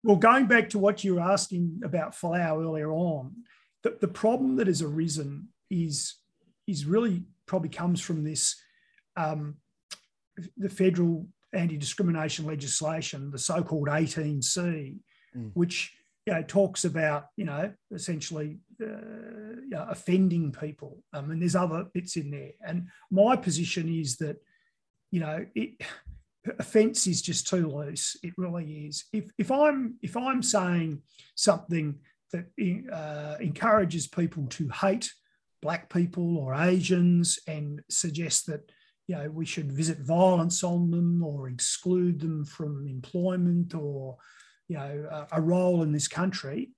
well, 0.07 0.17
going 0.17 0.47
back 0.47 0.71
to 0.71 0.79
what 0.79 1.05
you 1.05 1.15
were 1.15 1.21
asking 1.21 1.81
about 1.85 2.15
Folau 2.15 2.63
earlier 2.63 2.93
on, 2.93 3.33
the, 3.83 3.97
the 4.01 4.09
problem 4.09 4.57
that 4.57 4.67
has 4.67 4.83
arisen 4.83 5.49
is 5.71 6.15
is 6.67 6.85
really 6.85 7.23
probably 7.47 7.69
comes 7.69 8.01
from 8.01 8.25
this 8.25 8.57
um, 9.17 9.57
the 10.57 10.69
federal 10.69 11.27
anti-discrimination 11.53 12.45
legislation, 12.45 13.31
the 13.31 13.39
so-called 13.39 13.89
18C, 13.89 14.99
Mm. 15.37 15.51
which 15.55 15.93
you 16.25 16.33
know, 16.33 16.43
talks 16.43 16.85
about 16.85 17.27
you 17.37 17.45
know 17.45 17.73
essentially 17.93 18.59
uh, 18.83 18.87
you 19.63 19.71
know, 19.71 19.87
offending 19.89 20.53
people. 20.53 21.03
Um, 21.13 21.31
and 21.31 21.41
there's 21.41 21.57
other 21.57 21.87
bits 21.93 22.17
in 22.17 22.31
there. 22.31 22.53
And 22.67 22.89
my 23.11 23.37
position 23.37 23.89
is 23.89 24.17
that 24.17 24.37
you 25.11 25.21
know 25.21 25.47
it 25.55 25.81
offence 26.59 27.07
is 27.07 27.23
just 27.23 27.47
too 27.47 27.69
loose. 27.69 28.17
It 28.23 28.35
really 28.37 28.87
is. 28.87 29.05
If 29.13 29.31
if 29.39 29.51
I'm 29.51 29.97
if 30.03 30.17
I'm 30.17 30.43
saying 30.43 31.03
something 31.35 31.97
that 32.33 32.47
uh, 32.93 33.37
encourages 33.41 34.07
people 34.07 34.47
to 34.49 34.69
hate 34.69 35.13
black 35.63 35.89
people 35.93 36.39
or 36.39 36.55
Asians 36.55 37.39
and 37.47 37.83
suggests 37.89 38.45
that 38.45 38.71
you 39.07 39.17
know 39.17 39.31
we 39.31 39.47
should 39.47 39.73
visit 39.73 39.99
violence 39.99 40.63
on 40.65 40.91
them 40.91 41.23
or 41.23 41.49
exclude 41.49 42.21
them 42.21 42.45
from 42.45 42.87
employment 42.87 43.75
or 43.75 44.17
you 44.69 44.77
know 44.77 45.09
a, 45.11 45.39
a 45.39 45.41
role 45.41 45.83
in 45.83 45.93
this 45.93 46.09
country, 46.09 46.71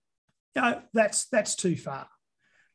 you 0.55 0.63
know 0.63 0.83
that's 0.93 1.27
that's 1.29 1.55
too 1.55 1.77
far. 1.77 2.09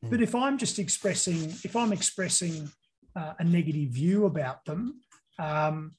Mm. 0.04 0.10
But 0.10 0.22
if 0.22 0.34
I'm 0.34 0.58
just 0.58 0.78
expressing 0.78 1.50
if 1.64 1.76
I'm 1.76 1.92
expressing 1.92 2.70
uh, 3.16 3.34
a 3.38 3.44
negative 3.44 3.90
view 3.90 4.26
about 4.26 4.64
them. 4.64 5.00
Um, 5.38 5.92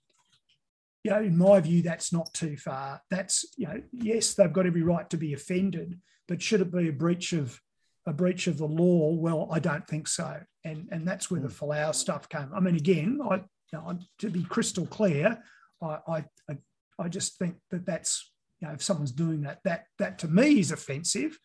you 1.06 1.12
know, 1.12 1.22
in 1.22 1.38
my 1.38 1.60
view, 1.60 1.84
that's 1.84 2.12
not 2.12 2.34
too 2.34 2.58
far. 2.58 2.99
That's, 3.12 3.45
you 3.58 3.68
know, 3.68 3.80
yes, 3.91 4.34
they've 4.34 4.51
got 4.51 4.66
every 4.66 4.82
right 4.82 5.08
to 5.12 5.18
be 5.18 5.34
offended, 5.34 5.99
but 6.28 6.41
should 6.41 6.62
it 6.62 6.74
be 6.74 6.89
a 6.89 6.91
breach 6.91 7.32
of 7.32 7.62
a 8.08 8.12
breach 8.12 8.47
of 8.47 8.58
the 8.58 8.66
law? 8.66 9.12
Well, 9.12 9.47
I 9.51 9.60
don't 9.60 9.88
think 9.88 10.08
so. 10.08 10.39
And 10.64 10.88
and 10.91 11.08
that's 11.08 11.30
where 11.30 11.39
the 11.39 11.47
mm. 11.47 11.53
Folau 11.53 11.93
stuff 11.93 12.28
came. 12.28 12.49
I 12.56 12.60
mean, 12.60 12.76
again, 12.76 13.20
I, 13.24 13.36
you 13.36 13.43
know, 13.74 13.99
to 14.18 14.32
be 14.32 14.45
crystal 14.45 14.88
clear, 14.88 15.43
I, 15.80 15.99
I 16.08 16.26
I 16.49 16.58
I 16.97 17.08
just 17.08 17.38
think 17.38 17.58
that 17.70 17.86
that's 17.86 18.32
you 18.60 18.68
know, 18.68 18.74
if 18.74 18.82
someone's 18.82 19.12
doing 19.12 19.41
that, 19.41 19.60
that 19.64 19.86
that 19.99 20.18
to 20.20 20.28
me 20.28 20.60
is 20.60 20.72
offensive. 20.72 21.38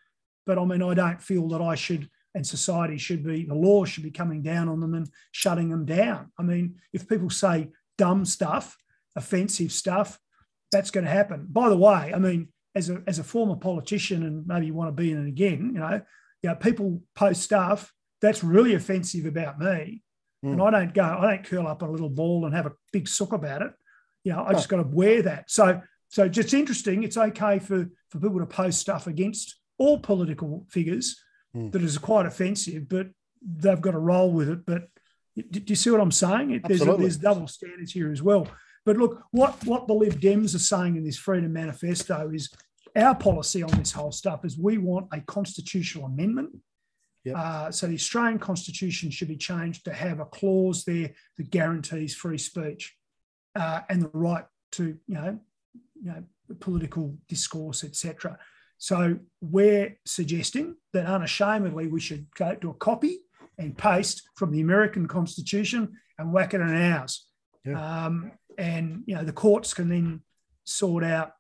But 0.47 0.59
I 0.59 0.65
mean, 0.65 0.83
I 0.83 0.95
don't 0.95 1.21
feel 1.21 1.47
that 1.49 1.61
I 1.61 1.75
should 1.75 2.09
and 2.35 2.47
society 2.47 2.97
should 2.97 3.23
be 3.23 3.45
the 3.45 3.55
law 3.55 3.85
should 3.85 4.05
be 4.05 4.11
coming 4.11 4.41
down 4.41 4.71
on 4.71 4.81
them 4.81 4.95
and 4.95 5.11
shutting 5.33 5.69
them 5.69 5.85
down. 5.85 6.33
I 6.39 6.45
mean, 6.45 6.77
if 6.95 7.07
people 7.07 7.29
say 7.29 7.69
dumb 7.99 8.25
stuff, 8.25 8.79
offensive 9.17 9.73
stuff, 9.73 10.19
that's 10.73 10.91
going 10.91 11.05
to 11.05 11.11
happen. 11.11 11.47
By 11.49 11.69
the 11.69 11.77
way, 11.77 12.13
I 12.15 12.19
mean, 12.19 12.49
as 12.75 12.89
a 12.89 13.03
as 13.07 13.19
a 13.19 13.25
former 13.25 13.57
politician 13.57 14.23
and 14.23 14.47
maybe 14.47 14.67
you 14.67 14.75
want 14.75 14.89
to 14.89 15.03
be 15.03 15.11
in 15.11 15.25
it 15.25 15.29
again, 15.29 15.73
you 15.75 15.81
know, 15.81 16.01
you 16.43 16.51
know, 16.51 16.55
people 16.55 17.03
post 17.15 17.43
stuff 17.43 17.93
that's 18.21 18.45
really 18.45 18.75
offensive 18.75 19.27
about 19.27 19.59
me. 19.59 20.03
Mm. 20.45 20.53
And 20.53 20.63
I 20.63 20.71
don't 20.71 20.95
go, 20.95 21.03
I 21.03 21.35
don't 21.35 21.45
curl 21.45 21.67
up 21.67 21.83
a 21.83 21.87
little 21.87 22.09
ball 22.09 22.47
and 22.47 22.55
have 22.55 22.67
a 22.67 22.73
big 22.93 23.09
sook 23.09 23.33
about 23.33 23.63
it. 23.63 23.73
You 24.25 24.33
know, 24.33 24.45
I 24.47 24.53
just 24.53 24.69
got 24.69 24.77
to 24.77 24.85
wear 24.85 25.23
that. 25.23 25.51
So 25.51 25.81
so 26.09 26.29
just 26.29 26.55
interesting. 26.55 27.03
It's 27.03 27.17
okay 27.17 27.59
for 27.59 27.89
for 28.11 28.21
people 28.21 28.41
to 28.41 28.47
post 28.47 28.79
stuff 28.79 29.07
against 29.07 29.57
all 29.79 29.99
political 29.99 30.67
figures 30.71 31.17
Mm. 31.57 31.73
that 31.73 31.83
is 31.83 31.99
quite 31.99 32.27
offensive, 32.27 32.89
but 32.89 33.09
they've 33.43 33.81
got 33.81 33.93
to 33.93 33.99
roll 33.99 34.31
with 34.33 34.49
it. 34.49 34.65
But 34.65 34.89
do 35.37 35.43
do 35.43 35.65
you 35.67 35.77
see 35.77 35.91
what 35.91 36.01
I'm 36.01 36.13
saying? 36.13 36.53
It, 36.53 36.63
there's, 36.67 36.81
Absolutely. 36.81 37.05
there's 37.05 37.17
double 37.17 37.49
standards 37.49 37.93
here 37.93 38.13
as 38.13 38.23
well. 38.23 38.47
But 38.85 38.97
look, 38.97 39.23
what, 39.31 39.65
what 39.67 39.87
the 39.87 39.95
Lib 39.95 40.21
Dems 40.21 40.55
are 40.55 40.59
saying 40.59 40.97
in 40.97 41.05
this 41.05 41.19
Freedom 41.19 41.53
Manifesto 41.53 42.31
is 42.33 42.51
our 42.97 43.15
policy 43.15 43.63
on 43.63 43.71
this 43.79 43.93
whole 43.93 44.13
stuff 44.13 44.45
is 44.45 44.59
we 44.59 44.79
want 44.79 45.09
a 45.13 45.21
constitutional 45.21 46.07
amendment. 46.07 46.51
Yep. 47.25 47.37
Uh, 47.37 47.71
so 47.71 47.87
the 47.87 47.95
Australian 47.95 48.39
Constitution 48.39 49.11
should 49.11 49.29
be 49.29 49.37
changed 49.37 49.85
to 49.85 49.93
have 49.93 50.21
a 50.21 50.25
clause 50.25 50.85
there 50.85 51.11
that 51.37 51.51
guarantees 51.51 52.15
free 52.15 52.39
speech 52.39 52.97
uh, 53.55 53.81
and 53.89 54.03
the 54.03 54.11
right 54.13 54.45
to, 54.73 54.97
you 55.07 55.15
know, 55.15 55.39
you 56.03 56.11
know, 56.11 56.25
political 56.61 57.15
discourse, 57.29 57.85
etc. 57.85 58.39
So 58.79 59.19
we're 59.43 59.99
suggesting 60.07 60.77
that 60.95 61.07
unashamedly 61.07 61.89
we 61.89 62.01
should 62.01 62.27
go 62.35 62.55
to 62.55 62.71
a 62.71 62.75
copy 62.75 63.19
and 63.59 63.77
paste 63.77 64.23
from 64.37 64.51
the 64.51 64.61
American 64.61 65.07
Constitution 65.07 65.93
and 66.19 66.33
whack 66.33 66.55
it 66.55 66.63
in 66.63 66.75
ours. 66.75 67.27
Yeah. 67.65 68.05
Um, 68.07 68.33
and 68.61 69.03
you 69.07 69.15
know 69.15 69.25
the 69.25 69.33
courts 69.33 69.73
can 69.75 69.89
then 69.89 70.21
sort 70.65 71.03
out 71.03 71.33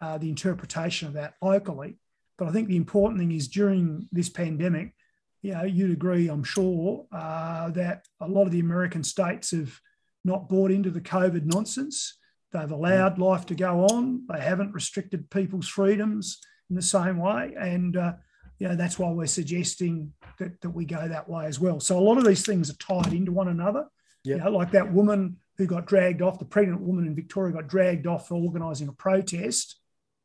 uh, 0.00 0.18
the 0.18 0.28
interpretation 0.28 1.08
of 1.08 1.14
that 1.14 1.34
locally. 1.42 1.98
But 2.38 2.48
I 2.48 2.52
think 2.52 2.68
the 2.68 2.76
important 2.76 3.18
thing 3.18 3.32
is 3.32 3.48
during 3.48 4.08
this 4.12 4.28
pandemic, 4.28 4.94
you 5.40 5.54
know, 5.54 5.64
you'd 5.64 5.92
agree, 5.92 6.28
I'm 6.28 6.44
sure, 6.44 7.06
uh, 7.10 7.70
that 7.70 8.04
a 8.20 8.28
lot 8.28 8.44
of 8.44 8.52
the 8.52 8.60
American 8.60 9.02
states 9.02 9.52
have 9.52 9.80
not 10.22 10.48
bought 10.48 10.70
into 10.70 10.90
the 10.90 11.00
COVID 11.00 11.46
nonsense. 11.46 12.18
They've 12.52 12.70
allowed 12.70 13.18
life 13.18 13.46
to 13.46 13.54
go 13.54 13.86
on. 13.86 14.26
They 14.28 14.40
haven't 14.40 14.74
restricted 14.74 15.30
people's 15.30 15.68
freedoms 15.68 16.38
in 16.68 16.76
the 16.76 16.82
same 16.82 17.16
way. 17.16 17.54
And, 17.58 17.96
uh, 17.96 18.12
you 18.58 18.68
know, 18.68 18.76
that's 18.76 18.98
why 18.98 19.10
we're 19.10 19.26
suggesting 19.26 20.12
that, 20.38 20.60
that 20.60 20.70
we 20.70 20.84
go 20.84 21.08
that 21.08 21.28
way 21.28 21.46
as 21.46 21.58
well. 21.58 21.80
So 21.80 21.98
a 21.98 22.00
lot 22.00 22.18
of 22.18 22.26
these 22.26 22.44
things 22.44 22.70
are 22.70 22.74
tied 22.74 23.14
into 23.14 23.32
one 23.32 23.48
another. 23.48 23.86
Yep. 24.24 24.38
You 24.38 24.44
know, 24.44 24.50
like 24.50 24.72
that 24.72 24.92
woman 24.92 25.36
who 25.58 25.66
got 25.66 25.86
dragged 25.86 26.22
off, 26.22 26.38
the 26.38 26.44
pregnant 26.44 26.80
woman 26.82 27.06
in 27.06 27.14
Victoria 27.14 27.54
got 27.54 27.68
dragged 27.68 28.06
off 28.06 28.28
for 28.28 28.34
organising 28.34 28.88
a 28.88 28.92
protest. 28.92 29.78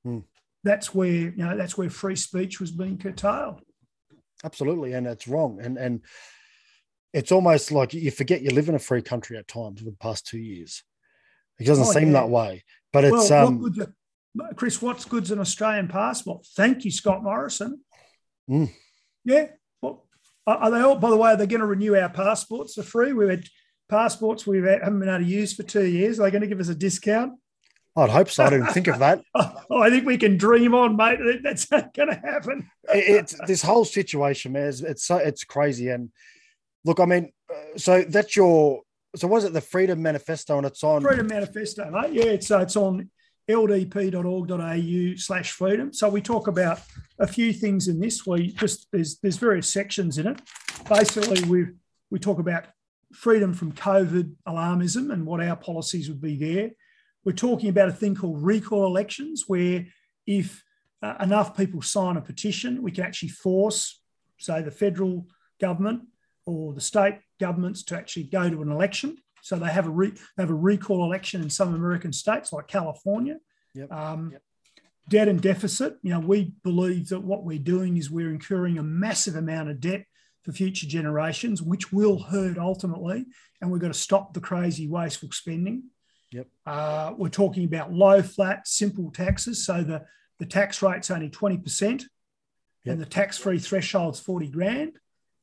Hmm. 0.04 0.20
That's 0.64 0.94
where, 0.94 1.08
you 1.08 1.34
know, 1.38 1.58
that's 1.58 1.78
where 1.78 1.90
free 1.90 2.16
speech 2.16 2.60
was 2.60 2.72
being 2.72 2.98
curtailed. 2.98 3.62
absolutely 4.44 4.94
and 4.94 5.06
it's 5.08 5.28
wrong 5.28 5.60
and 5.62 5.78
and 5.78 6.02
it's 7.14 7.32
almost 7.32 7.72
like 7.72 7.94
you 7.94 8.10
forget 8.12 8.42
you 8.42 8.50
live 8.52 8.70
in 8.70 8.76
a 8.76 8.80
free 8.80 9.02
country 9.02 9.38
at 9.38 9.48
times 9.48 9.82
over 9.82 9.92
the 9.92 9.98
past 9.98 10.26
two 10.26 10.40
years 10.40 10.84
it 11.60 11.66
doesn't 11.66 11.88
Oh, 11.88 11.92
seem 11.92 12.08
yeah. 12.08 12.22
that 12.22 12.30
way 12.30 12.64
but 12.94 13.04
it's 13.04 13.30
well, 13.30 13.48
um 13.48 13.62
what 13.62 14.56
Chris, 14.56 14.82
what's 14.82 15.04
good's 15.06 15.30
an 15.32 15.40
Australian 15.40 15.90
passport? 15.90 16.46
Thank 16.56 16.86
you, 16.86 16.92
Scott 16.92 17.22
Morrison. 17.22 17.82
Mm. 18.50 18.72
Yeah. 19.26 19.48
Well, 19.82 20.06
are 20.48 20.72
they 20.72 20.80
all, 20.80 20.96
by 20.96 21.10
the 21.10 21.18
way, 21.18 21.32
are 21.32 21.36
they 21.38 21.48
going 21.48 21.60
to 21.60 21.66
renew 21.66 21.98
our 21.98 22.08
passports 22.08 22.76
for 22.76 22.84
free? 22.84 23.12
We've 23.12 23.28
had 23.30 23.44
passports 23.92 24.48
we 24.48 24.58
haven't 24.58 25.00
been 25.00 25.10
able 25.10 25.20
to 25.20 25.26
use 25.26 25.54
for 25.54 25.64
two 25.64 25.86
years. 25.86 26.20
Are 26.20 26.24
they 26.24 26.32
going 26.32 26.42
to 26.42 26.48
give 26.48 26.60
us 26.60 26.70
a 26.70 26.76
discount? 26.76 27.34
i'd 27.98 28.10
hope 28.10 28.30
so 28.30 28.46
i 28.46 28.50
didn't 28.50 28.68
think 28.68 28.88
of 28.88 29.00
that 29.00 29.22
Oh, 29.36 29.82
I 29.86 29.90
think 29.90 30.06
we 30.06 30.18
can 30.18 30.38
dream 30.38 30.74
on, 30.74 30.96
mate. 30.96 31.20
That's 31.44 31.70
not 31.70 31.94
going 31.94 32.08
to 32.08 32.16
happen. 32.16 32.72
It- 32.96 33.16
it's 33.18 33.36
this 33.48 33.62
whole 33.62 33.84
situation 33.84 34.54
man 34.54 34.70
it's, 34.70 34.80
it's 34.80 35.04
so 35.06 35.18
it's 35.18 35.44
crazy 35.44 35.90
and 35.90 36.10
look 36.86 37.00
i 37.02 37.06
mean 37.06 37.34
uh, 37.54 37.78
so 37.78 38.04
that's 38.04 38.34
your 38.38 38.82
so 39.18 39.28
was 39.28 39.44
it 39.44 39.52
the 39.52 39.60
freedom 39.60 40.02
manifesto 40.02 40.56
and 40.58 40.66
it's 40.66 40.84
on 40.86 41.02
Freedom 41.02 41.28
Manifesto, 41.28 41.84
mate. 41.92 42.14
Yeah, 42.14 42.32
it's, 42.38 42.50
uh, 42.50 42.60
it's 42.60 42.78
on 42.78 43.10
ldp.org.au 43.50 45.16
slash 45.18 45.52
freedom. 45.52 45.92
So 45.94 46.08
we 46.10 46.22
talk 46.22 46.48
about 46.48 46.80
a 47.20 47.28
few 47.28 47.52
things 47.54 47.88
in 47.90 48.00
this. 48.00 48.26
We 48.26 48.54
just 48.54 48.88
there's 48.94 49.20
there's 49.20 49.38
various 49.38 49.68
sections 49.68 50.18
in 50.18 50.28
it. 50.28 50.40
Basically, 50.88 51.44
we 51.50 51.66
we 52.10 52.20
talk 52.20 52.40
about 52.40 52.64
freedom 53.14 53.54
from 53.54 53.72
COVID 53.74 54.36
alarmism 54.48 55.12
and 55.12 55.26
what 55.26 55.42
our 55.42 55.56
policies 55.56 56.10
would 56.10 56.22
be 56.22 56.38
there. 56.38 56.72
we're 57.24 57.34
talking 57.34 57.70
about 57.70 57.90
a 57.90 57.94
thing 57.94 58.16
called 58.16 58.42
recall 58.42 58.86
elections, 58.86 59.44
where 59.48 59.86
if 60.26 60.64
uh, 61.04 61.16
enough 61.20 61.56
people 61.56 61.82
sign 61.82 62.18
a 62.18 62.22
petition, 62.22 62.82
we 62.82 62.92
can 62.92 63.04
actually 63.04 63.30
force, 63.30 64.02
say, 64.38 64.62
the 64.62 64.72
federal 64.72 65.28
government 65.60 66.02
or 66.46 66.74
the 66.74 66.82
state 66.82 67.20
governments 67.40 67.84
to 67.84 67.96
actually 67.96 68.24
go 68.24 68.50
to 68.50 68.62
an 68.62 68.72
election. 68.72 69.18
So 69.44 69.56
they 69.58 69.70
have 69.70 69.88
a 69.88 69.92
re- 69.92 70.12
they 70.38 70.44
have 70.44 70.50
a 70.50 70.56
recall 70.56 71.04
election 71.04 71.42
in 71.42 71.50
some 71.50 71.74
American 71.74 72.14
states 72.14 72.54
like 72.54 72.68
California. 72.68 73.38
Yep. 73.76 73.92
Um, 73.92 74.30
Yep. 74.32 74.42
Debt 75.10 75.28
and 75.28 75.42
deficit. 75.42 75.98
You 76.04 76.12
know, 76.12 76.20
we 76.20 76.54
believe 76.64 77.10
that 77.10 77.22
what 77.22 77.44
we're 77.44 77.58
doing 77.60 77.98
is 77.98 78.10
we're 78.10 78.30
incurring 78.30 78.78
a 78.78 78.84
massive 78.84 79.36
amount 79.36 79.70
of 79.70 79.82
debt 79.82 80.06
for 80.44 80.52
future 80.52 80.88
generations, 80.88 81.62
which 81.62 81.92
will 81.94 82.20
hurt 82.20 82.58
ultimately, 82.58 83.26
and 83.62 83.72
we've 83.72 83.82
got 83.82 83.90
to 83.90 83.94
stop 83.94 84.34
the 84.34 84.40
crazy 84.40 84.88
wasteful 84.88 85.30
spending. 85.32 85.84
Yep. 86.32 86.48
Uh, 86.66 87.14
we're 87.18 87.30
talking 87.30 87.66
about 87.66 87.92
low, 87.94 88.22
flat, 88.22 88.68
simple 88.68 89.12
taxes. 89.12 89.66
So 89.66 89.84
the, 89.84 90.06
the 90.40 90.46
tax 90.46 90.82
rate's 90.82 91.12
only 91.12 91.30
20% 91.30 92.04
Yep. 92.84 92.94
and 92.94 93.02
the 93.02 93.06
tax 93.06 93.38
free 93.38 93.60
threshold's 93.60 94.20
40 94.20 94.48
grand. 94.48 94.94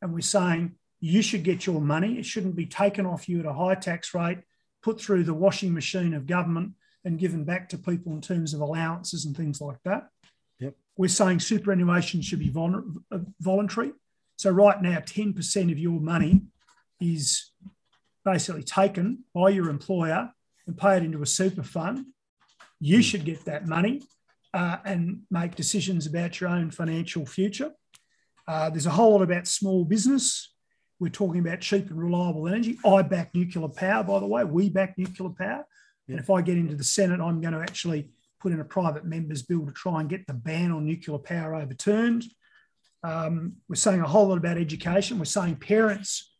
And 0.03 0.13
we're 0.13 0.21
saying 0.21 0.75
you 1.01 1.23
should 1.23 1.45
get 1.45 1.67
your 1.67 1.81
money. 1.81 2.19
It 2.19 2.27
shouldn't 2.27 2.57
be 2.57 2.67
taken 2.67 3.07
off 3.07 3.29
you 3.29 3.39
at 3.39 3.47
a 3.47 3.53
high 3.53 3.77
tax 3.77 4.13
rate, 4.15 4.39
put 4.83 5.01
through 5.01 5.25
the 5.25 5.35
washing 5.35 5.73
machine 5.73 6.15
of 6.15 6.27
government 6.27 6.73
and 7.05 7.19
given 7.19 7.45
back 7.45 7.69
to 7.69 7.79
people 7.79 8.13
in 8.13 8.21
terms 8.21 8.55
of 8.55 8.61
allowances 8.61 9.25
and 9.25 9.37
things 9.37 9.61
like 9.61 9.81
that. 9.85 10.09
Yep. 10.59 10.75
We're 10.97 11.09
saying 11.09 11.41
superannuation 11.41 12.23
should 12.23 12.41
be 12.41 12.51
voluntary. 12.51 13.93
So 14.39 14.51
right 14.51 14.81
now, 14.81 15.01
10% 15.01 15.73
of 15.73 15.79
your 15.79 16.01
money 16.01 16.43
is 17.01 17.51
basically 18.25 18.63
taken 18.63 19.25
by 19.35 19.49
your 19.49 19.69
employer 19.69 20.31
and 20.67 20.79
paid 20.79 21.03
into 21.03 21.23
a 21.23 21.27
super 21.27 21.65
fund. 21.65 22.07
You 22.79 23.03
should 23.03 23.25
get 23.25 23.45
that 23.47 23.67
money 23.67 24.03
uh, 24.55 24.77
and 24.85 25.23
make 25.29 25.57
decisions 25.57 26.07
about 26.07 26.41
your 26.41 26.51
own 26.51 26.71
financial 26.71 27.27
future. 27.27 27.73
Uh, 28.47 28.71
there's 28.71 28.87
a 28.87 28.91
whole 28.91 29.13
lot 29.13 29.23
about 29.23 29.49
small 29.49 29.85
business. 29.85 30.55
We're 31.01 31.09
talking 31.09 31.41
about 31.41 31.61
cheap 31.61 31.91
and 31.91 32.01
reliable 32.01 32.47
energy. 32.47 32.79
I 32.87 33.03
back 33.03 33.35
nuclear 33.35 33.67
power, 33.67 34.05
by 34.05 34.21
the 34.21 34.27
way. 34.27 34.45
We 34.45 34.71
back 34.71 34.97
nuclear 34.97 35.31
power. 35.31 35.67
And 36.07 36.21
if 36.21 36.31
I 36.31 36.43
get 36.43 36.57
into 36.57 36.77
the 36.77 36.85
Senate, 36.85 37.21
I'm 37.21 37.41
going 37.41 37.55
to 37.55 37.61
actually 37.61 38.11
put 38.41 38.53
in 38.53 38.61
a 38.61 38.65
private 38.65 39.05
member's 39.05 39.43
bill 39.43 39.67
to 39.67 39.73
try 39.73 39.99
and 39.99 40.09
get 40.09 40.29
the 40.29 40.33
ban 40.33 40.71
on 40.71 40.87
nuclear 40.87 41.19
power 41.19 41.57
overturned. 41.57 42.23
Um, 43.03 43.55
we're 43.69 43.77
saying 43.77 44.01
a 44.01 44.09
whole 44.09 44.29
lot 44.29 44.39
about 44.39 44.59
education. 44.59 45.19
We're 45.19 45.25
saying 45.25 45.57
parents 45.57 46.33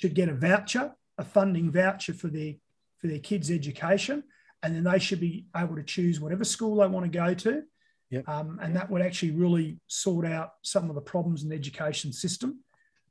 should 0.00 0.14
get 0.14 0.28
a 0.28 0.34
voucher, 0.34 0.92
a 1.18 1.24
funding 1.24 1.70
voucher 1.70 2.14
for 2.14 2.28
their 2.28 2.54
for 2.98 3.08
their 3.08 3.18
kids' 3.18 3.50
education, 3.50 4.22
and 4.62 4.74
then 4.74 4.84
they 4.84 4.98
should 4.98 5.20
be 5.20 5.46
able 5.54 5.76
to 5.76 5.82
choose 5.82 6.20
whatever 6.20 6.44
school 6.44 6.76
they 6.76 6.86
want 6.86 7.04
to 7.04 7.18
go 7.18 7.34
to. 7.34 7.62
Yep. 8.10 8.28
Um, 8.28 8.58
and 8.62 8.74
that 8.76 8.90
would 8.90 9.02
actually 9.02 9.32
really 9.32 9.78
sort 9.88 10.26
out 10.26 10.52
some 10.62 10.88
of 10.88 10.94
the 10.94 11.02
problems 11.02 11.42
in 11.42 11.48
the 11.50 11.54
education 11.54 12.12
system. 12.12 12.60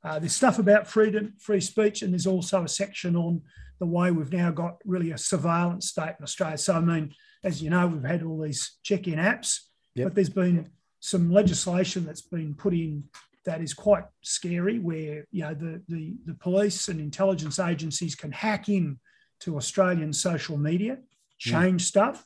Uh, 0.04 0.20
there's 0.20 0.36
stuff 0.36 0.60
about 0.60 0.88
freedom, 0.88 1.34
free 1.40 1.62
speech, 1.62 2.02
and 2.02 2.12
there's 2.12 2.28
also 2.28 2.64
a 2.64 2.68
section 2.68 3.16
on 3.16 3.42
the 3.80 3.86
way 3.86 4.12
we've 4.12 4.34
now 4.34 4.50
got 4.50 4.78
really 4.86 5.12
a 5.12 5.18
surveillance 5.18 5.90
state 5.90 6.16
in 6.18 6.24
Australia. 6.24 6.58
So, 6.58 6.74
I 6.76 6.80
mean, 6.80 7.14
as 7.44 7.62
you 7.62 7.70
know, 7.70 7.88
we've 7.88 8.04
had 8.04 8.24
all 8.24 8.40
these 8.42 8.78
check-in 8.84 9.20
apps, 9.20 9.60
Yep. 9.96 10.08
but 10.08 10.16
there's 10.16 10.30
been 10.30 10.70
some 11.04 11.30
legislation 11.30 12.06
that's 12.06 12.22
been 12.22 12.54
put 12.56 12.74
in 12.74 13.04
that 13.44 13.62
is 13.62 13.74
quite 13.74 14.06
scary, 14.22 14.80
where 14.80 15.26
you 15.32 15.44
know 15.44 15.54
the 15.54 15.82
the, 15.90 16.16
the 16.26 16.34
police 16.36 16.88
and 16.88 17.02
intelligence 17.02 17.60
agencies 17.60 18.16
can 18.16 18.32
hack 18.32 18.70
in 18.70 18.98
to 19.42 19.58
Australian 19.58 20.14
social 20.14 20.58
media, 20.58 21.00
change 21.38 21.84
stuff. 21.84 22.26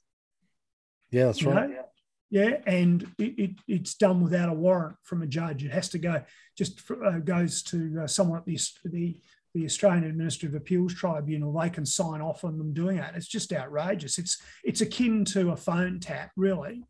Yeah, 1.09 1.25
that's 1.25 1.41
right. 1.41 1.71
know? 1.71 1.84
Yeah, 2.30 2.57
and 2.67 3.01
it, 3.17 3.39
it, 3.39 3.51
it's 3.67 3.95
done 3.95 4.21
without 4.21 4.49
a 4.49 4.53
warrant 4.53 4.97
from 5.01 5.23
a 5.23 5.28
judge. 5.28 5.63
It 5.63 5.71
has 5.71 5.89
to 5.89 5.97
go 5.97 6.21
just 6.55 6.84
uh, 7.03 7.17
goes 7.17 7.63
to 7.63 8.01
uh, 8.03 8.07
someone 8.07 8.38
at 8.38 8.45
the, 8.45 8.59
the 8.86 9.17
the 9.55 9.65
Australian 9.65 10.03
Administrative 10.03 10.53
Appeals 10.53 10.93
Tribunal. 10.93 11.51
They 11.51 11.71
can 11.71 11.86
sign 11.86 12.21
off 12.21 12.43
on 12.43 12.59
them 12.59 12.75
doing 12.75 12.97
that. 12.97 13.15
It's 13.15 13.28
just 13.28 13.51
outrageous. 13.51 14.19
It's 14.19 14.39
it's 14.63 14.82
akin 14.82 15.25
to 15.25 15.49
a 15.49 15.57
phone 15.57 15.99
tap, 15.99 16.30
really. 16.36 16.84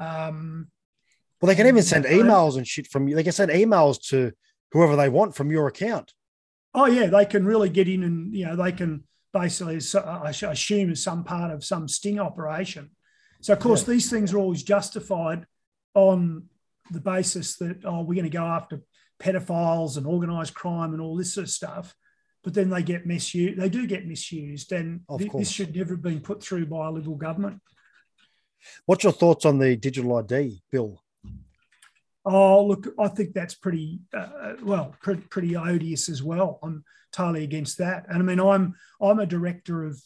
Um, 0.00 0.72
Well, 1.40 1.48
they 1.48 1.54
can 1.54 1.66
even 1.66 1.82
mm, 1.82 1.86
send 1.86 2.04
emails 2.04 2.56
and 2.56 2.66
shit 2.66 2.88
from 2.88 3.08
you. 3.08 3.14
They 3.14 3.22
can 3.22 3.32
send 3.32 3.50
emails 3.50 4.00
to 4.08 4.32
whoever 4.72 4.96
they 4.96 5.08
want 5.08 5.36
from 5.36 5.50
your 5.50 5.68
account. 5.68 6.12
Oh 6.74 6.86
yeah, 6.86 7.06
they 7.06 7.24
can 7.24 7.46
really 7.46 7.68
get 7.68 7.88
in 7.88 8.02
and 8.02 8.34
you 8.34 8.46
know 8.46 8.56
they 8.56 8.72
can 8.72 9.04
basically 9.32 9.80
I 10.04 10.30
assume 10.30 10.90
as 10.90 11.02
some 11.02 11.24
part 11.24 11.52
of 11.52 11.64
some 11.64 11.88
sting 11.88 12.18
operation. 12.20 12.90
So 13.40 13.52
of 13.52 13.60
course 13.60 13.84
these 13.84 14.10
things 14.10 14.32
are 14.32 14.38
always 14.38 14.62
justified 14.62 15.46
on 15.94 16.44
the 16.90 17.00
basis 17.00 17.56
that 17.56 17.84
oh 17.84 18.00
we're 18.00 18.14
going 18.14 18.24
to 18.24 18.30
go 18.30 18.44
after 18.44 18.82
pedophiles 19.20 19.96
and 19.96 20.06
organised 20.06 20.54
crime 20.54 20.92
and 20.92 21.00
all 21.00 21.16
this 21.16 21.34
sort 21.34 21.44
of 21.46 21.50
stuff, 21.50 21.94
but 22.44 22.54
then 22.54 22.70
they 22.70 22.82
get 22.82 23.06
misused. 23.06 23.58
They 23.58 23.68
do 23.68 23.86
get 23.86 24.06
misused, 24.06 24.72
and 24.72 25.00
this 25.34 25.50
should 25.50 25.74
never 25.74 25.94
have 25.94 26.02
been 26.02 26.20
put 26.20 26.42
through 26.42 26.66
by 26.66 26.88
a 26.88 26.90
liberal 26.90 27.16
government. 27.16 27.60
What's 28.86 29.04
your 29.04 29.12
thoughts 29.12 29.44
on 29.44 29.58
the 29.58 29.76
digital 29.76 30.16
ID 30.16 30.62
bill? 30.70 31.00
Oh, 32.30 32.66
look, 32.66 32.86
I 32.98 33.08
think 33.08 33.32
that's 33.32 33.54
pretty 33.54 34.00
uh, 34.14 34.54
well, 34.62 34.94
pretty, 35.00 35.22
pretty 35.22 35.56
odious 35.56 36.10
as 36.10 36.22
well. 36.22 36.58
I'm 36.62 36.84
totally 37.10 37.42
against 37.42 37.78
that. 37.78 38.04
And 38.08 38.18
I 38.18 38.22
mean, 38.22 38.38
I'm 38.38 38.74
I'm 39.00 39.18
a 39.18 39.26
director 39.26 39.84
of 39.84 39.98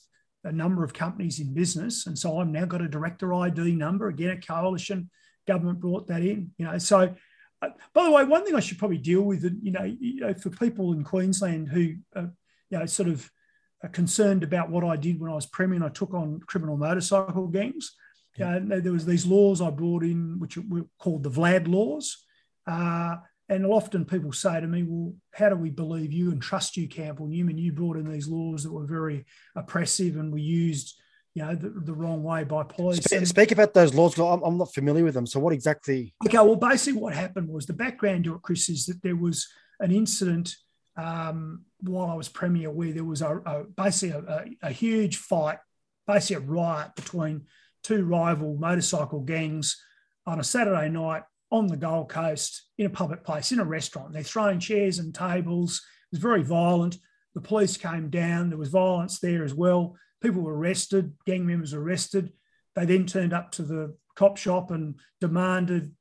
a 0.45 0.53
number 0.53 0.85
of 0.85 0.95
companies 0.95 1.41
in 1.41 1.53
business, 1.53 2.07
and 2.07 2.17
so 2.17 2.39
I've 2.39 2.49
now 2.49 2.65
got 2.65 2.81
a 2.81 2.89
director 2.89 3.35
ID 3.35 3.75
number. 3.75 4.07
Again, 4.07 4.31
a 4.31 4.41
coalition 4.41 5.11
government 5.49 5.81
brought 5.81 6.07
that 6.09 6.23
in. 6.23 6.53
You 6.59 6.67
know, 6.67 6.79
so. 6.79 7.15
Uh, 7.61 7.69
by 7.95 8.03
the 8.03 8.11
way, 8.11 8.25
one 8.25 8.45
thing 8.45 8.57
I 8.57 8.61
should 8.61 8.81
probably 8.81 8.99
deal 8.99 9.23
with, 9.23 9.45
you 9.63 9.71
know, 9.71 9.85
you 9.85 10.23
know, 10.23 10.35
for 10.35 10.51
people 10.51 10.95
in 10.95 11.05
Queensland 11.05 11.69
who, 11.69 11.95
uh, 12.17 12.27
you 12.71 12.79
know, 12.81 12.87
sort 12.87 13.09
of 13.09 13.31
are 13.85 13.89
concerned 13.89 14.43
about 14.43 14.69
what 14.69 14.83
I 14.83 14.97
did 14.97 15.21
when 15.21 15.31
I 15.31 15.35
was 15.35 15.47
premier 15.47 15.77
and 15.77 15.85
I 15.85 15.89
took 15.89 16.13
on 16.13 16.41
criminal 16.41 16.77
motorcycle 16.77 17.47
gangs. 17.47 17.95
Uh, 18.41 18.61
there 18.63 18.93
was 18.93 19.05
these 19.05 19.27
laws 19.27 19.61
I 19.61 19.71
brought 19.71 20.03
in, 20.03 20.39
which 20.39 20.57
were 20.57 20.87
called 20.99 21.23
the 21.23 21.31
Vlad 21.31 21.69
laws. 21.69 22.25
Uh, 22.67 23.17
and 23.49 23.67
often 23.67 24.05
people 24.05 24.33
say 24.33 24.61
to 24.61 24.67
me, 24.67 24.85
well, 24.85 25.15
how 25.35 25.51
do 25.51 25.57
we 25.57 25.69
believe 25.69 26.13
you 26.13 26.31
and 26.31 26.41
trust 26.41 26.77
you, 26.77 26.89
Campbell 26.89 27.27
Newman? 27.27 27.59
You 27.59 27.73
brought 27.73 27.97
in 27.97 28.11
these 28.11 28.29
laws 28.29 28.63
that 28.63 28.73
were 28.73 28.87
very 28.87 29.27
oppressive 29.55 30.17
and 30.17 30.33
were 30.33 30.39
used, 30.39 30.95
you 31.35 31.43
know, 31.45 31.55
the, 31.55 31.69
the 31.69 31.93
wrong 31.93 32.23
way 32.23 32.45
by 32.45 32.63
police. 32.63 33.05
Spe- 33.05 33.13
And- 33.13 33.29
speak 33.29 33.53
about 33.53 33.75
those 33.75 33.93
laws. 33.93 34.19
I'm, 34.19 34.43
I'm 34.43 34.57
not 34.57 34.73
familiar 34.73 35.05
with 35.05 35.15
them. 35.15 35.27
So, 35.27 35.41
what 35.41 35.53
exactly? 35.53 36.15
Okay, 36.25 36.39
well, 36.39 36.57
basically, 36.57 37.01
what 37.01 37.15
happened 37.15 37.49
was 37.49 37.67
the 37.67 37.75
background 37.75 38.25
to 38.25 38.37
it, 38.37 38.43
Chris, 38.43 38.71
is 38.71 38.87
that 38.87 39.03
there 39.03 39.17
was 39.17 39.47
an 39.81 39.93
incident 39.93 40.55
um, 40.97 41.65
while 41.81 42.09
I 42.09 42.15
was 42.15 42.29
premier 42.29 42.71
where 42.71 42.93
there 42.93 43.05
was 43.05 43.21
a, 43.23 43.37
a 43.45 43.65
basically 43.65 44.19
a, 44.19 44.33
a, 44.65 44.69
a 44.69 44.71
huge 44.71 45.17
fight, 45.17 45.59
basically 46.07 46.37
a 46.37 46.49
riot 46.49 46.95
between 46.97 47.47
two 47.83 48.05
rival 48.05 48.57
motorcycle 48.57 49.21
gangs 49.21 49.77
on 50.27 50.41
a 50.41 50.45
Saturday 50.45 50.89
night 50.89 51.23
on 51.51 51.67
the 51.67 51.77
Gold 51.77 52.09
Coast 52.09 52.63
in 52.79 52.87
a 52.87 52.91
public 52.91 53.25
place, 53.25 53.53
in 53.53 53.61
a 53.61 53.65
restaurant. 53.65 54.13
They're 54.13 54.23
throwing 54.23 54.59
chairs 54.59 54.99
and 54.99 55.15
tables. 55.15 55.83
It 56.11 56.17
was 56.17 56.23
very 56.23 56.43
violent. 56.43 56.97
The 57.35 57.41
police 57.41 57.77
came 57.77 58.09
down. 58.11 58.49
There 58.49 58.59
was 58.59 58.69
violence 58.69 59.19
there 59.19 59.45
as 59.45 59.55
well. 59.55 59.97
People 60.23 60.43
were 60.43 60.57
arrested, 60.57 61.13
gang 61.27 61.47
members 61.47 61.75
arrested. 61.75 62.33
They 62.75 62.87
then 62.87 63.07
turned 63.07 63.33
up 63.33 63.53
to 63.53 63.63
the 63.63 63.97
cop 64.15 64.37
shop 64.37 64.71
and 64.71 64.95
demanded 65.21 65.95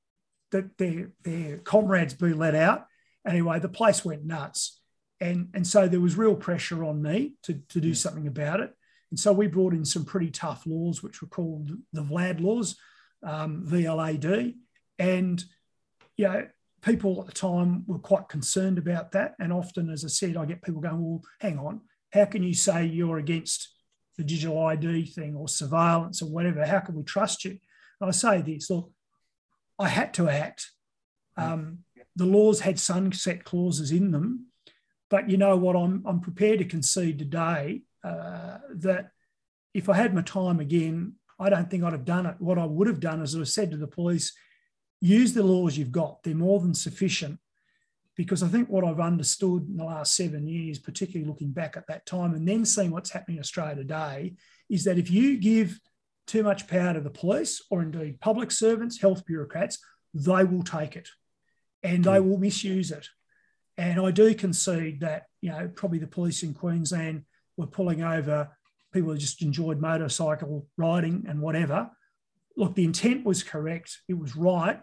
that 0.52 0.78
their, 0.78 1.12
their 1.24 1.58
comrades 1.58 2.14
be 2.14 2.34
let 2.34 2.56
out. 2.56 2.86
Anyway, 3.26 3.60
the 3.60 3.70
place 3.70 4.06
went 4.06 4.26
nuts. 4.26 4.80
And, 5.20 5.50
and 5.54 5.66
so 5.66 5.88
there 5.88 6.00
was 6.00 6.18
real 6.18 6.36
pressure 6.36 6.84
on 6.84 7.02
me 7.02 7.34
to, 7.44 7.62
to 7.70 7.80
do 7.80 7.94
something 7.94 8.28
about 8.28 8.60
it. 8.60 8.74
And 9.12 9.20
so 9.20 9.34
we 9.34 9.48
brought 9.48 9.74
in 9.74 9.86
some 9.86 10.06
pretty 10.06 10.32
tough 10.32 10.66
laws, 10.66 11.04
which 11.04 11.22
were 11.22 11.28
called 11.28 11.70
the 11.92 12.02
VLAD 12.02 12.42
laws, 12.42 12.78
um, 13.24 13.66
VLAD. 13.68 14.56
And, 14.98 15.44
you 16.16 16.28
know, 16.28 16.48
people 16.82 17.20
at 17.20 17.28
the 17.28 17.34
time 17.34 17.84
were 17.88 18.00
quite 18.00 18.30
concerned 18.30 18.78
about 18.78 19.12
that. 19.12 19.36
And 19.38 19.52
often, 19.52 19.90
as 19.90 20.06
I 20.06 20.08
said, 20.08 20.38
I 20.38 20.46
get 20.46 20.64
people 20.64 20.82
going, 20.82 21.02
well, 21.02 21.22
hang 21.40 21.60
on, 21.60 21.82
how 22.14 22.26
can 22.26 22.42
you 22.42 22.54
say 22.54 22.86
you're 22.86 23.18
against 23.18 23.70
the 24.18 24.24
digital 24.24 24.66
ID 24.66 25.08
thing 25.08 25.36
or 25.36 25.48
surveillance 25.48 26.22
or 26.22 26.30
whatever? 26.30 26.66
How 26.66 26.80
can 26.80 26.96
we 26.96 27.04
trust 27.04 27.44
you? 27.44 27.58
And 28.00 28.08
I 28.08 28.12
say 28.12 28.42
this 28.42 28.70
look, 28.70 28.92
I 29.78 29.90
had 29.90 30.14
to 30.16 30.30
act. 30.30 30.72
Um, 31.36 31.80
the 32.16 32.26
laws 32.26 32.62
had 32.62 32.80
sunset 32.80 33.44
clauses 33.44 33.92
in 33.92 34.12
them. 34.12 34.48
But 35.10 35.30
you 35.30 35.38
know 35.38 35.58
what? 35.58 35.76
I'm, 35.76 36.04
I'm 36.06 36.22
prepared 36.22 36.60
to 36.60 36.66
concede 36.66 37.20
today 37.20 37.82
uh, 38.04 38.58
that 38.76 39.12
if 39.74 39.90
I 39.90 39.96
had 39.96 40.14
my 40.14 40.22
time 40.22 40.60
again, 40.60 41.14
I 41.40 41.50
don't 41.50 41.70
think 41.70 41.84
I'd 41.84 41.94
have 41.94 42.06
done 42.06 42.26
it. 42.26 42.36
What 42.40 42.58
I 42.58 42.66
would 42.66 42.88
have 42.88 43.00
done 43.00 43.22
is 43.22 43.36
I 43.36 43.44
said 43.44 43.72
to 43.72 43.78
the 43.78 43.88
police, 43.88 44.34
use 45.00 45.34
the 45.34 45.44
laws 45.44 45.78
you've 45.78 45.92
got. 45.92 46.24
They're 46.24 46.36
more 46.36 46.60
than 46.60 46.74
sufficient. 46.74 47.40
because 48.16 48.44
I 48.44 48.48
think 48.48 48.70
what 48.70 48.84
I've 48.84 49.00
understood 49.00 49.68
in 49.68 49.78
the 49.78 49.86
last 49.86 50.16
seven 50.16 50.48
years, 50.48 50.78
particularly 50.80 51.28
looking 51.28 51.52
back 51.52 51.78
at 51.78 51.88
that 51.88 52.06
time 52.06 52.34
and 52.34 52.48
then 52.48 52.66
seeing 52.66 52.92
what's 52.92 53.10
happening 53.10 53.38
in 53.38 53.42
Australia 53.42 53.76
today, 53.76 54.36
is 54.70 54.84
that 54.84 54.98
if 54.98 55.10
you 55.10 55.38
give 55.38 55.80
too 56.28 56.44
much 56.44 56.68
power 56.68 56.94
to 56.94 57.02
the 57.02 57.10
police 57.10 57.64
or 57.72 57.82
indeed 57.82 58.20
public 58.20 58.52
servants, 58.52 59.02
health 59.02 59.26
bureaucrats, 59.26 59.80
they 60.14 60.44
will 60.44 60.64
take 60.64 60.96
it 60.96 61.10
and 61.84 62.04
they 62.04 62.20
will 62.20 62.38
misuse 62.38 62.92
it. 62.92 63.08
And 63.78 64.00
I 64.00 64.12
do 64.12 64.36
concede 64.36 65.00
that, 65.00 65.24
you 65.42 65.50
know, 65.50 65.70
probably 65.74 66.00
the 66.00 66.08
police 66.08 66.44
in 66.44 66.54
Queensland 66.54 67.24
were 67.62 67.68
pulling 67.68 68.04
over 68.04 68.50
people 68.94 69.12
who 69.12 69.18
just 69.18 69.42
enjoyed 69.42 69.80
motorcycle 69.80 70.68
riding 70.78 71.26
and 71.28 71.42
whatever. 71.42 71.90
Look, 72.58 72.76
the 72.76 72.84
intent 72.84 73.26
was 73.26 73.44
correct, 73.44 74.00
it 74.10 74.18
was 74.18 74.36
right, 74.36 74.82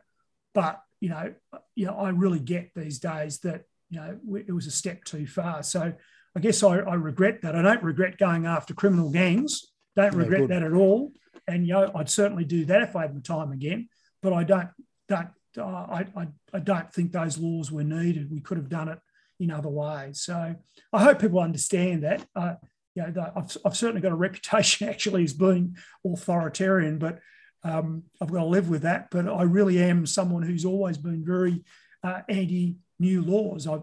but 0.55 0.81
you 1.01 1.11
know, 1.11 1.35
you 1.77 1.87
know, 1.87 1.97
I 1.97 2.09
really 2.11 2.41
get 2.41 2.71
these 2.75 2.99
days 2.99 3.39
that 3.41 3.65
you 3.91 4.01
know 4.01 4.19
it 4.37 4.53
was 4.53 4.67
a 4.67 4.71
step 4.71 5.05
too 5.05 5.27
far. 5.27 5.63
So 5.63 5.93
I 6.35 6.41
guess 6.41 6.63
I, 6.63 6.79
I 6.79 6.95
regret 6.95 7.43
that. 7.43 7.55
I 7.55 7.63
don't 7.63 7.83
regret 7.83 8.19
going 8.19 8.47
after 8.47 8.75
criminal 8.75 9.11
gangs. 9.11 9.63
Don't 9.97 10.15
regret 10.15 10.49
that 10.49 10.63
at 10.63 10.73
all. 10.73 11.13
And 11.47 11.67
you 11.67 11.75
know, 11.75 11.91
I'd 11.95 12.11
certainly 12.11 12.45
do 12.45 12.65
that 12.67 12.83
if 12.83 12.97
I 12.97 13.03
had 13.03 13.17
the 13.17 13.21
time 13.21 13.53
again. 13.53 13.89
But 14.23 14.33
I 14.33 14.45
don't 14.45 14.69
don't 15.09 15.29
uh, 15.57 15.63
I, 15.63 16.07
I 16.17 16.29
I 16.53 16.59
don't 16.59 16.93
think 16.93 17.13
those 17.13 17.39
laws 17.39 17.71
were 17.71 17.85
needed. 17.85 18.31
We 18.31 18.41
could 18.41 18.59
have 18.59 18.69
done 18.69 18.89
it 18.89 18.99
in 19.41 19.51
other 19.51 19.69
ways. 19.69 20.21
So 20.21 20.55
I 20.93 21.03
hope 21.03 21.21
people 21.21 21.41
understand 21.41 22.05
that. 22.05 22.27
Uh, 22.35 22.55
you 22.95 23.03
know, 23.03 23.33
I've, 23.37 23.57
I've 23.65 23.77
certainly 23.77 24.01
got 24.01 24.13
a 24.13 24.17
reputation 24.27 24.89
actually 24.89 25.25
as 25.25 25.33
being 25.33 25.77
authoritarian, 26.05 26.99
but 26.99 27.21
um, 27.65 28.05
I've 28.21 28.31
got 28.31 28.41
to 28.41 28.47
live 28.47 28.69
with 28.69 28.83
that. 28.83 29.09
But 29.11 29.29
I 29.29 29.43
really 29.43 29.83
am 29.83 30.07
someone 30.07 30.43
who's 30.43 30.65
always 30.65 30.99
been 30.99 31.25
very 31.25 31.65
uh, 32.03 32.23
anti 32.29 32.77
new 32.99 33.23
laws. 33.23 33.67
I, 33.67 33.79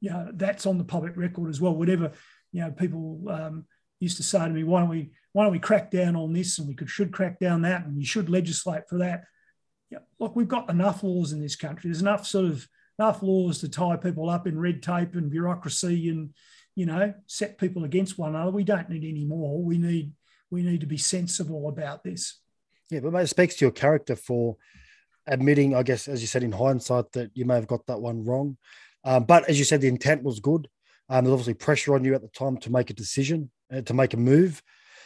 you 0.00 0.10
know, 0.10 0.30
that's 0.34 0.66
on 0.66 0.78
the 0.78 0.84
public 0.84 1.16
record 1.16 1.50
as 1.50 1.60
well. 1.60 1.74
Whatever, 1.74 2.12
you 2.52 2.60
know, 2.62 2.70
people 2.70 3.24
um, 3.28 3.64
used 4.00 4.16
to 4.18 4.22
say 4.22 4.40
to 4.40 4.50
me, 4.50 4.64
why 4.64 4.80
don't 4.80 4.88
we, 4.88 5.10
why 5.32 5.44
don't 5.44 5.52
we 5.52 5.58
crack 5.58 5.90
down 5.90 6.16
on 6.16 6.32
this 6.32 6.58
and 6.58 6.68
we 6.68 6.74
could, 6.74 6.90
should 6.90 7.12
crack 7.12 7.38
down 7.38 7.62
that 7.62 7.84
and 7.84 7.96
we 7.96 8.04
should 8.04 8.28
legislate 8.28 8.88
for 8.88 8.98
that. 8.98 9.24
Yeah, 9.90 9.98
look, 10.18 10.34
we've 10.34 10.48
got 10.48 10.70
enough 10.70 11.02
laws 11.02 11.32
in 11.32 11.40
this 11.40 11.56
country. 11.56 11.88
There's 11.88 12.02
enough 12.02 12.26
sort 12.26 12.46
of 12.46 12.66
enough 12.98 13.22
laws 13.22 13.58
to 13.60 13.68
tie 13.68 13.96
people 13.96 14.30
up 14.30 14.46
in 14.46 14.58
red 14.58 14.82
tape 14.82 15.14
and 15.14 15.30
bureaucracy 15.30 16.08
and, 16.08 16.30
you 16.74 16.86
know, 16.86 17.14
set 17.26 17.58
people 17.58 17.84
against 17.84 18.18
one 18.18 18.34
another. 18.34 18.50
We 18.50 18.64
don't 18.64 18.88
need 18.88 19.04
any 19.04 19.24
more. 19.24 19.62
We 19.62 19.78
need 19.78 20.12
we 20.50 20.62
need 20.62 20.80
to 20.80 20.86
be 20.86 20.96
sensible 20.98 21.68
about 21.68 22.04
this. 22.04 22.40
Yeah, 22.90 23.00
but 23.00 23.14
it 23.14 23.26
speaks 23.26 23.56
to 23.56 23.64
your 23.64 23.72
character 23.72 24.14
for 24.14 24.56
admitting, 25.26 25.74
I 25.74 25.82
guess, 25.82 26.06
as 26.06 26.20
you 26.20 26.28
said 26.28 26.44
in 26.44 26.52
hindsight, 26.52 27.12
that 27.12 27.32
you 27.34 27.44
may 27.44 27.56
have 27.56 27.66
got 27.66 27.84
that 27.86 28.00
one 28.00 28.24
wrong. 28.24 28.56
Um, 29.04 29.24
but 29.24 29.48
as 29.48 29.58
you 29.58 29.64
said, 29.64 29.80
the 29.80 29.88
intent 29.88 30.22
was 30.22 30.38
good. 30.38 30.68
Um, 31.08 31.24
there's 31.24 31.32
obviously 31.32 31.54
pressure 31.54 31.94
on 31.94 32.04
you 32.04 32.14
at 32.14 32.22
the 32.22 32.28
time 32.28 32.58
to 32.58 32.70
make 32.70 32.90
a 32.90 32.94
decision, 32.94 33.50
uh, 33.72 33.80
to 33.82 33.94
make 33.94 34.14
a 34.14 34.18
move, 34.18 34.62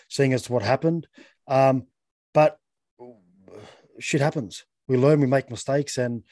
seeing 0.08 0.32
as 0.32 0.42
to 0.42 0.52
what 0.52 0.62
happened. 0.62 1.06
Um, 1.48 1.86
but 2.34 2.58
shit 3.98 4.20
happens. 4.20 4.64
We 4.88 4.96
learn, 4.96 5.20
we 5.20 5.26
make 5.26 5.50
mistakes, 5.50 5.98
and 5.98 6.22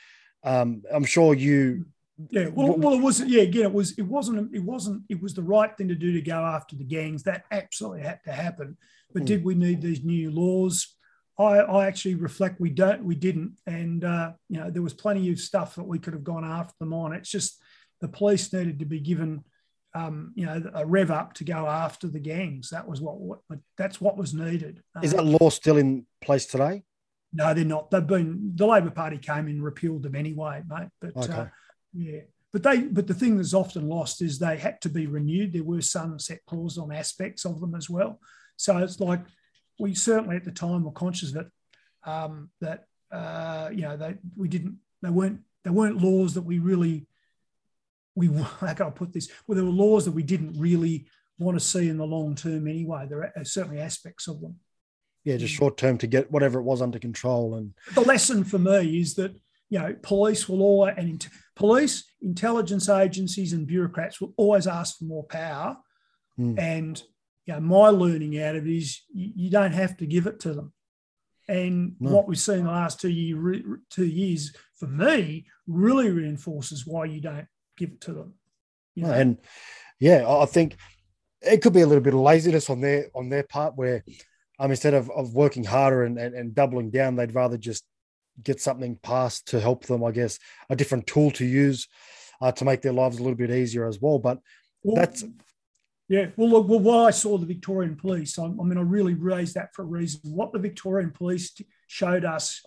um, 0.45 0.83
I'm 0.93 1.05
sure 1.05 1.35
you. 1.35 1.87
Yeah, 2.31 2.49
well, 2.49 2.77
well, 2.77 2.95
it 2.95 3.03
was. 3.03 3.21
Yeah, 3.21 3.43
again, 3.43 3.67
it 3.67 3.73
was. 3.73 3.93
It 3.93 4.03
wasn't. 4.03 4.55
It 4.55 4.63
wasn't. 4.63 5.03
It 5.09 5.23
was 5.23 5.35
the 5.35 5.43
right 5.43 5.77
thing 5.77 5.89
to 5.89 5.95
do 5.95 6.13
to 6.13 6.21
go 6.21 6.41
after 6.45 6.77
the 6.77 6.85
gangs. 6.85 7.23
That 7.23 7.45
absolutely 7.51 8.03
had 8.03 8.23
to 8.25 8.33
happen. 8.33 8.77
But 9.13 9.23
mm. 9.23 9.27
did 9.27 9.45
we 9.45 9.55
need 9.55 9.81
these 9.81 10.03
new 10.03 10.31
laws? 10.31 10.99
I, 11.39 11.59
I 11.59 11.87
actually 11.87 12.17
reflect 12.17 12.61
we 12.61 12.71
don't 12.71 13.05
we 13.05 13.15
didn't 13.15 13.57
and 13.67 14.03
uh, 14.03 14.33
you 14.49 14.59
know 14.59 14.71
there 14.71 14.83
was 14.83 14.93
plenty 14.93 15.31
of 15.31 15.39
stuff 15.39 15.77
that 15.77 15.85
we 15.85 15.99
could 15.99 16.13
have 16.13 16.25
gone 16.25 16.45
after 16.45 16.75
them 16.81 16.93
on 16.93 17.13
it's 17.13 17.31
just 17.31 17.61
the 18.01 18.09
police 18.09 18.53
needed 18.53 18.81
to 18.81 18.85
be 18.85 19.01
given 19.01 19.45
um, 19.95 20.33
you 20.35 20.47
know 20.47 20.63
a 20.75 20.85
rev 20.85 21.11
up 21.11 21.35
to 21.35 21.45
go 21.45 21.67
after 21.67 22.09
the 22.09 22.19
gangs 22.19 22.71
that 22.71 22.89
was 22.89 23.01
what, 23.01 23.21
what 23.21 23.41
that's 23.77 24.01
what 24.01 24.17
was 24.17 24.35
needed 24.35 24.83
is 25.03 25.13
that 25.13 25.25
law 25.25 25.49
still 25.49 25.77
in 25.77 26.07
place 26.21 26.47
today 26.47 26.83
no 27.33 27.55
they're 27.55 27.65
not. 27.65 27.91
They've 27.91 28.07
been 28.07 28.53
the 28.55 28.67
labor 28.67 28.91
party 28.91 29.19
came 29.19 29.47
and 29.47 29.63
repealed 29.63 30.03
them 30.03 30.15
anyway 30.15 30.63
mate 30.69 30.89
but 31.01 31.17
uh, 31.17 31.21
okay. 31.21 31.33
uh, 31.33 31.47
yeah. 31.93 32.21
But 32.53 32.63
they 32.63 32.81
but 32.81 33.07
the 33.07 33.15
thing 33.15 33.37
that's 33.37 33.55
often 33.55 33.89
lost 33.89 34.23
is 34.23 34.39
they 34.39 34.57
had 34.57 34.81
to 34.83 34.89
be 34.89 35.07
renewed. 35.07 35.53
There 35.53 35.65
were 35.65 35.83
sunset 35.83 36.41
clauses 36.47 36.79
on 36.79 36.93
aspects 36.93 37.45
of 37.45 37.61
them 37.61 37.75
as 37.75 37.91
well. 37.91 38.21
So 38.57 38.79
it's 38.79 39.01
like 39.01 39.21
we 39.79 39.95
certainly 39.95 40.37
at 40.37 40.45
the 40.45 40.51
time 40.51 40.85
were 40.85 40.93
conscious 40.93 41.33
that 41.33 41.47
um, 42.05 42.51
that 42.61 42.85
uh, 43.13 43.69
you 43.73 43.83
know 43.83 43.97
they 43.97 44.17
we 44.37 44.49
didn't 44.49 44.79
they 45.03 45.11
weren't 45.11 45.41
they 45.65 45.71
weren't 45.71 46.03
laws 46.03 46.35
that 46.35 46.43
we 46.43 46.59
really 46.59 47.07
we 48.15 48.29
how 48.61 48.73
can 48.73 48.87
I 48.87 48.91
put 48.91 49.13
this? 49.13 49.29
Well 49.47 49.57
there 49.57 49.65
were 49.65 49.71
laws 49.71 50.07
that 50.07 50.13
we 50.13 50.23
didn't 50.23 50.59
really 50.59 51.07
want 51.39 51.59
to 51.59 51.65
see 51.65 51.89
in 51.89 51.99
the 51.99 52.07
long 52.07 52.35
term 52.35 52.67
anyway. 52.67 53.07
There 53.09 53.31
are 53.37 53.45
certainly 53.45 53.81
aspects 53.81 54.27
of 54.27 54.41
them 54.41 54.57
yeah 55.25 55.37
just 55.37 55.55
short 55.55 55.77
term 55.77 55.99
to 55.99 56.07
get 56.07 56.31
whatever 56.31 56.59
it 56.59 56.65
was 56.65 56.83
under 56.83 56.99
control 56.99 57.55
and 57.55 57.75
the 57.95 58.01
lesson 58.03 58.45
for 58.45 58.59
me 58.59 59.01
is 59.01 59.15
that 59.15 59.35
you 59.71 59.79
know 59.79 59.95
police 60.03 60.49
will 60.49 60.63
always 60.63 60.95
and 60.97 61.27
police 61.57 62.05
intelligence 62.23 62.89
agencies 62.89 63.53
and 63.53 63.67
bureaucrats 63.67 64.21
will 64.21 64.33
always 64.37 64.67
ask 64.67 64.99
for 64.99 65.05
more 65.05 65.25
power 65.25 65.77
mm. 66.39 66.59
and 66.59 67.03
you 67.49 67.55
know, 67.55 67.61
my 67.61 67.89
learning 67.89 68.41
out 68.43 68.57
of 68.57 68.67
it 68.67 68.77
is 68.77 69.01
you, 69.13 69.33
you 69.35 69.51
don't 69.51 69.73
have 69.73 69.97
to 69.97 70.07
give 70.07 70.27
it 70.27 70.39
to 70.41 70.53
them. 70.53 70.73
And 71.49 71.97
no. 71.99 72.11
what 72.11 72.29
we've 72.29 72.39
seen 72.39 72.65
the 72.65 72.71
last 72.71 73.01
two, 73.01 73.09
year, 73.09 73.81
two 73.89 74.05
years, 74.05 74.55
for 74.79 74.87
me, 74.87 75.47
really 75.67 76.11
reinforces 76.11 76.87
why 76.87 77.07
you 77.07 77.23
don't 77.23 77.47
give 77.79 77.89
it 77.89 78.03
to 78.03 78.13
them. 78.13 78.35
You 78.95 79.05
know? 79.05 79.13
And 79.13 79.39
yeah, 79.99 80.29
I 80.29 80.45
think 80.45 80.77
it 81.41 81.63
could 81.63 81.73
be 81.73 81.81
a 81.81 81.87
little 81.87 82.05
bit 82.05 82.13
of 82.13 82.21
laziness 82.21 82.69
on 82.69 82.83
their 82.83 83.07
on 83.15 83.31
their 83.31 83.45
part, 83.45 83.77
where 83.77 84.05
um, 84.59 84.71
instead 84.71 84.95
of, 84.95 85.11
of 85.11 85.35
working 85.35 85.65
harder 85.65 86.05
and, 86.05 86.19
and, 86.19 86.35
and 86.35 86.55
doubling 86.55 86.91
down, 86.91 87.17
they'd 87.17 87.35
rather 87.35 87.57
just 87.57 87.85
get 88.43 88.61
something 88.61 88.97
passed 89.03 89.49
to 89.49 89.61
help 89.61 89.85
them. 89.87 90.05
I 90.05 90.11
guess 90.11 90.39
a 90.71 90.77
different 90.77 91.07
tool 91.07 91.31
to 91.33 91.45
use 91.45 91.89
uh, 92.41 92.53
to 92.53 92.65
make 92.65 92.83
their 92.83 92.93
lives 92.93 93.19
a 93.19 93.23
little 93.23 93.37
bit 93.37 93.51
easier 93.51 93.87
as 93.87 94.01
well. 94.01 94.19
But 94.19 94.39
well, 94.83 94.97
that's 94.97 95.25
yeah, 96.09 96.29
well, 96.37 96.49
look, 96.49 96.69
well, 96.69 96.79
what 96.79 97.07
I 97.07 97.11
saw 97.11 97.37
the 97.37 97.45
Victorian 97.45 97.95
Police, 97.95 98.39
I, 98.39 98.45
I 98.45 98.49
mean, 98.49 98.79
I 98.79 98.83
really 98.83 99.13
raised 99.13 99.55
that 99.57 99.75
for 99.75 99.83
a 99.83 99.87
reason. 99.87 100.21
What 100.25 100.53
the 100.53 100.59
Victorian 100.59 101.11
Police 101.11 101.55
showed 101.87 102.25
us, 102.25 102.65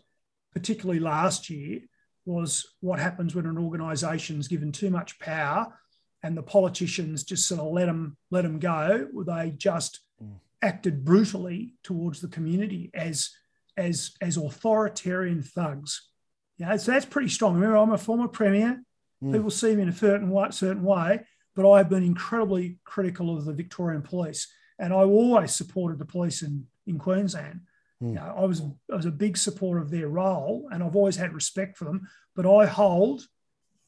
particularly 0.54 1.00
last 1.00 1.50
year, 1.50 1.80
was 2.24 2.76
what 2.82 3.00
happens 3.00 3.34
when 3.34 3.48
an 3.48 3.58
organisation 3.58 4.40
is 4.40 4.48
given 4.48 4.72
too 4.72 4.92
much 4.92 5.18
power, 5.20 5.74
and 6.22 6.38
the 6.38 6.44
politicians 6.44 7.24
just 7.24 7.48
sort 7.48 7.62
of 7.62 7.74
let 7.74 7.88
them 7.88 8.16
let 8.30 8.44
them 8.44 8.60
go. 8.60 9.08
They 9.26 9.54
just. 9.58 10.00
Acted 10.62 11.04
brutally 11.04 11.76
towards 11.84 12.22
the 12.22 12.28
community 12.28 12.92
as 12.94 13.32
as 13.78 14.12
as 14.22 14.38
authoritarian 14.38 15.42
thugs. 15.42 16.10
Yeah, 16.58 16.76
so 16.78 16.92
that's 16.92 17.06
pretty 17.06 17.30
strong. 17.30 17.56
Remember, 17.56 17.78
I'm 17.78 17.92
a 17.92 17.98
former 17.98 18.28
premier. 18.28 18.84
Mm. 19.24 19.34
People 19.34 19.50
see 19.50 19.76
me 19.76 19.84
in 19.84 19.90
a 19.90 19.94
certain 19.94 20.52
certain 20.52 20.84
way 20.84 21.26
but 21.56 21.70
I 21.70 21.80
have 21.80 21.90
been 21.90 22.04
incredibly 22.04 22.78
critical 22.84 23.36
of 23.36 23.46
the 23.46 23.54
Victorian 23.54 24.02
police, 24.02 24.48
and 24.80 24.94
I 24.94 25.04
always 25.04 25.54
supported 25.54 26.00
the 26.00 26.06
police 26.06 26.42
in, 26.42 26.66
in 26.88 26.98
Queensland. 26.98 27.62
Mm. 28.02 28.10
You 28.10 28.16
know, 28.16 28.36
I 28.38 28.46
was 28.46 28.62
I 28.92 28.96
was 28.96 29.06
a 29.06 29.12
big 29.12 29.38
supporter 29.38 29.82
of 29.82 29.92
their 29.92 30.08
role, 30.08 30.68
and 30.72 30.82
I've 30.84 30.96
always 30.96 31.18
had 31.18 31.34
respect 31.34 31.78
for 31.78 31.86
them. 31.86 32.08
But 32.36 32.46
I 32.46 32.66
hold 32.66 33.24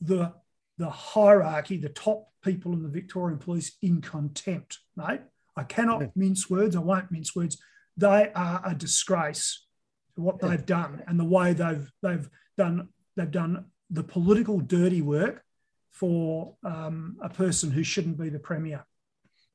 the 0.01 0.33
the 0.77 0.89
hierarchy, 0.89 1.77
the 1.77 1.89
top 1.89 2.27
people 2.43 2.73
in 2.73 2.83
the 2.83 2.89
Victorian 2.89 3.39
police, 3.39 3.77
in 3.81 4.01
contempt, 4.01 4.79
mate. 4.95 5.21
I 5.55 5.63
cannot 5.63 6.15
mince 6.15 6.49
words. 6.49 6.75
I 6.75 6.79
won't 6.79 7.11
mince 7.11 7.35
words. 7.35 7.57
They 7.97 8.31
are 8.33 8.61
a 8.65 8.73
disgrace 8.73 9.65
to 10.15 10.21
what 10.21 10.39
they've 10.39 10.65
done 10.65 11.03
and 11.07 11.19
the 11.19 11.25
way 11.25 11.53
they've 11.53 11.91
they've 12.01 12.29
done 12.57 12.89
they've 13.15 13.31
done 13.31 13.65
the 13.89 14.03
political 14.03 14.59
dirty 14.59 15.01
work 15.01 15.43
for 15.91 16.55
um, 16.63 17.17
a 17.21 17.29
person 17.29 17.69
who 17.69 17.83
shouldn't 17.83 18.17
be 18.17 18.29
the 18.29 18.39
premier. 18.39 18.85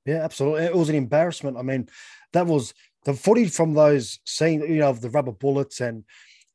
Yeah, 0.07 0.23
absolutely. 0.23 0.65
It 0.65 0.75
was 0.75 0.89
an 0.89 0.95
embarrassment. 0.95 1.57
I 1.57 1.63
mean, 1.63 1.89
that 2.33 2.47
was 2.47 2.73
the 3.05 3.15
footage 3.15 3.51
from 3.51 3.75
those 3.75 4.21
scenes, 4.25 4.65
you 4.69 4.77
know, 4.77 4.89
of 4.89 5.01
the 5.01 5.11
rubber 5.11 5.33
bullets 5.33 5.81
and 5.81 6.05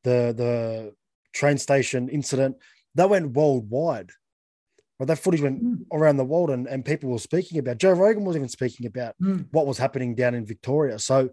the 0.03 0.33
the 0.35 0.93
train 1.33 1.57
station 1.57 2.09
incident. 2.09 2.57
That 2.95 3.09
went 3.09 3.31
worldwide. 3.31 4.11
But 5.03 5.07
that 5.09 5.19
footage 5.19 5.41
went 5.41 5.61
mm. 5.61 5.85
around 5.91 6.15
the 6.15 6.23
world, 6.23 6.49
and, 6.49 6.65
and 6.65 6.85
people 6.85 7.09
were 7.09 7.19
speaking 7.19 7.59
about. 7.59 7.77
Joe 7.77 7.91
Rogan 7.91 8.23
was 8.23 8.37
even 8.37 8.47
speaking 8.47 8.85
about 8.85 9.15
mm. 9.21 9.45
what 9.51 9.67
was 9.67 9.77
happening 9.77 10.15
down 10.15 10.33
in 10.33 10.45
Victoria. 10.45 10.97
So 10.97 11.31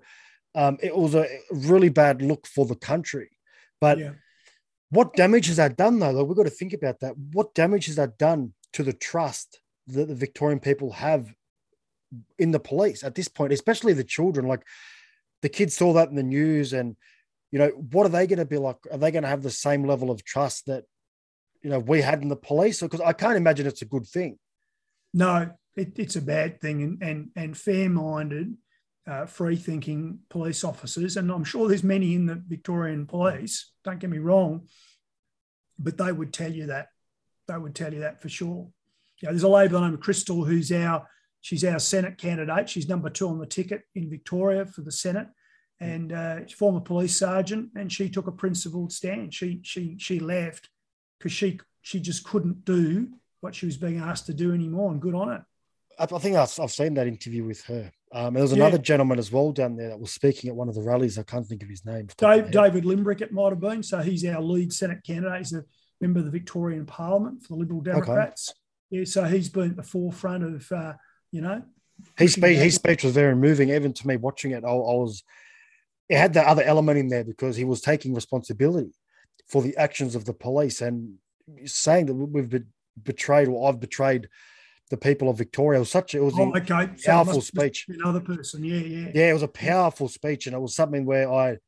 um, 0.57 0.77
it 0.83 0.97
was 0.97 1.15
a 1.15 1.29
really 1.53 1.89
bad 1.89 2.21
look 2.21 2.49
for 2.49 2.67
the 2.67 2.75
country. 2.75 3.31
But 3.81 3.99
yeah. 3.99 4.11
What 4.89 5.15
damage 5.15 5.47
has 5.47 5.59
that 5.59 5.77
done, 5.77 6.01
though? 6.01 6.25
We've 6.25 6.37
got 6.37 6.43
to 6.43 6.51
think 6.51 6.73
about 6.73 6.99
that. 6.99 7.15
What 7.17 7.55
damage 7.55 7.87
has 7.87 7.95
that 7.95 8.19
done 8.19 8.55
to 8.73 8.83
the 8.83 8.93
trust 8.93 9.61
that 9.87 10.09
the 10.09 10.17
Victorian 10.17 10.59
people 10.59 10.91
have 10.91 11.33
in 12.41 12.51
the 12.51 12.59
police 12.59 13.05
at 13.05 13.15
this 13.15 13.29
point, 13.29 13.53
especially 13.53 13.93
the 13.93 14.03
children? 14.03 14.49
Like 14.49 14.65
the 15.43 15.49
kids 15.49 15.77
saw 15.77 15.93
that 15.93 16.09
in 16.09 16.17
the 16.17 16.25
news, 16.25 16.73
and 16.73 16.97
you 17.53 17.61
know, 17.61 17.69
what 17.69 18.05
are 18.05 18.09
they 18.09 18.27
going 18.27 18.41
to 18.41 18.45
be 18.45 18.59
like? 18.59 18.79
Are 18.91 18.99
they 18.99 19.13
going 19.13 19.23
to 19.23 19.29
have 19.29 19.45
the 19.45 19.51
same 19.51 19.85
level 19.85 20.11
of 20.11 20.25
trust 20.25 20.67
that 20.67 20.87
you 21.63 21.71
know 21.71 21.79
we 21.79 22.01
had 22.01 22.23
in 22.23 22.29
the 22.29 22.37
police? 22.37 22.81
Because 22.81 23.01
I 23.01 23.13
can't 23.13 23.37
imagine 23.37 23.67
it's 23.67 23.83
a 23.83 23.87
good 23.87 24.07
thing. 24.07 24.39
No, 25.13 25.51
it, 25.77 25.99
it's 25.99 26.17
a 26.17 26.23
bad 26.23 26.61
thing, 26.61 26.83
and 26.83 27.03
and 27.03 27.31
and 27.37 27.57
fair-minded, 27.57 28.57
uh, 29.07 29.27
free-thinking 29.27 30.21
police 30.29 30.65
officers, 30.65 31.17
and 31.17 31.31
I'm 31.31 31.45
sure 31.45 31.69
there's 31.69 31.85
many 31.85 32.15
in 32.15 32.27
the 32.27 32.43
Victorian 32.47 33.07
Police. 33.07 33.73
Don't 33.85 33.99
get 33.99 34.11
me 34.11 34.19
wrong, 34.19 34.69
but 35.79 35.99
they 35.99 36.13
would 36.13 36.33
tell 36.33 36.53
you 36.53 36.67
that. 36.67 36.89
They 37.49 37.59
would 37.59 37.75
tell 37.75 37.93
you 37.93 38.01
that 38.01 38.23
for 38.23 38.29
sure. 38.29 38.69
Yeah, 39.21 39.31
there's 39.31 39.43
a 39.43 39.49
lady 39.49 39.73
by 39.73 39.81
the 39.81 39.87
name 39.87 39.95
of 39.95 40.01
Crystal 40.01 40.45
who's 40.45 40.71
our 40.73 41.07
she's 41.41 41.65
our 41.65 41.79
Senate 41.79 42.17
candidate. 42.17 42.69
She's 42.69 42.89
number 42.89 43.11
two 43.11 43.29
on 43.29 43.39
the 43.39 43.47
ticket 43.47 43.83
in 43.95 44.09
Victoria 44.09 44.67
for 44.67 44.83
the 44.83 44.93
Senate, 44.93 45.29
and 45.81 46.13
uh, 46.13 46.41
former 46.57 46.81
police 46.81 47.19
sergeant, 47.19 47.71
and 47.77 47.93
she 47.93 48.09
took 48.09 48.29
a 48.29 48.33
principled 48.33 48.93
stand. 48.93 49.35
She 49.35 49.61
she 49.63 49.97
she 49.99 50.21
left 50.21 50.69
because 51.21 51.33
she 51.33 51.61
she 51.83 52.01
just 52.01 52.25
couldn't 52.25 52.65
do 52.65 53.09
what 53.41 53.55
she 53.55 53.67
was 53.67 53.77
being 53.77 53.99
asked 53.99 54.27
to 54.27 54.35
do 54.35 54.53
anymore, 54.53 54.91
and 54.91 55.01
good 55.01 55.15
on 55.15 55.33
it. 55.33 55.43
I, 55.99 56.05
I 56.05 56.19
think 56.19 56.37
I've, 56.37 56.59
I've, 56.59 56.71
seen 56.71 56.95
that 56.95 57.07
interview 57.07 57.45
with 57.45 57.63
her. 57.67 57.93
Um, 58.13 58.35
there 58.35 58.43
was 58.43 58.53
another 58.53 58.77
yeah. 58.77 58.83
gentleman 58.83 59.19
as 59.19 59.31
well 59.31 59.53
down 59.53 59.77
there 59.77 59.91
that 59.91 60.01
was 60.01 60.13
speaking 60.13 60.51
at 60.51 60.57
one 60.57 60.69
of 60.69 60.75
the 60.75 60.83
rallies. 60.83 61.19
I 61.19 61.23
can't 61.23 61.47
think 61.47 61.63
of 61.63 61.69
his 61.69 61.85
name. 61.85 62.09
Dave, 62.17 62.51
David 62.51 62.85
Limbrick, 62.85 63.21
it 63.21 63.33
might 63.33 63.51
have 63.51 63.61
been. 63.61 63.83
So 63.83 63.99
he's 63.99 64.25
our 64.25 64.41
lead 64.41 64.73
Senate 64.73 65.05
candidate. 65.07 65.39
He's 65.39 65.53
a 65.53 65.65
member 66.01 66.19
of 66.19 66.25
the 66.25 66.31
Victorian 66.31 66.87
Parliament 66.87 67.43
for 67.43 67.49
the 67.55 67.61
Liberal 67.61 67.81
Democrats. 67.81 68.51
Okay. 68.51 69.01
Yeah, 69.01 69.05
so 69.05 69.25
he's 69.25 69.49
been 69.49 69.71
at 69.71 69.77
the 69.77 69.83
forefront 69.83 70.43
of, 70.43 70.73
uh, 70.73 70.95
you 71.31 71.41
know. 71.41 71.63
His 72.19 72.33
speech, 72.33 72.59
his 72.59 72.75
speech 72.75 73.05
was 73.05 73.13
very 73.13 73.37
moving. 73.37 73.71
Even 73.71 73.93
to 73.93 74.07
me 74.09 74.17
watching 74.17 74.53
it, 74.53 74.65
I, 74.65 74.69
I 74.69 74.73
was. 74.73 75.23
It 76.09 76.17
had 76.17 76.35
that 76.35 76.47
other 76.47 76.65
element 76.65 76.99
in 76.99 77.09
there 77.09 77.23
because 77.23 77.57
he 77.57 77.65
was 77.65 77.81
taking 77.81 78.15
responsibility 78.15 78.91
for 79.51 79.63
the 79.63 79.77
actions 79.77 80.15
of 80.15 80.25
the 80.25 80.33
police 80.33 80.81
and 80.81 81.15
saying 81.65 82.07
that 82.07 82.15
we've 82.15 82.49
been 82.49 82.67
betrayed 83.03 83.49
or 83.49 83.69
I've 83.69 83.81
betrayed 83.81 84.29
the 84.91 84.97
people 84.97 85.29
of 85.29 85.39
Victoria. 85.39 85.79
It 85.79 85.81
was 85.81 85.91
such 85.91 86.15
it 86.15 86.23
was 86.23 86.35
oh, 86.37 86.53
a 86.53 86.59
okay. 86.59 86.91
so 86.97 87.11
powerful 87.11 87.41
speech. 87.41 87.87
Another 87.89 88.21
person, 88.21 88.65
yeah, 88.65 88.77
yeah, 88.77 89.11
yeah. 89.15 89.31
It 89.31 89.33
was 89.33 89.43
a 89.43 89.49
powerful 89.49 90.09
speech, 90.09 90.47
and 90.47 90.55
it 90.55 90.59
was 90.59 90.75
something 90.75 91.05
where 91.07 91.31
I, 91.33 91.59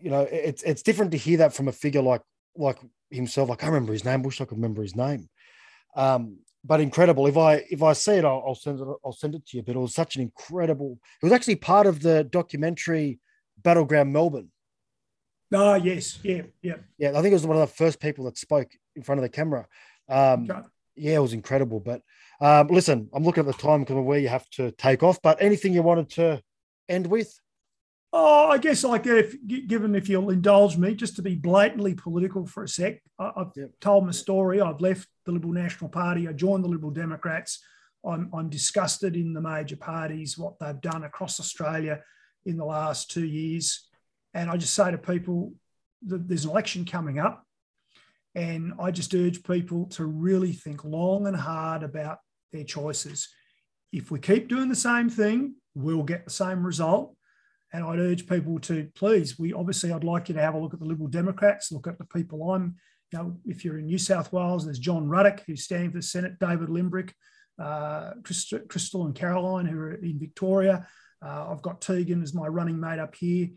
you 0.00 0.10
know, 0.10 0.20
it's 0.30 0.62
it's 0.62 0.82
different 0.82 1.10
to 1.12 1.18
hear 1.18 1.38
that 1.38 1.54
from 1.54 1.68
a 1.68 1.72
figure 1.72 2.02
like 2.02 2.22
like 2.56 2.78
himself. 3.10 3.50
I 3.50 3.56
can't 3.56 3.72
remember 3.72 3.92
his 3.92 4.04
name. 4.04 4.22
Wish 4.22 4.40
I 4.40 4.44
could 4.44 4.58
remember 4.58 4.82
his 4.82 4.96
name. 4.96 5.28
Um, 5.96 6.38
but 6.64 6.80
incredible. 6.80 7.26
If 7.26 7.36
I 7.36 7.64
if 7.68 7.82
I 7.82 7.92
see 7.92 8.14
it, 8.14 8.24
I'll, 8.24 8.42
I'll, 8.46 8.54
send 8.54 8.80
it. 8.80 8.86
I'll 9.04 9.12
send 9.12 9.34
it 9.34 9.46
to 9.48 9.56
you. 9.56 9.62
But 9.64 9.74
it 9.74 9.80
was 9.80 9.94
such 9.94 10.14
an 10.16 10.22
incredible. 10.22 10.98
It 11.20 11.26
was 11.26 11.32
actually 11.32 11.56
part 11.56 11.86
of 11.86 12.00
the 12.00 12.24
documentary 12.24 13.18
Battleground 13.60 14.12
Melbourne. 14.12 14.50
Oh 15.52 15.74
yes, 15.74 16.18
yeah, 16.22 16.42
yeah, 16.62 16.76
yeah. 16.98 17.10
I 17.10 17.14
think 17.14 17.26
it 17.26 17.34
was 17.34 17.46
one 17.46 17.56
of 17.56 17.68
the 17.68 17.74
first 17.74 18.00
people 18.00 18.24
that 18.24 18.38
spoke 18.38 18.70
in 18.96 19.02
front 19.02 19.18
of 19.18 19.22
the 19.22 19.28
camera. 19.28 19.66
Um, 20.08 20.50
okay. 20.50 20.60
Yeah, 20.94 21.16
it 21.16 21.22
was 21.22 21.32
incredible. 21.32 21.80
But 21.80 22.02
um, 22.40 22.68
listen, 22.68 23.08
I'm 23.12 23.24
looking 23.24 23.46
at 23.46 23.46
the 23.46 23.62
time 23.62 23.80
because 23.80 23.96
of 23.96 24.04
where 24.04 24.18
you 24.18 24.28
have 24.28 24.48
to 24.50 24.70
take 24.72 25.02
off. 25.02 25.20
But 25.22 25.40
anything 25.40 25.72
you 25.72 25.82
wanted 25.82 26.10
to 26.10 26.42
end 26.88 27.06
with? 27.06 27.38
Oh, 28.14 28.48
I 28.48 28.58
guess 28.58 28.84
like 28.84 29.06
if 29.06 29.34
given 29.46 29.94
if 29.94 30.08
you'll 30.08 30.30
indulge 30.30 30.76
me, 30.76 30.94
just 30.94 31.16
to 31.16 31.22
be 31.22 31.34
blatantly 31.34 31.94
political 31.94 32.46
for 32.46 32.64
a 32.64 32.68
sec, 32.68 33.00
I, 33.18 33.32
have 33.36 33.52
yep. 33.56 33.70
told 33.80 34.04
my 34.04 34.12
story. 34.12 34.60
I've 34.60 34.82
left 34.82 35.08
the 35.24 35.32
Liberal 35.32 35.54
National 35.54 35.88
Party. 35.88 36.28
I 36.28 36.32
joined 36.32 36.62
the 36.62 36.68
Liberal 36.68 36.90
Democrats. 36.90 37.62
I'm, 38.04 38.30
I'm 38.34 38.50
disgusted 38.50 39.16
in 39.16 39.32
the 39.32 39.40
major 39.40 39.76
parties 39.76 40.36
what 40.36 40.58
they've 40.58 40.80
done 40.80 41.04
across 41.04 41.40
Australia 41.40 42.02
in 42.44 42.56
the 42.56 42.64
last 42.64 43.10
two 43.10 43.24
years, 43.24 43.88
and 44.34 44.50
I 44.50 44.56
just 44.56 44.74
say 44.74 44.90
to 44.90 44.98
people 44.98 45.52
that 46.06 46.28
there's 46.28 46.44
an 46.44 46.50
election 46.50 46.84
coming 46.84 47.18
up. 47.18 47.44
And 48.34 48.72
I 48.80 48.90
just 48.90 49.14
urge 49.14 49.42
people 49.42 49.86
to 49.90 50.06
really 50.06 50.52
think 50.52 50.84
long 50.84 51.26
and 51.26 51.36
hard 51.36 51.82
about 51.82 52.18
their 52.50 52.64
choices. 52.64 53.28
If 53.92 54.10
we 54.10 54.20
keep 54.20 54.48
doing 54.48 54.70
the 54.70 54.74
same 54.74 55.10
thing, 55.10 55.56
we'll 55.74 56.02
get 56.02 56.24
the 56.24 56.30
same 56.30 56.64
result. 56.64 57.14
And 57.74 57.84
I'd 57.84 57.98
urge 57.98 58.26
people 58.26 58.58
to 58.60 58.88
please, 58.94 59.38
we 59.38 59.52
obviously, 59.52 59.92
I'd 59.92 60.04
like 60.04 60.28
you 60.28 60.34
to 60.34 60.40
have 60.40 60.54
a 60.54 60.58
look 60.58 60.72
at 60.74 60.80
the 60.80 60.86
Liberal 60.86 61.08
Democrats, 61.08 61.72
look 61.72 61.86
at 61.86 61.98
the 61.98 62.04
people 62.06 62.52
I'm, 62.52 62.76
you 63.12 63.18
know, 63.18 63.36
if 63.44 63.64
you're 63.64 63.78
in 63.78 63.86
New 63.86 63.98
South 63.98 64.32
Wales, 64.32 64.64
there's 64.64 64.78
John 64.78 65.06
Ruddick, 65.06 65.40
who's 65.46 65.64
standing 65.64 65.90
for 65.90 65.98
the 65.98 66.02
Senate, 66.02 66.38
David 66.38 66.68
Limbrick, 66.68 67.12
uh, 67.58 68.12
Crystal 68.22 69.04
and 69.04 69.14
Caroline, 69.14 69.66
who 69.66 69.78
are 69.78 69.94
in 69.94 70.18
Victoria. 70.18 70.86
Uh, 71.24 71.48
I've 71.50 71.62
got 71.62 71.82
Tegan 71.82 72.22
as 72.22 72.34
my 72.34 72.46
running 72.46 72.80
mate 72.80 72.98
up 72.98 73.14
here 73.14 73.50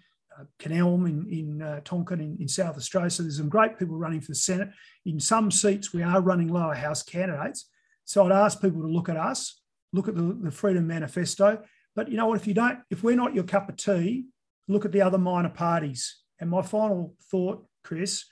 Canelm 0.60 1.08
in, 1.08 1.28
in 1.32 1.62
uh, 1.62 1.82
Tonkin 1.84 2.20
in, 2.20 2.38
in, 2.40 2.48
South 2.48 2.78
Australia. 2.78 3.10
So 3.10 3.24
there's 3.24 3.38
some 3.38 3.50
great 3.50 3.78
people 3.78 3.98
running 3.98 4.22
for 4.22 4.32
the 4.32 4.36
Senate. 4.36 4.70
In 5.06 5.20
some 5.20 5.52
seats, 5.52 5.94
we 5.94 6.04
are 6.04 6.22
running 6.22 6.48
lower 6.48 6.74
house 6.74 7.04
candidates. 7.04 7.70
So 8.04 8.26
I'd 8.26 8.32
ask 8.32 8.62
people 8.62 8.82
to 8.82 8.88
look 8.88 9.10
at 9.10 9.18
us, 9.18 9.62
look 9.94 10.08
at 10.08 10.16
the, 10.16 10.38
the 10.42 10.52
Freedom 10.52 10.86
Manifesto. 10.86 11.64
But 11.96 12.10
you 12.10 12.18
know 12.18 12.28
what? 12.28 12.40
If 12.40 12.48
you 12.48 12.54
don't, 12.54 12.80
if 12.90 13.04
we're 13.04 13.16
not 13.16 13.34
your 13.34 13.46
cup 13.46 13.70
of 13.70 13.78
tea, 13.78 14.26
look 14.68 14.86
at 14.86 14.92
the 14.92 15.02
other 15.02 15.18
minor 15.18 15.50
parties. 15.50 16.18
And 16.40 16.50
my 16.50 16.62
final 16.62 17.16
thought, 17.32 17.66
Chris, 17.84 18.26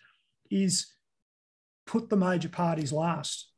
is 0.51 0.87
put 1.85 2.09
the 2.09 2.17
major 2.17 2.49
parties 2.49 2.91
last. 2.91 3.49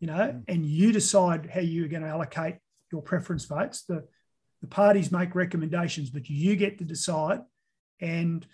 You 0.00 0.08
know, 0.08 0.14
mm. 0.14 0.42
and 0.48 0.66
you 0.66 0.92
decide 0.92 1.48
how 1.52 1.60
you're 1.60 1.88
going 1.88 2.02
to 2.02 2.08
allocate 2.08 2.56
your 2.90 3.02
preference 3.02 3.44
votes. 3.44 3.84
The 3.84 4.04
the 4.62 4.68
parties 4.68 5.10
make 5.10 5.34
recommendations, 5.34 6.08
but 6.08 6.30
you 6.30 6.56
get 6.56 6.78
to 6.78 6.84
decide 6.84 7.40
and 8.02 8.46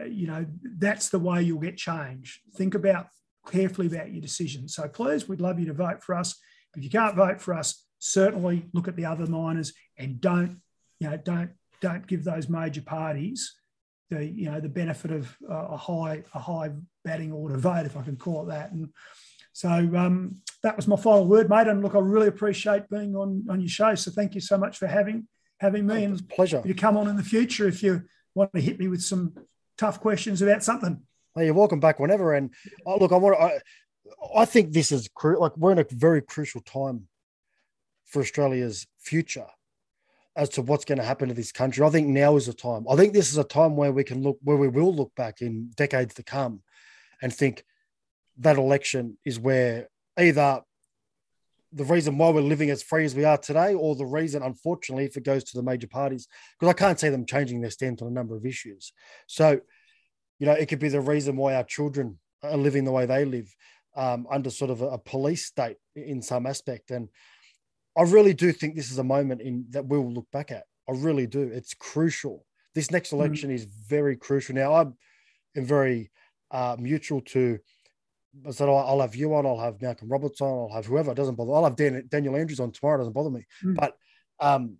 uh, 0.00 0.04
you 0.04 0.26
know 0.26 0.44
that's 0.78 1.10
the 1.10 1.18
way 1.18 1.42
you'll 1.42 1.60
get 1.60 1.76
change. 1.76 2.40
Think 2.56 2.74
about 2.74 3.06
carefully 3.48 3.86
about 3.86 4.10
your 4.10 4.20
decisions. 4.20 4.74
So 4.74 4.88
please 4.88 5.28
we'd 5.28 5.40
love 5.40 5.60
you 5.60 5.66
to 5.66 5.72
vote 5.72 6.02
for 6.02 6.16
us. 6.16 6.34
If 6.76 6.82
you 6.82 6.90
can't 6.90 7.14
vote 7.14 7.40
for 7.40 7.54
us 7.54 7.86
certainly 7.98 8.66
look 8.72 8.88
at 8.88 8.96
the 8.96 9.06
other 9.06 9.26
minors 9.26 9.72
and 9.98 10.20
don't 10.20 10.60
you 11.00 11.08
know 11.08 11.16
don't 11.16 11.50
don't 11.80 12.06
give 12.06 12.24
those 12.24 12.48
major 12.48 12.82
parties 12.82 13.54
the 14.10 14.24
you 14.24 14.50
know 14.50 14.60
the 14.60 14.68
benefit 14.68 15.10
of 15.10 15.34
a 15.48 15.76
high 15.76 16.22
a 16.34 16.38
high 16.38 16.70
batting 17.04 17.32
order 17.32 17.56
vote 17.56 17.86
if 17.86 17.96
i 17.96 18.02
can 18.02 18.16
call 18.16 18.42
it 18.42 18.48
that. 18.48 18.72
And 18.72 18.88
so 19.52 19.70
um, 19.70 20.42
that 20.62 20.76
was 20.76 20.86
my 20.86 20.96
final 20.96 21.26
word 21.26 21.48
mate. 21.48 21.66
And 21.66 21.82
look 21.82 21.94
i 21.94 21.98
really 21.98 22.28
appreciate 22.28 22.88
being 22.88 23.16
on 23.16 23.46
on 23.48 23.60
your 23.60 23.68
show. 23.68 23.94
So 23.94 24.10
thank 24.10 24.34
you 24.34 24.40
so 24.40 24.58
much 24.58 24.78
for 24.78 24.86
having 24.86 25.26
having 25.58 25.86
me. 25.86 26.02
Oh, 26.02 26.04
and 26.04 26.28
pleasure. 26.28 26.62
you 26.64 26.74
come 26.74 26.96
on 26.96 27.08
in 27.08 27.16
the 27.16 27.22
future 27.22 27.66
if 27.66 27.82
you 27.82 28.02
want 28.36 28.52
to 28.54 28.60
hit 28.60 28.78
me 28.78 28.86
with 28.86 29.02
some 29.02 29.34
tough 29.78 30.00
questions 30.00 30.42
about 30.42 30.62
something. 30.62 31.02
Well, 31.34 31.44
you're 31.44 31.54
welcome 31.54 31.80
back 31.80 31.98
whenever. 31.98 32.34
And 32.34 32.50
oh, 32.86 32.98
look, 32.98 33.12
I 33.12 33.16
want 33.16 33.40
I, 33.40 33.58
I 34.34 34.44
think 34.44 34.72
this 34.72 34.92
is 34.92 35.08
cru- 35.14 35.40
like 35.40 35.56
we're 35.56 35.72
in 35.72 35.78
a 35.78 35.86
very 35.90 36.22
crucial 36.22 36.60
time 36.60 37.08
for 38.04 38.20
Australia's 38.20 38.86
future 38.98 39.46
as 40.36 40.50
to 40.50 40.62
what's 40.62 40.84
going 40.84 40.98
to 40.98 41.04
happen 41.04 41.28
to 41.28 41.34
this 41.34 41.50
country. 41.50 41.84
I 41.84 41.88
think 41.88 42.08
now 42.08 42.36
is 42.36 42.46
the 42.46 42.52
time. 42.52 42.86
I 42.88 42.94
think 42.94 43.14
this 43.14 43.30
is 43.30 43.38
a 43.38 43.44
time 43.44 43.74
where 43.74 43.90
we 43.90 44.04
can 44.04 44.22
look, 44.22 44.38
where 44.42 44.58
we 44.58 44.68
will 44.68 44.94
look 44.94 45.14
back 45.16 45.40
in 45.40 45.70
decades 45.76 46.14
to 46.14 46.22
come 46.22 46.62
and 47.22 47.32
think 47.34 47.64
that 48.38 48.58
election 48.58 49.16
is 49.24 49.38
where 49.38 49.88
either 50.18 50.60
the 51.76 51.84
reason 51.84 52.16
why 52.16 52.30
we're 52.30 52.40
living 52.40 52.70
as 52.70 52.82
free 52.82 53.04
as 53.04 53.14
we 53.14 53.24
are 53.24 53.36
today, 53.36 53.74
or 53.74 53.94
the 53.94 54.06
reason, 54.06 54.42
unfortunately, 54.42 55.04
if 55.04 55.16
it 55.18 55.24
goes 55.24 55.44
to 55.44 55.56
the 55.56 55.62
major 55.62 55.86
parties, 55.86 56.26
because 56.58 56.70
I 56.70 56.76
can't 56.76 56.98
see 56.98 57.10
them 57.10 57.26
changing 57.26 57.60
their 57.60 57.70
stance 57.70 58.00
on 58.00 58.08
a 58.08 58.12
number 58.12 58.34
of 58.34 58.46
issues. 58.46 58.94
So, 59.26 59.60
you 60.38 60.46
know, 60.46 60.52
it 60.52 60.66
could 60.66 60.78
be 60.78 60.88
the 60.88 61.02
reason 61.02 61.36
why 61.36 61.54
our 61.54 61.64
children 61.64 62.18
are 62.42 62.56
living 62.56 62.84
the 62.84 62.92
way 62.92 63.04
they 63.04 63.26
live 63.26 63.54
um, 63.94 64.26
under 64.30 64.48
sort 64.48 64.70
of 64.70 64.80
a, 64.80 64.86
a, 64.88 64.98
police 64.98 65.44
state 65.44 65.76
in 65.94 66.22
some 66.22 66.46
aspect. 66.46 66.90
And 66.90 67.08
I 67.96 68.02
really 68.02 68.34
do 68.34 68.52
think 68.52 68.74
this 68.74 68.90
is 68.90 68.98
a 68.98 69.04
moment 69.04 69.42
in 69.42 69.66
that 69.70 69.86
we'll 69.86 70.10
look 70.12 70.30
back 70.32 70.50
at. 70.50 70.64
I 70.88 70.92
really 70.92 71.26
do. 71.26 71.42
It's 71.42 71.74
crucial. 71.74 72.46
This 72.74 72.90
next 72.90 73.08
mm-hmm. 73.08 73.20
election 73.20 73.48
mm-hmm. 73.50 73.56
is 73.56 73.64
very 73.64 74.16
crucial. 74.16 74.54
Now, 74.54 74.74
I'm 74.74 74.94
very 75.54 76.10
uh, 76.50 76.76
mutual 76.78 77.20
to 77.22 77.58
I 78.46 78.50
said, 78.50 78.68
I'll, 78.68 78.78
I'll, 78.78 79.00
have 79.00 79.14
you 79.14 79.34
on, 79.34 79.46
I'll 79.46 79.58
have 79.58 79.80
Malcolm 79.80 80.08
Roberts 80.08 80.40
on, 80.40 80.70
I'll 80.70 80.76
have 80.76 80.86
whoever, 80.86 81.12
it 81.12 81.16
doesn't 81.16 81.36
bother. 81.36 81.52
I'll 81.52 81.64
have 81.64 81.76
Dan, 81.76 82.04
Daniel 82.08 82.36
Andrews 82.36 82.60
on 82.60 82.72
tomorrow, 82.72 82.96
it 82.96 82.98
doesn't 82.98 83.12
bother 83.12 83.30
me. 83.30 83.46
Mm. 83.64 83.76
But 83.76 83.96
um, 84.40 84.76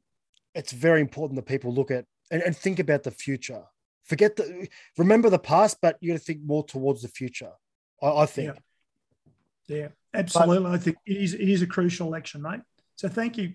it's 0.55 0.73
very 0.73 1.01
important 1.01 1.37
that 1.37 1.47
people 1.47 1.73
look 1.73 1.91
at 1.91 2.05
and, 2.31 2.43
and, 2.43 2.57
think 2.57 2.79
about 2.79 3.03
the 3.03 3.11
future. 3.11 3.63
Forget 4.05 4.37
the, 4.37 4.69
remember 4.99 5.31
the 5.31 5.39
past, 5.39 5.79
but 5.81 5.97
you 6.01 6.13
got 6.13 6.19
to 6.19 6.25
think 6.25 6.41
more 6.45 6.65
towards 6.65 7.03
the 7.03 7.09
future, 7.09 7.53
I, 8.03 8.09
I 8.09 8.27
think. 8.27 8.55
Yeah, 9.67 9.77
yeah 9.77 9.89
absolutely. 10.15 10.65
But, 10.65 10.73
I 10.73 10.79
think 10.79 10.97
it 11.07 11.17
is, 11.17 11.35
it 11.35 11.49
is 11.49 11.63
a 11.63 11.67
crucial 11.67 12.07
election, 12.07 12.43
mate. 12.43 12.61
So 12.97 13.09
thank 13.09 13.37
you. 13.37 13.55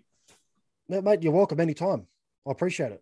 Mate, 0.90 1.23
you're 1.23 1.32
welcome 1.32 1.60
anytime. 1.60 2.07
I 2.45 2.52
appreciate 2.52 2.91
it. 2.91 2.99